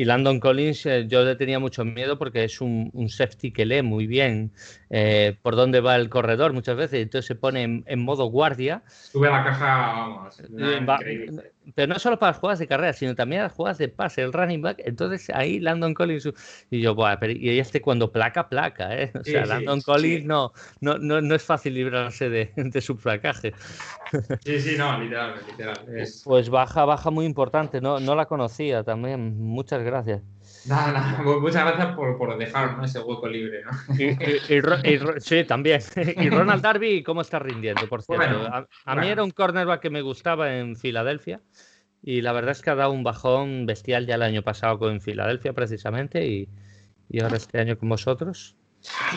y 0.00 0.06
Landon 0.06 0.40
Collins, 0.40 0.86
eh, 0.86 1.06
yo 1.08 1.22
le 1.24 1.36
tenía 1.36 1.58
mucho 1.58 1.84
miedo 1.84 2.16
porque 2.16 2.44
es 2.44 2.62
un, 2.62 2.88
un 2.94 3.10
safety 3.10 3.52
que 3.52 3.66
lee 3.66 3.82
muy 3.82 4.06
bien 4.06 4.50
eh, 4.88 5.36
por 5.42 5.56
dónde 5.56 5.82
va 5.82 5.94
el 5.96 6.08
corredor 6.08 6.54
muchas 6.54 6.74
veces. 6.74 7.02
Entonces 7.02 7.26
se 7.26 7.34
pone 7.34 7.64
en, 7.64 7.84
en 7.86 8.02
modo 8.02 8.24
guardia. 8.24 8.82
Sube 8.86 9.28
a 9.28 9.32
la 9.32 9.44
caja, 9.44 9.66
vamos. 9.66 10.40
Va, 10.88 11.00
pero 11.74 11.92
no 11.92 11.98
solo 11.98 12.18
para 12.18 12.32
las 12.32 12.38
jugadas 12.40 12.58
de 12.58 12.66
carrera, 12.66 12.92
sino 12.92 13.14
también 13.14 13.42
las 13.42 13.52
jugadas 13.52 13.78
de 13.78 13.88
pase, 13.88 14.22
el 14.22 14.32
running 14.32 14.62
back. 14.62 14.80
Entonces 14.84 15.30
ahí 15.30 15.60
Landon 15.60 15.94
Collins. 15.94 16.28
Y 16.70 16.80
yo, 16.80 16.94
bueno, 16.94 17.16
pero 17.20 17.32
y 17.32 17.58
este 17.58 17.80
cuando 17.80 18.10
placa, 18.10 18.48
placa. 18.48 18.96
¿eh? 18.96 19.12
O 19.18 19.24
sea, 19.24 19.44
sí, 19.44 19.48
Landon 19.48 19.80
sí, 19.80 19.84
Collins 19.84 20.22
sí. 20.22 20.26
No, 20.26 20.52
no, 20.80 20.98
no, 20.98 21.20
no 21.20 21.34
es 21.34 21.42
fácil 21.42 21.74
librarse 21.74 22.28
de, 22.30 22.52
de 22.56 22.80
su 22.80 22.96
placaje. 22.96 23.54
Sí, 24.44 24.60
sí, 24.60 24.76
no, 24.76 24.98
literal, 24.98 25.34
literal. 25.46 25.96
Es... 25.96 26.22
Pues 26.24 26.48
baja, 26.50 26.84
baja 26.84 27.10
muy 27.10 27.26
importante. 27.26 27.80
No, 27.80 28.00
no 28.00 28.16
la 28.16 28.26
conocía 28.26 28.82
también. 28.82 29.38
Muchas 29.38 29.82
gracias. 29.84 30.22
Nada, 30.64 30.92
nada, 30.92 31.22
muchas 31.40 31.64
gracias 31.64 31.94
por, 31.96 32.18
por 32.18 32.36
dejar 32.38 32.76
¿no? 32.76 32.84
ese 32.84 33.00
hueco 33.00 33.28
libre. 33.28 33.62
¿no? 33.64 33.70
Y, 33.96 34.04
y, 34.24 34.44
y, 34.48 34.94
y, 34.94 35.00
sí, 35.20 35.44
también. 35.44 35.80
Y 36.16 36.30
Ronald 36.30 36.62
Darby, 36.62 37.02
¿cómo 37.02 37.22
está 37.22 37.38
rindiendo? 37.38 37.88
Por 37.88 38.02
cierto, 38.02 38.16
bueno, 38.16 38.46
a, 38.46 38.68
a 38.84 38.94
bueno. 38.94 39.00
mí 39.00 39.08
era 39.08 39.24
un 39.24 39.30
cornerback 39.30 39.80
que 39.80 39.90
me 39.90 40.02
gustaba 40.02 40.56
en 40.58 40.76
Filadelfia 40.76 41.42
y 42.02 42.22
la 42.22 42.32
verdad 42.32 42.52
es 42.52 42.62
que 42.62 42.70
ha 42.70 42.74
dado 42.74 42.92
un 42.92 43.04
bajón 43.04 43.66
bestial 43.66 44.06
ya 44.06 44.16
el 44.16 44.22
año 44.22 44.42
pasado 44.42 44.78
con 44.78 45.00
Filadelfia 45.00 45.52
precisamente 45.54 46.26
y, 46.26 46.50
y 47.08 47.20
ahora 47.20 47.36
este 47.36 47.60
año 47.60 47.78
con 47.78 47.88
vosotros. 47.88 48.56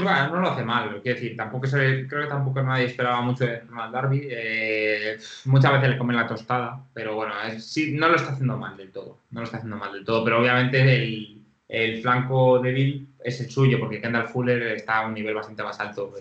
Bueno, 0.02 0.27
no 0.30 0.41
lo 0.41 0.49
hace 0.49 0.64
mal, 0.64 1.02
quiero 1.02 1.19
decir, 1.19 1.38
tampoco 1.38 1.68
se, 1.68 2.06
creo 2.07 2.23
que 2.23 2.27
tampoco 2.27 2.61
nadie 2.61 2.85
esperaba 2.85 3.22
mucho 3.22 3.45
de 3.45 3.61
Ronald 3.61 3.94
Darby. 3.94 4.27
Eh, 4.30 5.18
muchas 5.45 5.72
veces 5.72 5.90
le 5.90 5.98
comen 5.98 6.18
la 6.18 6.27
tostada, 6.27 6.84
pero 6.94 7.15
bueno, 7.15 7.34
es, 7.48 7.65
sí, 7.65 7.94
no 7.94 8.10
lo 8.10 8.15
está 8.15 8.34
haciendo 8.34 8.57
mal 8.57 8.76
del 8.76 8.91
todo. 8.91 9.19
No 9.31 9.40
lo 9.40 9.45
está 9.45 9.57
haciendo 9.57 9.77
mal 9.77 9.94
del 9.94 10.03
todo, 10.03 10.23
pero 10.23 10.41
obviamente 10.41 10.81
el, 10.81 11.41
el 11.69 12.02
flanco 12.02 12.60
débil 12.60 13.07
es 13.23 13.40
el 13.40 13.49
suyo, 13.49 13.80
porque 13.80 14.02
Kendall 14.02 14.27
Fuller 14.27 14.61
está 14.73 14.99
a 14.99 15.07
un 15.07 15.14
nivel 15.14 15.35
bastante 15.35 15.64
más 15.64 15.80
alto. 15.80 16.14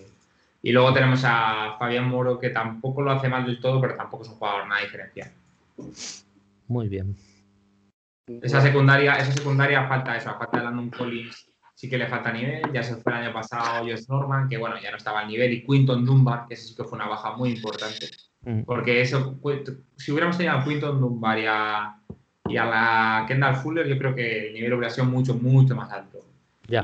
Y 0.61 0.71
luego 0.71 0.93
tenemos 0.93 1.21
a 1.25 1.75
Fabián 1.77 2.07
Moro, 2.07 2.39
que 2.39 2.49
tampoco 2.49 3.01
lo 3.01 3.11
hace 3.11 3.27
mal 3.27 3.45
del 3.45 3.59
todo, 3.59 3.81
pero 3.81 3.95
tampoco 3.95 4.23
es 4.23 4.29
un 4.29 4.35
jugador 4.35 4.67
nada 4.67 4.81
diferencial. 4.81 5.31
Muy 6.69 6.87
bien. 6.87 7.17
Esa 8.41 8.61
secundaria, 8.61 9.17
esa 9.17 9.33
secundaria 9.33 9.85
falta 9.85 10.15
eso, 10.15 10.33
falta 10.37 10.59
de 10.59 10.63
Landon 10.63 10.89
Collins 10.91 11.52
sí 11.75 11.89
que 11.89 11.97
le 11.97 12.07
falta 12.07 12.31
nivel. 12.31 12.61
Ya 12.73 12.83
se 12.83 12.95
fue 12.95 13.11
el 13.13 13.19
año 13.19 13.33
pasado 13.33 13.85
Josh 13.85 14.07
Norman, 14.07 14.47
que 14.47 14.57
bueno, 14.57 14.75
ya 14.81 14.91
no 14.91 14.97
estaba 14.97 15.21
al 15.21 15.27
nivel, 15.27 15.53
y 15.53 15.65
Quinton 15.65 16.05
Dunbar, 16.05 16.47
que 16.47 16.53
ese 16.53 16.67
sí 16.67 16.75
que 16.75 16.83
fue 16.83 16.97
una 16.97 17.07
baja 17.07 17.35
muy 17.35 17.51
importante. 17.51 18.09
Mm. 18.41 18.63
Porque 18.63 19.01
eso, 19.01 19.39
si 19.97 20.11
hubiéramos 20.11 20.37
tenido 20.37 20.55
a 20.55 20.63
Quinton 20.63 20.99
Dunbar 20.99 21.39
y 21.39 21.45
a, 21.47 21.95
y 22.47 22.57
a 22.57 22.65
la 22.65 23.25
Kendall 23.27 23.55
Fuller, 23.57 23.87
yo 23.87 23.97
creo 23.97 24.15
que 24.15 24.47
el 24.47 24.53
nivel 24.53 24.73
hubiera 24.73 24.93
sido 24.93 25.05
mucho, 25.05 25.35
mucho 25.35 25.75
más 25.75 25.91
alto. 25.91 26.19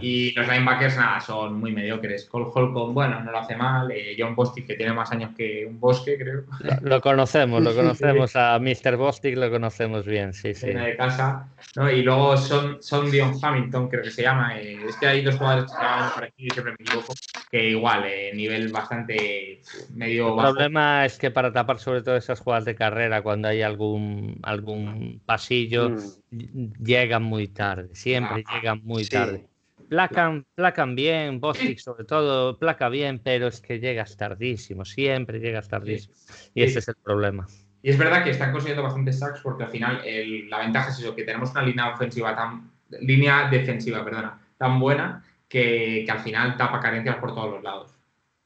Y 0.02 0.34
los 0.34 0.48
linebackers, 0.48 0.98
nada, 0.98 1.22
son 1.22 1.60
muy 1.60 1.72
mediocres. 1.72 2.26
Cole 2.26 2.48
Holcomb, 2.54 2.94
bueno, 2.94 3.22
no 3.24 3.32
lo 3.32 3.40
hace 3.40 3.56
mal. 3.56 3.90
Eh, 3.92 4.16
John 4.18 4.36
Bostic, 4.36 4.68
que 4.68 4.76
tiene 4.76 4.92
más 4.92 5.12
años 5.12 5.32
que 5.36 5.66
un 5.66 5.80
bosque, 5.80 6.18
creo. 6.18 6.44
Lo, 6.60 6.90
lo 6.90 7.02
conocemos, 7.02 7.64
lo 7.64 7.74
conocemos. 7.76 8.36
A 8.36 8.60
Mr. 8.60 8.98
Bostic 8.98 9.38
lo 9.38 9.50
conocemos 9.50 10.06
bien, 10.06 10.34
sí, 10.34 10.54
sí. 10.54 10.68
de 10.68 10.98
casa. 10.98 11.48
¿no? 11.78 11.90
Y 11.90 12.04
luego 12.04 12.36
son, 12.36 12.84
son 12.84 13.10
Dion 13.10 13.34
Hamilton, 13.42 13.88
creo 13.88 14.04
que 14.04 14.12
se 14.12 14.24
llama. 14.24 14.60
Eh, 14.60 14.80
es 14.88 14.98
que 14.98 15.08
hay 15.08 15.24
dos 15.24 15.38
jugadores 15.38 15.72
que 15.72 15.78
se 15.78 15.82
llaman 15.82 16.12
por 16.14 16.24
aquí, 16.26 16.50
siempre 16.50 16.76
me 16.78 16.86
equivoco, 16.86 17.14
que 17.50 17.70
igual, 17.70 18.04
eh, 18.06 18.32
nivel 18.34 18.68
bastante 18.72 19.62
medio 19.96 20.30
El 20.30 20.36
bajo. 20.36 20.54
problema 20.54 21.06
es 21.06 21.18
que 21.18 21.32
para 21.32 21.54
tapar 21.54 21.80
sobre 21.80 22.02
todo 22.02 22.18
esas 22.18 22.40
jugadas 22.42 22.66
de 22.66 22.76
carrera, 22.76 23.22
cuando 23.22 23.48
hay 23.48 23.62
algún, 23.62 24.40
algún 24.44 25.22
pasillo, 25.26 25.92
mm. 26.32 26.74
llegan 26.84 27.24
muy 27.24 27.48
tarde. 27.48 27.90
Siempre 27.94 28.44
ah, 28.46 28.56
llegan 28.56 28.82
muy 28.84 29.06
sí. 29.06 29.12
tarde 29.12 29.49
placan, 29.90 30.46
placan 30.56 30.96
bien, 30.96 31.40
Bostic 31.40 31.80
sobre 31.80 32.06
todo, 32.06 32.58
placa 32.58 32.90
bien, 32.90 33.20
pero 33.20 33.48
es 33.48 33.60
que 33.60 33.80
llegas 33.80 34.16
tardísimo, 34.16 34.86
siempre 34.86 35.40
llegas 35.40 35.68
tardísimo. 35.68 36.14
Sí. 36.16 36.52
Y 36.54 36.62
sí. 36.62 36.68
ese 36.68 36.80
es 36.80 36.88
el 36.88 36.96
problema. 37.04 37.48
Y 37.82 37.90
es 37.92 37.98
verdad 37.98 38.24
que 38.24 38.32
están 38.32 38.52
consiguiendo 38.52 38.84
bastantes 38.84 39.20
sacks 39.20 39.42
porque 39.42 39.64
al 39.64 39.70
final 39.70 40.02
el, 40.06 40.50
la 40.50 40.60
ventaja 40.60 40.90
es 40.90 41.00
eso, 41.00 41.16
que 41.16 41.24
tenemos 41.24 41.52
una 41.52 41.64
línea 41.64 41.94
ofensiva 41.94 42.36
tan, 42.36 42.72
línea 43.02 43.50
defensiva, 43.50 44.04
perdona, 44.04 44.40
tan 44.58 44.80
buena 44.80 45.24
que, 45.48 46.06
al 46.10 46.20
final 46.20 46.58
tapa 46.58 46.80
carencias 46.80 47.18
por 47.18 47.34
todos 47.34 47.52
los 47.52 47.64
lados. 47.64 47.96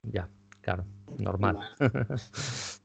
Ya, 0.03 0.29
claro, 0.61 0.85
normal. 1.17 1.59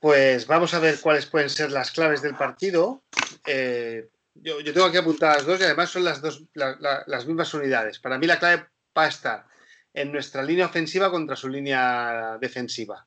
Pues 0.00 0.46
vamos 0.46 0.74
a 0.74 0.78
ver 0.78 1.00
cuáles 1.00 1.26
pueden 1.26 1.50
ser 1.50 1.72
las 1.72 1.90
claves 1.90 2.22
del 2.22 2.36
partido. 2.36 3.02
Eh, 3.44 4.08
yo, 4.42 4.62
tengo 4.64 4.86
aquí 4.86 4.96
apuntadas 4.96 5.44
dos 5.46 5.60
y 5.60 5.64
además 5.64 5.90
son 5.90 6.04
las 6.04 6.20
dos 6.20 6.44
las 6.54 7.26
mismas 7.26 7.52
unidades. 7.54 7.98
Para 7.98 8.18
mí 8.18 8.26
la 8.26 8.38
clave 8.38 8.66
va 8.96 9.04
a 9.04 9.08
estar 9.08 9.46
en 9.92 10.12
nuestra 10.12 10.42
línea 10.42 10.66
ofensiva 10.66 11.10
contra 11.10 11.36
su 11.36 11.48
línea 11.48 12.38
defensiva. 12.40 13.06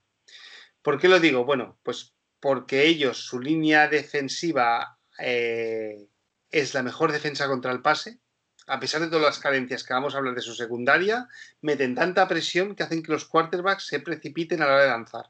¿Por 0.82 1.00
qué 1.00 1.08
lo 1.08 1.20
digo? 1.20 1.46
Bueno, 1.46 1.80
pues 1.84 2.14
porque 2.40 2.86
ellos, 2.86 3.24
su 3.24 3.40
línea 3.40 3.88
defensiva 3.88 4.98
eh, 5.20 6.08
es 6.50 6.74
la 6.74 6.84
mejor 6.84 7.12
defensa 7.12 7.48
contra 7.48 7.72
el 7.72 7.82
pase. 7.82 8.20
A 8.68 8.80
pesar 8.80 9.02
de 9.02 9.08
todas 9.08 9.24
las 9.24 9.40
carencias 9.40 9.84
que 9.84 9.94
vamos 9.94 10.14
a 10.14 10.18
hablar 10.18 10.36
de 10.36 10.42
su 10.42 10.54
secundaria, 10.54 11.28
meten 11.62 11.96
tanta 11.96 12.28
presión 12.28 12.76
que 12.76 12.84
hacen 12.84 13.04
que 13.04 13.12
los 13.12 13.26
quarterbacks 13.26 13.86
se 13.88 14.00
precipiten 14.00 14.62
a 14.62 14.66
la 14.66 14.74
hora 14.74 14.84
de 14.84 14.90
lanzar. 14.90 15.30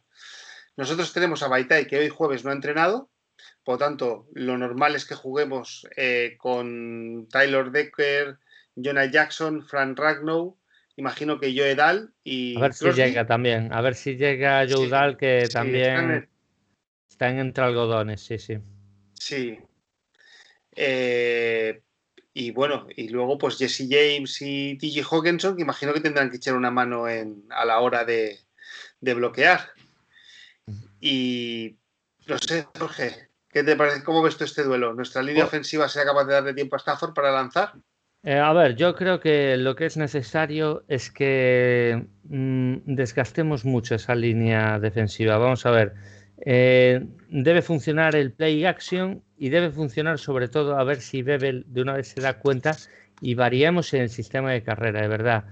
Nosotros 0.78 1.12
tenemos 1.14 1.44
a 1.44 1.48
Baitai 1.48 1.86
que 1.86 2.00
hoy 2.00 2.10
jueves 2.10 2.44
no 2.44 2.52
ha 2.52 2.54
entrenado, 2.54 3.11
por 3.64 3.76
lo 3.76 3.80
tanto, 3.80 4.28
lo 4.34 4.58
normal 4.58 4.96
es 4.96 5.06
que 5.06 5.16
juguemos 5.16 5.88
eh, 5.96 6.36
con 6.38 7.28
Tyler 7.30 7.72
Decker, 7.72 8.38
Jonah 8.76 9.06
Jackson, 9.06 9.66
Frank 9.66 10.00
Ragnow, 10.00 10.58
imagino 10.96 11.40
que 11.40 11.56
Joe 11.56 11.76
Dal 11.76 12.14
y. 12.24 12.58
A 12.58 12.62
ver 12.62 12.74
si 12.74 12.92
llega 12.92 13.26
también, 13.26 13.72
a 13.74 13.82
ver 13.82 13.96
si 13.96 14.16
llega 14.16 14.66
Joe 14.68 14.88
Dal, 14.88 15.18
que 15.18 15.48
también 15.52 16.28
están, 17.10 17.38
entre 17.38 17.64
algodones, 17.64 18.22
sí, 18.22 18.38
sí. 18.40 18.58
Sí. 19.14 19.60
Eh, 20.76 21.82
y 22.34 22.52
bueno, 22.52 22.88
y 22.96 23.10
luego 23.10 23.38
pues 23.38 23.58
Jesse 23.58 23.88
James 23.90 24.42
y 24.42 24.78
TJ 24.78 25.04
Hawkinson, 25.04 25.56
que 25.56 25.64
imagino 25.64 25.94
que 25.94 26.00
tendrán 26.00 26.30
que 26.30 26.38
echar 26.38 26.56
una 26.56 26.72
mano 26.72 27.08
en, 27.08 27.44
a 27.50 27.66
la 27.66 27.80
hora 27.80 28.06
de, 28.06 28.40
de 29.02 29.14
bloquear. 29.14 29.72
Y 31.00 31.78
no 32.28 32.38
sé, 32.38 32.68
Jorge, 32.78 33.31
¿qué 33.52 33.64
te 33.64 33.76
parece? 33.76 34.04
¿Cómo 34.04 34.22
ves 34.22 34.38
tú 34.38 34.44
este 34.44 34.64
duelo? 34.64 34.94
¿Nuestra 34.94 35.22
línea 35.22 35.44
pues 35.44 35.54
ofensiva 35.54 35.88
sea 35.88 36.06
capaz 36.06 36.26
de 36.26 36.34
darle 36.34 36.54
tiempo 36.54 36.76
a 36.76 36.80
Stafford 36.80 37.14
para 37.14 37.32
lanzar? 37.32 37.74
Eh, 38.24 38.38
a 38.38 38.54
ver, 38.54 38.76
yo 38.76 38.96
creo 38.96 39.20
que 39.20 39.58
lo 39.58 39.76
que 39.76 39.88
es 39.88 39.98
necesario 39.98 40.84
es 40.88 41.10
que 41.10 42.06
mm, 42.24 42.76
desgastemos 42.86 43.66
mucho 43.66 43.96
esa 43.96 44.14
línea 44.14 44.80
defensiva. 44.80 45.38
Vamos 45.38 45.66
a 45.66 45.72
ver, 45.72 45.94
eh, 46.46 47.04
debe 47.30 47.62
funcionar 47.64 48.16
el 48.16 48.32
play 48.32 48.66
action 48.66 49.24
y 49.38 49.50
debe 49.50 49.72
funcionar 49.72 50.20
sobre 50.20 50.48
todo 50.50 50.78
a 50.78 50.84
ver 50.84 51.02
si 51.02 51.24
Bebel 51.24 51.66
de 51.68 51.82
una 51.82 51.94
vez 51.94 52.10
se 52.10 52.22
da 52.22 52.38
cuenta 52.38 52.78
y 53.22 53.34
variemos 53.34 53.94
en 53.94 54.02
el 54.02 54.10
sistema 54.10 54.52
de 54.52 54.62
carrera, 54.62 55.02
de 55.02 55.08
verdad. 55.08 55.46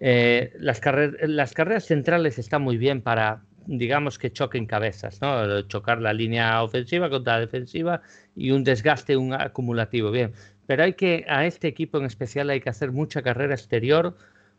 Eh, 0.00 0.52
las, 0.58 0.80
las 1.22 1.52
carreras 1.52 1.84
centrales 1.84 2.38
están 2.38 2.62
muy 2.62 2.76
bien 2.76 3.02
para, 3.02 3.44
digamos 3.78 4.18
que 4.18 4.32
choquen 4.32 4.66
cabezas, 4.66 5.20
¿no? 5.20 5.62
Chocar 5.62 6.00
la 6.00 6.12
línea 6.12 6.62
ofensiva 6.62 7.08
contra 7.08 7.34
la 7.34 7.40
defensiva 7.40 8.02
y 8.34 8.50
un 8.50 8.64
desgaste 8.64 9.16
un 9.16 9.32
acumulativo. 9.32 10.10
Bien, 10.10 10.32
pero 10.66 10.84
hay 10.84 10.94
que, 10.94 11.24
a 11.28 11.46
este 11.46 11.68
equipo 11.68 11.98
en 11.98 12.04
especial 12.04 12.50
hay 12.50 12.60
que 12.60 12.70
hacer 12.70 12.92
mucha 12.92 13.22
carrera 13.22 13.54
exterior 13.54 14.16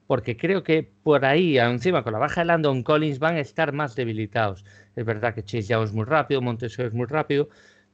porque 0.07 0.35
creo 0.35 0.63
que 0.63 0.89
por 1.03 1.23
ahí, 1.23 1.57
encima 1.57 2.03
con 2.03 2.13
la 2.13 2.19
baja 2.19 2.41
de 2.41 2.45
Landon 2.45 2.83
Collins, 2.83 3.19
van 3.19 3.35
a 3.35 3.39
estar 3.39 3.71
más 3.71 3.95
debilitados. 3.95 4.65
Es 4.95 5.05
verdad 5.05 5.33
que 5.33 5.43
Chase 5.43 5.69
Young 5.69 5.85
es 5.85 5.93
muy 5.93 6.03
rápido, 6.03 6.41
Montesor 6.41 6.87
es 6.87 6.93
muy 6.93 7.05
rápido, 7.05 7.47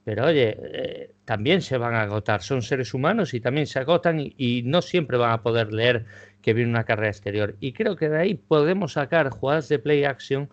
pero 0.04 0.26
oye, 0.26 0.58
eh, 0.60 1.12
también 1.26 1.62
se 1.62 1.78
van 1.78 1.94
a 1.94 2.02
agotar. 2.02 2.42
Son 2.42 2.62
seres 2.62 2.94
humanos 2.94 3.34
y 3.36 3.40
también 3.40 3.68
se 3.68 3.80
agotan 3.80 4.20
y, 4.20 4.64
no 4.64 4.82
siempre 4.82 5.18
van 5.18 5.32
a 5.32 5.44
poder 5.44 5.72
leer 5.74 6.06
que 6.42 6.54
viene 6.54 6.72
una 6.72 6.86
carrera 6.86 7.10
exterior. 7.10 7.56
Y 7.60 7.74
creo 7.74 7.96
que 7.96 8.10
de 8.10 8.18
ahí 8.18 8.34
podemos 8.34 8.94
sacar 8.94 9.30
jugadas 9.30 9.70
de 9.70 9.80
play 9.80 10.06
action 10.06 10.50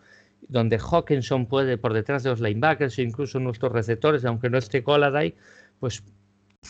donde 0.49 0.79
Hawkinson 0.79 1.47
puede 1.47 1.79
por 1.79 1.93
detrás 1.93 2.23
de 2.23 2.31
los 2.31 2.41
linebackers 2.41 2.99
o 2.99 3.03
incluso 3.03 3.41
nuestros 3.41 3.73
receptores, 3.73 4.25
aunque 4.25 4.51
no 4.51 4.59
esté 4.59 4.85
ahí, 4.87 5.35
pues 5.81 6.03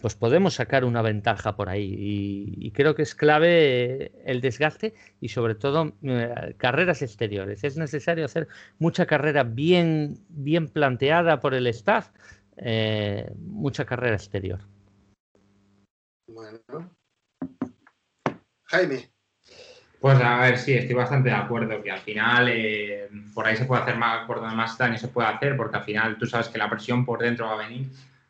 pues 0.00 0.14
podemos 0.14 0.54
sacar 0.54 0.84
una 0.84 1.02
ventaja 1.02 1.56
por 1.56 1.68
ahí. 1.68 1.94
Y, 1.96 2.70
creo 2.72 2.94
que 2.94 3.02
es 3.02 3.14
clave 3.14 4.12
el 4.24 4.40
desgaste 4.40 4.94
y 5.20 5.28
sobre 5.28 5.54
todo 5.54 5.92
eh, 6.02 6.54
carreras 6.56 7.02
exteriores. 7.02 7.64
Es 7.64 7.76
necesario 7.76 8.24
hacer 8.24 8.48
mucha 8.78 9.06
carrera 9.06 9.44
bien, 9.44 10.18
bien 10.28 10.68
planteada 10.68 11.40
por 11.40 11.54
el 11.54 11.66
staff, 11.68 12.10
eh, 12.56 13.30
mucha 13.38 13.84
carrera 13.84 14.16
exterior. 14.16 14.60
Bueno. 16.26 16.60
Jaime. 18.64 19.13
Pues 20.04 20.20
a 20.20 20.36
ver, 20.36 20.58
sí, 20.58 20.74
estoy 20.74 20.94
bastante 20.94 21.30
de 21.30 21.34
acuerdo 21.34 21.82
que 21.82 21.90
al 21.90 22.00
final 22.00 22.50
eh, 22.50 23.08
por 23.32 23.46
ahí 23.46 23.56
se 23.56 23.64
puede 23.64 23.80
hacer 23.80 23.96
más, 23.96 24.26
por 24.26 24.38
donde 24.38 24.54
más 24.54 24.76
daño 24.76 24.98
se 24.98 25.08
puede 25.08 25.28
hacer, 25.28 25.56
porque 25.56 25.78
al 25.78 25.82
final 25.82 26.18
tú 26.18 26.26
sabes 26.26 26.48
que 26.48 26.58
la 26.58 26.68
presión 26.68 27.06
por 27.06 27.20
dentro 27.20 27.46
va 27.46 27.54
a 27.54 27.66
venir 27.66 27.86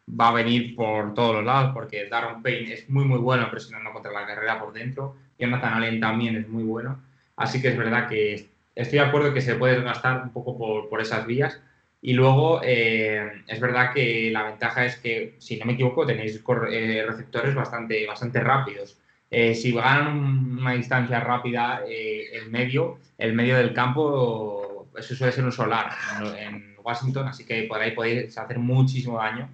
va 0.08 0.28
a 0.28 0.32
venir 0.34 0.76
por 0.76 1.14
todos 1.14 1.34
los 1.34 1.44
lados, 1.44 1.72
porque 1.74 2.08
Darren 2.08 2.42
Payne 2.42 2.74
es 2.74 2.88
muy, 2.88 3.04
muy 3.04 3.18
bueno 3.18 3.50
presionando 3.50 3.92
contra 3.92 4.12
la 4.12 4.24
carrera 4.24 4.60
por 4.60 4.72
dentro. 4.72 5.16
Jonathan 5.36 5.74
Allen 5.74 5.98
también 5.98 6.36
es 6.36 6.48
muy 6.48 6.62
bueno. 6.62 7.02
Así 7.34 7.60
que 7.60 7.70
es 7.70 7.76
verdad 7.76 8.08
que 8.08 8.50
estoy 8.76 9.00
de 9.00 9.04
acuerdo 9.04 9.34
que 9.34 9.40
se 9.40 9.56
puede 9.56 9.82
gastar 9.82 10.22
un 10.22 10.30
poco 10.30 10.56
por, 10.56 10.88
por 10.88 11.00
esas 11.00 11.26
vías. 11.26 11.60
Y 12.00 12.12
luego 12.12 12.60
eh, 12.62 13.42
es 13.48 13.58
verdad 13.58 13.92
que 13.92 14.30
la 14.30 14.44
ventaja 14.44 14.84
es 14.86 14.94
que, 14.98 15.34
si 15.40 15.56
no 15.56 15.66
me 15.66 15.72
equivoco, 15.72 16.06
tenéis 16.06 16.40
eh, 16.70 17.04
receptores 17.04 17.52
bastante, 17.52 18.06
bastante 18.06 18.38
rápidos. 18.38 18.96
Eh, 19.34 19.54
si 19.54 19.72
ganan 19.72 20.58
una 20.58 20.72
distancia 20.72 21.20
rápida 21.20 21.82
el 21.86 22.50
medio, 22.50 22.98
el 23.18 23.34
medio 23.34 23.56
del 23.56 23.72
campo, 23.72 24.88
eso 24.96 25.14
suele 25.14 25.32
ser 25.32 25.44
un 25.44 25.52
solar 25.52 25.90
en 26.38 26.76
Washington, 26.82 27.28
así 27.28 27.44
que 27.44 27.64
por 27.64 27.80
ahí 27.80 27.92
podéis 27.92 28.36
hacer 28.38 28.58
muchísimo 28.58 29.18
daño 29.18 29.48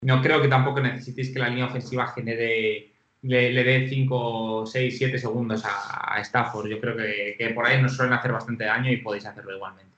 no 0.00 0.22
creo 0.22 0.40
que 0.40 0.48
tampoco 0.48 0.80
necesitéis 0.80 1.30
que 1.30 1.38
la 1.38 1.48
línea 1.48 1.66
ofensiva 1.66 2.06
genere, 2.08 2.92
le, 3.22 3.64
dé 3.64 3.88
5, 3.88 4.66
6, 4.66 4.98
7 4.98 5.18
segundos 5.18 5.64
a, 5.64 6.20
Stafford. 6.20 6.68
Yo 6.68 6.80
creo 6.80 6.96
que, 6.96 7.52
por 7.54 7.66
ahí 7.66 7.80
nos 7.82 7.96
suelen 7.96 8.14
hacer 8.14 8.32
bastante 8.32 8.64
daño 8.64 8.90
y 8.92 8.98
podéis 8.98 9.26
hacerlo 9.26 9.56
igualmente. 9.56 9.92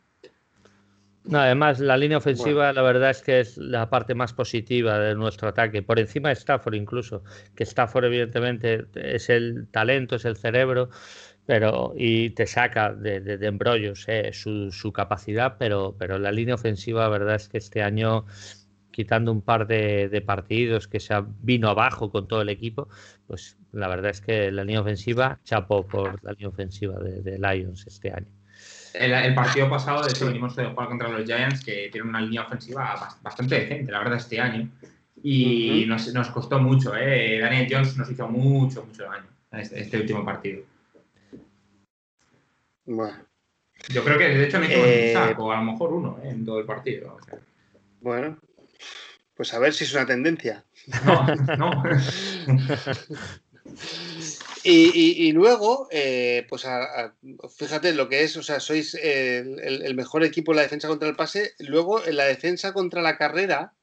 Además, 1.39 1.81
la 1.81 1.97
línea 1.97 2.19
ofensiva, 2.19 2.73
la 2.73 2.83
verdad 2.83 3.11
es 3.11 3.23
que 3.23 3.41
es 3.41 3.57
la 3.57 3.89
parte 3.89 4.15
más 4.15 4.33
positiva 4.33 4.99
de 4.99 5.15
nuestro 5.15 5.49
ataque, 5.49 5.83
por 5.83 5.99
encima 5.99 6.29
de 6.31 6.35
Stafford 6.35 6.75
incluso, 6.75 7.23
que 7.55 7.65
Stafford 7.65 8.07
evidentemente 8.07 8.87
es 8.95 9.29
el 9.31 9.69
talento, 9.71 10.17
es 10.17 10.25
el 10.25 10.37
cerebro, 10.37 10.91
pero 11.47 11.95
y 11.97 12.31
te 12.31 12.47
saca 12.47 12.93
de, 12.93 13.39
embrollos 13.43 14.05
eh, 14.09 14.31
su, 14.33 14.71
su, 14.73 14.93
capacidad, 14.93 15.57
pero, 15.59 15.95
pero 15.99 16.19
la 16.19 16.33
línea 16.33 16.55
ofensiva, 16.55 17.03
la 17.03 17.09
verdad 17.09 17.35
es 17.37 17.49
que 17.49 17.59
este 17.59 17.83
año 17.83 18.27
quitando 18.91 19.33
un 19.33 19.43
par 19.43 19.67
de, 19.67 20.23
partidos 20.27 20.89
que 20.89 21.01
se 21.01 21.15
vino 21.41 21.69
abajo 21.69 22.11
con 22.11 22.29
todo 22.29 22.43
el 22.43 22.49
equipo, 22.49 22.89
pues 23.27 23.57
la 23.73 23.89
verdad 23.89 24.11
es 24.11 24.21
que 24.21 24.51
la 24.51 24.65
línea 24.65 24.81
ofensiva 24.81 25.41
chapó 25.45 25.87
por 25.87 26.23
la 26.23 26.33
línea 26.33 26.49
ofensiva 26.49 26.99
de, 26.99 27.39
Lions 27.39 27.87
este 27.87 28.13
año. 28.13 28.40
El, 28.95 29.35
partido 29.35 29.69
pasado, 29.69 30.03
de 30.03 30.11
hecho, 30.11 30.27
venimos 30.27 30.57
de 30.57 30.67
jugar 30.67 30.89
contra 30.89 31.09
los 31.09 31.25
Giants, 31.25 31.65
que 31.65 31.89
tienen 31.93 32.09
una 32.09 32.21
línea 32.21 32.43
ofensiva 32.43 33.17
bastante 33.23 33.61
decente, 33.61 33.93
la 33.93 33.99
verdad, 33.99 34.19
este 34.19 34.41
año. 34.41 34.69
Y 35.23 35.85
nos, 35.87 36.31
costó 36.31 36.59
mucho, 36.59 36.97
¿eh? 36.97 37.39
Daniel 37.41 37.69
Jones 37.71 37.97
nos 37.97 38.11
hizo 38.11 38.27
mucho, 38.29 38.85
mucho 38.85 39.05
daño 39.05 39.27
en 39.53 39.61
este, 39.61 39.81
este 39.81 39.99
último 39.99 40.25
partido. 40.25 40.63
Bueno. 42.87 43.19
Yo 43.89 44.05
creo 44.05 44.19
que 44.19 44.29
de 44.29 44.45
hecho 44.45 44.59
no 44.59 44.67
hizo 44.67 44.75
eh... 44.75 45.15
un 45.17 45.23
saco, 45.23 45.53
a 45.53 45.57
lo 45.57 45.73
mejor 45.73 45.93
uno 45.93 46.19
¿eh? 46.23 46.31
en 46.31 46.45
todo 46.45 46.59
el 46.59 46.67
partido. 46.67 47.17
Bueno, 48.01 48.39
pues 49.35 49.55
a 49.55 49.59
ver 49.59 49.73
si 49.73 49.85
es 49.85 49.95
una 49.95 50.07
tendencia. 50.07 50.65
No, 51.05 51.27
no. 51.57 51.83
y, 54.63 55.33
luego, 55.33 55.89
eh, 55.91 56.47
pues 56.49 56.67
fíjate 57.57 57.93
lo 57.95 58.09
que 58.09 58.25
es, 58.25 58.37
o 58.37 58.43
sea, 58.43 58.61
sois 58.61 58.95
el, 58.95 59.95
mejor 59.95 60.25
equipo 60.25 60.53
en 60.53 60.57
la 60.57 60.63
defensa 60.63 60.89
contra 60.89 61.09
el 61.09 61.17
pase. 61.17 61.55
Luego, 61.59 62.05
en 62.05 62.17
la 62.17 62.25
defensa 62.25 62.73
contra 62.73 63.03
la 63.03 63.17
carrera, 63.17 63.75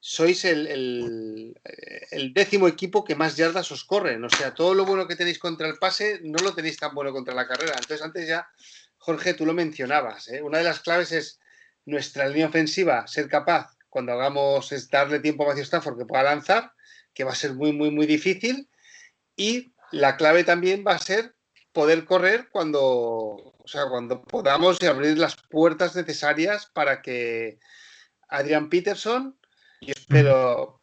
sois 0.00 0.44
el, 0.44 1.54
décimo 2.32 2.68
equipo 2.68 3.04
que 3.04 3.14
más 3.14 3.36
yardas 3.36 3.72
os 3.72 3.84
corren. 3.84 4.24
O 4.24 4.30
sea, 4.30 4.54
todo 4.54 4.74
lo 4.74 4.84
bueno 4.84 5.06
que 5.06 5.16
tenéis 5.16 5.38
contra 5.38 5.68
el 5.68 5.78
pase 5.78 6.20
no 6.22 6.38
lo 6.42 6.54
tenéis 6.54 6.78
tan 6.78 6.94
bueno 6.94 7.12
contra 7.12 7.34
la 7.34 7.46
carrera. 7.46 7.72
Entonces, 7.74 8.02
antes 8.02 8.28
ya, 8.28 8.48
Jorge, 8.98 9.34
tú 9.34 9.46
lo 9.46 9.52
mencionabas. 9.52 10.28
¿eh? 10.28 10.42
Una 10.42 10.58
de 10.58 10.64
las 10.64 10.80
claves 10.80 11.12
es 11.12 11.40
nuestra 11.84 12.28
línea 12.28 12.48
ofensiva, 12.48 13.06
ser 13.06 13.28
capaz 13.28 13.76
cuando 13.88 14.12
hagamos 14.12 14.72
es 14.72 14.90
darle 14.90 15.20
tiempo 15.20 15.44
a 15.44 15.48
Matthew 15.48 15.64
Stafford 15.64 15.98
que 15.98 16.04
pueda 16.04 16.22
lanzar, 16.24 16.72
que 17.14 17.24
va 17.24 17.32
a 17.32 17.36
ser 17.36 17.54
muy, 17.54 17.72
muy, 17.72 17.90
muy 17.90 18.06
difícil. 18.06 18.68
Y 19.36 19.72
la 19.92 20.16
clave 20.16 20.44
también 20.44 20.84
va 20.86 20.92
a 20.92 20.98
ser 20.98 21.34
poder 21.72 22.04
correr 22.04 22.48
cuando, 22.50 22.82
o 22.82 23.64
sea, 23.66 23.88
cuando 23.88 24.22
podamos 24.22 24.82
abrir 24.82 25.18
las 25.18 25.36
puertas 25.36 25.94
necesarias 25.94 26.66
para 26.72 27.02
que 27.02 27.58
Adrian 28.28 28.70
Peterson, 28.70 29.38
yo 29.82 29.92
espero 29.94 30.80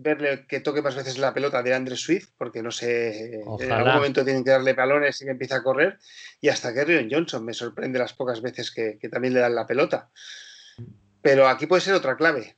verle 0.00 0.46
que 0.46 0.60
toque 0.60 0.80
más 0.80 0.94
veces 0.94 1.18
la 1.18 1.34
pelota 1.34 1.62
de 1.62 1.74
Andre 1.74 1.96
Swift, 1.96 2.30
porque 2.38 2.62
no 2.62 2.70
sé, 2.70 3.40
en 3.40 3.72
algún 3.72 3.94
momento 3.94 4.24
tienen 4.24 4.44
que 4.44 4.50
darle 4.50 4.74
balones 4.74 5.20
y 5.20 5.24
que 5.24 5.32
empieza 5.32 5.56
a 5.56 5.62
correr, 5.62 5.98
y 6.40 6.48
hasta 6.48 6.72
que 6.72 6.84
Rion 6.84 7.08
Johnson 7.10 7.44
me 7.44 7.52
sorprende 7.52 7.98
las 7.98 8.12
pocas 8.12 8.40
veces 8.40 8.70
que, 8.70 8.96
también 9.10 9.34
le 9.34 9.40
dan 9.40 9.56
la 9.56 9.66
pelota. 9.66 10.10
Pero 11.20 11.48
aquí 11.48 11.66
puede 11.66 11.82
ser 11.82 11.94
otra 11.94 12.16
clave, 12.16 12.56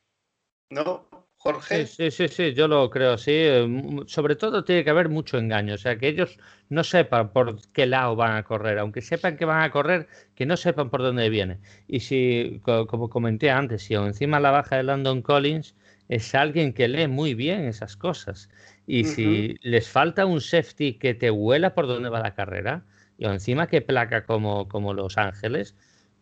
¿no? 0.69 1.09
Jorge. 1.43 1.87
Sí, 1.87 2.11
sí, 2.11 2.29
sí, 2.29 2.53
yo 2.53 2.69
lo 2.69 2.91
creo, 2.91 3.17
sí. 3.17 3.31
Eh, 3.33 3.67
sobre 4.07 4.37
todo 4.37 4.63
tiene 4.63 4.85
que 4.85 4.91
haber 4.91 5.09
mucho 5.09 5.39
engaño, 5.39 5.75
o 5.75 5.79
sea, 5.79 5.97
que 5.97 6.09
ellos 6.09 6.39
no 6.69 6.85
sepan 6.85 7.33
por 7.33 7.57
qué 7.73 7.87
lado 7.87 8.15
van 8.15 8.37
a 8.37 8.43
correr, 8.43 8.79
aunque 8.79 9.01
sepan 9.01 9.39
que 9.39 9.47
van 9.47 9.63
a 9.63 9.71
correr, 9.71 10.07
que 10.35 10.45
no 10.45 10.59
sepan 10.59 10.91
por 10.91 11.01
dónde 11.01 11.31
viene. 11.31 11.59
Y 11.89 12.01
si, 12.01 12.61
como 12.63 13.09
comenté 13.09 13.51
antes, 13.51 13.85
si 13.85 13.95
encima 13.95 14.39
la 14.39 14.51
baja 14.51 14.77
de 14.77 14.83
London 14.83 15.23
Collins, 15.23 15.75
es 16.09 16.35
alguien 16.35 16.75
que 16.75 16.89
lee 16.89 17.09
muy 17.09 17.33
bien 17.33 17.65
esas 17.65 17.97
cosas. 17.97 18.51
Y 18.87 19.05
si 19.05 19.55
les 19.63 19.89
falta 19.89 20.27
un 20.27 20.43
safety 20.43 20.99
que 20.99 21.15
te 21.15 21.31
huela 21.31 21.75
por 21.75 21.87
dónde 21.87 22.11
va 22.11 22.21
la 22.21 22.35
carrera, 22.35 22.85
y 23.17 23.25
encima 23.25 23.67
que 23.67 23.81
placa 23.81 24.27
como, 24.27 24.69
como 24.69 24.93
Los 24.93 25.17
Ángeles, 25.17 25.75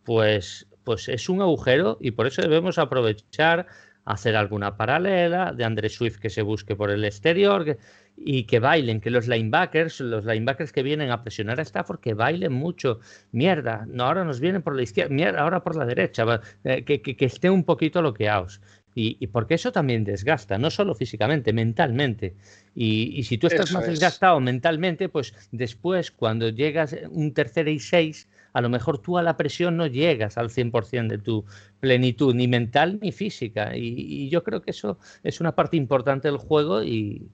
pues, 0.04 0.68
pues 0.84 1.08
es 1.08 1.28
un 1.28 1.42
agujero 1.42 1.98
y 2.00 2.12
por 2.12 2.26
eso 2.26 2.42
debemos 2.42 2.78
aprovechar, 2.78 3.66
hacer 4.04 4.36
alguna 4.36 4.76
paralela 4.76 5.52
de 5.52 5.64
André 5.64 5.88
Swift 5.88 6.18
que 6.18 6.30
se 6.30 6.42
busque 6.42 6.74
por 6.76 6.90
el 6.90 7.04
exterior 7.04 7.78
y 8.16 8.44
que 8.44 8.58
bailen, 8.58 9.00
que 9.00 9.10
los 9.10 9.28
linebackers, 9.28 10.00
los 10.00 10.24
linebackers 10.24 10.72
que 10.72 10.82
vienen 10.82 11.10
a 11.10 11.22
presionar 11.22 11.60
a 11.60 11.62
Stafford, 11.62 12.00
que 12.00 12.14
bailen 12.14 12.52
mucho. 12.52 13.00
Mierda, 13.32 13.86
no, 13.86 14.04
ahora 14.04 14.24
nos 14.24 14.40
vienen 14.40 14.62
por 14.62 14.74
la 14.74 14.82
izquierda, 14.82 15.14
mierda, 15.14 15.40
ahora 15.42 15.62
por 15.62 15.76
la 15.76 15.84
derecha, 15.84 16.24
eh, 16.64 16.84
que, 16.84 17.00
que, 17.00 17.16
que 17.16 17.24
esté 17.24 17.50
un 17.50 17.64
poquito 17.64 18.00
bloqueados. 18.00 18.60
Y, 19.00 19.28
porque 19.28 19.54
eso 19.54 19.70
también 19.70 20.02
desgasta, 20.02 20.58
no 20.58 20.70
solo 20.70 20.92
físicamente, 20.92 21.52
mentalmente. 21.52 22.34
Y, 22.74 23.22
si 23.22 23.38
tú 23.38 23.46
estás 23.46 23.70
más 23.70 23.86
desgastado 23.86 24.40
mentalmente, 24.40 25.08
pues 25.08 25.34
después, 25.52 26.10
cuando 26.10 26.48
llegas 26.48 26.96
un 27.10 27.32
tercero 27.32 27.70
y 27.70 27.78
seis, 27.78 28.28
a 28.58 28.60
lo 28.60 28.68
mejor 28.68 28.98
tú 28.98 29.16
a 29.18 29.22
la 29.22 29.36
presión 29.36 29.76
no 29.76 29.86
llegas 29.86 30.36
al 30.36 30.50
100% 30.50 31.06
de 31.06 31.18
tu 31.18 31.44
plenitud, 31.78 32.34
ni 32.34 32.48
mental 32.48 32.98
ni 33.00 33.12
física. 33.12 33.76
Y, 33.76 34.28
yo 34.30 34.42
creo 34.42 34.62
que 34.62 34.72
eso 34.72 34.98
es 35.22 35.40
una 35.40 35.54
parte 35.54 35.76
importante 35.76 36.26
del 36.26 36.38
juego 36.38 36.82
y, 36.82 37.30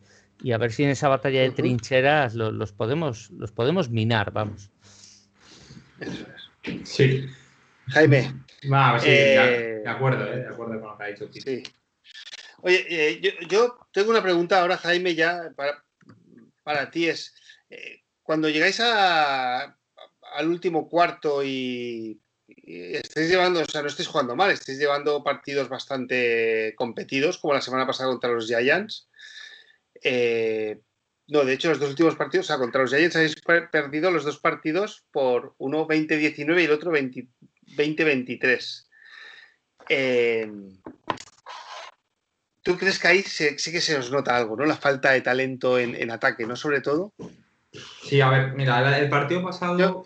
a 0.53 0.59
ver 0.59 0.71
si 0.71 0.85
en 0.85 0.91
esa 0.91 1.09
batalla 1.09 1.41
de 1.41 1.51
trincheras 1.51 2.35
los, 2.35 2.73
podemos, 2.73 3.31
los 3.31 3.53
podemos 3.53 3.89
minar, 3.89 4.33
vamos. 4.33 4.71
Eso 5.99 6.27
es. 6.63 6.89
Sí. 6.89 7.27
Jaime, 7.89 8.45
sí, 8.61 9.09
eh, 9.09 9.81
de 9.83 9.89
acuerdo, 9.91 10.27
eh, 10.27 10.41
de 10.41 10.49
acuerdo 10.49 10.79
con 10.79 10.91
lo 10.91 10.99
que 10.99 11.05
ha 11.05 11.07
dicho. 11.07 11.29
Sí. 11.33 11.63
Oye, 12.59 12.85
eh, 12.91 13.21
yo, 13.49 13.79
tengo 13.93 14.11
una 14.11 14.23
pregunta 14.23 14.61
ahora, 14.61 14.77
Jaime, 14.77 15.15
ya 15.15 15.51
para, 15.57 15.83
para 16.63 16.91
ti 16.91 17.09
es, 17.09 17.35
cuando 18.23 18.51
llegáis 18.51 18.79
a, 18.81 19.75
al 20.35 20.49
último 20.49 20.89
cuarto 20.89 21.43
y, 21.45 22.21
llevando, 23.29 23.61
o 23.61 23.65
sea, 23.65 23.83
no 23.83 23.89
estáis 23.89 24.09
jugando 24.09 24.37
mal, 24.37 24.51
estáis 24.51 24.79
llevando 24.79 25.23
partidos 25.23 25.69
bastante 25.69 26.75
competidos, 26.77 27.39
como 27.39 27.55
la 27.55 27.61
semana 27.61 27.87
pasada 27.87 28.11
contra 28.11 28.33
los 28.33 28.47
Giants. 28.47 29.09
no, 30.03 31.45
de 31.45 31.53
hecho, 31.53 31.71
los 31.71 31.81
dos 31.81 31.91
últimos 31.91 32.17
partidos, 32.17 32.47
o 32.47 32.49
sea, 32.49 32.59
contra 32.59 32.83
los 32.83 32.91
Giants 32.91 33.17
habéis 33.17 33.37
perdido 33.71 34.11
los 34.11 34.25
dos 34.25 34.39
partidos 34.39 35.05
por 35.11 35.55
uno 35.59 35.87
20-19 35.87 36.61
y 36.61 36.65
el 36.65 36.73
otro 36.73 36.91
20, 36.91 37.29
2023. 37.77 38.91
Eh, 39.89 40.51
¿Tú 42.63 42.79
crees 42.79 42.99
que 42.99 43.09
ahí 43.09 43.23
sí 43.23 43.73
que 43.73 43.81
se 43.81 43.97
os 43.97 44.11
nota 44.11 44.37
algo, 44.37 44.57
¿no? 44.57 44.65
La 44.65 44.77
falta 44.77 45.13
de 45.13 45.21
talento 45.21 45.79
en, 45.79 46.11
ataque, 46.11 46.47
¿no? 46.47 46.57
Sobre 46.57 46.81
todo. 46.81 47.13
Sí, 48.03 48.21
a 48.21 48.29
ver, 48.29 48.55
mira, 48.55 48.99
el 48.99 49.09
partido 49.09 49.43
pasado. 49.43 50.05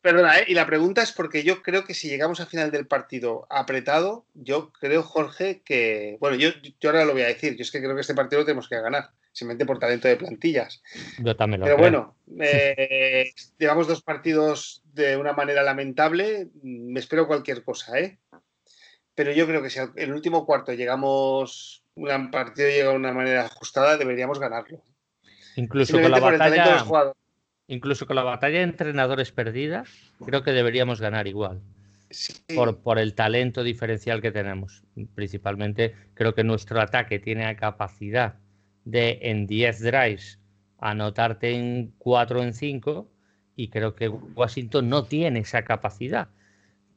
perdona, 0.00 0.38
¿eh? 0.38 0.44
y 0.48 0.54
la 0.54 0.66
pregunta 0.66 1.02
es 1.02 1.12
porque 1.12 1.42
yo 1.42 1.62
creo 1.62 1.84
que 1.84 1.94
si 1.94 2.08
llegamos 2.08 2.40
al 2.40 2.46
final 2.46 2.70
del 2.70 2.86
partido 2.86 3.46
apretado, 3.50 4.26
yo 4.34 4.72
creo, 4.72 5.02
Jorge, 5.02 5.62
que. 5.64 6.16
Bueno, 6.20 6.36
yo, 6.36 6.50
yo 6.80 6.90
ahora 6.90 7.04
lo 7.04 7.12
voy 7.12 7.22
a 7.22 7.28
decir, 7.28 7.56
yo 7.56 7.62
es 7.62 7.70
que 7.70 7.80
creo 7.80 7.94
que 7.94 8.00
este 8.00 8.14
partido 8.14 8.40
lo 8.40 8.46
tenemos 8.46 8.68
que 8.68 8.80
ganar 8.80 9.10
simplemente 9.36 9.66
por 9.66 9.78
talento 9.78 10.08
de 10.08 10.16
plantillas. 10.16 10.82
Yo 11.18 11.36
también 11.36 11.60
lo 11.60 11.66
Pero 11.66 11.76
bueno, 11.76 12.16
eh, 12.40 13.32
llevamos 13.58 13.86
dos 13.86 14.02
partidos 14.02 14.82
de 14.94 15.16
una 15.16 15.34
manera 15.34 15.62
lamentable. 15.62 16.48
Me 16.62 17.00
espero 17.00 17.26
cualquier 17.26 17.62
cosa, 17.62 17.98
¿eh? 17.98 18.18
Pero 19.14 19.32
yo 19.32 19.46
creo 19.46 19.62
que 19.62 19.70
si 19.70 19.78
en 19.78 19.92
el 19.94 20.12
último 20.12 20.46
cuarto 20.46 20.72
llegamos, 20.72 21.84
un 21.94 22.30
partido 22.30 22.68
llega 22.68 22.90
de 22.90 22.96
una 22.96 23.12
manera 23.12 23.44
ajustada, 23.46 23.98
deberíamos 23.98 24.38
ganarlo. 24.38 24.82
Incluso 25.56 26.00
con 26.00 26.10
la 26.10 26.20
batalla. 26.20 26.84
Incluso 27.68 28.06
con 28.06 28.16
la 28.16 28.22
batalla 28.22 28.58
de 28.58 28.64
entrenadores 28.64 29.32
perdidas, 29.32 29.90
creo 30.24 30.42
que 30.42 30.52
deberíamos 30.52 31.00
ganar 31.00 31.26
igual. 31.26 31.60
Por, 32.54 32.78
por, 32.78 33.00
el 33.00 33.14
talento 33.14 33.64
diferencial 33.64 34.22
que 34.22 34.30
tenemos. 34.30 34.84
Principalmente 35.16 35.96
creo 36.14 36.34
que 36.34 36.44
nuestro 36.44 36.80
ataque 36.80 37.18
tiene 37.18 37.42
la 37.42 37.56
capacidad 37.56 38.36
de 38.84 39.18
en 39.22 39.48
10 39.48 39.80
drives 39.80 40.38
anotarte 40.78 41.50
en 41.54 41.92
4 41.98 42.42
en 42.44 42.54
5 42.54 43.10
y 43.56 43.68
creo 43.68 43.96
que 43.96 44.08
Washington 44.08 44.88
no 44.88 45.04
tiene 45.04 45.40
esa 45.40 45.62
capacidad. 45.62 46.28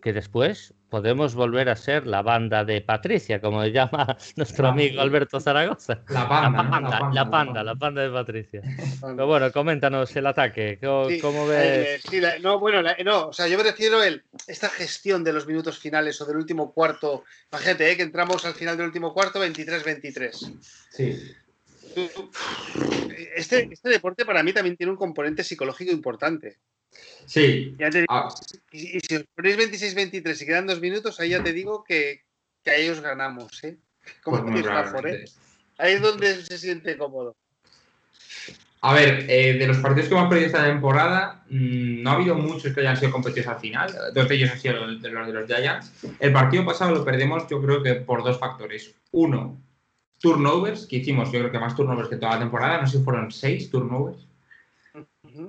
Que 0.01 0.13
después 0.13 0.75
podemos 0.89 1.35
volver 1.35 1.69
a 1.69 1.75
ser 1.75 2.07
la 2.07 2.21
banda 2.21 2.65
de 2.65 2.81
Patricia, 2.81 3.39
como 3.39 3.63
le 3.63 3.71
llama 3.71 4.17
nuestro 4.35 4.67
amigo 4.67 5.01
Alberto 5.01 5.39
Zaragoza. 5.39 6.01
La 6.09 6.27
panda, 6.27 6.63
la 7.13 7.29
panda, 7.29 7.63
la 7.63 7.75
panda, 7.75 8.01
de 8.01 8.09
Patricia. 8.09 8.61
Pero 9.01 9.27
bueno, 9.27 9.51
coméntanos 9.51 10.15
el 10.15 10.25
ataque. 10.25 10.79
¿Cómo, 10.81 11.47
ves? 11.47 12.03
no, 12.41 12.59
bueno, 12.59 12.81
no, 13.03 13.27
o 13.27 13.33
sea, 13.33 13.47
yo 13.47 13.57
me 13.57 13.63
refiero 13.63 13.99
a 13.99 14.07
esta 14.47 14.69
gestión 14.69 15.23
de 15.23 15.33
los 15.33 15.47
minutos 15.47 15.77
finales 15.77 16.19
o 16.21 16.25
del 16.25 16.37
último 16.37 16.73
cuarto. 16.73 17.23
Imagínate, 17.51 17.91
¿eh? 17.91 17.97
que 17.97 18.03
entramos 18.03 18.45
al 18.45 18.53
final 18.53 18.77
del 18.77 18.87
último 18.87 19.13
cuarto 19.13 19.43
23-23. 19.43 20.59
Sí. 20.89 21.35
Este, 23.35 23.69
este, 23.71 23.89
deporte 23.89 24.25
para 24.25 24.43
mí 24.43 24.53
también 24.53 24.77
tiene 24.77 24.91
un 24.91 24.97
componente 24.97 25.43
psicológico 25.43 25.91
importante. 25.91 26.57
Sí. 27.25 27.77
Ah. 28.09 28.29
y, 28.71 28.99
si 28.99 29.15
os 29.15 29.23
ponéis 29.35 29.57
26-23 29.57 30.41
y 30.41 30.45
quedan 30.45 30.67
dos 30.67 30.81
minutos, 30.81 31.19
ahí 31.19 31.29
ya 31.29 31.43
te 31.43 31.53
digo 31.53 31.83
que, 31.83 32.23
que 32.63 32.71
ahí 32.71 32.89
os 32.89 33.01
ganamos, 33.01 33.63
¿eh? 33.63 33.77
Como 34.23 34.43
pues 34.43 34.65
¿eh? 35.05 35.25
Ahí 35.77 35.93
es 35.93 36.01
donde 36.01 36.41
se 36.43 36.57
siente 36.57 36.97
cómodo. 36.97 37.35
A 38.81 38.93
ver, 38.93 39.25
eh, 39.29 39.53
de 39.53 39.67
los 39.67 39.77
partidos 39.77 40.07
que 40.07 40.15
hemos 40.15 40.29
perdido 40.29 40.47
esta 40.47 40.65
temporada, 40.65 41.43
mm, 41.49 42.01
no 42.01 42.09
ha 42.09 42.13
habido 42.13 42.35
muchos 42.35 42.73
que 42.73 42.79
hayan 42.79 42.95
sido 42.95 43.11
competidos 43.11 43.47
al 43.47 43.59
final. 43.59 43.93
Dos 44.13 44.29
de 44.29 44.35
ellos 44.35 44.51
han 44.51 44.59
sido 44.59 44.85
los 44.85 45.01
de 45.01 45.09
los 45.11 45.47
Giants. 45.47 45.91
El 46.19 46.31
partido 46.31 46.65
pasado 46.65 46.95
lo 46.95 47.05
perdemos, 47.05 47.45
yo 47.49 47.61
creo 47.61 47.83
que 47.83 47.95
por 47.95 48.23
dos 48.23 48.39
factores. 48.39 48.95
Uno, 49.11 49.61
turnovers, 50.19 50.85
que 50.85 50.97
hicimos 50.97 51.31
yo 51.31 51.39
creo 51.39 51.51
que 51.51 51.59
más 51.59 51.75
turnovers 51.75 52.09
que 52.09 52.15
toda 52.15 52.33
la 52.33 52.39
temporada, 52.39 52.81
no 52.81 52.87
sé 52.87 52.97
si 52.97 53.03
fueron 53.03 53.31
seis 53.31 53.69
turnovers, 53.69 54.28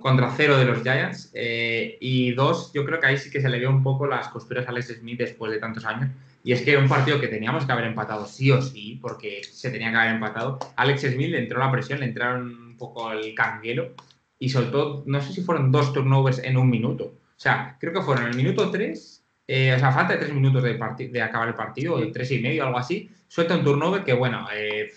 contra 0.01 0.33
cero 0.37 0.57
de 0.57 0.65
los 0.65 0.83
Giants. 0.83 1.31
Eh, 1.35 1.99
y 2.01 2.33
dos, 2.33 2.73
yo 2.73 2.85
creo 2.85 3.01
que 3.01 3.07
ahí 3.07 3.19
sí 3.19 3.31
que 3.31 3.41
se 3.41 3.49
le 3.49 3.59
vio 3.59 3.71
un 3.71 3.83
poco 3.83 4.07
las 4.07 4.29
costuras 4.29 4.67
a 4.67 4.71
Alex 4.71 4.99
Smith 4.99 5.19
después 5.19 5.53
de 5.53 5.59
tantos 5.59 5.85
años. 5.85 6.11
Y 6.43 6.53
es 6.53 6.63
que 6.63 6.73
era 6.73 6.81
un 6.81 6.89
partido 6.89 7.21
que 7.21 7.29
teníamos 7.29 7.67
que 7.67 7.73
haber 7.73 7.85
empatado 7.85 8.27
sí 8.27 8.51
o 8.51 8.63
sí, 8.63 8.99
porque 9.01 9.43
se 9.45 9.71
tenía 9.71 9.91
que 9.91 9.97
haber 9.97 10.15
empatado. 10.15 10.59
Alex 10.77 11.03
Smith 11.03 11.31
le 11.31 11.39
entró 11.39 11.59
la 11.59 11.71
presión, 11.71 12.01
le 12.01 12.07
entraron 12.07 12.47
un 12.49 12.77
poco 12.77 13.13
el 13.13 13.35
canguelo 13.35 13.91
y 14.39 14.49
soltó, 14.49 15.03
no 15.07 15.21
sé 15.21 15.33
si 15.33 15.43
fueron 15.43 15.71
dos 15.71 15.93
turnovers 15.93 16.39
en 16.39 16.57
un 16.57 16.71
minuto. 16.71 17.05
O 17.05 17.43
sea, 17.43 17.77
creo 17.79 17.93
que 17.93 18.03
fueron 18.03 18.27
el 18.27 18.37
minuto 18.37 18.71
tres, 18.71 19.25
eh, 19.47 19.75
o 19.75 19.79
sea, 19.79 19.93
falta 19.93 20.15
de 20.15 20.19
tres 20.21 20.33
minutos 20.33 20.63
de, 20.63 20.79
de 21.09 21.23
acabar 21.23 21.49
el 21.49 21.55
partido, 21.55 21.95
o 21.95 22.13
tres 22.13 22.31
y 22.31 22.39
medio, 22.39 22.65
algo 22.65 22.79
así 22.79 23.11
suelta 23.31 23.57
un 23.57 23.65
turnover 23.65 24.03
que, 24.03 24.13
bueno, 24.13 24.47
eh, 24.53 24.91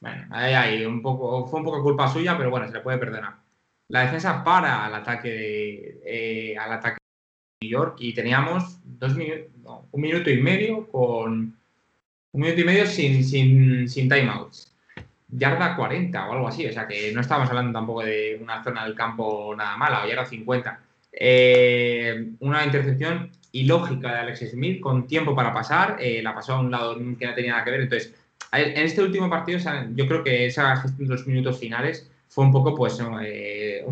bueno 0.00 0.26
ahí, 0.30 0.84
un 0.86 1.02
poco, 1.02 1.46
fue 1.46 1.60
un 1.60 1.66
poco 1.66 1.82
culpa 1.82 2.08
suya, 2.08 2.36
pero 2.36 2.50
bueno, 2.50 2.66
se 2.66 2.72
le 2.72 2.80
puede 2.80 2.98
perdonar. 2.98 3.43
La 3.88 4.02
defensa 4.02 4.42
para 4.42 4.86
al 4.86 4.94
ataque 4.94 5.30
de, 5.30 6.00
eh, 6.04 6.58
al 6.58 6.72
ataque 6.72 6.96
de 6.96 7.66
New 7.66 7.70
York 7.70 7.96
y 7.98 8.14
teníamos 8.14 8.78
dos 8.84 9.14
minutos, 9.14 9.50
un 9.90 10.00
minuto 10.00 10.30
y 10.30 10.40
medio 10.40 10.88
con 10.88 11.56
un 12.32 12.40
minuto 12.40 12.60
y 12.60 12.64
medio 12.64 12.86
sin, 12.86 13.22
sin, 13.24 13.88
sin 13.88 14.08
timeouts. 14.08 14.74
Yarda 15.28 15.76
40 15.76 16.28
o 16.28 16.32
algo 16.32 16.48
así, 16.48 16.66
o 16.66 16.72
sea 16.72 16.86
que 16.86 17.12
no 17.12 17.20
estábamos 17.20 17.50
hablando 17.50 17.72
tampoco 17.72 18.02
de 18.02 18.38
una 18.40 18.62
zona 18.62 18.84
del 18.84 18.94
campo 18.94 19.54
nada 19.56 19.76
mala, 19.76 20.04
o 20.04 20.08
yarda 20.08 20.24
50. 20.24 20.80
Eh, 21.12 22.32
una 22.40 22.64
intercepción 22.64 23.30
ilógica 23.52 24.12
de 24.12 24.18
Alex 24.20 24.50
Smith 24.50 24.80
con 24.80 25.06
tiempo 25.06 25.34
para 25.34 25.52
pasar, 25.52 25.96
eh, 26.00 26.22
la 26.22 26.34
pasó 26.34 26.54
a 26.54 26.60
un 26.60 26.70
lado 26.70 26.96
que 26.96 27.26
no 27.26 27.34
tenía 27.34 27.52
nada 27.52 27.64
que 27.64 27.70
ver. 27.70 27.80
Entonces, 27.82 28.14
en 28.52 28.84
este 28.84 29.02
último 29.02 29.28
partido, 29.30 29.58
yo 29.94 30.06
creo 30.06 30.24
que 30.24 30.46
esa 30.46 30.76
gestión 30.76 31.08
de 31.08 31.14
los 31.14 31.26
minutos 31.26 31.58
finales 31.58 32.10
fue 32.34 32.44
un 32.44 32.50
poco, 32.50 32.74
pues, 32.74 32.98
eh, 33.22 33.86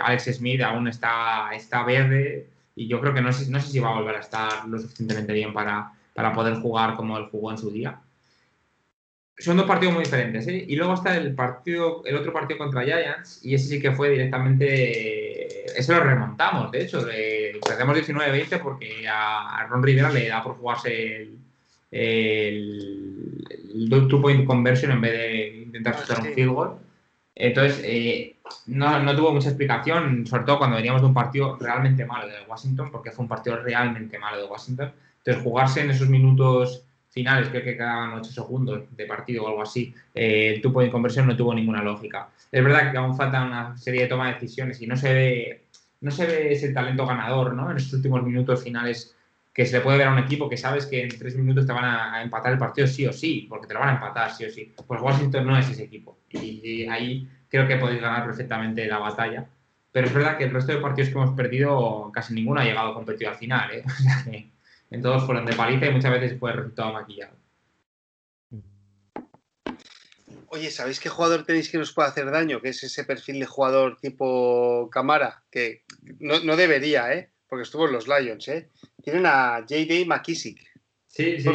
Alex 0.00 0.24
Smith 0.34 0.60
aún 0.62 0.88
está, 0.88 1.50
está 1.54 1.84
verde 1.84 2.48
y 2.74 2.88
yo 2.88 3.00
creo 3.00 3.14
que 3.14 3.20
no 3.20 3.32
sé, 3.32 3.48
no 3.50 3.60
sé 3.60 3.70
si 3.70 3.78
va 3.78 3.90
a 3.90 4.00
volver 4.00 4.16
a 4.16 4.20
estar 4.20 4.66
lo 4.66 4.78
suficientemente 4.80 5.32
bien 5.32 5.52
para, 5.52 5.92
para 6.12 6.32
poder 6.32 6.54
jugar 6.56 6.96
como 6.96 7.16
él 7.16 7.28
jugó 7.30 7.52
en 7.52 7.58
su 7.58 7.70
día. 7.70 8.00
son 9.38 9.58
dos 9.58 9.66
partidos 9.66 9.94
muy 9.94 10.02
diferentes, 10.02 10.48
¿eh? 10.48 10.64
Y 10.66 10.74
luego 10.74 10.94
está 10.94 11.16
el 11.16 11.36
partido, 11.36 12.02
el 12.04 12.16
otro 12.16 12.32
partido 12.32 12.58
contra 12.58 12.82
Giants, 12.82 13.44
y 13.44 13.54
ese 13.54 13.68
sí 13.68 13.80
que 13.80 13.92
fue 13.92 14.10
directamente. 14.10 15.78
Ese 15.78 15.92
lo 15.92 16.00
remontamos, 16.00 16.72
de 16.72 16.82
hecho. 16.82 17.06
perdemos 17.64 17.96
19-20 17.96 18.60
porque 18.60 19.06
a, 19.08 19.66
Ron 19.68 19.84
Rivera 19.84 20.10
le 20.10 20.28
da 20.28 20.42
por 20.42 20.56
jugarse 20.56 21.12
el, 21.22 21.38
el, 21.92 23.88
two-point 24.08 24.46
conversion 24.46 24.90
en 24.90 25.00
vez 25.00 25.12
de 25.12 25.46
intentar 25.64 25.94
ah, 25.96 26.00
chutar 26.00 26.20
un 26.26 26.34
field 26.34 26.52
goal. 26.52 26.85
Entonces, 27.38 27.82
eh, 27.84 28.36
no, 28.66 28.98
no, 29.00 29.14
tuvo 29.14 29.32
mucha 29.32 29.50
explicación, 29.50 30.26
sobre 30.26 30.44
todo 30.44 30.58
cuando 30.58 30.76
veníamos 30.76 31.02
de 31.02 31.08
un 31.08 31.14
partido 31.14 31.56
realmente 31.60 32.06
malo 32.06 32.26
de 32.26 32.46
Washington, 32.48 32.90
porque 32.90 33.10
fue 33.12 33.24
un 33.24 33.28
partido 33.28 33.56
realmente 33.62 34.18
malo 34.18 34.38
de 34.38 34.44
Washington. 34.44 34.92
Entonces, 35.18 35.42
jugarse 35.42 35.82
en 35.82 35.90
esos 35.90 36.08
minutos 36.08 36.86
finales, 37.10 37.48
creo 37.50 37.62
que 37.62 37.76
quedaban 37.76 38.14
8 38.14 38.30
segundos 38.30 38.84
de 38.96 39.06
partido 39.06 39.44
o 39.44 39.48
algo 39.48 39.62
así, 39.62 39.94
eh, 40.14 40.54
el 40.54 40.62
tubo 40.62 40.80
de 40.80 40.90
conversión 40.90 41.26
no 41.26 41.36
tuvo 41.36 41.54
ninguna 41.54 41.82
lógica. 41.82 42.28
Es 42.50 42.64
verdad 42.64 42.90
que 42.90 42.98
aún 42.98 43.16
falta 43.16 43.44
una 43.44 43.76
serie 43.76 44.02
de 44.02 44.08
toma 44.08 44.28
de 44.28 44.34
decisiones 44.34 44.80
y 44.80 44.86
no 44.86 44.96
se 44.96 45.12
ve, 45.12 45.64
no 46.00 46.10
se 46.10 46.26
ve 46.26 46.52
ese 46.52 46.72
talento 46.72 47.06
ganador 47.06 47.54
¿no? 47.54 47.70
en 47.70 47.76
estos 47.76 47.94
últimos 47.94 48.22
minutos 48.22 48.62
finales 48.62 49.14
que 49.52 49.64
se 49.64 49.78
le 49.78 49.82
puede 49.82 49.98
ver 49.98 50.08
a 50.08 50.12
un 50.12 50.18
equipo 50.18 50.48
que 50.48 50.58
sabes 50.58 50.84
que 50.84 51.02
en 51.02 51.08
tres 51.08 51.34
minutos 51.36 51.66
te 51.66 51.72
van 51.72 51.84
a, 51.84 52.22
empatar 52.22 52.52
el 52.52 52.58
partido 52.58 52.86
sí 52.86 53.06
o 53.06 53.12
sí, 53.12 53.46
porque 53.48 53.66
te 53.66 53.74
lo 53.74 53.80
van 53.80 53.88
a 53.88 53.94
empatar 53.94 54.30
sí 54.30 54.44
o 54.44 54.50
sí. 54.50 54.74
Pues 54.86 55.00
Washington 55.00 55.46
no 55.46 55.58
es 55.58 55.70
ese 55.70 55.84
equipo. 55.84 56.15
Y, 56.30 56.86
ahí 56.86 57.28
creo 57.48 57.66
que 57.66 57.76
podéis 57.76 58.00
ganar 58.00 58.24
perfectamente 58.24 58.86
la 58.86 58.98
batalla. 58.98 59.46
Pero 59.92 60.06
es 60.06 60.14
verdad 60.14 60.36
que 60.36 60.44
el 60.44 60.50
resto 60.50 60.72
de 60.72 60.78
partidos 60.78 61.08
que 61.08 61.18
hemos 61.18 61.36
perdido, 61.36 62.10
casi 62.12 62.34
ninguno 62.34 62.60
ha 62.60 62.64
llegado 62.64 62.90
a 62.90 62.94
competir 62.94 63.28
al 63.28 63.36
final. 63.36 63.70
¿eh? 63.72 63.84
en 64.90 65.02
todos 65.02 65.24
fueron 65.24 65.46
de 65.46 65.54
paliza 65.54 65.86
y 65.86 65.92
muchas 65.92 66.12
veces 66.12 66.38
fue 66.38 66.50
el 66.50 66.58
resultado 66.58 66.92
maquillado. 66.92 67.36
Oye, 70.48 70.70
¿sabéis 70.70 71.00
qué 71.00 71.08
jugador 71.08 71.44
tenéis 71.44 71.70
que 71.70 71.78
nos 71.78 71.92
puede 71.92 72.08
hacer 72.08 72.30
daño? 72.30 72.60
Que 72.60 72.70
es 72.70 72.82
ese 72.82 73.04
perfil 73.04 73.40
de 73.40 73.46
jugador 73.46 73.98
tipo 74.00 74.88
Camara, 74.90 75.42
que 75.50 75.82
no, 76.20 76.56
debería, 76.56 77.12
¿eh? 77.12 77.30
Porque 77.48 77.64
estuvo 77.64 77.86
en 77.86 77.92
los 77.92 78.08
Lions, 78.08 78.48
¿eh? 78.48 78.70
Tienen 79.02 79.26
a 79.26 79.58
J.D. 79.60 80.04
McKissick. 80.06 80.60
Sí, 81.16 81.40
sí, 81.40 81.50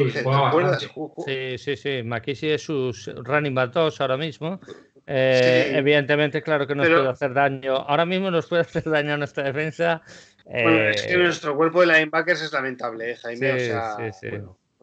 Sí, 1.26 1.58
sí, 1.58 1.78
sí. 1.78 2.04
McKissick 2.04 2.52
es 2.52 2.64
su 2.64 2.92
running 3.24 3.54
back 3.54 3.72
2 3.74 4.02
ahora 4.02 4.18
mismo. 4.18 4.60
Eh, 5.08 5.74
evidentemente, 5.76 6.42
claro 6.42 6.66
que 6.66 6.76
nos 6.76 6.88
puede 6.88 7.10
hacer 7.10 7.34
daño. 7.34 7.76
Ahora 7.76 8.06
mismo 8.06 8.32
nos 8.32 8.48
puede 8.48 8.62
hacer 8.62 8.84
daño 8.84 9.14
a 9.14 9.18
nuestra 9.18 9.44
defensa 9.44 10.02
bueno, 10.46 10.90
es 10.90 11.02
que 11.04 11.14
eh, 11.14 11.18
nuestro 11.18 11.56
cuerpo 11.56 11.82
de 11.82 11.88
linebackers 11.88 12.42
es 12.42 12.52
lamentable, 12.52 13.12
¿eh, 13.12 13.16
Jaime. 13.18 13.60
Sí, 13.60 13.66
o 13.66 13.70
sea, 13.70 13.98
sí, 13.98 14.30
sí. 14.30 14.38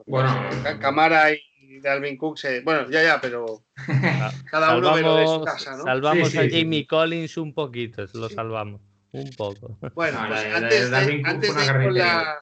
Bueno, 0.07 0.49
Camara 0.81 1.33
y 1.33 1.81
Dalvin 1.81 2.17
Cook, 2.17 2.39
se... 2.39 2.61
bueno, 2.61 2.89
ya, 2.91 3.03
ya, 3.03 3.21
pero 3.21 3.65
cada 4.51 4.77
uno 4.79 4.97
lo 4.97 5.17
de 5.17 5.27
su 5.27 5.45
casa, 5.45 5.77
¿no? 5.77 5.85
Salvamos 5.85 6.35
a 6.37 6.43
Jamie 6.49 6.87
Collins 6.87 7.37
un 7.37 7.53
poquito, 7.53 8.05
lo 8.15 8.29
salvamos, 8.31 8.81
un 9.13 9.31
poco. 9.37 9.77
Bueno, 9.95 10.25
pues 10.29 10.55
antes, 10.55 10.91
de, 10.91 11.23
antes 11.25 11.55
de 11.55 11.65
ir 11.65 11.73
con 11.73 11.95
la... 11.95 12.41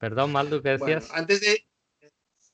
Perdón, 0.00 0.32
Maldo, 0.32 0.62
¿qué 0.62 0.70
decías? 0.70 1.08
Bueno, 1.08 1.20
antes 1.20 1.40
de... 1.42 1.66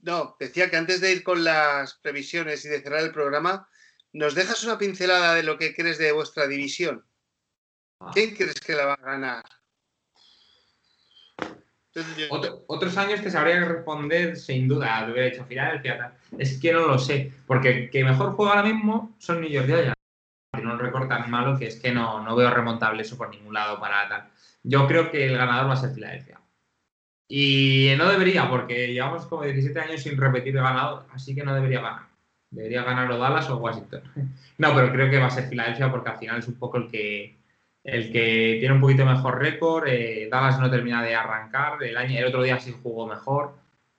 No, 0.01 0.37
decía 0.39 0.69
que 0.69 0.77
antes 0.77 1.01
de 1.01 1.13
ir 1.13 1.23
con 1.23 1.45
las 1.45 1.95
previsiones 2.03 2.65
y 2.65 2.69
de 2.69 2.83
cerrar 2.83 3.05
el 3.05 3.13
programa, 3.13 3.69
¿nos 4.13 4.35
dejas 4.35 4.65
una 4.65 4.79
pincelada 4.79 5.35
de 5.35 5.45
lo 5.45 5.57
que 5.57 5.75
crees 5.75 5.97
de 5.99 6.11
vuestra 6.11 6.49
división? 6.49 7.07
Ah. 8.01 8.11
¿Quién 8.13 8.35
crees 8.35 8.61
que 8.61 8.75
la 8.75 8.87
va 8.87 8.95
a 8.95 9.03
ganar? 9.03 9.45
otros 12.67 12.95
años 12.99 13.23
te 13.23 13.31
sabría 13.31 13.65
responder 13.65 14.37
sin 14.37 14.69
duda, 14.69 15.07
te 15.07 15.13
hubiera 15.13 15.31
dicho 15.31 15.47
Filadelfia. 15.47 16.15
Es 16.37 16.61
que 16.61 16.73
no 16.73 16.87
lo 16.87 16.99
sé, 16.99 17.33
porque 17.47 17.71
el 17.71 17.91
que 17.91 18.05
mejor 18.05 18.33
juega 18.33 18.53
ahora 18.53 18.69
mismo 18.69 19.15
son 19.19 19.41
New 19.41 19.49
York 19.49 19.67
Giants. 19.67 19.95
Tiene 20.53 20.73
un 20.73 20.79
récord 20.79 21.09
tan 21.09 21.31
malo 21.31 21.59
que 21.59 21.69
es 21.69 21.77
que 21.77 21.93
no, 21.93 22.23
no 22.23 22.37
veo 22.37 22.51
remontable 22.51 23.01
eso 23.01 23.17
por 23.17 23.31
ningún 23.31 23.55
lado 23.55 23.81
para 23.81 24.09
tal. 24.09 24.29
Yo 24.63 24.87
creo 24.87 25.11
que 25.11 25.27
el 25.27 25.39
ganador 25.39 25.71
va 25.71 25.75
a 25.75 25.77
ser 25.77 25.95
Filadelfia. 25.95 26.36
Y 27.29 27.93
no 27.99 28.09
debería, 28.09 28.49
porque 28.49 28.93
llevamos 28.93 29.27
como 29.27 29.43
17 29.43 29.79
años 29.81 30.03
sin 30.03 30.17
repetir 30.17 30.57
el 30.57 30.63
ganador, 30.63 31.07
así 31.13 31.35
que 31.35 31.43
no 31.43 31.55
debería 31.55 31.81
ganar. 31.81 32.07
Debería 32.51 32.85
ganar 32.85 33.11
o 33.11 33.19
Dallas 33.19 33.51
o 33.51 33.57
Washington. 33.57 34.03
No, 34.59 34.75
pero 34.75 34.91
creo 34.91 35.11
que 35.11 35.19
va 35.19 35.27
a 35.27 35.31
ser 35.31 35.51
Filadelfia 35.51 35.91
porque 35.91 36.09
al 36.09 36.17
final 36.17 36.39
es 36.39 36.49
un 36.49 36.55
poco 36.55 36.79
el 36.79 36.89
que, 36.89 37.37
el 37.85 38.11
que 38.11 38.57
tiene 38.59 38.75
un 38.75 38.81
poquito 38.81 39.05
mejor 39.05 39.39
récord. 39.39 39.87
Eh, 39.87 40.29
Dallas 40.31 40.59
no 40.59 40.71
termina 40.71 41.03
de 41.03 41.15
arrancar. 41.15 41.83
El, 41.83 41.95
año, 41.95 42.19
el 42.19 42.25
otro 42.25 42.43
día 42.43 42.59
sí 42.59 42.75
jugó 42.83 43.07
mejor 43.07 43.53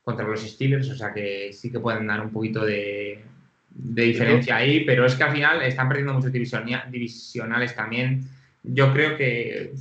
contra 0.07 0.25
los 0.25 0.41
Steelers, 0.41 0.89
o 0.89 0.95
sea 0.95 1.13
que 1.13 1.51
sí 1.53 1.69
que 1.69 1.79
pueden 1.79 2.07
dar 2.07 2.21
un 2.21 2.31
poquito 2.31 2.65
de, 2.65 3.21
diferencia 3.69 4.55
ahí, 4.55 4.85
pero 4.85 5.05
es 5.05 5.15
que 5.15 5.23
al 5.25 5.33
final 5.33 5.61
están 5.61 5.89
perdiendo 5.89 6.13
muchos 6.13 6.31
divisionales 6.31 7.75
también. 7.75 8.23
Yo 8.63 8.93
creo 8.93 9.17
que, 9.17 9.73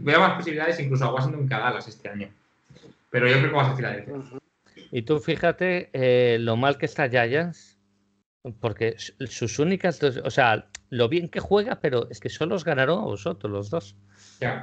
veo 0.00 0.20
más 0.20 0.34
posibilidades 0.34 0.80
incluso 0.80 1.04
a 1.04 1.14
Washington 1.14 1.48
que 1.48 1.54
a 1.54 1.60
Dallas 1.60 1.88
este 1.88 2.08
año. 2.08 2.28
Pero 3.10 3.28
yo 3.28 3.38
creo 3.38 3.50
que 3.50 3.56
va 3.56 3.62
a 3.62 3.66
ser 3.66 3.76
Filadelfia. 3.76 4.40
Y 4.92 5.02
tú 5.02 5.18
fíjate 5.20 5.90
eh, 5.92 6.38
lo 6.38 6.56
mal 6.56 6.78
que 6.78 6.86
está 6.86 7.08
Giants, 7.08 7.78
porque 8.60 8.96
sus 8.98 9.58
únicas 9.58 10.02
o 10.02 10.30
sea, 10.30 10.68
lo 10.88 11.08
bien 11.08 11.28
que 11.28 11.40
juega, 11.40 11.80
pero 11.80 12.08
es 12.10 12.20
que 12.20 12.28
solo 12.28 12.54
os 12.54 12.64
ganaron 12.64 13.00
a 13.00 13.04
vosotros, 13.04 13.52
los 13.52 13.70
dos. 13.70 13.96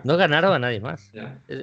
No 0.03 0.17
ganaron 0.17 0.53
a 0.53 0.59
nadie 0.59 0.79
más. 0.79 1.11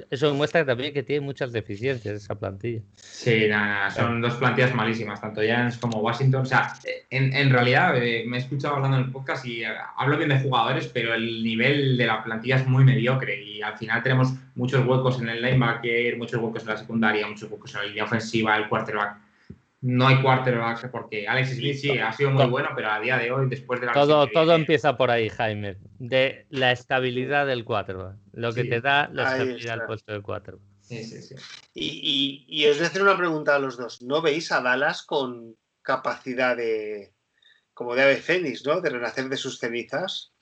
Eso 0.09 0.27
demuestra 0.27 0.65
también 0.65 0.93
que 0.93 1.03
tiene 1.03 1.25
muchas 1.25 1.51
deficiencias 1.51 2.15
esa 2.15 2.35
plantilla. 2.35 2.81
Sí, 2.95 3.47
son 3.95 4.21
dos 4.21 4.35
plantillas 4.35 4.73
malísimas, 4.73 5.21
tanto 5.21 5.41
Giants 5.41 5.77
como 5.77 5.99
Washington. 5.99 6.41
O 6.41 6.45
sea, 6.45 6.73
en, 7.09 7.49
realidad 7.49 7.97
eh, 7.97 8.23
me 8.27 8.37
he 8.37 8.39
escuchado 8.39 8.75
hablando 8.75 8.97
en 8.97 9.03
el 9.05 9.11
podcast 9.11 9.45
y 9.45 9.63
eh, 9.63 9.67
hablo 9.97 10.17
bien 10.17 10.29
de 10.29 10.39
jugadores, 10.39 10.87
pero 10.87 11.13
el 11.13 11.43
nivel 11.43 11.97
de 11.97 12.05
la 12.05 12.23
plantilla 12.23 12.57
es 12.57 12.67
muy 12.67 12.83
mediocre 12.83 13.41
y 13.43 13.61
al 13.61 13.77
final 13.77 14.01
tenemos 14.03 14.33
muchos 14.55 14.85
huecos 14.85 15.19
en 15.19 15.29
el 15.29 15.41
linebacker, 15.41 16.17
muchos 16.17 16.41
huecos 16.41 16.63
en 16.63 16.69
la 16.69 16.77
secundaria, 16.77 17.27
muchos 17.27 17.49
huecos 17.51 17.73
en 17.75 17.81
la 17.81 17.87
línea 17.87 18.03
ofensiva, 18.05 18.57
el 18.57 18.69
quarterback 18.69 19.24
no 19.85 20.07
hay 20.07 20.19
quarterback 20.19 20.89
porque 20.89 21.27
Alex 21.27 21.51
Smith 21.51 21.77
sí 21.77 21.99
ha 21.99 22.11
sido 22.11 22.31
muy 22.31 22.47
bueno, 22.47 22.69
pero 22.75 22.91
a 22.91 22.99
día 22.99 23.19
de 23.19 23.31
hoy, 23.31 23.47
después 23.47 23.79
de 23.79 23.85
la. 23.85 23.93
Todo, 23.93 24.25
todo 24.27 24.55
empieza 24.55 24.97
por 24.97 25.11
ahí, 25.11 25.29
Jaime, 25.29 25.77
de 25.99 26.47
la 26.49 26.71
estabilidad 26.71 27.45
del 27.45 27.63
quarterback, 27.63 28.17
lo 28.33 28.51
que 28.51 28.63
te 28.63 28.81
da 28.81 29.07
la 29.13 29.33
estabilidad 29.33 29.77
del 29.77 29.85
puesto 29.85 30.11
del 30.11 30.23
quarterback. 30.23 30.63
Sí, 30.81 31.03
sí, 31.03 31.21
sí. 31.21 31.35
Y, 31.75 32.45
y, 32.47 32.67
os 32.67 32.77
voy 32.77 32.85
a 32.85 32.87
hacer 32.87 33.03
una 33.03 33.15
pregunta 33.15 33.55
a 33.55 33.59
los 33.59 33.77
dos. 33.77 34.01
¿No 34.01 34.23
veis 34.23 34.51
a 34.51 34.61
Dallas 34.61 35.03
con 35.03 35.55
capacidad 35.83 36.57
de. 36.57 37.13
como 37.75 37.93
de 37.93 38.01
ave 38.01 38.17
fénix, 38.17 38.65
¿no? 38.65 38.81
De 38.81 38.89
renacer 38.89 39.29
de 39.29 39.37
sus 39.37 39.59
cenizas? 39.59 40.33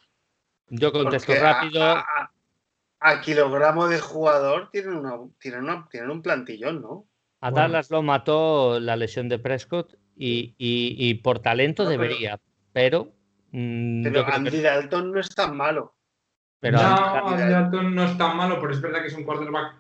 Yo 0.69 0.93
contesto 0.93 1.33
rápido. 1.35 1.83
A, 1.83 3.21
kilogramo 3.21 3.89
de 3.89 3.99
jugador 3.99 4.69
tienen, 4.71 4.93
una, 4.93 5.17
tienen, 5.37 5.65
una, 5.65 5.85
tienen 5.91 6.11
un 6.11 6.21
plantillón, 6.21 6.81
¿no? 6.81 7.09
A 7.43 7.51
Dallas 7.51 7.91
lo 7.91 8.01
mató 8.01 8.79
la 8.79 8.95
lesión 8.95 9.27
de 9.27 9.37
Prescott 9.37 9.95
y, 10.15 11.13
por 11.15 11.39
talento 11.39 11.85
debería, 11.85 12.39
pero. 12.71 13.11
Mm, 13.51 14.03
pero 14.03 14.25
Andy 14.25 14.61
Dalton 14.61 15.11
no 15.11 15.19
es 15.19 15.29
tan 15.29 15.57
malo. 15.57 15.93
Pero 16.61 16.77
no, 16.77 17.27
Andy 17.27 17.51
Dalton 17.51 17.93
no 17.93 18.05
es 18.05 18.17
tan 18.17 18.37
malo, 18.37 18.61
pero 18.61 18.71
es 18.71 18.79
verdad 18.79 19.01
que 19.01 19.07
es 19.07 19.13
un 19.13 19.25
quarterback 19.25 19.75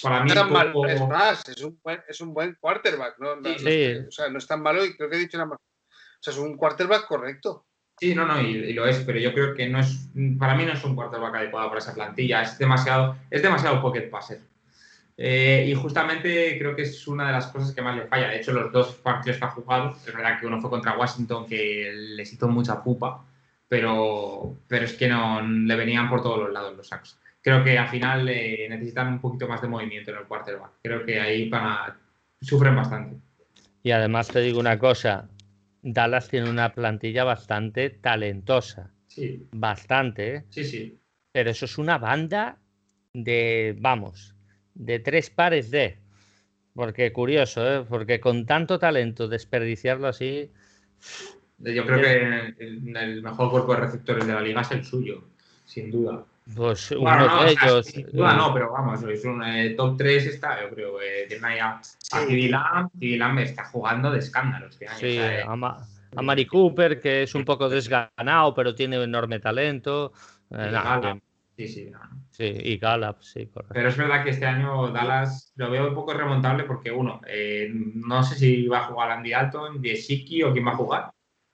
para 0.00 0.22
mí. 0.22 0.30
No 0.30 0.86
es 0.86 1.08
más, 1.08 1.48
es 1.48 1.60
un, 1.62 1.80
buen, 1.82 2.00
es 2.08 2.20
un 2.20 2.32
buen 2.32 2.56
quarterback. 2.60 3.18
¿no? 3.18 3.34
sí. 3.58 3.96
o 4.06 4.12
sea, 4.12 4.28
no 4.28 4.38
es 4.38 4.46
tan 4.46 4.62
malo 4.62 4.84
y 4.84 4.96
creo 4.96 5.10
que 5.10 5.16
he 5.16 5.20
dicho 5.20 5.38
nada 5.38 5.50
más. 5.50 5.58
O 5.58 6.22
sea, 6.22 6.32
es 6.32 6.38
un 6.38 6.56
quarterback 6.56 7.06
correcto. 7.08 7.66
Sí, 7.98 8.14
no, 8.14 8.26
no, 8.26 8.40
y, 8.40 8.72
lo 8.74 8.86
es, 8.86 8.98
pero 9.00 9.18
yo 9.18 9.34
creo 9.34 9.54
que 9.54 9.68
no 9.68 9.80
es, 9.80 10.08
para 10.38 10.54
mí 10.54 10.64
no 10.64 10.72
es 10.72 10.84
un 10.84 10.94
quarterback 10.94 11.34
adecuado 11.34 11.68
para 11.68 11.80
esa 11.80 11.94
plantilla. 11.94 12.42
Es 12.42 12.56
demasiado, 12.58 13.16
es 13.28 13.42
demasiado 13.42 13.82
pocket 13.82 14.08
passer. 14.08 14.40
Eh, 15.20 15.66
y 15.68 15.74
justamente 15.74 16.56
creo 16.60 16.76
que 16.76 16.82
es 16.82 17.08
una 17.08 17.26
de 17.26 17.32
las 17.32 17.48
cosas 17.48 17.74
que 17.74 17.82
más 17.82 17.96
le 17.96 18.06
falla. 18.06 18.28
De 18.28 18.36
hecho, 18.36 18.52
los 18.52 18.70
dos 18.70 18.94
partidos 18.94 19.38
que 19.38 19.44
ha 19.44 19.50
jugado, 19.50 19.96
es 20.06 20.14
verdad 20.14 20.38
que 20.38 20.46
uno 20.46 20.60
fue 20.60 20.70
contra 20.70 20.96
Washington, 20.96 21.44
que 21.44 21.92
les 21.92 22.32
hizo 22.32 22.46
mucha 22.46 22.84
pupa, 22.84 23.24
pero, 23.66 24.54
pero 24.68 24.84
es 24.84 24.92
que 24.92 25.08
no 25.08 25.42
le 25.42 25.74
venían 25.74 26.08
por 26.08 26.22
todos 26.22 26.38
los 26.38 26.52
lados 26.52 26.76
los 26.76 26.86
sacks. 26.86 27.18
Creo 27.42 27.64
que 27.64 27.76
al 27.76 27.88
final 27.88 28.28
eh, 28.28 28.68
necesitan 28.70 29.08
un 29.08 29.20
poquito 29.20 29.48
más 29.48 29.60
de 29.60 29.66
movimiento 29.66 30.12
en 30.12 30.18
el 30.18 30.24
quarterback. 30.24 30.70
Creo 30.82 31.04
que 31.04 31.20
ahí 31.20 31.48
para, 31.48 31.98
sufren 32.40 32.76
bastante. 32.76 33.16
Y 33.82 33.90
además 33.90 34.28
te 34.28 34.40
digo 34.40 34.60
una 34.60 34.78
cosa, 34.78 35.28
Dallas 35.82 36.28
tiene 36.28 36.48
una 36.48 36.72
plantilla 36.72 37.24
bastante 37.24 37.90
talentosa. 37.90 38.92
Sí. 39.08 39.48
Bastante, 39.50 40.34
¿eh? 40.36 40.44
Sí, 40.50 40.62
sí. 40.62 41.00
Pero 41.32 41.50
eso 41.50 41.64
es 41.64 41.76
una 41.76 41.98
banda 41.98 42.58
de, 43.12 43.76
vamos, 43.80 44.36
de 44.78 45.00
tres 45.00 45.28
pares 45.28 45.70
de. 45.70 45.98
Porque 46.74 47.12
curioso, 47.12 47.66
¿eh? 47.68 47.84
porque 47.88 48.20
con 48.20 48.46
tanto 48.46 48.78
talento 48.78 49.26
desperdiciarlo 49.28 50.06
así. 50.06 50.50
Yo 51.58 51.84
creo 51.84 52.00
que 52.00 52.54
el, 52.58 53.20
mejor 53.20 53.50
cuerpo 53.50 53.74
de 53.74 53.80
receptores 53.80 54.26
de 54.26 54.32
la 54.32 54.40
liga 54.40 54.60
es 54.60 54.70
el 54.70 54.84
suyo, 54.84 55.24
sin 55.64 55.90
duda. 55.90 56.24
Pues 56.54 56.92
uno 56.92 57.00
Bueno, 57.00 57.26
no, 57.26 57.42
de 57.42 57.50
o 57.50 57.50
sea, 57.50 57.68
ellos. 57.68 57.86
sin 57.86 58.06
duda 58.06 58.32
eh, 58.32 58.36
no, 58.36 58.54
pero 58.54 58.72
vamos, 58.72 59.02
es 59.02 59.24
un 59.24 59.42
eh, 59.44 59.70
top 59.70 59.96
3 59.98 60.26
está, 60.26 60.62
yo 60.62 60.70
creo. 60.72 61.02
Eh, 61.02 61.26
tienen 61.26 61.44
ahí 61.44 61.58
a, 61.58 61.80
Lamb 63.18 63.38
está 63.40 63.64
jugando 63.64 64.12
de 64.12 64.20
escándalo 64.20 64.68
este 64.68 64.86
año. 64.86 64.98
Sí, 64.98 65.18
o 65.18 65.20
sea, 65.20 65.40
eh, 65.40 65.44
a, 65.44 65.56
Ma- 65.56 65.84
a 66.14 66.22
Mari 66.22 66.46
Cooper, 66.46 67.00
que 67.00 67.24
es 67.24 67.34
un 67.34 67.44
poco 67.44 67.68
desganado, 67.68 68.54
pero 68.54 68.74
tiene 68.74 69.02
enorme 69.02 69.40
talento. 69.40 70.12
Eh, 70.50 70.70
nada. 70.70 71.18
Sí, 71.58 71.66
sí, 71.66 71.90
no, 71.90 71.98
no. 71.98 72.22
Sí, 72.30 72.44
y 72.44 72.78
Gallup, 72.78 73.20
sí, 73.20 73.46
correcto. 73.48 73.74
Pero 73.74 73.88
es 73.88 73.96
verdad 73.96 74.22
que 74.22 74.30
este 74.30 74.46
año 74.46 74.92
Dallas 74.92 75.52
lo 75.56 75.68
veo 75.72 75.88
un 75.88 75.94
poco 75.94 76.14
remontable 76.14 76.62
porque, 76.62 76.92
uno, 76.92 77.20
eh, 77.26 77.68
no 77.72 78.22
sé 78.22 78.36
si 78.36 78.68
va 78.68 78.78
a 78.78 78.84
jugar 78.84 79.10
Andy 79.10 79.30
Dalton, 79.30 79.82
Yeshiki 79.82 80.44
o 80.44 80.52
quién 80.52 80.64
va 80.64 80.70
a 80.70 80.76
jugar. 80.76 81.10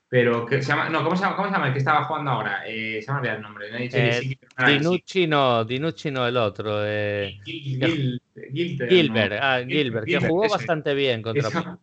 Pero, 0.06 0.44
que 0.44 0.60
se 0.60 0.68
llama, 0.68 0.90
no, 0.90 1.02
¿cómo 1.02 1.16
se 1.16 1.22
llama, 1.22 1.36
cómo 1.36 1.48
se 1.48 1.54
llama 1.54 1.68
el 1.68 1.72
que 1.72 1.78
estaba 1.78 2.04
jugando 2.04 2.32
ahora? 2.32 2.64
Eh, 2.66 3.00
se 3.00 3.10
me 3.10 3.16
olvidado 3.18 3.38
el 3.38 3.42
nombre. 3.44 3.70
No 3.70 3.78
he 3.78 3.82
dicho 3.84 3.96
Eh, 3.96 4.36
no 4.58 4.66
Dinucci 4.66 5.26
no, 5.26 5.64
Dinucci 5.64 6.10
no 6.10 6.28
el 6.28 6.36
otro. 6.36 6.84
Yeshiki. 6.84 7.78
Gil- 7.80 7.80
Gil- 7.80 8.20
Gilbert, 8.52 8.90
Gilbert, 8.90 9.32
ah, 9.40 9.60
Gilbert, 9.66 10.06
que 10.06 10.18
jugó 10.18 10.44
eso 10.44 10.54
es. 10.54 10.60
bastante 10.60 10.94
bien 10.94 11.22
contra 11.22 11.48
Eso. 11.48 11.80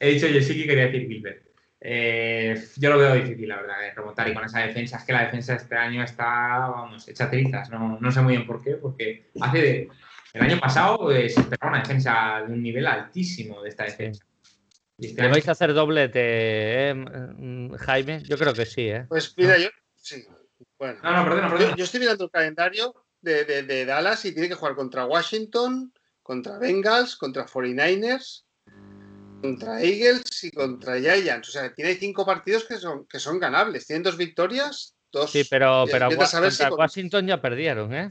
He 0.00 0.08
dicho 0.14 0.26
Yeshiki, 0.26 0.66
quería 0.66 0.86
decir 0.86 1.06
Gilbert. 1.06 1.47
Eh, 1.80 2.60
yo 2.76 2.90
lo 2.90 2.98
veo 2.98 3.14
difícil, 3.14 3.48
la 3.48 3.56
verdad, 3.60 3.80
de 3.80 3.92
remontar. 3.94 4.28
Y 4.28 4.34
con 4.34 4.44
esa 4.44 4.60
defensa, 4.60 4.96
es 4.98 5.04
que 5.04 5.12
la 5.12 5.24
defensa 5.24 5.54
este 5.54 5.76
año 5.76 6.02
está, 6.02 6.24
vamos, 6.58 7.06
hecha 7.08 7.30
trizas. 7.30 7.70
No, 7.70 7.98
no 8.00 8.10
sé 8.12 8.20
muy 8.20 8.34
bien 8.34 8.46
por 8.46 8.62
qué, 8.62 8.72
porque 8.74 9.30
hace 9.40 9.58
de- 9.58 9.88
el 10.34 10.42
año 10.42 10.58
pasado 10.60 11.10
eh, 11.10 11.28
se 11.28 11.40
esperaba 11.40 11.72
una 11.72 11.82
defensa 11.82 12.42
de 12.46 12.52
un 12.52 12.62
nivel 12.62 12.86
altísimo 12.86 13.62
de 13.62 13.68
esta 13.70 13.84
defensa. 13.84 14.24
Y 14.98 15.06
este 15.06 15.22
¿Le 15.22 15.28
vais 15.28 15.48
a 15.48 15.52
hacer 15.52 15.72
doblete, 15.72 16.20
eh, 16.90 16.94
mm, 16.94 17.74
Jaime? 17.74 18.22
Yo 18.24 18.36
creo 18.36 18.52
que 18.52 18.66
sí, 18.66 18.88
¿eh? 18.88 19.06
Pues 19.08 19.32
mira, 19.36 19.56
yo. 19.56 19.68
Sí. 19.94 20.24
Bueno. 20.78 20.98
No, 21.02 21.12
no, 21.16 21.24
perdona, 21.24 21.48
Yo, 21.48 21.56
perdona. 21.56 21.76
yo 21.76 21.84
estoy 21.84 22.00
mirando 22.00 22.24
el 22.24 22.30
calendario 22.30 22.94
de, 23.20 23.44
de- 23.44 23.62
de 23.62 23.84
Dallas 23.84 24.24
y 24.24 24.32
tiene 24.32 24.48
que 24.48 24.54
jugar 24.54 24.74
contra 24.74 25.06
Washington, 25.06 25.92
contra 26.22 26.58
Bengals, 26.58 27.16
contra 27.16 27.46
49ers, 27.46 28.44
contra 29.40 29.80
Eagles 29.82 30.44
y 30.44 30.50
contra 30.50 30.98
Giants. 30.98 31.48
O 31.48 31.52
sea, 31.52 31.74
tiene 31.74 31.94
cinco 31.94 32.26
partidos 32.26 32.64
que 32.64 32.76
son, 32.76 33.06
que 33.06 33.18
son 33.18 33.38
ganables. 33.38 33.86
Tienen 33.86 34.02
dos 34.02 34.16
victorias, 34.16 34.96
dos. 35.12 35.30
Sí, 35.30 35.44
pero, 35.48 35.84
pero 35.90 36.10
si 36.50 36.66
con- 36.66 36.78
Washington 36.78 37.26
ya 37.26 37.40
perdieron, 37.40 37.94
¿eh? 37.94 38.10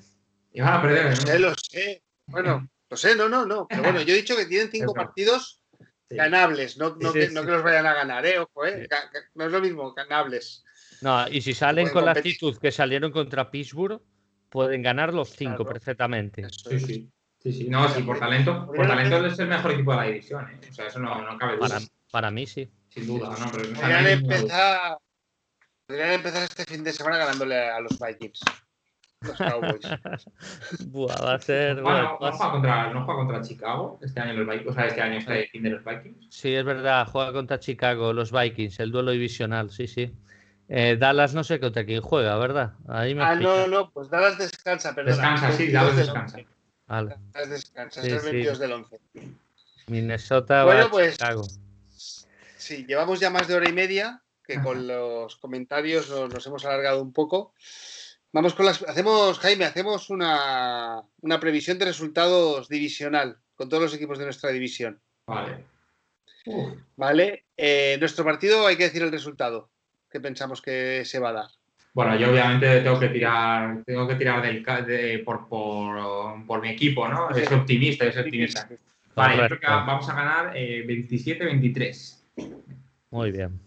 Y 0.51 0.61
van 0.61 0.73
a 0.75 0.81
perder, 0.81 1.05
Lo 1.05 1.11
¿no? 1.11 1.27
sé, 1.27 1.39
lo 1.39 1.53
sé. 1.55 2.03
Bueno, 2.27 2.69
lo 2.89 2.97
sé, 2.97 3.15
no, 3.15 3.29
no, 3.29 3.45
no. 3.45 3.67
Pero 3.67 3.83
bueno, 3.83 4.01
yo 4.01 4.13
he 4.13 4.17
dicho 4.17 4.35
que 4.35 4.45
tienen 4.45 4.71
cinco 4.71 4.93
partidos 5.13 5.61
Sí. 6.09 6.15
ganables, 6.15 6.77
no, 6.77 6.95
no 6.95 7.11
Sí, 7.11 7.19
que, 7.19 7.27
sí, 7.27 7.33
no 7.33 7.41
que 7.43 7.51
los 7.51 7.63
vayan 7.63 7.85
a 7.85 7.93
ganar, 7.93 8.25
¿eh? 8.25 8.39
Ojo, 8.39 8.65
¿eh? 8.65 8.87
No 9.35 9.45
es 9.45 9.51
lo 9.51 9.59
mismo, 9.59 9.93
ganables. 9.93 10.63
No, 11.01 11.27
y 11.27 11.41
si 11.41 11.53
salen 11.53 11.83
Pueden 11.83 11.93
con 11.93 12.05
la 12.05 12.11
actitud 12.13 12.57
que 12.57 12.71
salieron 12.71 13.11
contra 13.11 13.51
Pittsburgh, 13.51 14.01
pueden 14.49 14.81
ganar 14.81 15.13
los 15.13 15.31
cinco 15.31 15.57
Claro. 15.57 15.73
perfectamente. 15.73 16.43
Eso 16.43 16.69
Sí, 16.69 16.75
es. 16.77 17.16
Sí. 17.41 17.53
Sí. 17.53 17.69
No, 17.69 17.87
sí, 17.89 18.01
por 18.03 18.19
talento, 18.19 18.65
por 18.67 18.87
talento 18.87 19.25
es 19.25 19.37
el 19.39 19.47
mejor 19.47 19.71
equipo 19.71 19.91
de 19.91 19.97
la 19.97 20.03
división, 20.03 20.49
¿eh? 20.49 20.59
O 20.69 20.73
sea, 20.73 20.87
eso 20.87 20.99
no, 20.99 21.21
no 21.21 21.37
cabe 21.37 21.57
duda. 21.57 21.67
Para, 21.69 21.81
para 22.11 22.31
mí 22.31 22.45
sí. 22.47 22.69
Sin 22.89 23.07
duda, 23.07 23.29
¿no? 23.39 23.51
Pero 23.51 23.73
Podrían 23.73 24.07
empezar, 24.07 24.97
podrían 25.87 26.11
empezar 26.13 26.43
este 26.43 26.65
fin 26.65 26.83
de 26.83 26.93
semana 26.93 27.17
ganándole 27.17 27.57
a 27.69 27.79
los 27.79 27.97
Vikings. 27.99 28.39
Los 29.21 29.35
Cowboys. 29.37 29.81
Buah, 30.87 31.15
va 31.23 31.33
a 31.33 31.39
ser. 31.39 31.81
Bueno, 31.81 31.83
bueno, 31.83 32.11
no 32.13 32.19
va 32.19 32.29
a 32.29 32.31
juega 32.33 32.51
contra, 32.51 32.93
no 32.93 33.05
juega 33.05 33.19
contra 33.19 33.41
Chicago 33.41 33.99
este 34.03 34.19
año 34.19 34.33
los 34.33 34.47
Vikings, 34.47 34.69
o 34.69 34.73
sea, 34.73 34.85
este 34.87 35.01
año 35.01 35.17
este 35.17 35.47
fin 35.47 35.63
de 35.63 35.69
los 35.71 35.83
Vikings. 35.83 36.27
Sí, 36.29 36.53
es 36.53 36.63
verdad, 36.63 37.07
juega 37.11 37.33
contra 37.33 37.59
Chicago, 37.59 38.13
los 38.13 38.31
Vikings, 38.31 38.79
el 38.79 38.91
duelo 38.91 39.11
divisional, 39.11 39.71
sí, 39.71 39.87
sí. 39.87 40.13
Eh, 40.69 40.97
Dallas 40.99 41.33
no 41.33 41.43
sé 41.43 41.59
contra 41.59 41.85
quién 41.85 42.01
juega, 42.01 42.37
¿verdad? 42.37 42.73
Ahí 42.89 43.15
me 43.15 43.23
Ah, 43.23 43.35
no, 43.35 43.55
explica. 43.55 43.77
no, 43.77 43.89
pues 43.89 44.09
Dallas 44.09 44.37
descansa, 44.37 44.93
perdona. 44.93 45.15
Descansa, 45.15 45.51
sí, 45.53 45.63
22 45.63 45.81
Dallas 45.81 45.97
descansa. 45.97 46.39
11. 46.87 47.15
Vale. 47.15 47.15
Dallas 47.33 47.49
descansa, 47.49 48.01
Sí, 48.01 48.07
es 48.07 48.13
el 48.13 48.19
sí. 48.21 48.25
22 48.27 48.59
del 48.59 48.71
11. 48.71 48.99
Minnesota 49.87 50.63
Bueno, 50.65 50.81
va 50.81 50.85
a 50.87 50.91
pues- 50.91 51.13
Chicago. 51.17 51.43
Sí, 52.57 52.85
llevamos 52.85 53.19
ya 53.19 53.29
más 53.29 53.47
de 53.47 53.55
hora 53.55 53.69
y 53.69 53.73
media, 53.73 54.21
que 54.45 54.55
Ajá. 54.55 54.63
con 54.63 54.87
los 54.87 55.37
comentarios 55.37 56.09
nos, 56.09 56.33
nos 56.33 56.45
hemos 56.47 56.65
alargado 56.65 57.01
un 57.01 57.13
poco. 57.13 57.53
Vamos 58.33 58.53
con 58.55 58.65
las. 58.65 58.81
Hacemos, 58.83 59.39
Jaime, 59.39 59.65
hacemos 59.65 60.09
una, 60.09 61.01
una 61.21 61.39
previsión 61.39 61.77
de 61.79 61.85
resultados 61.85 62.67
divisional 62.67 63.37
con 63.55 63.69
todos 63.69 63.83
los 63.83 63.93
equipos 63.93 64.19
de 64.19 64.25
nuestra 64.25 64.49
división. 64.51 64.99
Vale. 65.27 65.63
Uf, 66.45 66.77
¿Vale? 66.97 67.45
Eh, 67.55 67.97
nuestro 67.99 68.23
partido 68.25 68.67
hay 68.67 68.75
que 68.75 68.83
decir 68.83 69.01
el 69.01 69.11
resultado 69.11 69.69
que 70.09 70.19
pensamos 70.19 70.61
que 70.61 71.03
se 71.05 71.19
va 71.19 71.29
a 71.29 71.33
dar. 71.33 71.49
Bueno, 71.97 72.15
yo 72.15 72.29
obviamente 72.29 72.81
tengo 72.81 72.99
que 72.99 73.07
tirar, 73.09 73.81
tengo 73.83 74.07
que 74.07 74.13
tirar 74.13 74.39
del, 74.43 74.61
ca- 74.61 74.83
de- 74.83 75.17
por, 75.25 75.47
por, 75.47 76.45
por 76.45 76.61
mi 76.61 76.69
equipo, 76.69 77.07
¿no? 77.07 77.31
Es 77.31 77.51
optimista, 77.51 78.05
es 78.05 78.15
optimista. 78.15 78.69
Vale, 79.15 79.35
yo 79.37 79.47
creo 79.47 79.59
que 79.59 79.65
vamos 79.65 80.07
a 80.07 80.13
ganar 80.13 80.51
eh, 80.55 80.85
27-23. 80.85 82.23
Muy 83.09 83.31
bien. 83.31 83.59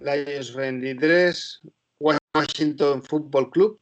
Lions 0.00 0.56
23, 0.56 1.60
Washington 2.34 3.02
Football 3.02 3.50
Club. 3.50 3.78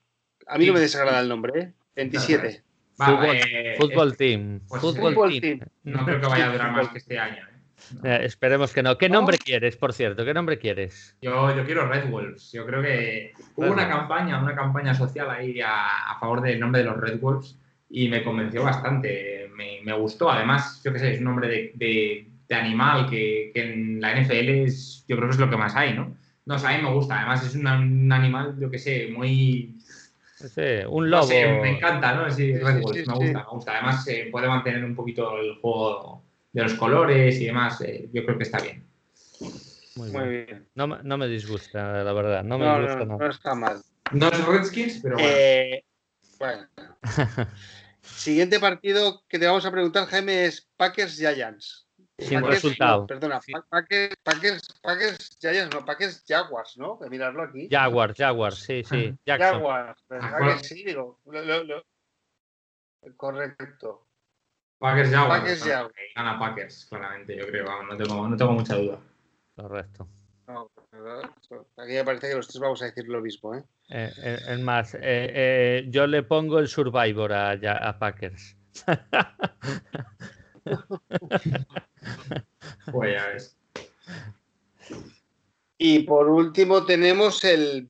A 0.49 0.59
mí 0.59 0.67
no 0.67 0.73
me 0.73 0.81
desagrada 0.81 1.21
el 1.21 1.29
nombre, 1.29 1.61
¿eh? 1.61 1.73
27. 1.95 2.65
Va, 3.01 3.07
Fútbol, 3.07 3.37
eh, 3.37 3.75
fútbol 3.77 4.17
team. 4.17 4.61
pues 4.67 4.83
fútbol 4.83 5.15
Fútbol 5.15 5.29
team. 5.31 5.41
team. 5.61 5.61
No 5.85 6.05
creo 6.05 6.21
que 6.23 6.27
vaya 6.27 6.47
a 6.47 6.53
durar 6.53 6.73
más 6.73 6.89
que 6.89 6.99
este 6.99 7.21
año. 7.21 7.37
¿eh? 7.37 7.56
Eh, 8.03 8.21
esperemos 8.23 8.73
que 8.73 8.83
no. 8.83 8.97
¿Qué 8.99 9.09
No. 9.09 9.17
nombre 9.17 9.39
quieres, 9.39 9.77
por 9.77 9.93
cierto? 9.93 10.25
¿Qué 10.25 10.35
nombre 10.35 10.59
quieres? 10.59 11.17
Yo, 11.21 11.55
yo 11.55 11.65
quiero 11.65 11.87
Red 11.87 12.09
Wolves. 12.11 12.51
Yo 12.53 12.67
creo 12.67 12.83
que 12.83 13.33
hubo 13.55 13.67
Bueno. 13.67 13.75
una 13.75 13.89
campaña, 13.89 14.43
una 14.43 14.55
campaña 14.55 14.95
social 14.95 15.31
ahí 15.31 15.61
a, 15.61 16.11
a 16.13 16.19
favor 16.19 16.41
del 16.41 16.59
nombre 16.59 16.81
de 16.83 16.87
los 16.89 16.97
Red 16.97 17.21
Wolves 17.21 17.57
y 17.91 18.09
me 18.09 18.25
convenció 18.25 18.63
bastante. 18.63 19.51
Me, 19.55 19.81
me 19.85 19.93
gustó. 19.93 20.31
Además, 20.31 20.81
yo 20.85 20.93
qué 20.93 20.99
sé, 20.99 21.13
es 21.13 21.19
un 21.19 21.25
nombre 21.25 21.49
de, 21.49 21.73
de- 21.75 22.29
de 22.49 22.55
animal 22.55 23.11
que, 23.11 23.51
que 23.53 23.73
en 23.73 24.01
la 24.01 24.13
NFL 24.13 24.49
es, 24.65 25.05
yo 25.09 25.17
creo 25.17 25.29
que 25.29 25.35
es 25.35 25.41
lo 25.41 25.51
que 25.51 25.57
más 25.57 25.75
hay, 25.75 25.95
¿no? 25.95 26.17
No, 26.45 26.55
o 26.55 26.59
sea, 26.59 26.71
a 26.71 26.77
mí 26.77 26.83
me 26.83 26.93
gusta. 26.93 27.17
Además, 27.19 27.45
es 27.45 27.57
un 27.57 27.67
animal, 28.13 28.55
yo 28.61 28.71
qué 28.71 28.79
sé, 28.79 29.09
muy. 29.09 29.75
Sí, 30.37 30.61
un 30.89 31.05
no 31.11 31.17
lobo. 31.17 31.27
sé, 31.27 31.59
me 31.61 31.71
encanta, 31.77 32.15
¿no? 32.15 32.31
Sí, 32.31 32.53
Sí, 32.53 32.59
Red 32.59 32.77
sí, 32.77 32.83
Wolves, 32.83 33.03
sí, 33.05 33.11
me 33.11 33.17
sí. 33.17 33.23
gusta, 33.25 33.39
me 33.39 33.51
gusta. 33.51 33.73
Además, 33.73 34.05
se 34.05 34.29
puede 34.31 34.47
mantener 34.49 34.85
un 34.85 34.95
poquito 34.95 35.39
el 35.39 35.55
juego 35.57 36.23
de 36.57 36.63
los 36.63 36.75
colores 36.75 37.39
y 37.39 37.47
demás. 37.47 37.81
eh, 37.83 38.09
yo 38.13 38.25
creo 38.25 38.39
que 38.39 38.45
está 38.45 38.59
bien. 38.61 38.83
Muy 39.95 40.11
Muy 40.11 40.29
bien. 40.29 40.47
bien. 40.47 40.69
No, 40.75 40.87
me- 40.87 41.03
no 41.03 41.19
me 41.19 41.27
disgusta, 41.29 42.03
la 42.03 42.13
verdad. 42.15 42.43
No 42.45 42.59
me 42.59 42.65
No, 42.65 42.81
disgusta 42.81 43.05
no, 43.05 43.27
está 43.31 43.55
mal. 43.55 43.83
No 44.13 44.29
es 44.29 44.45
Redskins, 44.47 45.01
pero 45.03 45.17
bueno. 45.17 45.29
Eh, 45.31 45.85
bueno. 46.39 46.67
Siguiente 48.01 48.59
partido 48.61 49.23
que 49.29 49.39
te 49.39 49.47
vamos 49.47 49.67
a 49.67 49.71
preguntar, 49.71 50.07
Jaime, 50.07 50.47
es 50.47 50.67
Packers 50.77 51.17
Giants. 51.17 51.87
Sin 52.19 52.41
Packers, 52.41 52.63
resultado. 52.63 53.01
no, 53.03 53.07
perdona, 53.07 53.41
Sí. 53.43 53.53
Packers, 53.69 54.15
Packers, 54.23 54.69
Packers 54.83 55.37
Giants, 55.39 55.75
no, 55.75 55.85
Packers 55.85 56.25
Jaguars, 56.27 56.79
¿no? 56.79 56.99
A 57.05 57.09
mirarlo 57.11 57.43
aquí. 57.43 57.69
Jaguar, 57.71 58.15
Jaguar, 58.15 58.55
sí, 58.55 58.83
sí. 58.85 59.15
Jackson. 59.27 59.55
Jaguars, 59.61 60.03
¿verdad 60.09 60.39
que 60.59 60.65
sí? 60.65 60.85
Digo, 60.85 61.21
lo- 61.27 61.43
lo- 61.45 61.65
lo- 61.65 61.85
Correcto. 63.17 64.06
Packers 64.79 65.11
Jaguars. 65.11 65.41
Packers 65.41 65.65
gana- 66.15 66.39
Packers, 66.39 66.87
claramente, 66.87 67.37
yo 67.37 67.47
creo. 67.47 67.65
Vamos, 67.65 67.87
no, 67.91 67.97
tengo, 67.97 68.29
no 68.29 68.37
tengo 68.37 68.53
mucha 68.53 68.77
duda. 68.77 68.99
Correcto. 69.55 70.09
No. 70.49 70.71
Aquí 71.77 71.93
me 71.93 72.05
parece 72.05 72.29
que 72.29 72.35
los 72.37 72.47
tres 72.49 72.61
vamos 72.61 72.81
a 72.83 72.87
decir 72.87 73.07
lo 73.09 73.21
mismo, 73.21 73.55
¿eh? 73.55 73.65
Eh, 73.89 74.11
eh, 74.23 74.39
es 74.49 74.61
más, 74.61 74.95
eh, 74.95 75.01
eh, 75.03 75.87
yo 75.89 76.07
le 76.07 76.23
pongo 76.23 76.59
el 76.59 76.69
Survivor 76.69 77.33
a, 77.33 77.55
Ya- 77.57 77.77
a 77.77 77.99
Packers. 77.99 78.57
Pues 82.93 83.13
ya 83.15 83.27
ves. 83.29 83.57
Y 85.79 86.01
por 86.01 86.29
último 86.29 86.85
tenemos 86.85 87.45
el 87.45 87.89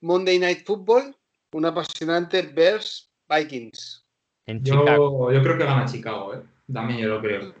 Monday 0.00 0.38
Night 0.38 0.64
Football, 0.66 1.16
un 1.52 1.64
apasionante 1.64 2.42
Bears 2.42 3.10
Vikings. 3.28 4.05
En 4.46 4.62
Chicago. 4.62 5.30
Yo, 5.30 5.36
yo 5.38 5.42
creo 5.42 5.58
que 5.58 5.64
gana 5.64 5.84
Chicago, 5.86 6.34
¿eh? 6.34 6.42
También 6.72 7.00
yo 7.00 7.08
lo 7.08 7.20
creo. 7.20 7.52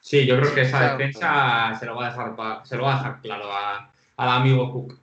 Sí, 0.00 0.26
yo 0.26 0.38
creo 0.38 0.54
que 0.54 0.62
esa 0.62 0.92
defensa 0.96 1.74
se 1.78 1.86
lo 1.86 1.94
va 1.96 2.06
a 2.06 2.10
dejar, 2.10 2.36
pa- 2.36 2.64
se 2.64 2.76
lo 2.76 2.84
va 2.84 2.94
a 2.94 2.96
dejar 2.98 3.20
claro 3.20 3.52
a- 3.52 3.90
al 4.16 4.28
amigo 4.28 4.70
Cook. 4.72 4.98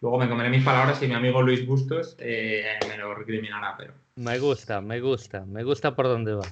Luego 0.00 0.18
me 0.18 0.28
comeré 0.28 0.48
mis 0.50 0.64
palabras 0.64 1.02
y 1.02 1.06
mi 1.06 1.14
amigo 1.14 1.42
Luis 1.42 1.66
Bustos 1.66 2.16
eh, 2.18 2.64
me 2.88 2.96
lo 2.96 3.14
recriminará, 3.14 3.74
pero. 3.76 3.92
Me 4.16 4.38
gusta, 4.38 4.80
me 4.80 5.00
gusta, 5.00 5.44
me 5.46 5.62
gusta 5.62 5.94
por 5.94 6.06
dónde 6.06 6.34
va. 6.34 6.46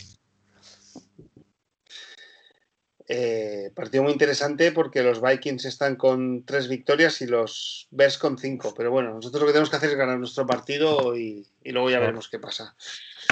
Eh, 3.10 3.72
partido 3.74 4.02
muy 4.02 4.12
interesante 4.12 4.70
porque 4.70 5.02
los 5.02 5.22
Vikings 5.22 5.64
están 5.64 5.96
con 5.96 6.44
tres 6.44 6.68
victorias 6.68 7.22
y 7.22 7.26
los 7.26 7.88
Bears 7.90 8.18
con 8.18 8.36
cinco. 8.36 8.74
Pero 8.76 8.90
bueno, 8.90 9.14
nosotros 9.14 9.40
lo 9.40 9.46
que 9.46 9.52
tenemos 9.52 9.70
que 9.70 9.76
hacer 9.76 9.88
es 9.90 9.96
ganar 9.96 10.18
nuestro 10.18 10.46
partido 10.46 11.16
y, 11.16 11.46
y 11.64 11.72
luego 11.72 11.88
ya 11.90 12.00
veremos 12.00 12.28
qué 12.28 12.38
pasa. 12.38 12.76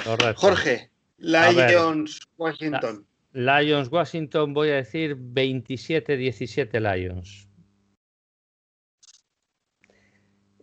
Correcto. 0.03 0.41
Jorge. 0.41 0.89
Lions, 1.19 2.19
Washington. 2.37 3.05
Lions, 3.33 3.91
Washington, 3.91 4.53
voy 4.53 4.69
a 4.69 4.75
decir 4.77 5.15
27-17 5.15 6.79
Lions. 6.79 7.47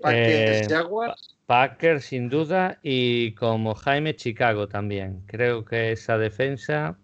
Packers, 0.00 0.68
Jaguars. 0.68 1.38
Packers 1.46 2.04
sin 2.06 2.28
duda 2.28 2.78
y 2.82 3.32
como 3.34 3.74
Jaime 3.74 4.16
Chicago 4.16 4.66
también. 4.66 5.22
Creo 5.26 5.64
que 5.64 5.92
esa 5.92 6.18
defensa 6.18 6.98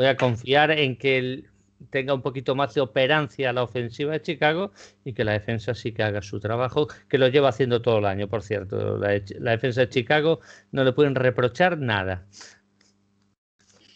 voy 0.00 0.08
a 0.08 0.16
confiar 0.16 0.70
en 0.70 0.96
que 0.96 1.44
tenga 1.90 2.14
un 2.14 2.22
poquito 2.22 2.54
más 2.54 2.72
de 2.72 2.80
operancia 2.80 3.52
la 3.52 3.62
ofensiva 3.62 4.12
de 4.12 4.22
Chicago 4.22 4.72
y 5.04 5.12
que 5.12 5.24
la 5.24 5.32
defensa 5.32 5.74
sí 5.74 5.92
que 5.92 6.02
haga 6.02 6.22
su 6.22 6.40
trabajo, 6.40 6.88
que 7.06 7.18
lo 7.18 7.28
lleva 7.28 7.50
haciendo 7.50 7.82
todo 7.82 7.98
el 7.98 8.06
año, 8.06 8.26
por 8.26 8.42
cierto. 8.42 8.96
La, 8.96 9.10
defensa 9.50 9.82
de 9.82 9.90
Chicago 9.90 10.40
no 10.72 10.84
le 10.84 10.94
pueden 10.94 11.14
reprochar 11.14 11.76
nada. 11.76 12.26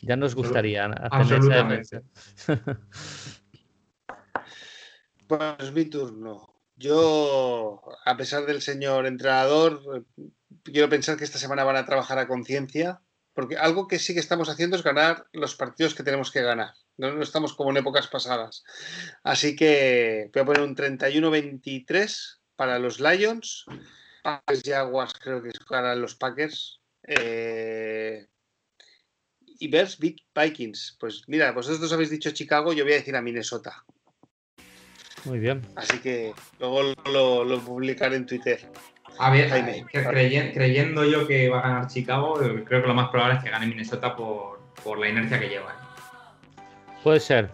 Ya 0.02 0.16
nos 0.16 0.34
gustaría 0.34 0.84
hacer 0.84 1.38
esa 1.38 1.62
defensa. 1.62 2.02
Pues 5.26 5.72
mi 5.72 5.86
turno. 5.86 6.52
Yo, 6.76 7.80
a 8.04 8.14
pesar 8.18 8.44
del 8.44 8.60
señor 8.60 9.06
entrenador, 9.06 10.04
quiero 10.64 10.90
pensar 10.90 11.16
que 11.16 11.24
esta 11.24 11.38
semana 11.38 11.64
van 11.64 11.76
a 11.76 11.86
trabajar 11.86 12.18
a 12.18 12.28
conciencia, 12.28 13.00
porque 13.34 13.56
algo 13.56 13.88
que 13.88 13.98
sí 13.98 14.14
que 14.14 14.20
estamos 14.20 14.48
haciendo 14.48 14.76
es 14.76 14.82
ganar 14.82 15.26
los 15.32 15.54
partidos 15.54 15.94
que 15.94 16.02
tenemos 16.02 16.30
que 16.30 16.42
ganar. 16.42 16.74
No, 16.96 17.20
estamos 17.20 17.54
como 17.54 17.70
en 17.70 17.78
épocas 17.78 18.06
pasadas. 18.06 18.64
Así 19.22 19.56
que 19.56 20.30
voy 20.32 20.42
a 20.42 20.46
poner 20.46 20.62
un 20.62 20.76
31-23 20.76 22.38
para 22.56 22.78
los 22.78 23.00
Lions. 23.00 23.64
Packers 24.22 24.66
y 24.66 24.72
Aguas 24.72 25.12
creo 25.14 25.42
que 25.42 25.50
ganan 25.68 26.00
los 26.00 26.14
Packers. 26.14 26.80
Eh, 27.02 28.26
y 29.40 29.68
Bears 29.68 29.98
Vikings. 29.98 30.96
Pues 30.98 31.22
mira, 31.26 31.52
vosotros 31.52 31.92
habéis 31.92 32.10
dicho 32.10 32.30
Chicago, 32.30 32.72
yo 32.72 32.84
voy 32.84 32.94
a 32.94 32.96
decir 32.96 33.16
a 33.16 33.22
Minnesota. 33.22 33.84
Muy 35.24 35.38
bien. 35.38 35.62
Así 35.74 35.98
que 35.98 36.34
luego 36.58 36.94
lo, 37.44 37.64
publicaré 37.64 38.16
en 38.16 38.26
Twitter. 38.26 38.60
A 39.18 39.30
ver, 39.30 39.48
creyendo, 39.90 41.04
yo 41.04 41.26
que 41.26 41.48
va 41.48 41.60
a 41.60 41.62
ganar 41.62 41.86
Chicago, 41.86 42.34
creo 42.64 42.82
que 42.82 42.88
lo 42.88 42.94
más 42.94 43.10
probable 43.10 43.36
es 43.36 43.44
que 43.44 43.50
gane 43.50 43.66
Minnesota 43.66 44.16
por, 44.16 44.60
por 44.82 44.98
la 44.98 45.08
inercia 45.08 45.38
que 45.38 45.48
lleva. 45.48 45.74
Puede 47.02 47.20
ser. 47.20 47.50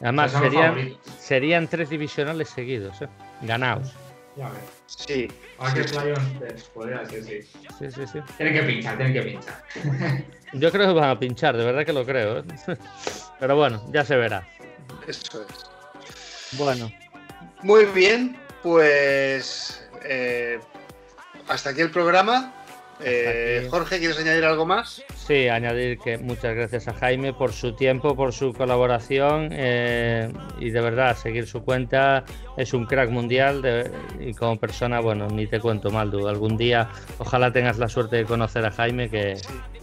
Además, 0.00 0.32
serían, 0.32 0.96
serían, 1.18 1.68
tres 1.68 1.88
divisionales 1.88 2.50
seguidos, 2.50 3.00
¿eh? 3.00 3.08
ganados. 3.42 3.92
Ya 4.36 4.50
ves. 4.50 4.60
Sí. 4.86 5.28
Ahora 5.58 5.74
que 5.74 5.82
Lions 5.82 6.64
podría 6.74 7.06
ser, 7.06 7.24
sí. 7.24 7.42
Sí, 7.78 7.90
sí, 7.90 8.06
sí. 8.06 8.18
Tienen 8.36 8.54
que 8.54 8.62
pinchar, 8.62 8.96
tienen 8.96 9.14
que 9.14 9.22
pinchar. 9.22 9.62
Yo 10.52 10.70
creo 10.70 10.88
que 10.88 11.00
van 11.00 11.10
a 11.10 11.18
pinchar, 11.18 11.56
de 11.56 11.64
verdad 11.64 11.86
que 11.86 11.92
lo 11.92 12.04
creo. 12.04 12.38
¿eh? 12.38 12.44
Pero 13.40 13.56
bueno, 13.56 13.82
ya 13.92 14.04
se 14.04 14.16
verá. 14.16 14.46
Eso 15.06 15.42
es. 15.42 16.58
Bueno. 16.58 16.90
Muy 17.62 17.86
bien, 17.86 18.36
pues 18.62 19.85
eh, 20.04 20.58
hasta 21.48 21.70
aquí 21.70 21.80
el 21.80 21.90
programa. 21.90 22.52
Eh, 23.00 23.68
Jorge, 23.70 23.98
¿quieres 23.98 24.18
añadir 24.18 24.44
algo 24.44 24.64
más? 24.64 25.02
Sí, 25.14 25.48
añadir 25.48 25.98
que 25.98 26.16
muchas 26.16 26.54
gracias 26.54 26.88
a 26.88 26.94
Jaime 26.94 27.34
por 27.34 27.52
su 27.52 27.74
tiempo, 27.74 28.16
por 28.16 28.32
su 28.32 28.54
colaboración 28.54 29.50
eh, 29.52 30.32
y 30.58 30.70
de 30.70 30.80
verdad 30.80 31.14
seguir 31.14 31.46
su 31.46 31.62
cuenta. 31.62 32.24
Es 32.56 32.72
un 32.72 32.86
crack 32.86 33.10
mundial 33.10 33.90
y 34.18 34.32
como 34.32 34.58
persona, 34.58 35.00
bueno, 35.00 35.28
ni 35.28 35.46
te 35.46 35.60
cuento 35.60 35.90
mal, 35.90 36.10
Algún 36.26 36.56
día 36.56 36.88
ojalá 37.18 37.52
tengas 37.52 37.76
la 37.76 37.88
suerte 37.88 38.16
de 38.16 38.24
conocer 38.24 38.64
a 38.64 38.70
Jaime, 38.70 39.10
que, 39.10 39.36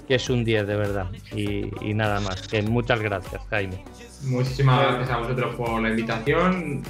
es 0.10 0.30
un 0.30 0.44
10 0.44 0.66
de 0.66 0.76
verdad. 0.76 1.08
Y, 1.36 1.70
y 1.88 1.94
nada 1.94 2.20
más, 2.20 2.48
que 2.48 2.64
muchas 2.64 3.00
gracias, 3.00 3.42
Jaime. 3.50 3.84
Muchísimas 4.24 4.82
gracias 4.82 5.10
a 5.10 5.18
vosotros 5.18 5.56
por 5.56 5.82
la 5.82 5.90
invitación 5.90 6.84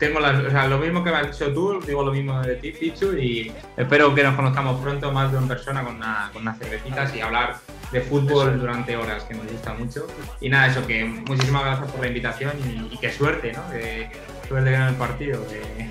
tengo 0.00 0.18
o 0.18 0.50
sea, 0.50 0.66
lo 0.66 0.78
mismo 0.78 1.04
que 1.04 1.10
me 1.10 1.18
has 1.18 1.30
dicho 1.30 1.52
tú, 1.52 1.78
digo 1.86 2.02
lo 2.02 2.10
mismo 2.10 2.40
de 2.40 2.56
ti, 2.56 2.72
Pichu, 2.72 3.12
y 3.12 3.52
espero 3.76 4.12
que 4.14 4.24
nos 4.24 4.34
conozcamos 4.34 4.80
pronto 4.80 5.12
más 5.12 5.30
de 5.30 5.38
en 5.38 5.46
persona 5.46 5.84
con, 5.84 5.96
una, 5.96 6.30
con 6.32 6.42
unas 6.42 6.58
cervecitas 6.58 7.14
y 7.14 7.20
hablar 7.20 7.58
de 7.92 8.00
fútbol 8.00 8.58
durante 8.58 8.96
horas, 8.96 9.24
que 9.24 9.34
nos 9.34 9.46
gusta 9.46 9.74
mucho. 9.74 10.06
Y 10.40 10.48
nada, 10.48 10.68
eso, 10.68 10.86
que 10.86 11.04
muchísimas 11.04 11.64
gracias 11.64 11.90
por 11.90 12.00
la 12.00 12.06
invitación 12.08 12.52
y, 12.90 12.96
qué 12.96 13.12
suerte, 13.12 13.52
¿no? 13.52 13.70
Que, 13.70 14.08
suerte 14.48 14.70
ganar 14.70 14.88
el 14.90 14.96
partido, 14.96 15.46
que, 15.46 15.90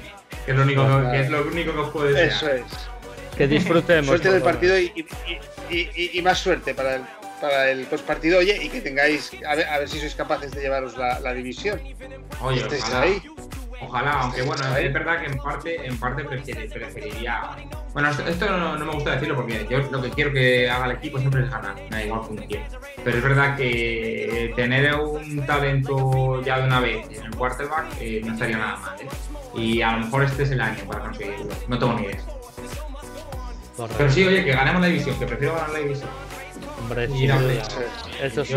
es 0.51 0.57
lo 0.57 0.63
único, 0.63 1.11
que, 1.11 1.21
es 1.21 1.29
lo 1.29 1.43
único 1.43 1.71
que 1.71 1.79
os 1.79 1.89
puedo 1.91 2.07
decir. 2.07 2.23
Eso 2.23 2.49
es. 2.49 2.63
Que 3.37 3.47
disfrutemos. 3.47 4.07
Suerte 4.07 4.31
del 4.31 4.41
partido 4.41 4.77
y, 4.77 5.05
y, 5.69 6.21
más 6.23 6.39
suerte 6.39 6.73
para 6.73 6.95
el, 6.95 7.03
para 7.39 7.69
el 7.69 7.85
postpartido, 7.85 8.39
oye, 8.39 8.57
y 8.61 8.69
que 8.69 8.81
tengáis, 8.81 9.31
a 9.47 9.55
ver, 9.55 9.67
a 9.67 9.77
ver 9.77 9.87
si 9.87 9.99
sois 9.99 10.15
capaces 10.15 10.51
de 10.51 10.61
llevaros 10.61 10.97
la, 10.97 11.19
la 11.19 11.33
división. 11.33 11.79
Oye, 12.41 12.65
ahí. 12.95 13.21
Ojalá, 13.81 14.11
aunque 14.21 14.41
bueno, 14.41 14.75
es 14.75 14.93
verdad 14.93 15.21
que 15.21 15.27
en 15.27 15.37
parte, 15.37 15.85
en 15.85 15.97
parte 15.97 16.23
preferiría. 16.23 17.51
Bueno, 17.93 18.09
esto, 18.09 18.57
no, 18.57 18.77
me 18.77 18.93
gusta 18.93 19.11
decirlo 19.11 19.35
porque 19.35 19.65
yo 19.69 19.79
lo 19.89 20.01
que 20.01 20.09
quiero 20.09 20.33
que 20.33 20.69
haga 20.69 20.85
el 20.85 20.91
equipo 20.91 21.17
siempre 21.17 21.43
es 21.43 21.49
ganar, 21.49 21.75
me 21.75 21.89
da 21.89 22.03
igual 22.03 22.21
con 22.21 22.37
quién. 22.37 22.63
Pero 23.03 23.17
es 23.17 23.23
verdad 23.23 23.55
que 23.55 24.53
tener 24.55 24.95
un 24.95 25.45
talento 25.45 26.41
ya 26.43 26.59
de 26.59 26.67
una 26.67 26.79
vez 26.81 27.07
en 27.09 27.25
el 27.25 27.35
quarterback 27.35 27.85
eh, 28.01 28.21
no 28.23 28.33
estaría 28.33 28.57
nada 28.57 28.77
mal. 28.77 28.99
¿eh? 28.99 29.07
Y 29.55 29.81
a 29.81 29.93
lo 29.93 30.05
mejor 30.05 30.23
este 30.23 30.43
es 30.43 30.51
el 30.51 30.61
año 30.61 30.83
para 30.85 30.99
conseguirlo. 30.99 31.47
No 31.67 31.79
tengo 31.79 31.93
ni 31.93 32.03
idea. 32.03 32.19
Pero 33.97 34.11
sí, 34.11 34.25
oye, 34.25 34.43
que 34.43 34.51
ganemos 34.51 34.81
la 34.81 34.87
división, 34.87 35.17
que 35.17 35.25
prefiero 35.25 35.53
ganar 35.53 35.69
la 35.69 35.79
división. 35.79 36.09
Hombre, 36.81 37.07
sí, 37.07 37.29
eso 38.21 38.43
sí. 38.43 38.53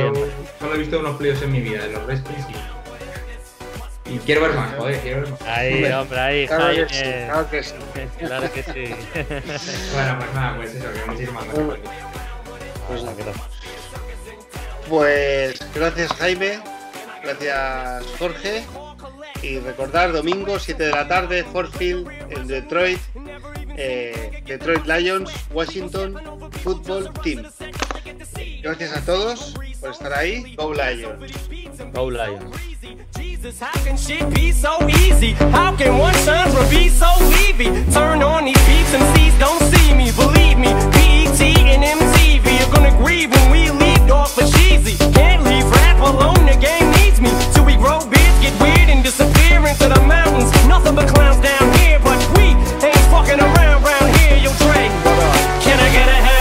Solo 0.58 0.74
he 0.74 0.78
visto 0.78 0.98
unos 0.98 1.16
playoffs 1.16 1.42
en 1.42 1.52
mi 1.52 1.60
vida, 1.60 1.86
de 1.86 1.92
los 1.92 2.06
Redskins 2.06 2.46
y 2.50 2.81
y 4.12 4.18
quiero 4.18 4.42
ver 4.42 4.52
más, 4.52 4.74
joder, 4.76 5.00
quiero 5.00 5.20
ver 5.22 5.30
más. 5.30 5.42
Ahí, 5.42 5.84
hombre, 5.92 6.20
ahí, 6.20 6.46
claro 6.46 6.64
Jaime. 6.64 6.86
Que 6.86 6.92
sí, 6.94 7.02
claro 7.26 7.50
que 7.50 7.62
sí. 7.62 7.74
claro 8.18 8.52
que 8.52 8.62
sí. 8.62 8.94
bueno, 9.94 10.18
pues 10.18 10.34
nada, 10.34 10.56
pues 10.56 10.74
eso, 10.74 10.92
que 10.92 11.10
muchísimas 11.10 11.44
gracias. 11.46 11.66
Pues, 14.88 15.58
pues 15.58 15.74
gracias, 15.74 16.12
Jaime. 16.12 16.60
Gracias, 17.22 18.04
Jorge. 18.18 18.64
Y 19.42 19.58
recordar, 19.58 20.12
domingo, 20.12 20.58
7 20.58 20.84
de 20.84 20.90
la 20.90 21.08
tarde, 21.08 21.44
Forfield, 21.44 22.08
en 22.30 22.46
Detroit 22.46 23.00
eh, 23.76 24.42
Detroit 24.44 24.86
Lions, 24.86 25.30
Washington 25.52 26.18
Football 26.62 27.12
Team. 27.22 27.42
Gracias 28.62 28.96
a 28.96 29.00
todos 29.04 29.54
por 29.80 29.90
estar 29.90 30.12
ahí. 30.12 30.54
Go 30.56 30.72
Lions. 30.72 31.48
Go 31.92 32.10
Lions. 32.10 32.56
How 33.58 33.72
can 33.84 33.96
shit 33.96 34.22
be 34.34 34.52
so 34.52 34.78
easy? 34.88 35.32
How 35.50 35.74
can 35.74 35.98
one 35.98 36.14
genre 36.24 36.64
be 36.70 36.88
so 36.88 37.10
weavy? 37.30 37.66
Turn 37.92 38.22
on 38.22 38.44
these 38.44 38.56
beats 38.66 38.94
and 38.94 39.02
C's 39.16 39.36
don't 39.38 39.60
see 39.72 39.92
me. 39.94 40.12
Believe 40.12 40.58
me, 40.58 40.70
BET 40.94 41.40
and 41.42 41.82
MTV 41.82 42.46
are 42.62 42.72
gonna 42.72 42.96
grieve 42.96 43.30
when 43.32 43.50
we 43.50 43.70
leave 43.70 44.06
dog 44.06 44.28
for 44.28 44.46
cheesy. 44.46 44.96
Can't 45.12 45.42
leave 45.42 45.68
rap 45.70 45.98
alone, 45.98 46.46
the 46.46 46.56
game 46.56 46.88
needs 47.02 47.20
me. 47.20 47.30
Till 47.52 47.64
we 47.64 47.74
grow 47.74 47.98
beards, 48.06 48.38
get 48.40 48.54
weird 48.60 48.88
and 48.88 49.02
disappear 49.02 49.58
into 49.66 49.88
the 49.88 50.00
mountains. 50.06 50.50
Nothing 50.68 50.94
but 50.94 51.08
clowns 51.12 51.40
down 51.42 51.72
here, 51.78 51.98
walking 53.22 53.40
around 53.40 53.82
round 53.84 54.16
here, 54.16 54.36
you'll 54.36 54.52
drink. 54.54 54.92
Can 55.62 55.78
I 55.78 55.92
get 55.92 56.08
a 56.08 56.12
hand? 56.12 56.31